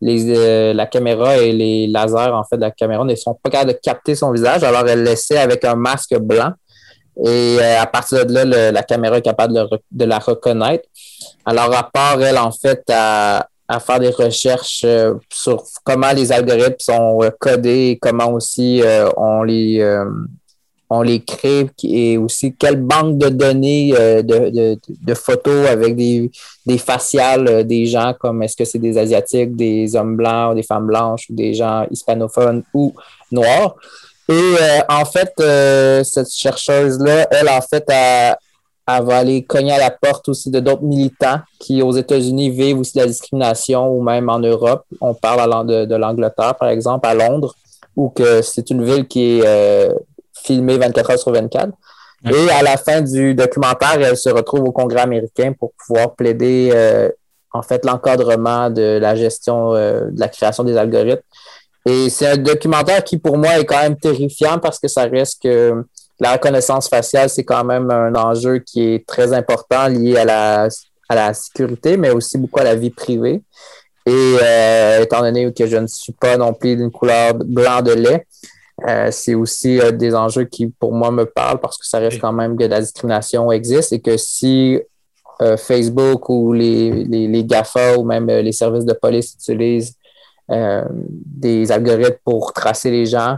les, 0.00 0.36
euh, 0.36 0.72
la 0.72 0.86
caméra 0.86 1.36
et 1.38 1.52
les 1.52 1.86
lasers 1.88 2.32
en 2.32 2.44
fait 2.44 2.56
de 2.56 2.62
la 2.62 2.70
caméra 2.70 3.04
ne 3.04 3.14
sont 3.14 3.34
pas 3.34 3.50
capables 3.50 3.72
de 3.72 3.78
capter 3.82 4.14
son 4.14 4.30
visage, 4.32 4.62
alors 4.62 4.86
elle 4.88 5.02
laissait 5.02 5.38
avec 5.38 5.64
un 5.64 5.74
masque 5.74 6.16
blanc. 6.18 6.52
Et 7.24 7.56
euh, 7.60 7.80
à 7.80 7.86
partir 7.86 8.24
de 8.24 8.32
là, 8.32 8.44
le- 8.44 8.70
la 8.72 8.82
caméra 8.84 9.18
est 9.18 9.22
capable 9.22 9.52
de, 9.52 9.68
de 9.90 10.04
la 10.04 10.20
reconnaître. 10.20 10.88
Alors, 11.44 11.74
à 11.76 11.90
part 11.92 12.22
elle, 12.22 12.38
en 12.38 12.52
fait, 12.52 12.82
à, 12.90 13.48
à 13.66 13.80
faire 13.80 13.98
des 13.98 14.10
recherches 14.10 14.82
euh, 14.84 15.14
sur 15.32 15.64
comment 15.82 16.12
les 16.12 16.30
algorithmes 16.30 16.76
sont 16.78 17.18
euh, 17.22 17.30
codés 17.40 17.88
et 17.90 17.98
comment 17.98 18.30
aussi 18.32 18.82
euh, 18.82 19.10
on 19.16 19.42
les 19.42 19.80
euh, 19.80 20.04
on 20.90 21.02
les 21.02 21.20
crée 21.20 21.68
et 21.84 22.16
aussi 22.16 22.54
quelle 22.54 22.80
banque 22.80 23.18
de 23.18 23.28
données 23.28 23.92
euh, 23.94 24.22
de, 24.22 24.50
de, 24.50 24.78
de 24.88 25.14
photos 25.14 25.68
avec 25.68 25.96
des, 25.96 26.30
des 26.64 26.78
faciales 26.78 27.48
euh, 27.48 27.62
des 27.62 27.84
gens 27.86 28.14
comme 28.18 28.42
est-ce 28.42 28.56
que 28.56 28.64
c'est 28.64 28.78
des 28.78 28.96
Asiatiques, 28.96 29.54
des 29.54 29.94
hommes 29.96 30.16
blancs, 30.16 30.52
ou 30.52 30.54
des 30.54 30.62
femmes 30.62 30.86
blanches 30.86 31.26
ou 31.28 31.34
des 31.34 31.52
gens 31.52 31.86
hispanophones 31.90 32.62
ou 32.72 32.94
noirs? 33.30 33.76
Et 34.30 34.32
euh, 34.34 34.80
en 34.88 35.04
fait, 35.06 35.32
cette 36.04 36.30
chercheuse-là, 36.30 37.28
elle, 37.30 37.48
en 37.48 37.62
fait, 37.62 37.84
elle, 37.88 38.36
elle 38.86 39.04
va 39.04 39.18
aller 39.18 39.42
cogner 39.42 39.72
à 39.72 39.78
la 39.78 39.90
porte 39.90 40.28
aussi 40.28 40.50
de 40.50 40.60
d'autres 40.60 40.82
militants 40.82 41.40
qui, 41.58 41.80
aux 41.80 41.92
États-Unis, 41.92 42.50
vivent 42.50 42.78
aussi 42.78 42.98
la 42.98 43.06
discrimination 43.06 43.88
ou 43.88 44.02
même 44.02 44.28
en 44.28 44.38
Europe. 44.38 44.84
On 45.00 45.14
parle 45.14 45.66
de, 45.66 45.86
de 45.86 45.94
l'Angleterre, 45.94 46.56
par 46.56 46.68
exemple, 46.68 47.06
à 47.08 47.14
Londres, 47.14 47.54
où 47.96 48.10
que 48.10 48.42
c'est 48.42 48.68
une 48.68 48.84
ville 48.84 49.06
qui 49.06 49.40
est 49.40 49.88
filmée 50.48 50.78
24 50.78 51.10
heures 51.10 51.18
sur 51.18 51.32
24. 51.32 51.70
Et 52.24 52.50
à 52.50 52.62
la 52.62 52.76
fin 52.76 53.00
du 53.00 53.34
documentaire, 53.34 54.00
elle 54.00 54.16
se 54.16 54.28
retrouve 54.28 54.62
au 54.64 54.72
Congrès 54.72 55.02
américain 55.02 55.52
pour 55.58 55.72
pouvoir 55.74 56.14
plaider 56.16 56.70
euh, 56.74 57.08
en 57.52 57.62
fait 57.62 57.84
l'encadrement 57.84 58.70
de 58.70 58.98
la 59.00 59.14
gestion 59.14 59.74
euh, 59.74 60.10
de 60.10 60.18
la 60.18 60.28
création 60.28 60.64
des 60.64 60.76
algorithmes. 60.76 61.22
Et 61.86 62.10
c'est 62.10 62.26
un 62.26 62.36
documentaire 62.36 63.04
qui 63.04 63.18
pour 63.18 63.38
moi 63.38 63.58
est 63.58 63.64
quand 63.64 63.80
même 63.80 63.96
terrifiant 63.96 64.58
parce 64.58 64.80
que 64.80 64.88
ça 64.88 65.04
reste 65.04 65.42
que 65.42 65.84
la 66.18 66.32
reconnaissance 66.32 66.88
faciale, 66.88 67.30
c'est 67.30 67.44
quand 67.44 67.64
même 67.64 67.88
un 67.90 68.14
enjeu 68.16 68.58
qui 68.58 68.94
est 68.94 69.06
très 69.06 69.32
important 69.32 69.86
lié 69.86 70.16
à 70.16 70.24
la, 70.24 70.68
à 71.08 71.14
la 71.14 71.32
sécurité, 71.32 71.96
mais 71.96 72.10
aussi 72.10 72.36
beaucoup 72.36 72.58
à 72.58 72.64
la 72.64 72.74
vie 72.74 72.90
privée. 72.90 73.42
Et 74.06 74.36
euh, 74.42 75.02
étant 75.02 75.20
donné 75.20 75.52
que 75.52 75.66
je 75.66 75.76
ne 75.76 75.86
suis 75.86 76.12
pas 76.12 76.36
non 76.36 76.52
plus 76.52 76.76
d'une 76.76 76.90
couleur 76.90 77.34
blanc 77.34 77.82
de 77.82 77.92
lait, 77.92 78.26
euh, 78.86 79.08
c'est 79.10 79.34
aussi 79.34 79.80
euh, 79.80 79.90
des 79.90 80.14
enjeux 80.14 80.44
qui, 80.44 80.68
pour 80.68 80.92
moi, 80.92 81.10
me 81.10 81.24
parlent 81.24 81.58
parce 81.60 81.76
que 81.78 81.86
ça 81.86 81.98
reste 81.98 82.20
quand 82.20 82.32
même 82.32 82.56
que 82.56 82.64
la 82.64 82.80
discrimination 82.80 83.50
existe 83.50 83.92
et 83.92 84.00
que 84.00 84.16
si 84.16 84.80
euh, 85.42 85.56
Facebook 85.56 86.28
ou 86.28 86.52
les, 86.52 86.90
les, 87.04 87.26
les 87.28 87.44
GAFA 87.44 87.96
ou 87.96 88.04
même 88.04 88.28
euh, 88.30 88.42
les 88.42 88.52
services 88.52 88.84
de 88.84 88.92
police 88.92 89.34
utilisent 89.34 89.94
euh, 90.50 90.84
des 90.90 91.70
algorithmes 91.72 92.18
pour 92.24 92.52
tracer 92.52 92.90
les 92.90 93.06
gens, 93.06 93.36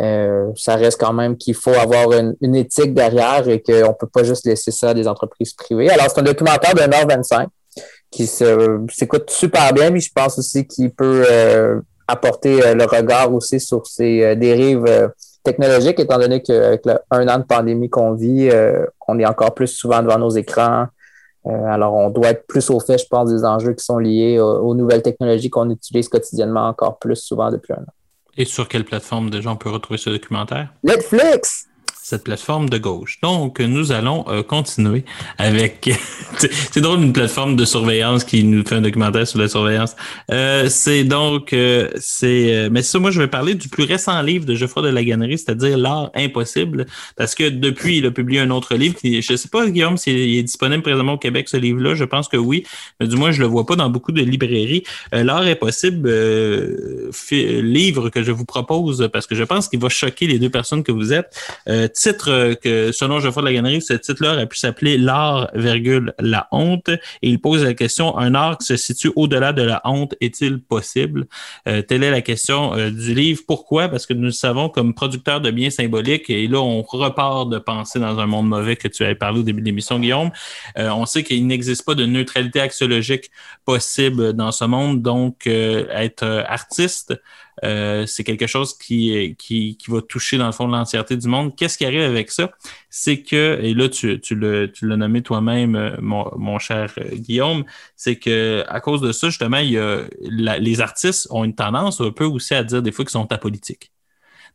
euh, 0.00 0.46
ça 0.56 0.76
reste 0.76 1.00
quand 1.00 1.12
même 1.12 1.36
qu'il 1.36 1.54
faut 1.54 1.74
avoir 1.74 2.12
une, 2.12 2.34
une 2.40 2.54
éthique 2.56 2.94
derrière 2.94 3.48
et 3.48 3.60
qu'on 3.60 3.72
ne 3.72 3.92
peut 3.98 4.06
pas 4.06 4.22
juste 4.24 4.46
laisser 4.46 4.70
ça 4.70 4.90
à 4.90 4.94
des 4.94 5.08
entreprises 5.08 5.52
privées. 5.52 5.90
Alors, 5.90 6.06
c'est 6.08 6.20
un 6.20 6.24
documentaire 6.24 6.74
de 6.74 6.80
1h25 6.80 7.46
qui 8.10 8.26
se- 8.26 8.80
s'écoute 8.90 9.28
super 9.30 9.72
bien, 9.72 9.90
mais 9.90 10.00
je 10.00 10.10
pense 10.14 10.38
aussi 10.38 10.66
qu'il 10.66 10.90
peut 10.92 11.24
euh, 11.30 11.80
apporter 12.08 12.64
euh, 12.64 12.74
le 12.74 12.84
regard 12.84 13.32
aussi 13.32 13.60
sur 13.60 13.86
ces 13.86 14.24
euh, 14.24 14.34
dérives 14.34 14.86
euh, 14.88 15.08
technologiques, 15.44 16.00
étant 16.00 16.18
donné 16.18 16.42
qu'avec 16.42 16.84
le 16.86 16.98
un 17.10 17.28
an 17.28 17.38
de 17.38 17.44
pandémie 17.44 17.88
qu'on 17.88 18.14
vit, 18.14 18.50
on 19.06 19.18
est 19.18 19.24
encore 19.24 19.54
plus 19.54 19.68
souvent 19.68 20.02
devant 20.02 20.18
nos 20.18 20.28
écrans. 20.30 20.88
Alors, 21.46 21.94
on 21.94 22.10
doit 22.10 22.30
être 22.30 22.46
plus 22.46 22.68
au 22.68 22.80
fait, 22.80 22.98
je 22.98 23.06
pense, 23.06 23.30
des 23.30 23.44
enjeux 23.44 23.72
qui 23.72 23.82
sont 23.82 23.98
liés 23.98 24.38
aux 24.38 24.74
nouvelles 24.74 25.00
technologies 25.00 25.48
qu'on 25.48 25.70
utilise 25.70 26.08
quotidiennement 26.08 26.68
encore 26.68 26.98
plus 26.98 27.16
souvent 27.16 27.50
depuis 27.50 27.72
un 27.72 27.76
an. 27.82 27.94
Et 28.36 28.44
sur 28.44 28.68
quelle 28.68 28.84
plateforme 28.84 29.30
déjà 29.30 29.50
on 29.50 29.56
peut 29.56 29.70
retrouver 29.70 29.96
ce 29.96 30.10
documentaire? 30.10 30.68
Netflix! 30.84 31.67
Cette 32.08 32.24
plateforme 32.24 32.70
de 32.70 32.78
gauche. 32.78 33.18
Donc, 33.22 33.60
nous 33.60 33.92
allons 33.92 34.24
euh, 34.28 34.42
continuer 34.42 35.04
avec... 35.36 35.90
c'est 36.38 36.80
drôle, 36.80 37.02
une 37.02 37.12
plateforme 37.12 37.54
de 37.54 37.66
surveillance 37.66 38.24
qui 38.24 38.44
nous 38.44 38.64
fait 38.64 38.76
un 38.76 38.80
documentaire 38.80 39.26
sur 39.26 39.38
la 39.38 39.48
surveillance. 39.48 39.94
Euh, 40.30 40.68
c'est 40.70 41.04
donc... 41.04 41.52
euh, 41.52 41.90
c'est 42.00 42.56
euh, 42.56 42.68
Mais 42.72 42.82
ça, 42.82 42.98
moi, 42.98 43.10
je 43.10 43.20
vais 43.20 43.28
parler 43.28 43.54
du 43.54 43.68
plus 43.68 43.84
récent 43.84 44.20
livre 44.22 44.46
de 44.46 44.54
Geoffroy 44.54 44.82
de 44.82 44.88
la 44.88 45.04
Gannerie, 45.04 45.36
c'est-à-dire 45.36 45.76
L'art 45.76 46.10
impossible, 46.14 46.86
parce 47.16 47.34
que 47.34 47.48
depuis, 47.48 47.98
il 47.98 48.06
a 48.06 48.10
publié 48.10 48.40
un 48.40 48.50
autre 48.50 48.74
livre 48.74 48.94
qui... 48.96 49.20
Je 49.20 49.36
sais 49.36 49.48
pas, 49.48 49.68
Guillaume, 49.68 49.98
s'il 49.98 50.16
est 50.16 50.42
disponible 50.42 50.82
présentement 50.82 51.14
au 51.14 51.18
Québec, 51.18 51.46
ce 51.48 51.58
livre-là. 51.58 51.94
Je 51.94 52.04
pense 52.04 52.28
que 52.28 52.38
oui, 52.38 52.64
mais 53.00 53.06
du 53.06 53.16
moins, 53.16 53.32
je 53.32 53.40
le 53.42 53.46
vois 53.46 53.66
pas 53.66 53.76
dans 53.76 53.90
beaucoup 53.90 54.12
de 54.12 54.22
librairies. 54.22 54.82
Euh, 55.14 55.24
L'art 55.24 55.42
impossible, 55.42 56.08
euh, 56.08 57.10
livre 57.30 58.08
que 58.08 58.22
je 58.22 58.32
vous 58.32 58.46
propose, 58.46 59.10
parce 59.12 59.26
que 59.26 59.34
je 59.34 59.44
pense 59.44 59.68
qu'il 59.68 59.80
va 59.80 59.90
choquer 59.90 60.26
les 60.26 60.38
deux 60.38 60.50
personnes 60.50 60.82
que 60.82 60.92
vous 60.92 61.12
êtes. 61.12 61.38
Titre 61.98 62.30
euh, 62.30 62.54
que, 62.54 62.92
selon 62.92 63.18
Geoffroy 63.18 63.42
de 63.42 63.48
la 63.48 63.54
Gannerie, 63.54 63.82
ce 63.82 63.92
titre-là 63.92 64.34
aurait 64.34 64.46
pu 64.46 64.56
s'appeler 64.56 64.98
L'art, 64.98 65.50
virgule, 65.54 66.14
la 66.20 66.46
honte. 66.52 66.88
Et 66.88 67.28
il 67.28 67.40
pose 67.40 67.64
la 67.64 67.74
question, 67.74 68.16
un 68.16 68.36
art 68.36 68.56
qui 68.58 68.66
se 68.66 68.76
situe 68.76 69.10
au-delà 69.16 69.52
de 69.52 69.62
la 69.62 69.80
honte 69.84 70.14
est-il 70.20 70.60
possible? 70.60 71.26
Euh, 71.66 71.82
telle 71.82 72.04
est 72.04 72.12
la 72.12 72.20
question 72.20 72.72
euh, 72.76 72.90
du 72.90 73.14
livre. 73.14 73.42
Pourquoi? 73.48 73.88
Parce 73.88 74.06
que 74.06 74.14
nous 74.14 74.26
le 74.26 74.30
savons 74.30 74.68
comme 74.68 74.94
producteur 74.94 75.40
de 75.40 75.50
biens 75.50 75.70
symboliques, 75.70 76.30
et 76.30 76.46
là, 76.46 76.60
on 76.60 76.82
repart 76.82 77.48
de 77.48 77.58
penser 77.58 77.98
dans 77.98 78.20
un 78.20 78.26
monde 78.26 78.46
mauvais 78.46 78.76
que 78.76 78.86
tu 78.86 79.02
avais 79.02 79.16
parlé 79.16 79.40
au 79.40 79.42
début 79.42 79.60
de 79.60 79.66
l'émission, 79.66 79.98
Guillaume. 79.98 80.30
On 80.76 81.04
sait 81.04 81.24
qu'il 81.24 81.44
n'existe 81.48 81.84
pas 81.84 81.96
de 81.96 82.06
neutralité 82.06 82.60
axiologique 82.60 83.32
possible 83.64 84.34
dans 84.34 84.52
ce 84.52 84.64
monde, 84.64 85.02
donc 85.02 85.46
être 85.48 86.44
artiste, 86.46 87.14
euh, 87.64 88.06
c'est 88.06 88.24
quelque 88.24 88.46
chose 88.46 88.76
qui, 88.76 89.34
qui, 89.38 89.76
qui 89.76 89.90
va 89.90 90.00
toucher 90.02 90.38
dans 90.38 90.46
le 90.46 90.52
fond 90.52 90.66
l'entièreté 90.66 91.16
du 91.16 91.28
monde. 91.28 91.54
Qu'est-ce 91.56 91.78
qui 91.78 91.84
arrive 91.84 92.02
avec 92.02 92.30
ça? 92.30 92.50
C'est 92.90 93.22
que, 93.22 93.58
et 93.62 93.74
là, 93.74 93.88
tu, 93.88 94.20
tu 94.20 94.34
l'as 94.34 94.96
nommé 94.96 95.22
toi-même, 95.22 95.76
euh, 95.76 95.96
mon, 96.00 96.30
mon 96.36 96.58
cher 96.58 96.92
euh, 96.98 97.14
Guillaume, 97.14 97.64
c'est 97.96 98.16
que 98.16 98.64
à 98.68 98.80
cause 98.80 99.00
de 99.00 99.12
ça, 99.12 99.28
justement, 99.28 99.58
il 99.58 99.70
y 99.72 99.78
a 99.78 100.02
les 100.20 100.80
artistes 100.80 101.28
ont 101.30 101.44
une 101.44 101.54
tendance 101.54 102.00
un 102.00 102.10
peu 102.10 102.24
aussi 102.24 102.54
à 102.54 102.64
dire 102.64 102.82
des 102.82 102.92
fois 102.92 103.04
qu'ils 103.04 103.12
sont 103.12 103.30
apolitiques. 103.32 103.92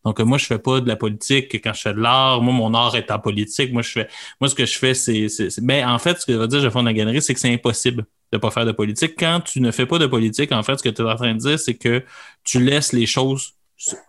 Donc, 0.05 0.19
moi, 0.19 0.37
je 0.37 0.45
fais 0.45 0.59
pas 0.59 0.81
de 0.81 0.87
la 0.87 0.97
politique 0.97 1.53
quand 1.63 1.73
je 1.73 1.81
fais 1.81 1.93
de 1.93 1.99
l'art. 1.99 2.41
Moi, 2.41 2.53
mon 2.53 2.73
art 2.73 2.95
est 2.95 3.09
en 3.09 3.19
politique. 3.19 3.71
Moi, 3.71 3.81
je 3.83 3.91
fais, 3.91 4.07
moi, 4.41 4.49
ce 4.49 4.55
que 4.55 4.65
je 4.65 4.77
fais, 4.77 4.93
c'est, 4.93 5.27
ben, 5.61 5.87
en 5.87 5.97
fait, 5.97 6.19
ce 6.19 6.25
que 6.25 6.33
va 6.33 6.47
dire 6.47 6.59
Jean 6.59 6.81
de 6.81 6.85
la 6.87 6.93
Gannerie, 6.93 7.21
c'est 7.21 7.33
que 7.33 7.39
c'est 7.39 7.53
impossible 7.53 8.05
de 8.33 8.37
pas 8.39 8.51
faire 8.51 8.65
de 8.65 8.71
politique. 8.71 9.13
Quand 9.17 9.41
tu 9.41 9.61
ne 9.61 9.71
fais 9.71 9.85
pas 9.85 9.99
de 9.99 10.07
politique, 10.07 10.51
en 10.51 10.63
fait, 10.63 10.77
ce 10.77 10.83
que 10.83 10.89
tu 10.89 11.01
es 11.03 11.05
en 11.05 11.15
train 11.15 11.33
de 11.33 11.39
dire, 11.39 11.59
c'est 11.59 11.75
que 11.75 12.03
tu 12.43 12.59
laisses 12.59 12.91
les 12.91 13.05
choses 13.05 13.53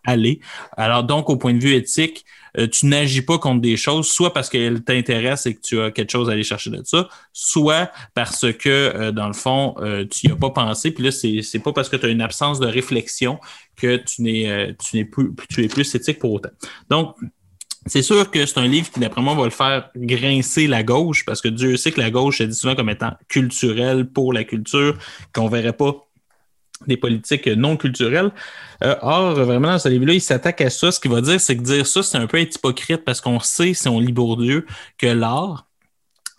aller. 0.04 0.40
Alors, 0.76 1.04
donc, 1.04 1.28
au 1.28 1.36
point 1.36 1.52
de 1.52 1.58
vue 1.58 1.74
éthique, 1.74 2.24
euh, 2.56 2.68
tu 2.68 2.86
n'agis 2.86 3.22
pas 3.22 3.38
contre 3.38 3.60
des 3.60 3.76
choses, 3.76 4.06
soit 4.08 4.32
parce 4.32 4.48
qu'elles 4.48 4.84
t'intéressent 4.84 5.46
et 5.46 5.54
que 5.56 5.60
tu 5.60 5.80
as 5.80 5.90
quelque 5.90 6.12
chose 6.12 6.30
à 6.30 6.32
aller 6.32 6.44
chercher 6.44 6.70
de 6.70 6.80
ça, 6.84 7.08
soit 7.32 7.90
parce 8.14 8.52
que, 8.52 8.68
euh, 8.68 9.12
dans 9.12 9.26
le 9.26 9.32
fond, 9.32 9.74
euh, 9.78 10.04
tu 10.06 10.28
n'y 10.28 10.32
as 10.32 10.36
pas 10.36 10.50
pensé. 10.50 10.92
Puis 10.92 11.04
là, 11.04 11.10
c'est 11.10 11.58
pas 11.58 11.72
parce 11.72 11.88
que 11.88 11.96
tu 11.96 12.06
as 12.06 12.10
une 12.10 12.22
absence 12.22 12.60
de 12.60 12.66
réflexion 12.66 13.40
que 13.76 13.96
tu 13.96 14.22
n'es 14.22 14.74
tu 14.82 14.96
n'es 14.96 15.04
plus, 15.04 15.32
tu 15.50 15.64
es 15.64 15.68
plus 15.68 15.92
éthique 15.94 16.20
pour 16.20 16.32
autant. 16.32 16.50
Donc, 16.88 17.16
c'est 17.86 18.02
sûr 18.02 18.30
que 18.30 18.46
c'est 18.46 18.58
un 18.58 18.66
livre 18.66 18.90
qui, 18.90 19.00
d'après 19.00 19.22
moi, 19.22 19.34
va 19.34 19.44
le 19.44 19.50
faire 19.50 19.90
grincer 19.96 20.66
la 20.66 20.82
gauche, 20.82 21.24
parce 21.24 21.40
que 21.40 21.48
Dieu 21.48 21.76
sait 21.76 21.92
que 21.92 22.00
la 22.00 22.10
gauche 22.10 22.40
est 22.40 22.46
dit 22.46 22.54
souvent 22.54 22.74
comme 22.74 22.90
étant 22.90 23.12
culturelle 23.28 24.06
pour 24.06 24.32
la 24.32 24.44
culture, 24.44 24.96
qu'on 25.34 25.48
verrait 25.48 25.74
pas 25.74 25.92
des 26.86 26.96
politiques 26.96 27.46
non 27.46 27.76
culturelles. 27.76 28.30
Euh, 28.82 28.96
or, 29.02 29.34
vraiment, 29.34 29.68
dans 29.68 29.78
ce 29.78 29.88
livre-là, 29.88 30.14
il 30.14 30.20
s'attaque 30.20 30.60
à 30.60 30.70
ça. 30.70 30.92
Ce 30.92 31.00
qu'il 31.00 31.10
va 31.10 31.20
dire, 31.20 31.40
c'est 31.40 31.56
que 31.56 31.62
dire 31.62 31.86
ça, 31.86 32.02
c'est 32.02 32.18
un 32.18 32.26
peu 32.26 32.40
être 32.40 32.56
hypocrite 32.56 33.04
parce 33.04 33.20
qu'on 33.20 33.40
sait, 33.40 33.74
si 33.74 33.88
on 33.88 34.00
lit 34.00 34.12
Bourdieu, 34.12 34.66
que 34.98 35.06
l'art 35.06 35.66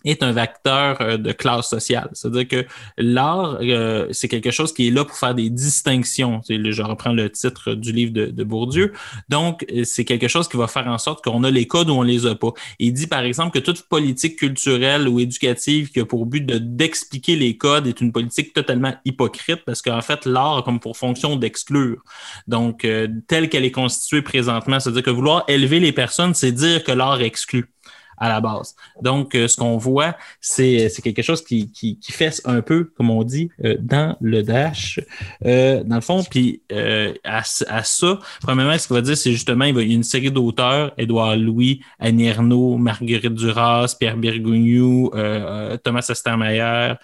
est 0.06 0.22
un 0.22 0.32
vecteur 0.32 0.98
euh, 1.00 1.16
de 1.16 1.32
classe 1.32 1.68
sociale. 1.68 2.08
C'est-à-dire 2.12 2.48
que 2.48 2.66
l'art, 2.96 3.58
euh, 3.60 4.06
c'est 4.12 4.28
quelque 4.28 4.50
chose 4.50 4.72
qui 4.72 4.88
est 4.88 4.90
là 4.90 5.04
pour 5.04 5.16
faire 5.16 5.34
des 5.34 5.50
distinctions. 5.50 6.40
Je 6.48 6.82
reprends 6.82 7.12
le 7.12 7.30
titre 7.30 7.74
du 7.74 7.92
livre 7.92 8.12
de, 8.12 8.26
de 8.26 8.44
Bourdieu. 8.44 8.92
Donc, 9.28 9.64
euh, 9.72 9.84
c'est 9.84 10.04
quelque 10.04 10.28
chose 10.28 10.48
qui 10.48 10.56
va 10.56 10.68
faire 10.68 10.86
en 10.86 10.98
sorte 10.98 11.22
qu'on 11.24 11.44
a 11.44 11.50
les 11.50 11.66
codes 11.66 11.90
ou 11.90 11.94
on 11.94 12.02
les 12.02 12.26
a 12.26 12.34
pas. 12.34 12.52
Il 12.78 12.92
dit, 12.92 13.06
par 13.06 13.20
exemple, 13.20 13.58
que 13.58 13.64
toute 13.64 13.82
politique 13.82 14.36
culturelle 14.36 15.08
ou 15.08 15.20
éducative 15.20 15.90
qui 15.90 16.00
a 16.00 16.06
pour 16.06 16.26
but 16.26 16.44
de- 16.44 16.58
d'expliquer 16.58 17.36
les 17.36 17.56
codes 17.56 17.86
est 17.86 18.00
une 18.00 18.12
politique 18.12 18.52
totalement 18.52 18.94
hypocrite 19.04 19.62
parce 19.64 19.82
qu'en 19.82 20.02
fait, 20.02 20.26
l'art 20.26 20.58
a 20.58 20.62
comme 20.62 20.80
pour 20.80 20.96
fonction 20.96 21.36
d'exclure. 21.36 22.02
Donc, 22.46 22.84
euh, 22.84 23.08
telle 23.26 23.48
qu'elle 23.48 23.64
est 23.64 23.70
constituée 23.70 24.22
présentement, 24.22 24.80
c'est-à-dire 24.80 25.02
que 25.02 25.10
vouloir 25.10 25.44
élever 25.48 25.80
les 25.80 25.92
personnes, 25.92 26.34
c'est 26.34 26.52
dire 26.52 26.84
que 26.84 26.92
l'art 26.92 27.20
exclut 27.20 27.72
à 28.18 28.28
la 28.28 28.40
base. 28.40 28.74
Donc, 29.02 29.34
euh, 29.34 29.48
ce 29.48 29.56
qu'on 29.56 29.76
voit, 29.76 30.16
c'est 30.40 30.88
c'est 30.88 31.02
quelque 31.02 31.22
chose 31.22 31.44
qui, 31.44 31.70
qui, 31.70 31.98
fesse 32.12 32.40
un 32.44 32.62
peu, 32.62 32.90
comme 32.96 33.10
on 33.10 33.22
dit, 33.24 33.50
euh, 33.64 33.76
dans 33.80 34.16
le 34.20 34.42
dash, 34.42 35.00
euh, 35.44 35.82
dans 35.84 35.96
le 35.96 36.00
fond. 36.00 36.24
Puis, 36.24 36.62
euh, 36.72 37.12
à, 37.24 37.42
ça, 37.44 38.18
premièrement, 38.40 38.78
ce 38.78 38.86
qu'il 38.86 38.94
va 38.94 39.02
dire, 39.02 39.16
c'est 39.16 39.32
justement, 39.32 39.64
il, 39.64 39.76
y 39.76 39.80
a 39.80 39.82
une 39.82 40.02
série 40.02 40.30
d'auteurs, 40.30 40.92
Édouard 40.96 41.36
Louis, 41.36 41.80
Annie 41.98 42.26
Ernaux, 42.26 42.76
Marguerite 42.76 43.34
Duras, 43.34 43.96
Pierre 43.98 44.16
euh, 44.16 45.10
euh, 45.14 45.76
Thomas 45.76 46.06
Estermayer, 46.08 46.94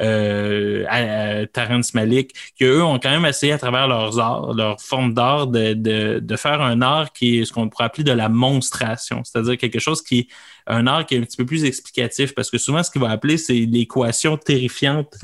euh, 0.00 0.84
euh, 0.92 1.46
Terrence 1.46 1.94
Malik, 1.94 2.34
qui 2.56 2.64
eux 2.64 2.82
ont 2.82 2.98
quand 2.98 3.10
même 3.10 3.24
essayé 3.24 3.52
à 3.52 3.58
travers 3.58 3.88
leurs 3.88 4.18
arts, 4.18 4.52
leur 4.54 4.80
forme 4.80 5.14
d'art, 5.14 5.46
de, 5.46 5.72
de, 5.72 6.18
de 6.20 6.36
faire 6.36 6.60
un 6.60 6.82
art 6.82 7.12
qui 7.12 7.38
est 7.38 7.44
ce 7.44 7.52
qu'on 7.52 7.68
pourrait 7.68 7.84
appeler 7.84 8.04
de 8.04 8.12
la 8.12 8.28
monstration, 8.28 9.22
c'est-à-dire 9.24 9.56
quelque 9.56 9.78
chose 9.78 10.02
qui 10.02 10.28
un 10.66 10.86
art 10.86 11.06
qui 11.06 11.14
est 11.14 11.18
un 11.18 11.22
petit 11.22 11.36
peu 11.36 11.46
plus 11.46 11.64
explicatif, 11.64 12.34
parce 12.34 12.50
que 12.50 12.58
souvent 12.58 12.82
ce 12.82 12.90
qu'il 12.90 13.00
va 13.00 13.10
appeler, 13.10 13.38
c'est 13.38 13.54
l'équation 13.54 14.36
terrifiante 14.36 15.14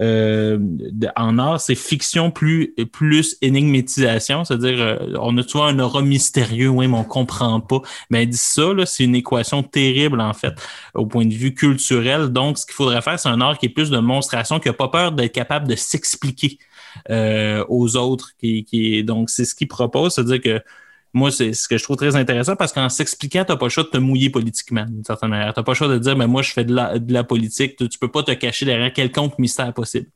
euh, 0.00 0.56
de- 0.60 1.08
en 1.16 1.38
art, 1.38 1.60
c'est 1.60 1.74
fiction 1.74 2.30
plus, 2.30 2.74
plus 2.92 3.36
énigmétisation, 3.42 4.44
c'est-à-dire 4.44 4.80
euh, 4.80 4.96
on 5.20 5.36
a 5.36 5.42
souvent 5.42 5.64
un 5.64 5.78
aura 5.78 6.02
mystérieux, 6.02 6.68
oui, 6.68 6.86
mais 6.86 6.96
on 6.96 7.04
comprend 7.04 7.60
pas. 7.60 7.80
Mais 8.08 8.22
elle 8.22 8.28
dit 8.30 8.36
ça, 8.36 8.62
c'est 8.86 9.04
une 9.04 9.14
équation 9.14 9.62
terrible, 9.62 10.20
en 10.20 10.32
fait, 10.32 10.54
au 10.94 11.06
point 11.06 11.26
de 11.26 11.34
vue 11.34 11.54
culturel. 11.54 12.28
Donc, 12.28 12.58
ce 12.58 12.66
qu'il 12.66 12.74
faudrait 12.74 13.02
faire, 13.02 13.18
c'est 13.18 13.28
un 13.28 13.40
art 13.40 13.58
qui 13.58 13.66
est 13.66 13.70
plus 13.70 13.90
de 13.90 13.98
monstration, 13.98 14.58
qui 14.60 14.68
n'a 14.68 14.74
pas 14.74 14.88
peur 14.88 15.12
d'être 15.12 15.32
capable 15.32 15.68
de 15.68 15.76
s'expliquer 15.76 16.58
euh, 17.10 17.64
aux 17.68 17.96
autres. 17.96 18.30
Qui, 18.38 19.04
donc, 19.04 19.28
c'est 19.30 19.44
ce 19.44 19.54
qu'il 19.54 19.68
propose, 19.68 20.14
c'est-à-dire 20.14 20.40
que 20.40 20.62
moi, 21.12 21.30
c'est 21.30 21.52
ce 21.52 21.66
que 21.68 21.76
je 21.76 21.82
trouve 21.82 21.96
très 21.96 22.14
intéressant 22.16 22.56
parce 22.56 22.72
qu'en 22.72 22.88
s'expliquant, 22.88 23.44
tu 23.44 23.52
n'as 23.52 23.56
pas 23.58 23.66
le 23.66 23.70
choix 23.70 23.84
de 23.84 23.88
te 23.88 23.98
mouiller 23.98 24.30
politiquement, 24.30 24.84
d'une 24.88 25.04
certaine 25.04 25.30
manière. 25.30 25.52
Tu 25.52 25.60
n'as 25.60 25.64
pas 25.64 25.72
le 25.72 25.76
choix 25.76 25.88
de 25.88 25.98
dire, 25.98 26.16
mais 26.16 26.26
moi, 26.26 26.42
je 26.42 26.52
fais 26.52 26.64
de 26.64 26.74
la, 26.74 26.98
de 26.98 27.12
la 27.12 27.24
politique. 27.24 27.76
Tu, 27.76 27.88
tu 27.88 27.98
peux 27.98 28.08
pas 28.10 28.22
te 28.22 28.30
cacher 28.32 28.64
derrière 28.66 28.92
quelconque 28.92 29.38
mystère 29.38 29.72
possible. 29.74 30.06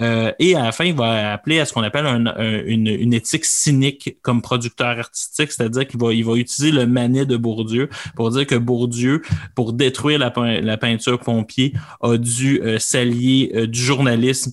Euh, 0.00 0.30
et 0.38 0.54
à 0.54 0.62
la 0.62 0.70
fin, 0.72 0.84
il 0.84 0.94
va 0.94 1.32
appeler 1.32 1.58
à 1.58 1.64
ce 1.64 1.72
qu'on 1.72 1.82
appelle 1.82 2.06
un- 2.06 2.26
un- 2.26 2.62
une, 2.64 2.86
une 2.86 3.12
éthique 3.14 3.44
cynique 3.44 4.16
comme 4.22 4.42
producteur 4.42 4.96
artistique, 4.98 5.50
c'est-à-dire 5.50 5.88
qu'il 5.88 5.98
va, 5.98 6.12
il 6.12 6.24
va 6.24 6.34
utiliser 6.36 6.70
le 6.70 6.86
manet 6.86 7.26
de 7.26 7.36
Bourdieu 7.36 7.88
pour 8.14 8.30
dire 8.30 8.46
que 8.46 8.54
Bourdieu, 8.54 9.22
pour 9.56 9.72
détruire 9.72 10.18
la 10.20 10.76
peinture 10.76 11.18
pompier, 11.18 11.72
a 12.00 12.16
dû 12.16 12.60
euh, 12.62 12.78
s'allier 12.78 13.50
euh, 13.56 13.66
du 13.66 13.80
journalisme 13.80 14.52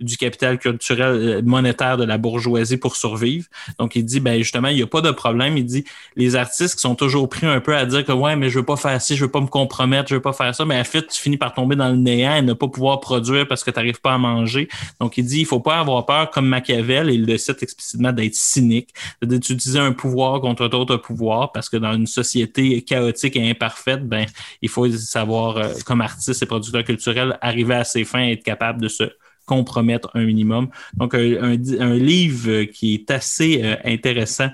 du 0.00 0.16
capital 0.16 0.58
culturel 0.58 1.12
euh, 1.14 1.42
monétaire 1.42 1.96
de 1.96 2.04
la 2.04 2.18
bourgeoisie 2.18 2.76
pour 2.76 2.96
survivre. 2.96 3.46
Donc, 3.78 3.96
il 3.96 4.04
dit, 4.04 4.20
ben 4.20 4.38
justement, 4.38 4.68
il 4.68 4.76
n'y 4.76 4.82
a 4.82 4.86
pas 4.86 5.00
de 5.00 5.10
problème. 5.10 5.56
Il 5.56 5.64
dit, 5.64 5.84
les 6.16 6.36
artistes 6.36 6.76
qui 6.76 6.80
sont 6.80 6.94
toujours 6.94 7.28
pris 7.28 7.46
un 7.46 7.60
peu 7.60 7.76
à 7.76 7.84
dire 7.86 8.04
que, 8.04 8.12
ouais, 8.12 8.36
mais 8.36 8.50
je 8.50 8.58
veux 8.58 8.64
pas 8.64 8.76
faire 8.76 9.00
ci, 9.00 9.16
je 9.16 9.24
veux 9.24 9.30
pas 9.30 9.40
me 9.40 9.46
compromettre, 9.46 10.08
je 10.08 10.16
veux 10.16 10.22
pas 10.22 10.32
faire 10.32 10.54
ça, 10.54 10.64
mais 10.64 10.78
en 10.78 10.84
fait, 10.84 11.06
tu 11.06 11.20
finis 11.20 11.36
par 11.36 11.54
tomber 11.54 11.76
dans 11.76 11.88
le 11.88 11.96
néant 11.96 12.36
et 12.36 12.42
ne 12.42 12.52
pas 12.52 12.68
pouvoir 12.68 13.00
produire 13.00 13.46
parce 13.46 13.64
que 13.64 13.70
tu 13.70 13.78
n'arrives 13.78 14.00
pas 14.00 14.14
à 14.14 14.18
manger. 14.18 14.68
Donc, 15.00 15.18
il 15.18 15.24
dit, 15.24 15.40
il 15.40 15.46
faut 15.46 15.60
pas 15.60 15.78
avoir 15.78 16.06
peur, 16.06 16.30
comme 16.30 16.46
Machiavel, 16.46 17.10
et 17.10 17.14
il 17.14 17.26
le 17.26 17.38
cite 17.38 17.62
explicitement, 17.62 18.12
d'être 18.12 18.34
cynique, 18.34 18.90
d'utiliser 19.22 19.78
un 19.78 19.92
pouvoir 19.92 20.40
contre 20.40 20.68
d'autres 20.68 20.96
pouvoirs, 20.96 21.52
parce 21.52 21.68
que 21.68 21.76
dans 21.76 21.94
une 21.94 22.06
société 22.06 22.82
chaotique 22.82 23.36
et 23.36 23.50
imparfaite, 23.50 24.06
ben, 24.06 24.26
il 24.60 24.68
faut 24.68 24.90
savoir, 24.90 25.56
euh, 25.56 25.68
comme 25.84 26.00
artiste 26.00 26.42
et 26.42 26.46
producteur 26.46 26.84
culturel, 26.84 27.38
arriver 27.40 27.74
à 27.74 27.84
ses 27.84 28.04
fins 28.04 28.24
et 28.24 28.32
être 28.32 28.44
capable 28.44 28.80
de 28.80 28.88
se 28.88 29.04
compromettre 29.46 30.10
un 30.14 30.24
minimum. 30.24 30.68
Donc, 30.94 31.14
un, 31.14 31.56
livre 31.94 32.64
qui 32.64 32.94
est 32.94 33.10
assez 33.10 33.60
euh, 33.62 33.76
intéressant 33.84 34.48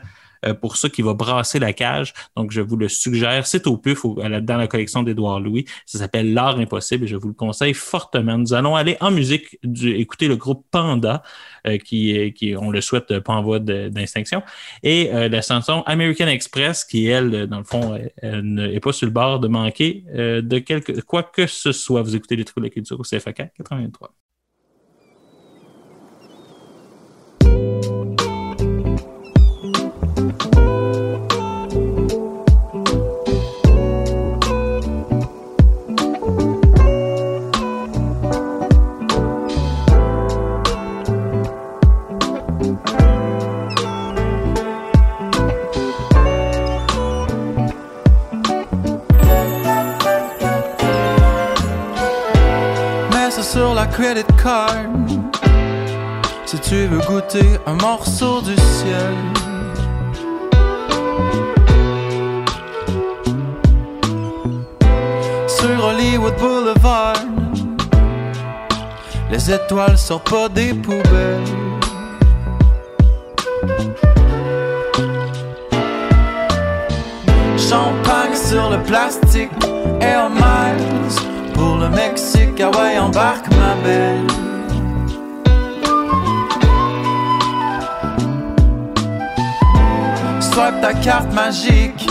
euh, 0.44 0.54
pour 0.54 0.76
ça 0.76 0.88
qui 0.88 1.02
va 1.02 1.14
brasser 1.14 1.58
la 1.58 1.72
cage. 1.72 2.14
Donc, 2.36 2.52
je 2.52 2.60
vous 2.60 2.76
le 2.76 2.88
suggère. 2.88 3.46
C'est 3.46 3.66
au 3.66 3.76
puf 3.76 4.04
dans 4.04 4.56
la 4.56 4.66
collection 4.68 5.02
d'Édouard 5.02 5.40
Louis. 5.40 5.64
Ça 5.84 5.98
s'appelle 5.98 6.32
L'Art 6.32 6.58
Impossible 6.58 7.04
et 7.04 7.08
je 7.08 7.16
vous 7.16 7.28
le 7.28 7.34
conseille 7.34 7.74
fortement. 7.74 8.38
Nous 8.38 8.54
allons 8.54 8.76
aller 8.76 8.96
en 9.00 9.10
musique, 9.10 9.58
écouter 9.82 10.28
le 10.28 10.36
groupe 10.36 10.64
Panda, 10.70 11.24
euh, 11.66 11.76
qui, 11.78 12.54
on 12.56 12.70
le 12.70 12.80
souhaite, 12.80 13.18
pas 13.18 13.32
en 13.32 13.42
voie 13.42 13.58
de- 13.58 13.88
d'extinction, 13.88 14.42
et 14.84 15.10
la 15.12 15.42
chanson 15.42 15.82
American 15.86 16.28
Express, 16.28 16.84
qui, 16.84 17.06
elle, 17.06 17.48
dans 17.48 17.58
le 17.58 17.64
fond, 17.64 17.98
n'est 18.22 18.80
pas 18.80 18.92
sur 18.92 19.06
le 19.06 19.12
bord 19.12 19.40
de 19.40 19.48
manquer 19.48 20.04
de 20.14 20.58
quelque, 20.58 21.00
quoi 21.00 21.24
que 21.24 21.46
ce 21.46 21.72
soit. 21.72 22.02
Vous 22.02 22.14
écoutez 22.14 22.36
les 22.36 22.44
trucs 22.44 22.58
de 22.58 22.68
la 22.68 22.70
culture 22.70 22.98
au 22.98 23.02
CFAK 23.02 23.52
83. 23.56 24.14
Credit 53.98 54.24
card. 54.40 54.86
Si 56.46 56.56
tu 56.60 56.86
veux 56.86 57.00
goûter 57.00 57.58
un 57.66 57.74
morceau 57.74 58.40
du 58.40 58.54
ciel. 58.54 59.14
Sur 65.48 65.84
Hollywood 65.84 66.36
Boulevard. 66.38 67.24
Les 69.30 69.50
étoiles 69.50 69.98
sortent 69.98 70.30
pas 70.30 70.48
des 70.48 70.72
poubelles. 70.74 71.42
Champagne 77.58 78.36
sur 78.36 78.70
le 78.70 78.78
plastique, 78.84 79.50
Air 80.00 80.30
Miles 80.30 81.27
pour 81.58 81.76
le 81.76 81.88
Mexique, 81.88 82.60
ah 82.60 82.70
ouais, 82.78 82.98
embarque 82.98 83.48
ma 83.60 83.74
belle. 83.84 84.26
Swipe 90.40 90.80
ta 90.80 90.92
carte 90.94 91.32
magique, 91.34 92.08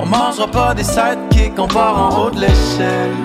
on 0.00 0.06
mangera 0.06 0.46
pas 0.46 0.74
des 0.74 0.84
sidekicks, 0.84 1.58
on 1.58 1.68
part 1.68 1.96
en 2.04 2.08
haut 2.18 2.30
de 2.30 2.40
l'échelle. 2.40 3.16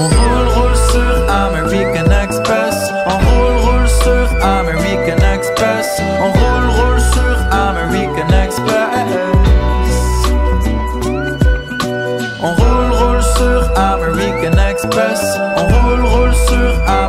On 0.00 0.06
roule, 0.16 0.48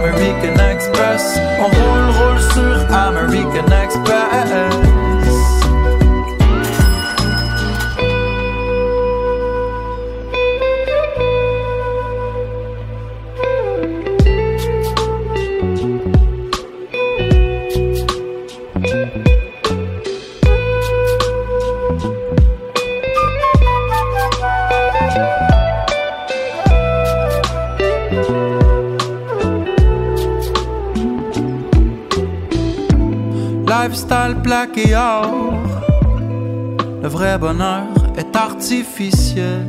sur 0.09 0.15
American 0.15 0.59
Express. 0.59 1.48
Le 37.01 37.07
vrai 37.07 37.37
bonheur 37.37 37.83
est 38.17 38.35
artificiel. 38.35 39.67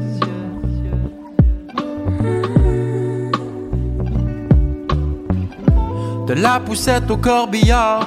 De 6.28 6.34
la 6.34 6.60
poussette 6.60 7.10
au 7.10 7.16
corbillard, 7.16 8.06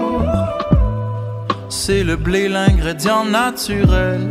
c'est 1.67 2.03
le 2.03 2.15
blé 2.15 2.47
l'ingrédient 2.47 3.25
naturel. 3.25 4.21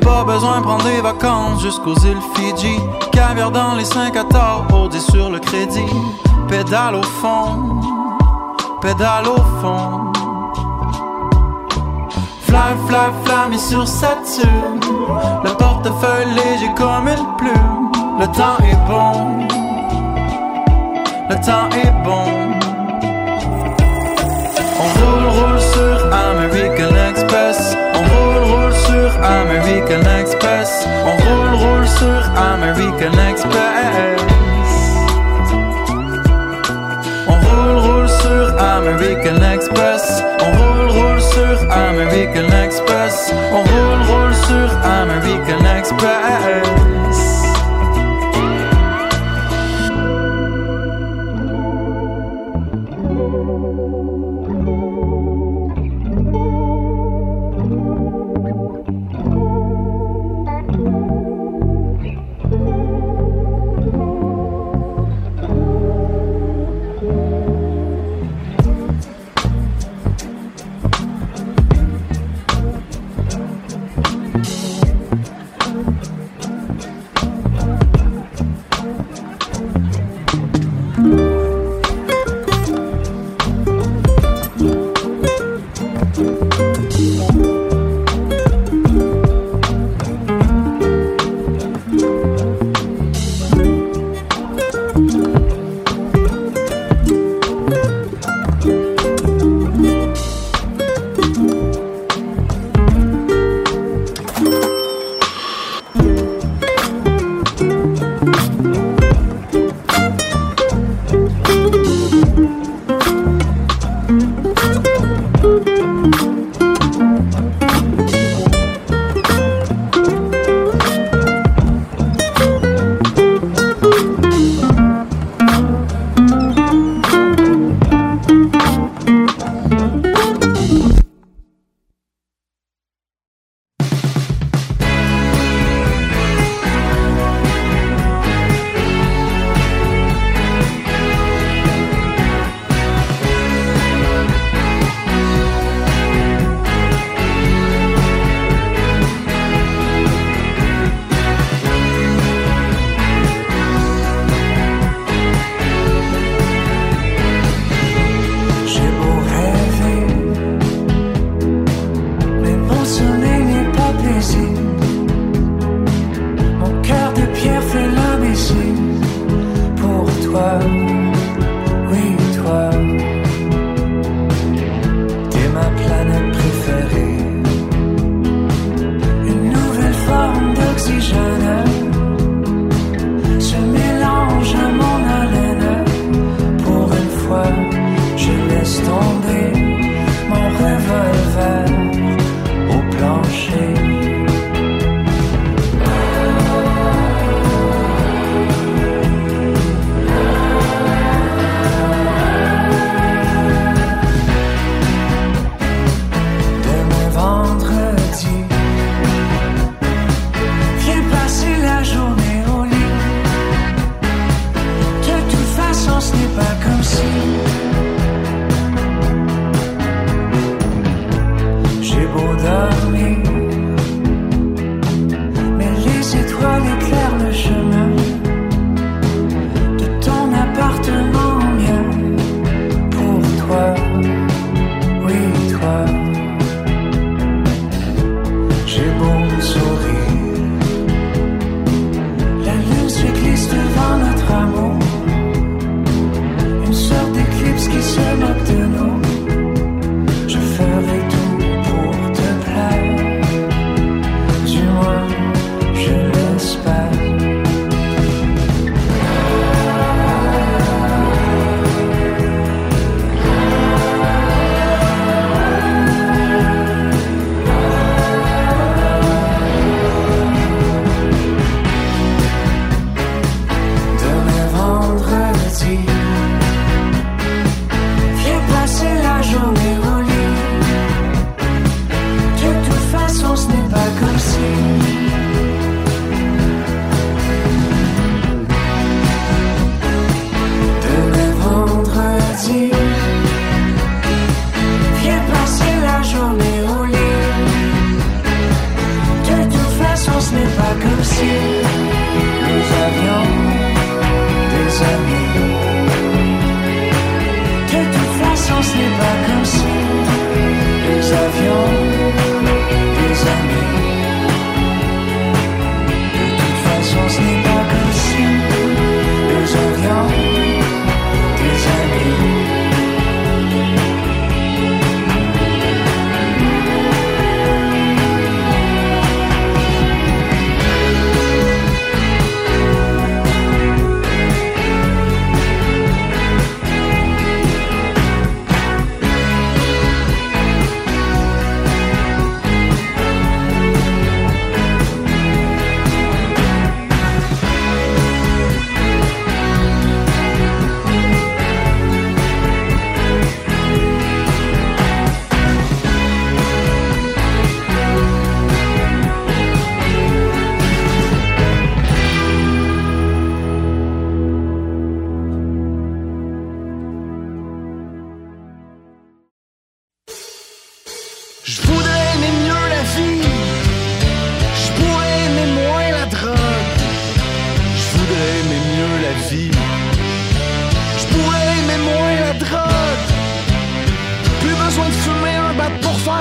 Pas 0.00 0.24
besoin 0.24 0.58
de 0.58 0.64
prendre 0.64 0.84
des 0.84 1.00
vacances 1.00 1.62
jusqu'aux 1.62 1.94
îles 1.94 2.16
Fidji. 2.34 2.76
Caviar 3.12 3.52
dans 3.52 3.76
les 3.76 3.84
5 3.84 4.16
à 4.16 4.74
audit 4.74 5.00
sur 5.00 5.30
le 5.30 5.38
crédit. 5.38 6.27
Pédale 6.48 6.94
au 6.94 7.02
fond, 7.02 7.80
pédale 8.80 9.28
au 9.28 9.36
fond. 9.60 10.12
Fly, 12.40 12.74
fly, 12.86 13.10
fly, 13.24 13.58
sur 13.58 13.86
Saturne. 13.86 14.80
Le 15.44 15.50
portefeuille 15.50 16.26
léger 16.34 16.72
comme 16.74 17.06
une 17.06 17.36
plume. 17.36 17.92
Le 18.18 18.26
temps 18.28 18.56
est 18.62 18.76
bon, 18.88 19.46
le 21.28 21.34
temps 21.36 21.68
est 21.76 21.92
bon. 22.02 22.24
On 24.80 24.88
roule, 24.98 25.28
roule 25.28 25.60
sur 25.60 25.96
American 26.14 26.94
Express. 27.10 27.76
On 27.94 27.98
roule, 27.98 28.42
roule 28.54 28.72
sur 28.72 29.22
American 29.22 30.18
Express. 30.18 30.88
On 31.04 31.10
roule, 31.10 31.54
roule 31.56 31.86
sur 31.86 32.20
American 32.40 33.12
Express. 33.30 34.17
American 38.88 39.42
Express. 39.42 40.22
On 40.40 40.50
roule, 40.56 40.90
roule 40.90 41.20
sur 41.20 41.70
American 41.70 42.48
Express. 42.64 43.32
On 43.52 43.62
roule, 43.62 44.02
roule 44.08 44.34
sur 44.34 44.68
American 44.82 45.64
Express. 45.76 47.07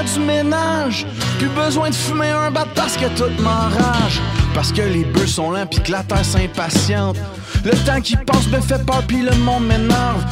Du 0.04 0.20
ménage. 0.20 1.06
Plus 1.38 1.50
besoin 1.50 1.90
de 1.90 1.96
fumer 1.96 2.30
un 2.30 2.52
bat 2.52 2.68
parce 2.76 2.98
que 2.98 3.06
tout 3.18 3.42
m'enrage. 3.42 4.22
Parce 4.54 4.72
que 4.72 4.82
les 4.82 5.06
bœufs 5.06 5.28
sont 5.28 5.52
lents 5.52 5.66
pis 5.66 5.82
que 5.82 5.92
la 5.92 6.04
terre 6.04 6.26
s'impatiente. 6.26 7.18
Le 7.64 7.72
temps 7.86 8.02
qui 8.02 8.16
passe 8.16 8.48
me 8.48 8.60
fait 8.60 8.84
peur 8.86 9.04
pis 9.08 9.22
le 9.22 9.36
monde 9.38 9.68
m'énerve. 9.68 10.24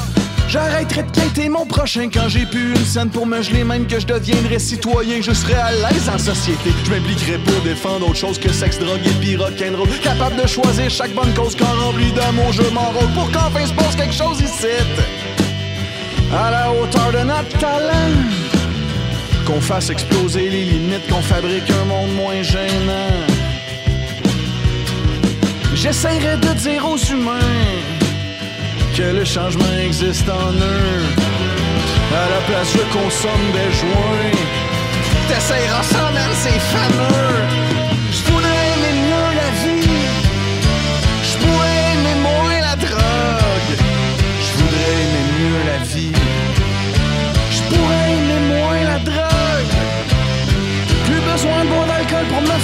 J'arrêterai 0.48 1.04
de 1.04 1.12
quitter 1.12 1.50
mon 1.50 1.66
prochain 1.66 2.10
quand 2.14 2.30
j'ai 2.30 2.46
plus 2.46 2.70
une 2.70 2.86
scène 2.86 3.10
pour 3.10 3.26
me 3.26 3.42
geler, 3.42 3.64
même 3.64 3.88
que 3.88 4.00
je 4.00 4.06
deviendrai 4.06 4.60
citoyen, 4.60 5.20
je 5.20 5.34
serai 5.34 5.56
à 5.56 5.72
l'aise 5.72 6.08
en 6.08 6.20
société. 6.20 6.72
Je 6.86 6.92
m'impliquerai 6.92 7.40
pour 7.40 7.62
défendre 7.64 8.08
autre 8.08 8.18
chose 8.18 8.40
que 8.40 8.52
sexe, 8.54 8.80
drogue 8.80 9.02
et 9.06 9.20
pis 9.20 9.36
rock'n'roll. 9.36 9.90
Capable 10.04 10.36
de 10.42 10.48
choisir 10.48 10.90
chaque 10.90 11.14
bonne 11.14 11.34
cause 11.34 11.56
quand 11.56 11.66
rempli 11.84 12.12
d'amour, 12.12 12.52
je 12.52 12.62
m'enrôle 12.74 13.12
pour 13.16 13.32
qu'enfin 13.32 13.66
se 13.66 13.74
passe 13.74 13.96
quelque 13.96 14.14
chose 14.14 14.40
ici. 14.40 14.68
À 16.32 16.52
la 16.52 16.72
hauteur 16.72 17.12
de 17.12 17.26
notre 17.26 17.58
talent. 17.58 18.45
Qu'on 19.46 19.62
fasse 19.62 19.92
exploser 19.92 20.50
les 20.50 20.64
limites, 20.64 21.08
qu'on 21.08 21.22
fabrique 21.22 21.70
un 21.70 21.86
monde 21.86 22.14
moins 22.16 22.42
gênant. 22.42 23.14
J'essaierai 25.76 26.38
de 26.38 26.54
dire 26.54 26.84
aux 26.88 26.98
humains 26.98 27.54
que 28.96 29.04
le 29.04 29.24
changement 29.24 29.78
existe 29.84 30.28
en 30.30 30.52
eux. 30.52 31.04
À 32.12 32.30
la 32.30 32.42
place, 32.48 32.72
je 32.74 32.84
consomme 32.98 33.52
des 33.54 33.72
joints. 33.82 34.42
T'essayeras 35.28 35.84
ça, 35.84 36.12
man, 36.14 36.30
c'est 36.42 36.60
fameux. 36.60 37.65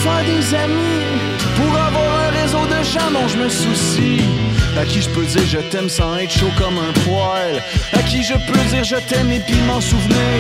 Faire 0.03 0.25
des 0.25 0.55
amis. 0.55 1.05
Pour 1.55 1.77
avoir 1.77 2.11
un 2.25 2.31
réseau 2.41 2.65
de 2.65 2.83
gens 2.83 3.11
dont 3.11 3.27
je 3.27 3.37
me 3.37 3.49
soucie. 3.49 4.23
À 4.79 4.85
qui 4.85 5.01
je 5.01 5.09
peux 5.09 5.25
dire 5.25 5.45
je 5.45 5.59
t'aime 5.69 5.89
sans 5.89 6.17
être 6.17 6.31
chaud 6.31 6.51
comme 6.57 6.77
un 6.77 6.93
poil. 7.05 7.61
À 7.93 8.01
qui 8.03 8.23
je 8.23 8.33
peux 8.33 8.63
dire 8.71 8.83
je 8.83 8.95
t'aime 8.95 9.31
et 9.31 9.39
puis 9.39 9.59
m'en 9.67 9.81
souvenir. 9.81 10.39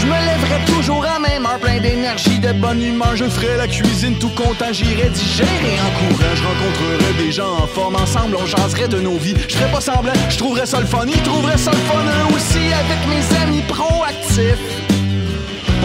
Je 0.00 0.06
me 0.06 0.18
lèverai 0.28 0.60
toujours 0.66 1.04
à 1.04 1.18
même 1.18 1.46
heure, 1.46 1.58
plein 1.58 1.78
d'énergie, 1.78 2.38
de 2.38 2.52
bonne 2.52 2.82
humeur. 2.82 3.14
Je 3.16 3.24
ferai 3.24 3.56
la 3.56 3.68
cuisine 3.68 4.18
tout 4.18 4.30
content, 4.30 4.72
j'irai 4.72 5.08
digérer 5.10 5.74
en 5.86 5.90
courant. 5.98 6.34
Je 6.34 6.42
rencontrerai 6.42 7.24
des 7.24 7.32
gens 7.32 7.52
en 7.62 7.66
forme, 7.66 7.96
ensemble 7.96 8.36
on 8.36 8.46
jaserait 8.46 8.88
de 8.88 8.98
nos 8.98 9.16
vies. 9.16 9.36
Je 9.48 9.56
ferai 9.56 9.70
pas 9.70 9.80
semblant, 9.80 10.12
je 10.28 10.38
trouverais 10.38 10.66
ça 10.66 10.80
le 10.80 10.86
fun, 10.86 11.06
ils 11.06 11.22
trouveraient 11.22 11.58
ça 11.58 11.70
le 11.70 11.84
fun 11.88 12.04
eux 12.04 12.34
aussi 12.34 12.64
avec 12.84 13.00
mes 13.08 13.24
amis 13.42 13.62
proactifs. 13.68 14.66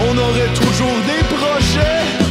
on 0.09 0.17
aurait 0.17 0.53
toujours 0.53 0.97
des 1.07 1.23
projets. 1.35 2.24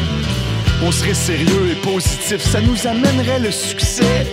On 0.86 0.92
serait 0.92 1.14
sérieux 1.14 1.70
et 1.72 1.76
positif, 1.76 2.40
ça 2.40 2.60
nous 2.60 2.86
amènerait 2.86 3.38
le 3.38 3.50
succès. 3.50 4.26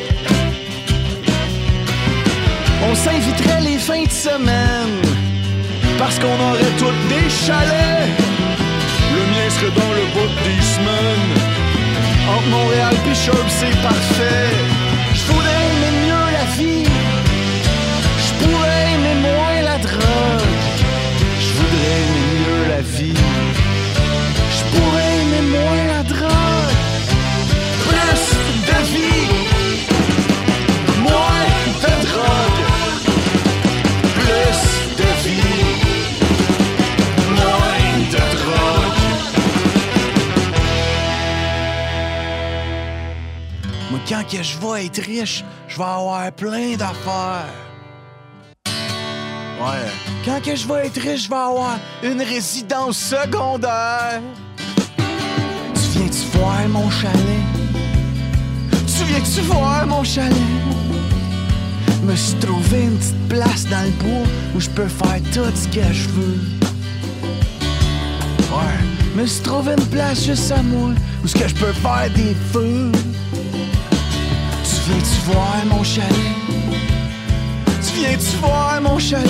On 2.84 2.94
s'inviterait 2.94 3.62
les 3.62 3.78
fins 3.78 4.04
de 4.04 4.12
semaine, 4.12 5.00
parce 5.98 6.20
qu'on 6.20 6.38
aurait 6.50 6.74
toutes 6.78 7.08
des 7.08 7.30
chalets. 7.30 8.10
Le 9.16 9.22
mien 9.32 9.50
serait 9.50 9.76
dans 9.82 9.94
le 10.00 10.06
bout 10.14 10.34
des 10.44 10.62
semaines. 10.76 11.32
Entre 12.30 12.48
Montréal 12.50 12.96
et 12.96 13.16
c'est 13.16 13.82
parfait. 13.82 14.52
Je 15.14 15.24
voudrais 15.32 15.62
aimer 15.70 15.94
mieux 16.06 16.28
la 16.40 16.46
vie. 16.58 16.86
Je 18.26 18.32
pourrais 18.44 18.84
aimer 18.94 19.16
moins 19.22 19.62
la 19.64 19.78
drogue. 19.78 20.50
Je 21.40 21.52
voudrais 21.60 21.96
aimer 22.04 22.28
mieux 22.42 22.64
la 22.76 22.82
vie. 22.82 23.20
Je 24.58 24.64
pourrais 24.78 25.01
quand 44.12 44.28
que 44.28 44.44
je 44.44 44.58
vais 44.58 44.88
être 44.88 45.02
riche, 45.04 45.46
je 45.70 45.78
vais 45.78 45.84
avoir 45.86 46.30
plein 46.34 46.76
d'affaires. 46.76 47.46
Ouais. 48.66 49.88
Quand 50.26 50.42
que 50.44 50.54
je 50.54 50.68
vais 50.68 50.88
être 50.88 51.00
riche, 51.00 51.24
je 51.24 51.30
vais 51.30 51.36
avoir 51.36 51.80
une 52.04 52.22
résidence 52.22 52.98
secondaire. 52.98 54.20
Tu 54.98 56.00
viens-tu 56.00 56.38
voir 56.38 56.68
mon 56.68 56.90
chalet? 56.90 57.46
Tu 58.86 59.04
viens-tu 59.06 59.42
voir 59.42 59.88
mon 59.88 60.04
chalet? 60.04 60.36
Me 62.04 62.14
suis 62.14 62.36
trouvé 62.40 62.84
une 62.84 62.98
petite 62.98 63.30
place 63.30 63.66
dans 63.68 63.84
le 63.84 63.92
bois 63.92 64.28
où 64.54 64.60
je 64.60 64.70
peux 64.72 64.90
faire 64.90 65.22
tout 65.34 65.56
ce 65.56 65.68
que 65.70 65.94
je 65.94 66.10
veux. 66.10 66.40
Ouais. 68.52 69.16
Me 69.16 69.26
suis 69.26 69.42
trouvé 69.42 69.72
une 69.72 69.86
place 69.86 70.26
juste 70.26 70.52
à 70.52 70.62
moi 70.62 70.90
où 71.24 71.28
ce 71.28 71.36
que 71.36 71.48
je 71.48 71.56
peux 71.56 71.72
faire 71.72 72.10
des 72.14 72.36
feux. 72.52 72.92
Tu 74.92 74.98
viens-tu 74.98 75.22
voir 75.32 75.66
mon 75.66 75.84
chalet? 75.84 76.10
Tu 77.82 77.94
viens-tu 77.96 78.38
voir 78.42 78.82
mon 78.82 79.00
chalet? 79.00 79.26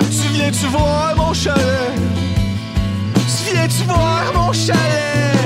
Tu 0.00 0.28
viens-tu 0.32 0.66
voir 0.66 1.14
mon 1.14 1.34
chalet? 1.34 1.92
Tu 3.14 3.52
viens-tu 3.52 3.82
voir 3.84 4.32
mon 4.34 4.52
chalet? 4.52 5.36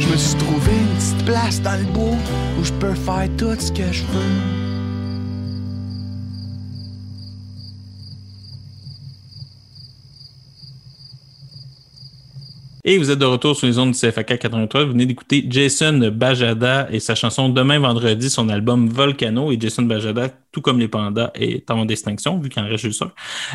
Je 0.00 0.08
me 0.08 0.16
suis 0.16 0.34
trouvé 0.38 0.72
une 0.72 0.96
petite 0.96 1.24
place 1.24 1.60
dans 1.62 1.78
le 1.78 1.84
bois 1.84 2.18
où 2.58 2.64
je 2.64 2.72
peux 2.72 2.94
faire 2.94 3.28
tout 3.38 3.54
ce 3.56 3.70
que 3.70 3.92
je 3.92 4.02
veux. 4.02 4.61
Et 12.84 12.98
vous 12.98 13.12
êtes 13.12 13.18
de 13.20 13.24
retour 13.24 13.54
sur 13.54 13.68
les 13.68 13.78
ondes 13.78 13.92
du 13.92 13.98
CFAK 13.98 14.40
83. 14.40 14.86
Vous 14.86 14.90
venez 14.90 15.06
d'écouter 15.06 15.46
Jason 15.48 16.10
Bajada 16.12 16.88
et 16.90 16.98
sa 16.98 17.14
chanson 17.14 17.48
Demain 17.48 17.78
vendredi, 17.78 18.28
son 18.28 18.48
album 18.48 18.88
Volcano. 18.88 19.52
Et 19.52 19.60
Jason 19.60 19.82
Bajada, 19.82 20.30
tout 20.50 20.62
comme 20.62 20.80
les 20.80 20.88
pandas, 20.88 21.30
est 21.36 21.70
en 21.70 21.84
distinction, 21.84 22.40
vu 22.40 22.48
qu'il 22.48 22.60
en 22.60 22.66
reste 22.66 22.82
juste 22.82 23.02
un. 23.02 23.12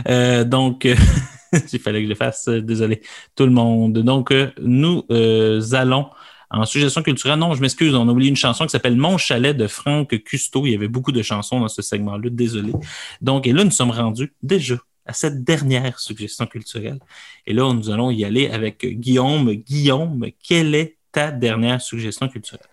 Euh, 0.07 0.43
donc, 0.45 0.85
il 1.73 1.79
fallait 1.79 1.99
que 1.99 2.05
je 2.05 2.09
le 2.09 2.15
fasse. 2.15 2.47
Désolé, 2.47 3.01
tout 3.35 3.43
le 3.43 3.51
monde. 3.51 3.97
Donc, 3.97 4.31
euh, 4.31 4.49
nous 4.61 5.03
euh, 5.11 5.61
allons 5.73 6.07
en 6.49 6.63
suggestion 6.63 7.03
culturelle. 7.03 7.37
Non, 7.37 7.53
je 7.53 7.59
m'excuse, 7.59 7.93
on 7.95 8.07
a 8.07 8.11
oublié 8.13 8.29
une 8.29 8.37
chanson 8.37 8.63
qui 8.63 8.71
s'appelle 8.71 8.95
Mon 8.95 9.17
chalet 9.17 9.57
de 9.57 9.67
Franck 9.67 10.23
Custo. 10.23 10.65
Il 10.65 10.71
y 10.71 10.75
avait 10.75 10.87
beaucoup 10.87 11.11
de 11.11 11.21
chansons 11.21 11.59
dans 11.59 11.67
ce 11.67 11.81
segment-là. 11.81 12.29
Désolé. 12.31 12.71
Donc, 13.19 13.45
et 13.45 13.51
là, 13.51 13.65
nous 13.65 13.71
sommes 13.71 13.91
rendus 13.91 14.31
déjà 14.41 14.75
à 15.07 15.13
cette 15.13 15.43
dernière 15.43 15.99
suggestion 15.99 16.45
culturelle. 16.45 16.99
Et 17.45 17.53
là, 17.53 17.73
nous 17.73 17.89
allons 17.89 18.11
y 18.11 18.25
aller 18.25 18.49
avec 18.49 18.85
Guillaume. 18.85 19.51
Guillaume, 19.53 20.25
quelle 20.45 20.75
est 20.75 20.97
ta 21.11 21.31
dernière 21.31 21.81
suggestion 21.81 22.27
culturelle? 22.27 22.67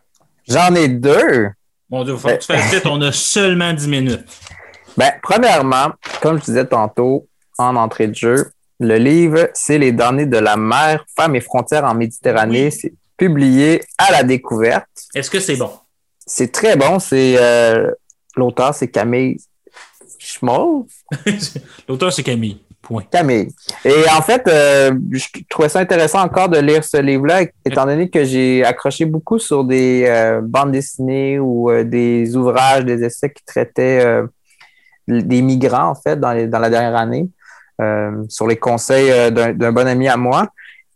J'en 0.49 0.75
ai 0.75 0.89
deux. 0.89 1.49
Mon 1.89 2.05
Dieu, 2.05 2.15
il 2.15 2.19
faut 2.19 2.29
que 2.29 2.39
tu 2.39 2.47
fasses 2.47 2.75
vite. 2.75 2.87
On 2.87 3.01
a 3.01 3.13
seulement 3.13 3.73
10 3.73 3.89
minutes. 3.89 4.25
Ben, 4.97 5.13
premièrement, 5.23 5.93
comme 6.21 6.39
je 6.39 6.45
disais 6.45 6.67
tantôt 6.67 7.29
en 7.57 7.77
entrée 7.77 8.09
de 8.09 8.15
jeu, 8.15 8.51
le 8.81 8.97
livre, 8.97 9.49
c'est 9.55 9.79
Les 9.79 9.93
données 9.93 10.27
de 10.27 10.37
la 10.37 10.57
mer, 10.57 11.05
femmes 11.17 11.37
et 11.37 11.41
frontières 11.41 11.85
en 11.85 11.95
Méditerranée. 11.95 12.71
C'est 12.73 12.93
publié 13.17 13.83
à 13.97 14.11
la 14.11 14.25
découverte. 14.25 14.89
Est-ce 15.15 15.31
que 15.31 15.39
c'est 15.39 15.57
bon? 15.57 15.71
C'est 16.27 16.51
très 16.51 16.75
bon. 16.77 16.99
C'est 16.99 17.37
euh, 17.39 17.91
l'auteur, 18.37 18.75
c'est 18.75 18.89
Camille 18.89 19.39
Schmoll. 20.25 20.85
L'auteur, 21.89 22.13
c'est 22.13 22.23
Camille. 22.23 22.61
Point. 22.83 23.05
Camille. 23.11 23.49
Et 23.85 23.95
en 24.15 24.21
fait, 24.21 24.47
euh, 24.47 24.93
je 25.11 25.25
trouvais 25.49 25.71
ça 25.71 25.79
intéressant 25.81 26.21
encore 26.23 26.51
de 26.51 26.59
lire 26.59 26.85
ce 26.85 26.99
livre-là, 26.99 27.43
étant 27.65 27.87
donné 27.87 28.11
que 28.11 28.25
j'ai 28.25 28.63
accroché 28.65 29.07
beaucoup 29.07 29.39
sur 29.39 29.65
des 29.65 30.05
euh, 30.07 30.41
bandes 30.43 30.73
dessinées 30.73 31.39
ou 31.39 31.71
euh, 31.71 31.83
des 31.85 32.37
ouvrages, 32.37 32.85
des 32.85 33.03
essais 33.03 33.31
qui 33.33 33.43
traitaient 33.45 34.21
des 35.09 35.41
migrants, 35.43 35.89
en 35.91 35.95
fait, 35.95 36.19
dans, 36.21 36.33
les- 36.33 36.47
dans 36.47 36.59
la 36.59 36.69
dernière 36.71 36.97
année, 36.97 37.29
sur 38.29 38.47
les 38.47 38.57
conseils 38.57 39.11
d'un 39.33 39.73
bon 39.73 39.87
ami 39.87 40.07
à 40.09 40.17
moi. 40.17 40.49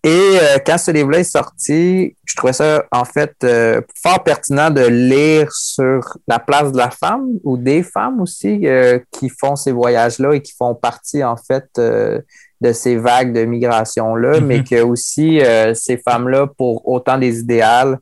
Et 0.05 0.11
euh, 0.41 0.59
quand 0.65 0.79
ce 0.79 0.91
livre-là 0.93 1.19
est 1.19 1.25
sorti, 1.25 2.17
je 2.25 2.37
trouvais 2.37 2.53
ça 2.53 2.85
en 2.93 3.05
fait 3.05 3.33
euh, 3.43 3.81
fort 4.01 4.23
pertinent 4.23 4.71
de 4.71 4.87
lire 4.87 5.51
sur 5.53 6.17
la 6.29 6.39
place 6.39 6.71
de 6.71 6.79
la 6.79 6.91
femme 6.91 7.27
ou 7.43 7.57
des 7.57 7.83
femmes 7.83 8.21
aussi 8.21 8.67
euh, 8.67 9.01
qui 9.11 9.29
font 9.29 9.57
ces 9.57 9.73
voyages-là 9.73 10.35
et 10.35 10.41
qui 10.41 10.55
font 10.57 10.75
partie 10.75 11.25
en 11.25 11.37
fait 11.37 11.67
euh, 11.79 12.21
de 12.61 12.73
ces 12.73 12.97
vagues 12.97 13.33
de 13.33 13.45
migration-là, 13.45 14.39
Mhm. 14.41 14.47
mais 14.47 14.63
que 14.65 14.81
aussi 14.83 15.41
euh, 15.41 15.75
ces 15.75 15.97
femmes-là, 15.99 16.47
pour 16.57 16.87
autant 16.89 17.19
des 17.19 17.41
idéales, 17.41 17.99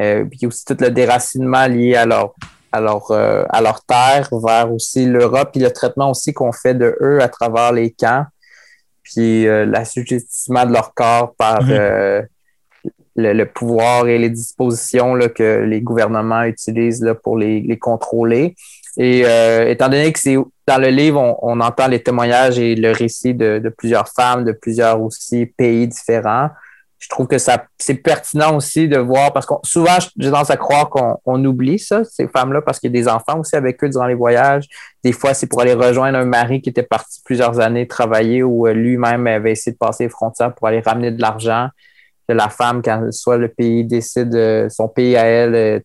euh, 0.00 0.24
puis 0.24 0.46
aussi 0.46 0.64
tout 0.64 0.76
le 0.80 0.90
déracinement 0.90 1.66
lié 1.66 1.96
à 1.96 2.06
leur 2.06 2.34
à 2.72 2.80
leur, 2.80 3.10
euh, 3.10 3.42
à 3.48 3.60
leur 3.60 3.84
terre, 3.84 4.28
vers 4.44 4.72
aussi 4.72 5.04
l'Europe, 5.04 5.50
puis 5.52 5.60
le 5.60 5.72
traitement 5.72 6.08
aussi 6.12 6.32
qu'on 6.32 6.52
fait 6.52 6.74
de 6.74 6.96
eux 7.02 7.20
à 7.20 7.28
travers 7.28 7.72
les 7.72 7.90
camps 7.90 8.24
puis 9.12 9.46
euh, 9.46 9.64
l'assujettissement 9.66 10.66
de 10.66 10.72
leur 10.72 10.94
corps 10.94 11.34
par 11.36 11.62
Mhm. 11.62 11.70
euh, 11.70 12.22
le, 13.16 13.32
le 13.32 13.46
pouvoir 13.46 14.06
et 14.08 14.18
les 14.18 14.30
dispositions 14.30 15.14
là, 15.14 15.28
que 15.28 15.64
les 15.64 15.80
gouvernements 15.80 16.44
utilisent 16.44 17.02
là, 17.02 17.14
pour 17.14 17.36
les, 17.36 17.60
les 17.60 17.78
contrôler. 17.78 18.54
Et 18.96 19.22
euh, 19.24 19.68
étant 19.68 19.88
donné 19.88 20.12
que 20.12 20.18
c'est 20.18 20.36
dans 20.66 20.78
le 20.78 20.88
livre, 20.88 21.20
on, 21.20 21.36
on 21.42 21.60
entend 21.60 21.88
les 21.88 22.02
témoignages 22.02 22.58
et 22.58 22.74
le 22.76 22.92
récit 22.92 23.34
de, 23.34 23.58
de 23.58 23.68
plusieurs 23.68 24.08
femmes, 24.08 24.44
de 24.44 24.52
plusieurs 24.52 25.00
aussi 25.02 25.46
pays 25.46 25.86
différents. 25.88 26.48
Je 27.02 27.08
trouve 27.08 27.26
que 27.26 27.38
ça 27.38 27.64
c'est 27.78 27.94
pertinent 27.94 28.56
aussi 28.56 28.86
de 28.86 28.98
voir 28.98 29.32
parce 29.32 29.46
que 29.46 29.54
souvent 29.64 29.96
j'ai 30.18 30.30
tendance 30.30 30.50
à 30.50 30.58
croire 30.58 30.90
qu'on 30.90 31.16
on 31.24 31.42
oublie 31.46 31.78
ça 31.78 32.04
ces 32.04 32.28
femmes-là 32.28 32.60
parce 32.60 32.78
qu'il 32.78 32.94
y 32.94 32.98
a 32.98 33.02
des 33.02 33.08
enfants 33.08 33.40
aussi 33.40 33.56
avec 33.56 33.82
eux 33.82 33.88
durant 33.88 34.06
les 34.06 34.14
voyages. 34.14 34.66
Des 35.02 35.12
fois 35.12 35.32
c'est 35.32 35.46
pour 35.46 35.62
aller 35.62 35.72
rejoindre 35.72 36.18
un 36.18 36.26
mari 36.26 36.60
qui 36.60 36.68
était 36.68 36.82
parti 36.82 37.22
plusieurs 37.24 37.58
années 37.58 37.86
travailler 37.88 38.42
ou 38.42 38.66
euh, 38.66 38.74
lui-même 38.74 39.26
avait 39.26 39.52
essayé 39.52 39.72
de 39.72 39.78
passer 39.78 40.04
les 40.04 40.10
frontières 40.10 40.54
pour 40.54 40.68
aller 40.68 40.80
ramener 40.80 41.10
de 41.10 41.20
l'argent. 41.22 41.68
La 42.28 42.50
femme 42.50 42.82
quand 42.82 43.10
soit 43.12 43.38
le 43.38 43.48
pays 43.48 43.82
décide 43.84 44.34
euh, 44.34 44.68
son 44.68 44.86
pays 44.88 45.16
à 45.16 45.24
elle 45.24 45.54
euh, 45.54 45.80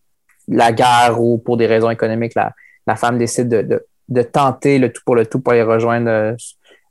la 0.48 0.70
guerre 0.70 1.20
ou 1.20 1.38
pour 1.38 1.56
des 1.56 1.66
raisons 1.66 1.90
économiques 1.90 2.34
la, 2.36 2.52
la 2.86 2.94
femme 2.94 3.16
décide 3.18 3.48
de, 3.48 3.62
de, 3.62 3.86
de 4.08 4.22
tenter 4.22 4.78
le 4.78 4.92
tout 4.92 5.02
pour 5.06 5.16
le 5.16 5.24
tout 5.24 5.40
pour 5.40 5.54
aller 5.54 5.62
rejoindre 5.62 6.36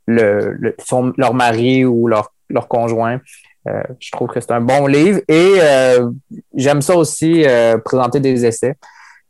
le, 0.06 0.52
le- 0.58 0.74
son, 0.84 1.12
leur 1.16 1.32
mari 1.32 1.84
ou 1.84 2.06
leur, 2.08 2.32
leur 2.50 2.66
conjoint. 2.68 3.20
Euh, 3.68 3.82
je 3.98 4.10
trouve 4.12 4.28
que 4.28 4.40
c'est 4.40 4.52
un 4.52 4.60
bon 4.60 4.86
livre 4.86 5.20
et 5.28 5.54
euh, 5.60 6.08
j'aime 6.54 6.82
ça 6.82 6.96
aussi 6.96 7.44
euh, 7.44 7.78
présenter 7.78 8.20
des 8.20 8.44
essais. 8.44 8.74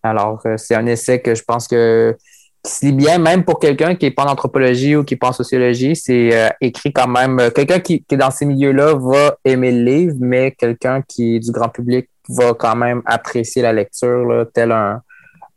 Alors, 0.03 0.43
c'est 0.57 0.75
un 0.75 0.87
essai 0.87 1.21
que 1.21 1.35
je 1.35 1.43
pense 1.43 1.67
que 1.67 2.17
qui 2.63 2.93
bien, 2.93 3.19
même 3.19 3.45
pour 3.45 3.61
quelqu'un 3.61 3.95
qui 3.95 4.07
n'est 4.07 4.11
pas 4.11 4.25
en 4.25 4.31
anthropologie 4.31 4.97
ou 4.97 5.05
qui 5.05 5.15
n'est 5.15 5.19
pas 5.19 5.29
en 5.29 5.33
sociologie, 5.33 5.95
c'est 5.95 6.51
écrit 6.61 6.93
quand 6.93 7.07
même. 7.07 7.51
quelqu'un 7.55 7.79
qui, 7.79 8.05
est 8.11 8.17
dans 8.17 8.31
ces 8.31 8.45
milieux-là 8.45 8.95
va 8.95 9.37
aimer 9.45 9.71
le 9.71 9.83
livre, 9.85 10.17
mais 10.19 10.51
quelqu'un 10.51 11.01
qui 11.07 11.37
est 11.37 11.39
du 11.41 11.53
grand 11.53 11.69
public 11.69 12.09
va 12.29 12.55
quand 12.55 12.75
même 12.75 13.03
apprécier 13.07 13.63
la 13.63 13.73
lecture, 13.73 14.47
tel 14.53 14.73
un, 14.73 15.01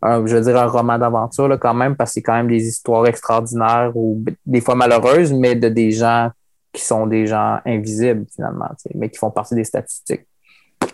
je 0.04 0.36
veux 0.36 0.42
dire, 0.42 0.58
un 0.58 0.68
roman 0.68 1.00
d'aventure, 1.00 1.58
quand 1.60 1.74
même, 1.74 1.96
parce 1.96 2.12
que 2.12 2.14
c'est 2.16 2.22
quand 2.22 2.36
même 2.36 2.48
des 2.48 2.68
histoires 2.68 3.08
extraordinaires 3.08 3.92
ou 3.96 4.24
des 4.46 4.62
fois 4.62 4.76
malheureuses, 4.76 5.34
mais 5.34 5.56
de 5.56 5.70
des 5.70 5.92
gens 5.92 6.30
qui 6.74 6.84
sont 6.84 7.08
des 7.08 7.28
gens 7.28 7.60
invisibles, 7.66 8.26
finalement, 8.34 8.70
mais 8.96 9.10
qui 9.10 9.18
font 9.18 9.32
partie 9.32 9.56
des 9.56 9.64
statistiques. 9.64 10.26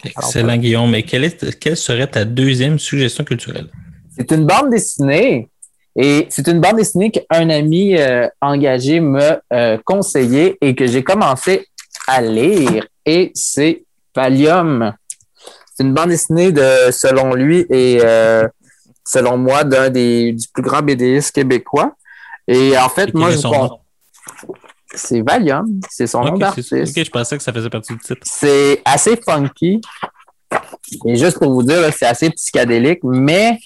Excellent, 0.04 0.58
Guillaume. 0.58 0.92
Mais 0.92 1.04
quelle, 1.04 1.24
est, 1.24 1.60
quelle 1.60 1.78
serait 1.78 2.08
ta 2.08 2.26
deuxième 2.26 2.80
suggestion 2.80 3.24
culturelle? 3.24 3.70
C'est 4.16 4.32
une 4.32 4.46
bande 4.46 4.70
dessinée 4.70 5.50
et 5.96 6.28
c'est 6.30 6.48
une 6.48 6.60
bande 6.60 6.78
dessinée 6.78 7.12
qu'un 7.12 7.50
ami 7.50 7.98
euh, 7.98 8.28
engagé 8.42 9.00
m'a 9.00 9.40
euh, 9.54 9.78
conseillé 9.84 10.58
et 10.62 10.76
que 10.76 10.88
j'ai 10.88 11.04
commencé 11.04 11.68
à 12.08 12.22
lire 12.22 12.86
et 13.06 13.32
c'est 13.34 13.84
Valium. 14.16 14.94
C'est 15.74 15.84
une 15.84 15.94
bande 15.94 16.10
dessinée 16.10 16.52
de, 16.52 16.92
selon 16.92 17.34
lui 17.34 17.66
et 17.70 18.00
euh, 18.02 18.48
selon 19.06 19.38
moi, 19.38 19.64
d'un 19.64 19.90
des 19.90 20.32
du 20.32 20.48
plus 20.48 20.64
grand 20.64 20.82
BDistes 20.82 21.34
québécois. 21.34 21.96
Et 22.48 22.78
en 22.78 22.90
fait, 22.90 23.10
Et 23.10 23.12
moi, 23.14 23.32
je? 23.32 23.38
C'est 24.96 25.22
Valium, 25.22 25.66
c'est 25.90 26.08
son 26.08 26.22
nom 26.24 26.38
d'artiste. 26.38 26.74
ok, 26.74 27.04
je 27.06 27.10
pensais 27.12 27.38
que 27.38 27.44
ça 27.44 27.54
faisait 27.54 27.70
partie 27.70 27.94
du 27.94 28.00
titre. 28.00 28.22
C'est 28.24 28.82
assez 28.86 29.16
funky. 29.18 29.82
Et 31.06 31.16
juste 31.16 31.40
pour 31.40 31.52
vous 31.52 31.64
dire, 31.64 31.80
c'est 31.98 32.06
assez 32.06 32.30
psychédélique, 32.30 33.00
mais 33.04 33.58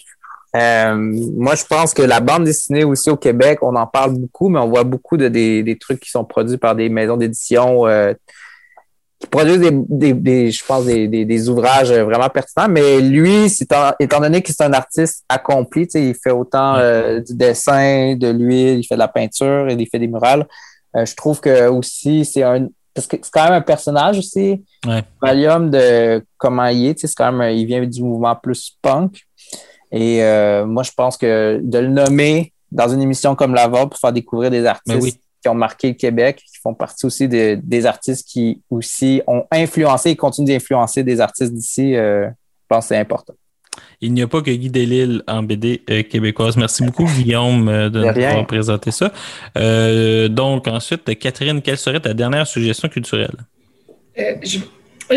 euh, 0.56 0.96
moi, 0.96 1.54
je 1.56 1.64
pense 1.66 1.94
que 1.94 2.02
la 2.02 2.20
bande 2.20 2.44
dessinée 2.46 2.84
aussi 2.84 3.10
au 3.10 3.18
Québec, 3.18 3.60
on 3.62 3.76
en 3.76 3.86
parle 3.86 4.14
beaucoup, 4.14 4.50
mais 4.50 4.60
on 4.60 4.68
voit 4.70 4.84
beaucoup 4.84 5.16
de 5.18 5.28
des, 5.28 5.62
des 5.62 5.78
trucs 5.78 6.00
qui 6.00 6.10
sont 6.10 6.24
produits 6.26 6.58
par 6.58 6.76
des 6.76 6.90
maisons 6.90 7.18
d'édition 7.18 7.86
euh, 7.86 8.14
qui 9.20 9.28
produisent 9.28 9.60
des, 9.60 9.70
des, 9.74 10.14
des- 10.14 10.52
je 10.52 10.66
pense, 10.66 10.86
des, 10.86 11.50
ouvrages 11.50 11.92
vraiment 11.92 12.30
pertinents. 12.30 12.70
Mais 12.70 13.00
lui, 13.02 13.48
en- 13.74 13.92
étant 14.00 14.22
donné 14.22 14.42
que 14.42 14.52
c'est 14.52 14.64
un 14.64 14.74
artiste 14.74 15.24
accompli, 15.30 15.84
il 15.94 16.16
fait 16.16 16.32
autant 16.32 16.76
euh, 16.78 17.20
du 17.20 17.36
dessin, 17.36 18.16
de 18.16 18.30
l'huile, 18.30 18.80
il 18.80 18.84
fait 18.86 18.96
de 18.96 19.00
la 19.00 19.10
peinture, 19.10 19.68
et 19.70 19.74
il 19.74 19.88
fait 19.88 20.00
des 20.00 20.08
murales. 20.08 20.48
Euh, 20.95 21.06
je 21.06 21.16
trouve 21.16 21.40
que 21.40 21.68
aussi, 21.68 22.26
c'est 22.26 22.44
un. 22.44 22.68
Parce 22.94 23.06
que 23.07 23.18
c'est 23.22 23.32
quand 23.32 23.44
même 23.45 23.53
un 23.53 23.61
personnage 23.61 24.18
aussi. 24.18 24.64
Ouais. 24.86 25.03
Valium 25.22 25.70
de 25.70 26.26
comment 26.38 26.66
il 26.66 26.88
est, 26.88 26.99
c'est 26.99 27.14
quand 27.16 27.32
même, 27.32 27.56
il 27.56 27.66
vient 27.66 27.86
du 27.86 28.03
mouvement 28.03 28.36
plus 28.36 28.76
punk. 28.82 29.22
Et 29.91 30.24
euh, 30.24 30.66
moi, 30.66 30.84
je 30.84 30.91
pense 30.91 31.16
que 31.18 31.60
de 31.64 31.78
le 31.80 31.88
nommer 31.88 32.52
dans 32.72 32.88
une 32.90 33.02
émission 33.02 33.36
comme 33.36 33.53
la 33.56 33.68
vôtre 33.68 33.90
pour 33.90 33.99
faire 33.99 34.14
découvrir 34.14 34.52
des 34.52 34.66
artistes 34.66 34.95
Ben 34.98 35.03
oui. 35.03 35.16
qui 35.41 35.48
ont 35.49 35.56
marqué 35.56 35.88
le 35.90 35.94
Québec, 35.95 36.38
qui 36.45 36.60
font 36.61 36.74
partie 36.74 37.06
aussi 37.06 37.28
de- 37.28 37.60
des 37.64 37.86
artistes 37.86 38.28
qui 38.28 38.61
aussi 38.70 39.22
ont 39.28 39.45
influencé 39.52 40.10
et 40.11 40.16
continuent 40.16 40.48
d'influencer 40.48 41.03
des 41.03 41.20
artistes 41.22 41.53
d'ici, 41.53 41.95
euh, 41.95 42.28
je 42.28 42.66
pense 42.68 42.86
que 42.86 42.90
c'est 42.90 42.98
important. 42.98 43.34
Il 44.02 44.14
n'y 44.14 44.22
a 44.22 44.28
pas 44.28 44.42
que 44.42 44.52
Guy 44.52 44.70
Delisle 44.70 45.24
en 45.28 45.44
BD 45.44 45.82
euh, 45.90 46.04
québécoise. 46.04 46.58
Merci 46.58 46.84
beaucoup, 46.84 47.06
Guillaume, 47.18 47.68
euh, 47.68 47.90
de 47.90 48.00
nous 48.00 48.08
avoir 48.08 48.48
présenté 48.48 48.92
ça. 48.92 49.12
Euh, 49.58 50.28
donc, 50.28 50.68
ensuite, 50.68 51.18
Catherine, 51.20 51.62
quelle 51.62 51.78
serait 51.78 52.00
ta 52.00 52.14
dernière 52.14 52.48
suggestion 52.48 52.88
culturelle? 52.90 53.36
Euh, 54.18 54.36
je, 54.44 54.60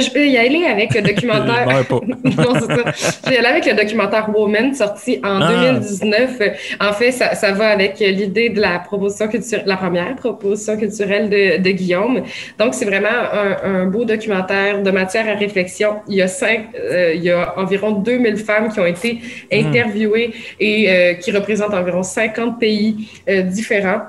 je 0.00 0.10
vais 0.12 0.28
y 0.28 0.36
aller 0.38 0.64
avec 0.64 0.94
le 0.94 1.02
documentaire. 1.10 1.66
Non, 2.24 2.54
c'est 2.54 2.66
ça. 2.66 3.18
Je 3.24 3.28
vais 3.30 3.34
y 3.36 3.38
aller 3.38 3.48
avec 3.48 3.66
le 3.66 3.74
documentaire 3.74 4.28
Woman 4.34 4.74
sorti 4.74 5.20
en 5.24 5.40
Ah. 5.40 5.52
2019. 5.72 6.30
Euh, 6.40 6.48
En 6.80 6.92
fait, 6.92 7.10
ça, 7.12 7.34
ça 7.34 7.52
va 7.52 7.68
avec 7.68 7.98
l'idée 7.98 8.48
de 8.48 8.60
la 8.60 8.78
proposition 8.78 9.28
culturelle, 9.28 9.64
la 9.66 9.76
première 9.76 10.14
proposition 10.16 10.76
culturelle 10.76 11.28
de, 11.28 11.58
de 11.62 11.70
Guillaume. 11.70 12.22
Donc, 12.58 12.74
c'est 12.74 12.84
vraiment 12.84 13.08
un, 13.32 13.82
un 13.82 13.86
beau 13.86 14.04
documentaire 14.04 14.82
de 14.82 14.90
matière 14.90 15.28
à 15.28 15.34
réflexion. 15.34 15.96
Il 16.08 16.16
y 16.16 16.22
a 16.22 16.28
cinq, 16.28 16.66
euh, 16.74 17.12
il 17.14 17.22
y 17.22 17.30
a 17.30 17.54
environ 17.58 17.92
2000 17.92 18.36
femmes 18.38 18.68
qui 18.72 18.80
ont 18.80 18.86
été 18.86 19.20
interviewées 19.52 20.32
et 20.60 20.90
euh, 20.90 21.14
qui 21.14 21.30
représentent 21.32 21.74
environ 21.74 22.02
50 22.02 22.58
pays 22.58 23.08
euh, 23.28 23.42
différents. 23.42 24.02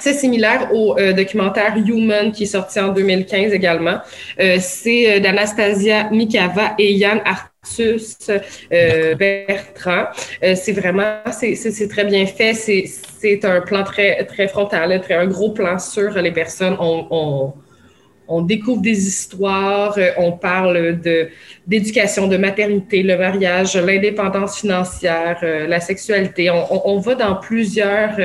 C'est 0.00 0.14
similaire 0.14 0.68
au 0.72 0.96
euh, 0.98 1.12
documentaire 1.12 1.76
Human 1.76 2.32
qui 2.32 2.44
est 2.44 2.46
sorti 2.46 2.78
en 2.80 2.92
2015 2.92 3.52
également. 3.52 3.98
Euh, 4.40 4.56
c'est 4.60 5.16
euh, 5.16 5.20
d'Anastasia 5.20 6.08
Mikava 6.10 6.74
et 6.78 6.92
Yann 6.94 7.20
Artus 7.24 8.16
Bertrand. 9.18 10.04
C'est 10.54 10.72
vraiment, 10.72 11.22
c'est- 11.32 11.88
très 11.88 12.04
bien 12.04 12.26
fait. 12.26 12.54
C'est 12.54 13.44
un 13.44 13.60
plan 13.60 13.84
très, 13.84 14.24
très 14.24 14.48
frontal, 14.48 15.00
très, 15.02 15.14
un 15.14 15.26
gros 15.26 15.50
plan 15.50 15.78
sur 15.78 16.10
les 16.20 16.32
personnes. 16.32 16.76
On, 16.80 17.06
on, 17.10 17.52
on 18.30 18.42
découvre 18.42 18.82
des 18.82 19.06
histoires, 19.08 19.98
on 20.18 20.32
parle 20.32 21.00
de 21.00 21.28
d'éducation, 21.66 22.28
de 22.28 22.36
maternité, 22.36 23.02
le 23.02 23.16
mariage, 23.16 23.74
l'indépendance 23.76 24.60
financière, 24.60 25.38
la 25.42 25.80
sexualité. 25.80 26.50
On 26.50 26.98
va 26.98 27.14
dans 27.14 27.36
plusieurs, 27.36 28.16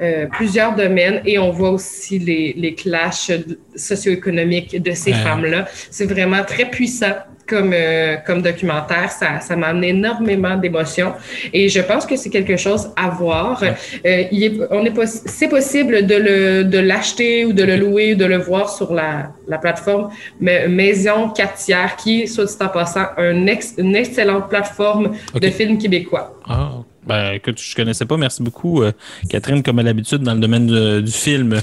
euh, 0.00 0.26
plusieurs 0.26 0.74
domaines 0.74 1.20
et 1.24 1.38
on 1.38 1.50
voit 1.50 1.70
aussi 1.70 2.18
les, 2.18 2.54
les 2.56 2.74
clashs 2.74 3.30
socio-économiques 3.74 4.80
de 4.82 4.92
ces 4.92 5.12
Ouais. 5.12 5.16
femmes-là. 5.18 5.66
C'est 5.90 6.06
vraiment 6.06 6.42
très 6.44 6.66
puissant 6.66 7.12
comme, 7.48 7.70
euh, 7.72 8.16
comme 8.26 8.42
documentaire. 8.42 9.08
Ça, 9.10 9.38
ça 9.40 9.54
m'a 9.54 9.68
amené 9.68 9.90
énormément 9.90 10.56
d'émotions 10.56 11.12
et 11.52 11.68
je 11.68 11.80
pense 11.80 12.04
que 12.04 12.16
c'est 12.16 12.28
quelque 12.30 12.56
chose 12.56 12.90
à 12.96 13.08
voir. 13.08 13.62
Euh, 13.62 14.24
il 14.32 14.42
est, 14.44 14.52
on 14.70 14.84
est 14.84 14.90
poss- 14.90 15.22
c'est 15.26 15.48
possible 15.48 16.04
de 16.06 16.16
le, 16.16 16.64
de 16.64 16.78
l'acheter 16.78 17.44
ou 17.44 17.52
de 17.52 17.62
le 17.62 17.76
louer 17.76 18.14
ou 18.14 18.16
de 18.16 18.24
le 18.24 18.36
voir 18.38 18.68
sur 18.68 18.92
la, 18.92 19.32
la 19.46 19.58
plateforme 19.58 20.10
mais 20.40 20.66
Maison 20.66 21.28
4 21.30 21.54
tiers, 21.54 21.94
qui 21.96 22.26
soit 22.26 22.46
dit 22.46 22.56
en 22.60 22.68
passant, 22.68 23.06
un 23.16 23.46
ex- 23.46 23.74
une 23.78 23.94
excellente 23.94 24.48
plateforme 24.48 25.12
de 25.40 25.48
films 25.48 25.78
québécois. 25.78 26.34
Ah, 26.48 26.70
ben 27.06 27.32
écoute, 27.34 27.60
je 27.60 27.74
connaissais 27.74 28.04
pas. 28.04 28.16
Merci 28.16 28.42
beaucoup, 28.42 28.82
euh, 28.82 28.92
Catherine. 29.28 29.62
Comme 29.62 29.78
à 29.78 29.82
l'habitude, 29.82 30.22
dans 30.22 30.34
le 30.34 30.40
domaine 30.40 30.66
de- 30.66 31.00
du 31.00 31.12
film, 31.12 31.60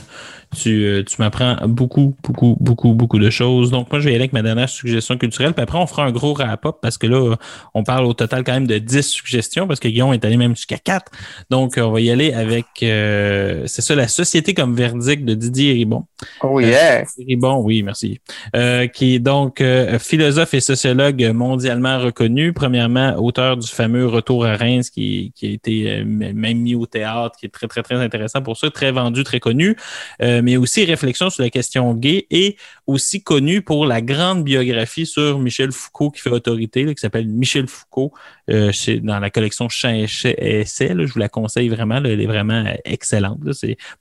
tu, 0.55 0.85
euh, 0.85 1.03
tu 1.03 1.15
m'apprends 1.19 1.57
beaucoup, 1.67 2.15
beaucoup, 2.23 2.57
beaucoup, 2.59 2.93
beaucoup 2.93 3.19
de 3.19 3.29
choses. 3.29 3.71
Donc, 3.71 3.91
moi, 3.91 3.99
je 3.99 4.05
vais 4.05 4.11
y 4.11 4.15
aller 4.15 4.23
avec 4.23 4.33
ma 4.33 4.41
dernière 4.41 4.69
suggestion 4.69 5.17
culturelle. 5.17 5.53
Puis 5.53 5.63
après, 5.63 5.77
on 5.77 5.87
fera 5.87 6.05
un 6.05 6.11
gros 6.11 6.33
wrap-up 6.33 6.77
parce 6.81 6.97
que 6.97 7.07
là, 7.07 7.35
on 7.73 7.83
parle 7.83 8.05
au 8.05 8.13
total 8.13 8.43
quand 8.43 8.53
même 8.53 8.67
de 8.67 8.77
10 8.77 9.01
suggestions 9.01 9.67
parce 9.67 9.79
que 9.79 9.87
Guillaume 9.87 10.13
est 10.13 10.23
allé 10.25 10.37
même 10.37 10.55
jusqu'à 10.55 10.77
4. 10.77 11.11
Donc, 11.49 11.73
on 11.77 11.91
va 11.91 12.01
y 12.01 12.09
aller 12.09 12.33
avec, 12.33 12.65
euh, 12.83 13.63
c'est 13.67 13.81
ça, 13.81 13.95
La 13.95 14.07
Société 14.07 14.53
comme 14.53 14.75
verdict 14.75 15.25
de 15.25 15.33
Didier 15.33 15.73
Ribon. 15.73 16.05
Oh 16.41 16.59
yeah! 16.59 17.03
Ribon, 17.27 17.61
oui, 17.61 17.83
merci. 17.83 18.19
Euh, 18.55 18.87
qui 18.87 19.15
est 19.15 19.19
donc 19.19 19.61
euh, 19.61 19.99
philosophe 19.99 20.53
et 20.53 20.59
sociologue 20.59 21.23
mondialement 21.33 21.99
reconnu. 21.99 22.53
Premièrement, 22.53 23.15
auteur 23.17 23.57
du 23.57 23.67
fameux 23.67 24.07
Retour 24.07 24.45
à 24.45 24.55
Reims, 24.55 24.89
qui, 24.89 25.31
qui 25.35 25.47
a 25.47 25.49
été 25.49 25.91
euh, 25.91 26.05
même 26.05 26.59
mis 26.59 26.75
au 26.75 26.85
théâtre, 26.85 27.37
qui 27.37 27.45
est 27.45 27.49
très, 27.49 27.67
très, 27.67 27.83
très 27.83 27.95
intéressant 27.95 28.41
pour 28.41 28.57
ça, 28.57 28.69
très 28.69 28.91
vendu, 28.91 29.23
très 29.23 29.39
connu. 29.39 29.75
Euh, 30.21 30.41
mais 30.43 30.57
aussi 30.57 30.85
réflexion 30.85 31.29
sur 31.29 31.41
la 31.41 31.49
question 31.49 31.93
gay 31.93 32.27
et 32.29 32.57
aussi 32.85 33.23
connu 33.23 33.61
pour 33.61 33.85
la 33.85 34.01
grande 34.01 34.43
biographie 34.43 35.05
sur 35.05 35.39
Michel 35.39 35.71
Foucault 35.71 36.11
qui 36.11 36.21
fait 36.21 36.29
autorité, 36.29 36.85
qui 36.93 36.99
s'appelle 36.99 37.27
Michel 37.27 37.67
Foucault, 37.67 38.13
euh, 38.49 38.71
dans 39.01 39.19
la 39.19 39.29
collection 39.29 39.69
Chien 39.69 39.93
et 39.95 40.03
là. 40.03 41.05
je 41.05 41.13
vous 41.13 41.19
la 41.19 41.29
conseille 41.29 41.69
vraiment. 41.69 41.99
là. 41.99 42.09
elle 42.09 42.21
est 42.21 42.25
vraiment 42.25 42.65
euh, 42.65 42.73
excellente. 42.85 43.39
là. 43.43 43.53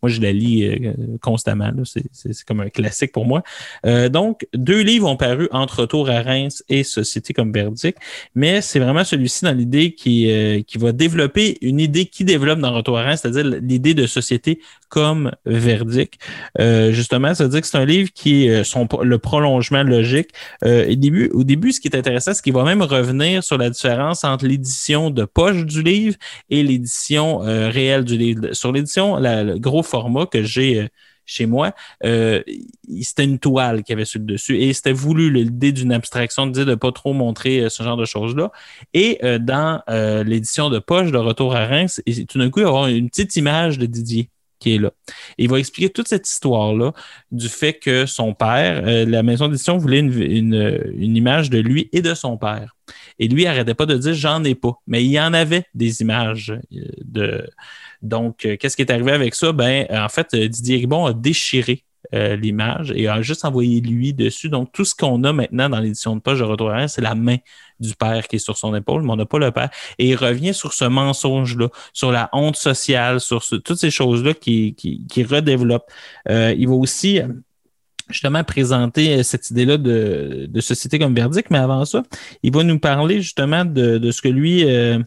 Moi, 0.03 0.11
je 0.11 0.21
la 0.21 0.33
lis 0.33 0.65
euh, 0.65 0.93
constamment. 1.21 1.73
C'est, 1.85 2.45
comme 2.47 2.61
un 2.61 2.69
classique 2.69 3.13
pour 3.13 3.27
moi. 3.27 3.43
Euh, 3.87 4.09
donc, 4.09 4.47
deux 4.55 4.81
livres 4.81 5.09
ont 5.09 5.17
paru 5.17 5.49
entre 5.53 5.81
Retour 5.81 6.11
à 6.11 6.23
Reims 6.23 6.63
et 6.69 6.85
Société 6.85 7.33
comme 7.33 7.53
verdict, 7.53 7.99
mais 8.35 8.61
c'est 8.61 8.79
vraiment 8.79 9.05
celui-ci 9.05 9.45
dans 9.45 9.57
l'idée 9.57 9.95
qui, 9.95 10.31
euh, 10.31 10.63
qui 10.63 10.79
va 10.79 10.93
développer 10.93 11.59
une 11.63 11.81
idée 11.81 12.07
qui 12.07 12.25
développe 12.25 12.61
dans 12.61 12.73
Retour 12.73 12.99
à 12.99 13.03
Reims, 13.03 13.21
c'est-à-dire 13.23 13.45
l'idée 13.45 13.95
de 13.95 14.07
société 14.07 14.61
comme 14.89 15.33
verdict. 15.47 16.15
Euh, 16.61 16.93
justement, 16.93 17.35
ça 17.35 17.45
veut 17.45 17.51
dire 17.51 17.61
que 17.61 17.67
c'est 17.67 17.79
un 17.79 17.85
livre 17.85 18.11
qui 18.15 18.47
est 18.47 18.65
son, 18.65 18.87
le 19.03 19.19
prolongement 19.19 19.83
logique. 19.83 20.31
Au, 20.65 20.95
début, 20.95 21.31
au 21.33 21.45
début, 21.45 21.73
ce 21.73 21.81
qui 21.81 21.89
est 21.89 21.97
intéressant, 21.97 22.35
c'est 22.35 22.43
qu'il 22.43 22.53
va 22.53 22.65
même 22.65 22.83
revenir 22.83 23.43
sur 23.43 23.57
la 23.59 23.71
différence 23.71 24.25
l'édition 24.41 25.11
de 25.11 25.25
poche 25.25 25.65
du 25.65 25.83
livre 25.83 26.17
et 26.51 26.63
l'édition 26.63 27.43
euh, 27.43 27.69
réelle 27.69 28.05
du 28.05 28.17
livre. 28.17 28.53
Sur 28.53 28.73
l'édition, 28.73 29.17
le 29.19 29.59
gros 29.59 29.83
format 29.83 30.27
que 30.27 30.43
j'ai 30.43 30.81
euh, 30.81 30.89
chez 31.25 31.47
moi, 31.47 31.73
euh, 32.05 32.43
c'était 33.01 33.25
une 33.25 33.39
toile 33.39 33.85
qu'il 33.85 33.93
y 33.93 33.97
avait 33.97 34.05
sur 34.05 34.19
le 34.19 34.27
dessus 34.27 34.59
et 34.59 34.73
c'était 34.73 34.93
voulu 34.93 35.33
l'idée 35.33 35.71
d'une 35.71 35.93
abstraction 35.93 36.47
de 36.47 36.65
ne 36.65 36.75
pas 36.75 36.91
trop 36.91 37.13
montrer 37.13 37.71
ce 37.71 37.83
genre 37.85 37.97
de 37.97 38.05
choses-là. 38.05 38.51
Et 38.93 39.21
dans 39.41 39.81
l'édition 40.27 40.69
de 40.69 40.81
poche 40.81 41.13
de 41.13 41.19
Retour 41.19 41.55
à 41.55 41.65
Reims, 41.65 42.03
tout 42.29 42.39
d'un 42.39 42.51
coup, 42.51 42.59
il 42.59 42.65
va 42.65 42.69
y 42.69 42.73
avoir 42.73 42.87
une 42.89 43.09
petite 43.09 43.37
image 43.37 43.79
de 43.79 43.87
Didier 43.87 44.31
qui 44.59 44.75
est 44.75 44.79
là. 44.79 44.91
Il 45.39 45.49
va 45.49 45.61
expliquer 45.61 45.91
toute 45.91 46.09
cette 46.09 46.29
histoire-là 46.29 46.93
du 47.31 47.49
fait 47.49 47.75
que 47.75 48.05
son 48.05 48.35
père, 48.35 48.83
la 49.07 49.23
maison 49.23 49.47
d'édition 49.47 49.79
voulait 49.79 50.01
une 50.01 51.17
image 51.17 51.51
de 51.51 51.59
lui 51.61 51.89
et 51.93 52.03
de 52.03 52.15
son 52.15 52.37
père. 52.37 52.75
Et 53.19 53.29
lui, 53.29 53.43
il 53.43 53.47
arrêtait 53.47 53.75
pas 53.75 53.87
de 53.87 53.97
dire 53.97 54.15
j'en 54.15 54.43
ai 54.45 54.55
pas. 54.55 54.73
Mais 54.87 55.05
il 55.05 55.11
y 55.11 55.21
en 55.21 55.33
avait 55.33 55.65
des 55.75 56.01
images 56.01 56.51
euh, 56.51 56.79
de. 57.05 57.51
Donc, 58.03 58.45
euh, 58.45 58.57
qu'est-ce 58.57 58.77
qui 58.77 58.83
est 58.83 58.91
arrivé 58.91 59.13
avec 59.13 59.35
ça? 59.35 59.53
Ben, 59.53 59.87
en 59.91 60.09
fait, 60.09 60.35
euh, 60.35 60.49
Didier 60.49 60.77
Ribon 60.77 61.07
a 61.07 61.13
déchiré 61.13 61.85
euh, 62.15 62.37
l'image 62.37 62.93
et 62.95 63.09
a 63.09 63.23
juste 63.23 63.45
envoyé 63.45 63.81
lui 63.81 64.13
dessus. 64.13 64.51
Donc, 64.51 64.71
tout 64.73 64.85
ce 64.85 64.95
qu'on 64.95 65.25
a 65.25 65.33
maintenant 65.33 65.71
dans 65.71 65.79
l'édition 65.79 66.15
de 66.15 66.21
poche 66.21 66.41
de 66.41 66.45
Retour 66.45 66.71
c'est 66.89 67.01
la 67.01 67.15
main 67.15 67.37
du 67.81 67.95
père 67.95 68.29
qui 68.29 68.37
est 68.37 68.39
sur 68.39 68.59
son 68.59 68.75
épaule, 68.75 69.03
mais 69.03 69.13
on 69.13 69.17
n'a 69.17 69.25
pas 69.25 69.39
le 69.39 69.51
père. 69.51 69.71
Et 69.99 70.11
il 70.11 70.17
revient 70.17 70.53
sur 70.53 70.75
ce 70.75 70.85
mensonge-là, 70.85 71.69
sur 71.95 72.13
la 72.13 72.29
honte 72.33 72.57
sociale, 72.57 73.21
sur 73.21 73.43
toutes 73.43 73.79
ces 73.79 73.91
choses-là 73.91 74.35
qui, 74.35 74.75
qui. 74.75 75.07
Euh, 76.29 76.55
il 76.59 76.69
va 76.69 76.75
aussi 76.75 77.21
euh, 77.21 77.29
justement 78.09 78.45
présenter 78.45 79.19
euh, 79.19 79.23
cette 79.23 79.51
idée-là 79.51 79.79
de, 79.79 80.47
de 80.49 80.61
société 80.61 80.99
comme 80.99 81.15
verdict, 81.15 81.51
mais 81.51 81.59
avant 81.59 81.85
ça, 81.85 82.03
il 82.43 82.53
va 82.53 82.63
nous 82.63 82.79
parler 82.79 83.21
justement 83.21 83.65
de, 83.65 83.99
de 83.99 84.11
ce 84.11 84.23
que 84.23 84.29
lui, 84.29 84.65
euh, 84.65 84.99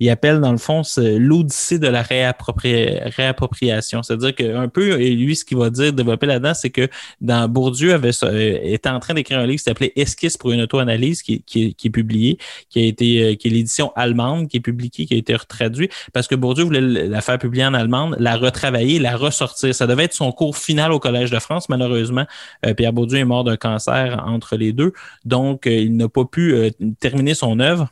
il 0.00 0.10
appelle 0.10 0.40
dans 0.40 0.52
le 0.52 0.58
fond 0.58 0.82
l'odyssée 0.96 1.78
de 1.78 1.88
la 1.88 2.02
réappropri- 2.02 3.00
réappropriation. 3.16 4.02
C'est-à-dire 4.02 4.34
qu'un 4.34 4.68
peu, 4.68 5.00
et 5.00 5.10
lui, 5.14 5.34
ce 5.34 5.44
qu'il 5.44 5.56
va 5.56 5.70
dire, 5.70 5.92
développer 5.92 6.26
là-dedans, 6.26 6.54
c'est 6.54 6.70
que 6.70 6.88
dans 7.20 7.48
Bourdieu 7.48 7.94
avait, 7.94 8.10
euh, 8.22 8.58
était 8.62 8.88
en 8.88 9.00
train 9.00 9.14
d'écrire 9.14 9.38
un 9.40 9.46
livre 9.46 9.58
qui 9.58 9.64
s'appelait 9.64 9.92
Esquisse 9.96 10.36
pour 10.36 10.52
une 10.52 10.60
auto-analyse, 10.60 11.22
qui, 11.22 11.42
est 11.54 11.90
publié, 11.90 12.38
qui 12.70 12.80
a 12.80 12.84
été, 12.84 13.22
euh, 13.22 13.34
qui 13.34 13.48
est 13.48 13.50
l'édition 13.50 13.92
allemande, 13.96 14.48
qui 14.48 14.58
est 14.58 14.60
publiée, 14.60 14.90
qui 14.90 15.08
a 15.10 15.16
été 15.16 15.34
retraduit, 15.34 15.88
parce 16.12 16.28
que 16.28 16.34
Bourdieu 16.34 16.64
voulait 16.64 16.80
la 16.80 17.20
faire 17.20 17.38
publier 17.38 17.64
en 17.64 17.74
allemande, 17.74 18.16
la 18.20 18.36
retravailler, 18.36 18.98
la 19.00 19.16
ressortir. 19.16 19.74
Ça 19.74 19.86
devait 19.86 20.04
être 20.04 20.14
son 20.14 20.30
cours 20.30 20.56
final 20.56 20.92
au 20.92 21.00
Collège 21.00 21.30
de 21.30 21.38
France. 21.38 21.68
Malheureusement, 21.68 22.26
euh, 22.64 22.74
Pierre 22.74 22.92
Bourdieu 22.92 23.18
est 23.18 23.24
mort 23.24 23.42
d'un 23.42 23.56
cancer 23.56 24.22
entre 24.26 24.56
les 24.56 24.72
deux, 24.72 24.92
donc 25.24 25.66
il 25.66 25.96
n'a 25.96 26.08
pas 26.08 26.24
pu 26.24 26.54
terminer 27.00 27.34
son 27.34 27.58
œuvre 27.60 27.88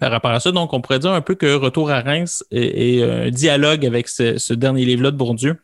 par 0.00 0.10
rapport 0.10 0.30
à 0.30 0.40
ça. 0.40 0.52
Donc, 0.52 0.72
on 0.72 0.80
pourrait 0.80 0.98
dire 0.98 1.12
un 1.12 1.20
peu 1.20 1.34
que 1.34 1.54
Retour 1.54 1.90
à 1.90 2.00
Reims 2.00 2.44
est, 2.50 3.02
un 3.02 3.30
dialogue 3.30 3.86
avec 3.86 4.08
ce, 4.08 4.52
dernier 4.54 4.84
livre-là 4.84 5.10
de 5.10 5.16
Bourdieu. 5.16 5.56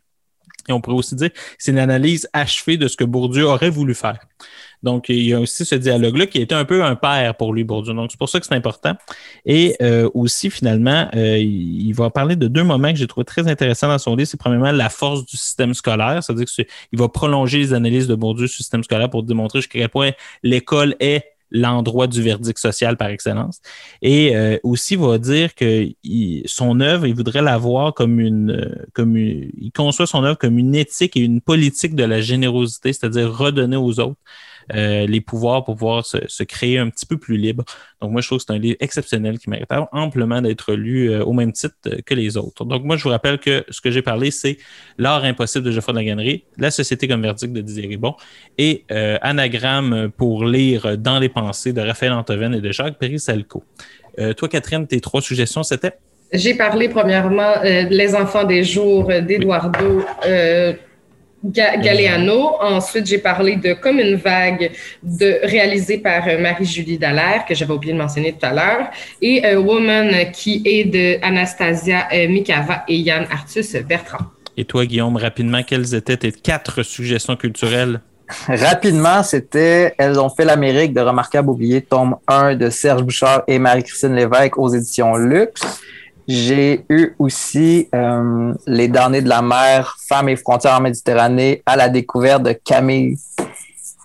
Et 0.69 0.73
on 0.73 0.83
pourrait 0.83 0.99
aussi 0.99 1.15
dire 1.15 1.33
que 1.33 1.39
c'est 1.59 1.73
une 1.73 1.79
analyse 1.79 2.29
achevée 2.35 2.77
de 2.77 2.89
ce 2.89 2.97
que 2.97 3.05
Bourdieu 3.05 3.45
aurait 3.45 3.71
voulu 3.71 3.95
faire. 3.95 4.19
Donc, 4.83 5.09
il 5.09 5.23
y 5.23 5.33
a 5.33 5.41
aussi 5.41 5.65
ce 5.65 5.75
dialogue-là 5.75 6.27
qui 6.27 6.41
été 6.41 6.55
un 6.55 6.65
peu 6.65 6.85
un 6.85 6.95
père 6.95 7.35
pour 7.37 7.55
lui, 7.55 7.65
Bourdieu. 7.65 7.95
Donc, 7.95 8.11
c'est 8.13 8.19
pour 8.19 8.29
ça 8.29 8.39
que 8.39 8.47
c'est 8.47 8.55
important. 8.55 8.95
Et 9.47 9.77
euh, 9.81 10.11
aussi, 10.13 10.51
finalement, 10.51 11.09
euh, 11.17 11.39
il 11.39 11.93
va 11.93 12.11
parler 12.11 12.37
de 12.37 12.49
deux 12.49 12.63
moments 12.63 12.93
que 12.93 12.99
j'ai 12.99 13.07
trouvé 13.07 13.25
très 13.25 13.49
intéressants 13.49 13.89
dans 13.89 13.99
son 13.99 14.15
livre. 14.15 14.29
C'est 14.29 14.39
premièrement 14.39 14.71
la 14.71 14.91
force 14.91 15.25
du 15.25 15.37
système 15.37 15.73
scolaire, 15.73 16.23
c'est-à-dire 16.23 16.47
qu'il 16.47 16.67
va 16.99 17.09
prolonger 17.09 17.59
les 17.59 17.73
analyses 17.73 18.07
de 18.07 18.15
Bourdieu 18.15 18.47
sur 18.47 18.59
le 18.59 18.63
système 18.63 18.85
scolaire 18.85 19.11
pour 19.11 19.23
démontrer 19.23 19.61
jusqu'à 19.61 19.79
quel 19.79 19.89
point 19.89 20.11
l'école 20.43 20.95
est 21.01 21.25
l'endroit 21.51 22.07
du 22.07 22.23
verdict 22.23 22.59
social 22.59 22.97
par 22.97 23.09
excellence. 23.09 23.61
Et 24.03 24.37
euh, 24.37 24.59
aussi, 24.63 24.97
va 24.97 25.19
dire 25.19 25.55
que 25.55 25.89
son 26.47 26.81
œuvre, 26.81 27.07
il 27.07 27.15
voudrait 27.15 27.43
la 27.43 27.59
voir 27.59 27.95
comme 27.95 28.21
une, 28.21 28.51
euh, 28.51 28.87
comme 28.93 29.17
une- 29.17 29.51
il 29.59 29.73
conçoit 29.73 30.07
son 30.07 30.25
œuvre 30.25 30.39
comme 30.39 30.59
une 30.59 30.75
éthique 30.75 31.17
et 31.17 31.21
une 31.21 31.41
politique 31.41 31.95
de 31.95 32.05
la 32.05 32.21
générosité, 32.21 32.93
c'est-à-dire 32.93 33.37
redonner 33.37 33.77
aux 33.77 33.99
autres 34.01 34.19
euh, 34.75 35.07
les 35.07 35.21
pouvoirs 35.21 35.65
pour 35.65 35.77
pouvoir 35.77 36.05
se, 36.05 36.19
se 36.27 36.43
créer 36.43 36.79
un 36.79 36.89
petit 36.91 37.07
peu 37.07 37.17
plus 37.17 37.37
libre. 37.37 37.65
Donc, 38.01 38.13
moi, 38.13 38.21
je 38.21 38.29
trouve 38.29 38.39
que 38.39 38.45
c'est 38.47 38.53
un 38.53 38.59
livre 38.59 38.77
exceptionnel 38.81 39.39
qui 39.39 39.51
mérite 39.51 39.69
amplement 39.93 40.41
d'être 40.43 40.75
lu 40.75 41.11
euh, 41.11 41.25
au 41.25 41.33
même 41.33 41.53
titre 41.53 41.75
euh, 41.87 41.99
que 42.05 42.15
les 42.15 42.37
autres. 42.37 42.65
Donc, 42.65 42.85
moi, 42.85 42.97
je 42.97 43.05
vous 43.05 43.11
rappelle 43.11 43.39
que 43.39 43.65
ce 43.69 43.81
que 43.81 43.91
j'ai 43.91 44.03
parlé, 44.03 44.31
c'est 44.31 44.59
L'art 44.99 45.25
impossible 45.25 45.65
de 45.65 45.71
Geoffroy 45.71 45.95
de 45.95 45.99
la 45.99 46.05
Gannerie, 46.05 46.45
La 46.57 46.71
société 46.71 47.09
comme 47.09 47.23
verdict 47.23 47.53
de 47.53 47.61
Didier 47.61 47.87
Ribon 47.87 48.15
et 48.57 48.85
Anagramme 48.89 50.11
pour 50.17 50.45
lire 50.45 50.99
dans 50.99 51.19
les 51.19 51.29
pensées 51.29 51.73
de 51.73 51.81
Raphaël 51.81 52.13
Antoven 52.13 52.55
et 52.55 52.61
de 52.61 52.73
Jacques 52.73 52.99
Péry-Salco. 52.99 53.63
Euh, 54.19 54.33
toi, 54.33 54.49
Catherine, 54.49 54.87
tes 54.87 55.01
trois 55.01 55.21
suggestions, 55.21 55.63
c'était? 55.63 55.93
J'ai 56.33 56.55
parlé 56.55 56.89
premièrement 56.89 57.55
euh, 57.65 57.85
Les 57.89 58.15
enfants 58.15 58.45
des 58.45 58.65
jours 58.65 59.07
d'Eduardo 59.07 60.03
euh, 60.27 60.73
Ga- 61.45 61.77
Galeano. 61.77 62.57
Ensuite, 62.61 63.07
j'ai 63.07 63.19
parlé 63.19 63.57
de 63.57 63.75
Comme 63.75 63.99
une 64.01 64.17
vague 64.17 64.71
de, 65.03 65.39
réalisé 65.45 65.99
par 65.99 66.27
euh, 66.29 66.39
Marie-Julie 66.39 66.99
Dallaire, 66.99 67.45
que 67.47 67.55
j'avais 67.55 67.73
oublié 67.73 67.93
de 67.93 67.99
mentionner 67.99 68.33
tout 68.33 68.47
à 68.47 68.53
l'heure, 68.53 68.89
et 69.23 69.45
euh, 69.47 69.59
Woman 69.61 70.31
qui 70.33 70.63
est 70.65 70.85
de 70.85 71.25
Anastasia 71.25 72.09
euh, 72.13 72.29
Mikava 72.29 72.85
et 72.89 72.97
Yann 72.97 73.27
Arthus 73.31 73.77
Bertrand. 73.89 74.25
Et 74.57 74.65
toi, 74.65 74.85
Guillaume, 74.85 75.17
rapidement, 75.17 75.63
quelles 75.63 75.95
étaient 75.95 76.17
tes 76.17 76.33
quatre 76.33 76.83
suggestions 76.83 77.37
culturelles? 77.37 78.01
Rapidement, 78.47 79.23
c'était 79.23 79.95
Elles 79.97 80.19
ont 80.21 80.29
fait 80.29 80.45
l'Amérique 80.45 80.93
de 80.93 81.01
Remarquable 81.01 81.49
Oublié, 81.51 81.81
tome 81.81 82.17
1 82.27 82.57
de 82.57 82.69
Serge 82.69 83.03
Bouchard 83.03 83.43
et 83.47 83.59
Marie-Christine 83.59 84.15
Lévesque 84.15 84.59
aux 84.59 84.69
éditions 84.69 85.17
Luxe. 85.17 85.63
J'ai 86.29 86.85
eu 86.91 87.15
aussi 87.19 87.89
euh, 87.95 88.53
Les 88.67 88.89
Damnés 88.89 89.23
de 89.23 89.29
la 89.31 89.41
mer, 89.41 89.97
Femmes 90.07 90.29
et 90.29 90.37
frontières 90.37 90.75
en 90.75 90.81
Méditerranée 90.81 91.63
à 91.65 91.75
la 91.75 91.89
découverte 91.89 92.43
de 92.43 92.53
Camille. 92.53 93.17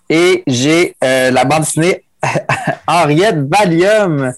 Et 0.09 0.41
j'ai 0.47 0.95
euh, 1.03 1.31
la 1.31 1.43
bande 1.43 1.63
dessinée 1.63 2.05
Henriette 2.87 3.39
Valium, 3.39 4.33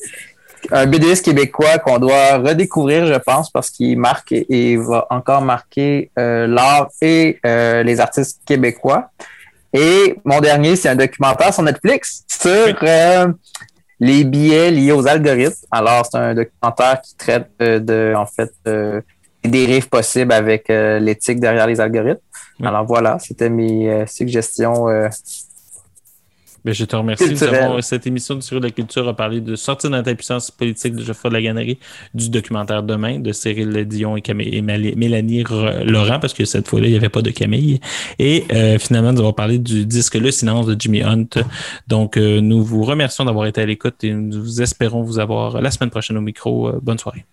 un 0.72 0.86
BDS 0.88 1.22
québécois 1.24 1.78
qu'on 1.78 2.00
doit 2.00 2.38
redécouvrir, 2.38 3.06
je 3.06 3.20
pense, 3.20 3.52
parce 3.52 3.70
qu'il 3.70 4.00
marque 4.00 4.32
et, 4.32 4.48
et 4.50 4.78
va 4.78 5.06
encore 5.12 5.44
marquer 5.44 6.10
euh, 6.18 6.48
l'art 6.48 6.90
et 7.02 7.40
les 7.44 8.00
artistes 8.00 8.42
québécois. 8.46 9.12
Et 9.76 10.16
mon 10.24 10.40
dernier, 10.40 10.78
c'est 10.78 10.88
un 10.88 10.96
documentaire 10.96 11.54
sur 11.54 11.62
Netflix 11.62 12.24
sur 12.28 12.76
euh, 12.84 13.28
les 14.00 14.24
billets 14.24 14.72
liés 14.72 14.92
aux 14.92 15.08
algorithmes. 15.08 15.66
Alors, 15.72 16.06
c'est 16.06 16.18
un 16.18 16.34
documentaire 16.34 17.02
qui 17.02 17.16
traite 17.16 17.50
de, 17.60 18.14
en 18.16 18.26
fait, 18.26 18.52
euh, 18.68 19.02
des 19.44 19.50
dérives 19.50 19.90
possibles 19.90 20.34
avec 20.34 20.70
euh, 20.70 21.00
l'éthique 21.00 21.40
derrière 21.40 21.68
les 21.68 21.80
algorithmes. 21.80 22.20
Oui. 22.60 22.68
Alors 22.68 22.86
voilà, 22.86 23.18
c'était 23.20 23.50
mes 23.50 23.90
euh, 23.90 24.06
suggestions. 24.06 24.88
Ben, 26.66 26.74
je 26.74 26.84
te 26.84 26.96
remercie. 26.96 27.24
Nous 27.26 27.30
Culturel. 27.30 27.56
avons, 27.64 27.82
cette 27.82 28.08
émission 28.08 28.34
du 28.34 28.42
Sur 28.42 28.60
de 28.60 28.66
la 28.66 28.72
Culture 28.72 29.08
a 29.08 29.16
parlé 29.16 29.40
de 29.40 29.56
sortir 29.56 29.92
dans 29.92 30.02
ta 30.02 30.16
puissance 30.16 30.50
politique 30.50 30.96
de 30.96 31.04
Geoffroy 31.04 31.30
de 31.30 31.36
la 31.36 31.42
Gannerie, 31.44 31.78
du 32.16 32.30
documentaire 32.32 32.82
Demain 32.82 33.20
de 33.20 33.32
Cyril 33.32 33.86
Dion 33.88 34.18
et, 34.18 34.22
Camille- 34.22 34.56
et 34.56 34.62
Mélanie 34.64 35.44
Laurent, 35.84 36.20
parce 36.20 36.34
que 36.34 36.44
cette 36.44 36.68
fois-là, 36.68 36.88
il 36.88 36.92
n'y 36.92 36.98
avait 36.98 37.10
pas 37.10 37.22
de 37.22 37.30
Camille. 37.30 37.80
Et 38.18 38.46
euh, 38.52 38.80
finalement, 38.80 39.14
nous 39.14 39.20
avons 39.22 39.34
parlé 39.34 39.60
du 39.60 39.86
disque 39.86 40.16
Le 40.16 40.32
Silence 40.32 40.66
de 40.66 40.76
Jimmy 40.80 41.04
Hunt. 41.04 41.28
Donc, 41.88 42.18
euh, 42.18 42.42
nous 42.42 42.64
vous 42.64 42.84
remercions 42.84 43.26
d'avoir 43.26 43.46
été 43.46 43.62
à 43.62 43.66
l'écoute 43.68 44.04
et 44.04 44.12
nous 44.14 44.60
espérons 44.62 45.04
vous 45.04 45.20
avoir 45.20 45.62
la 45.62 45.70
semaine 45.70 45.92
prochaine 45.92 46.18
au 46.18 46.22
micro. 46.22 46.70
Euh, 46.70 46.80
bonne 46.82 46.98
soirée. 46.98 47.26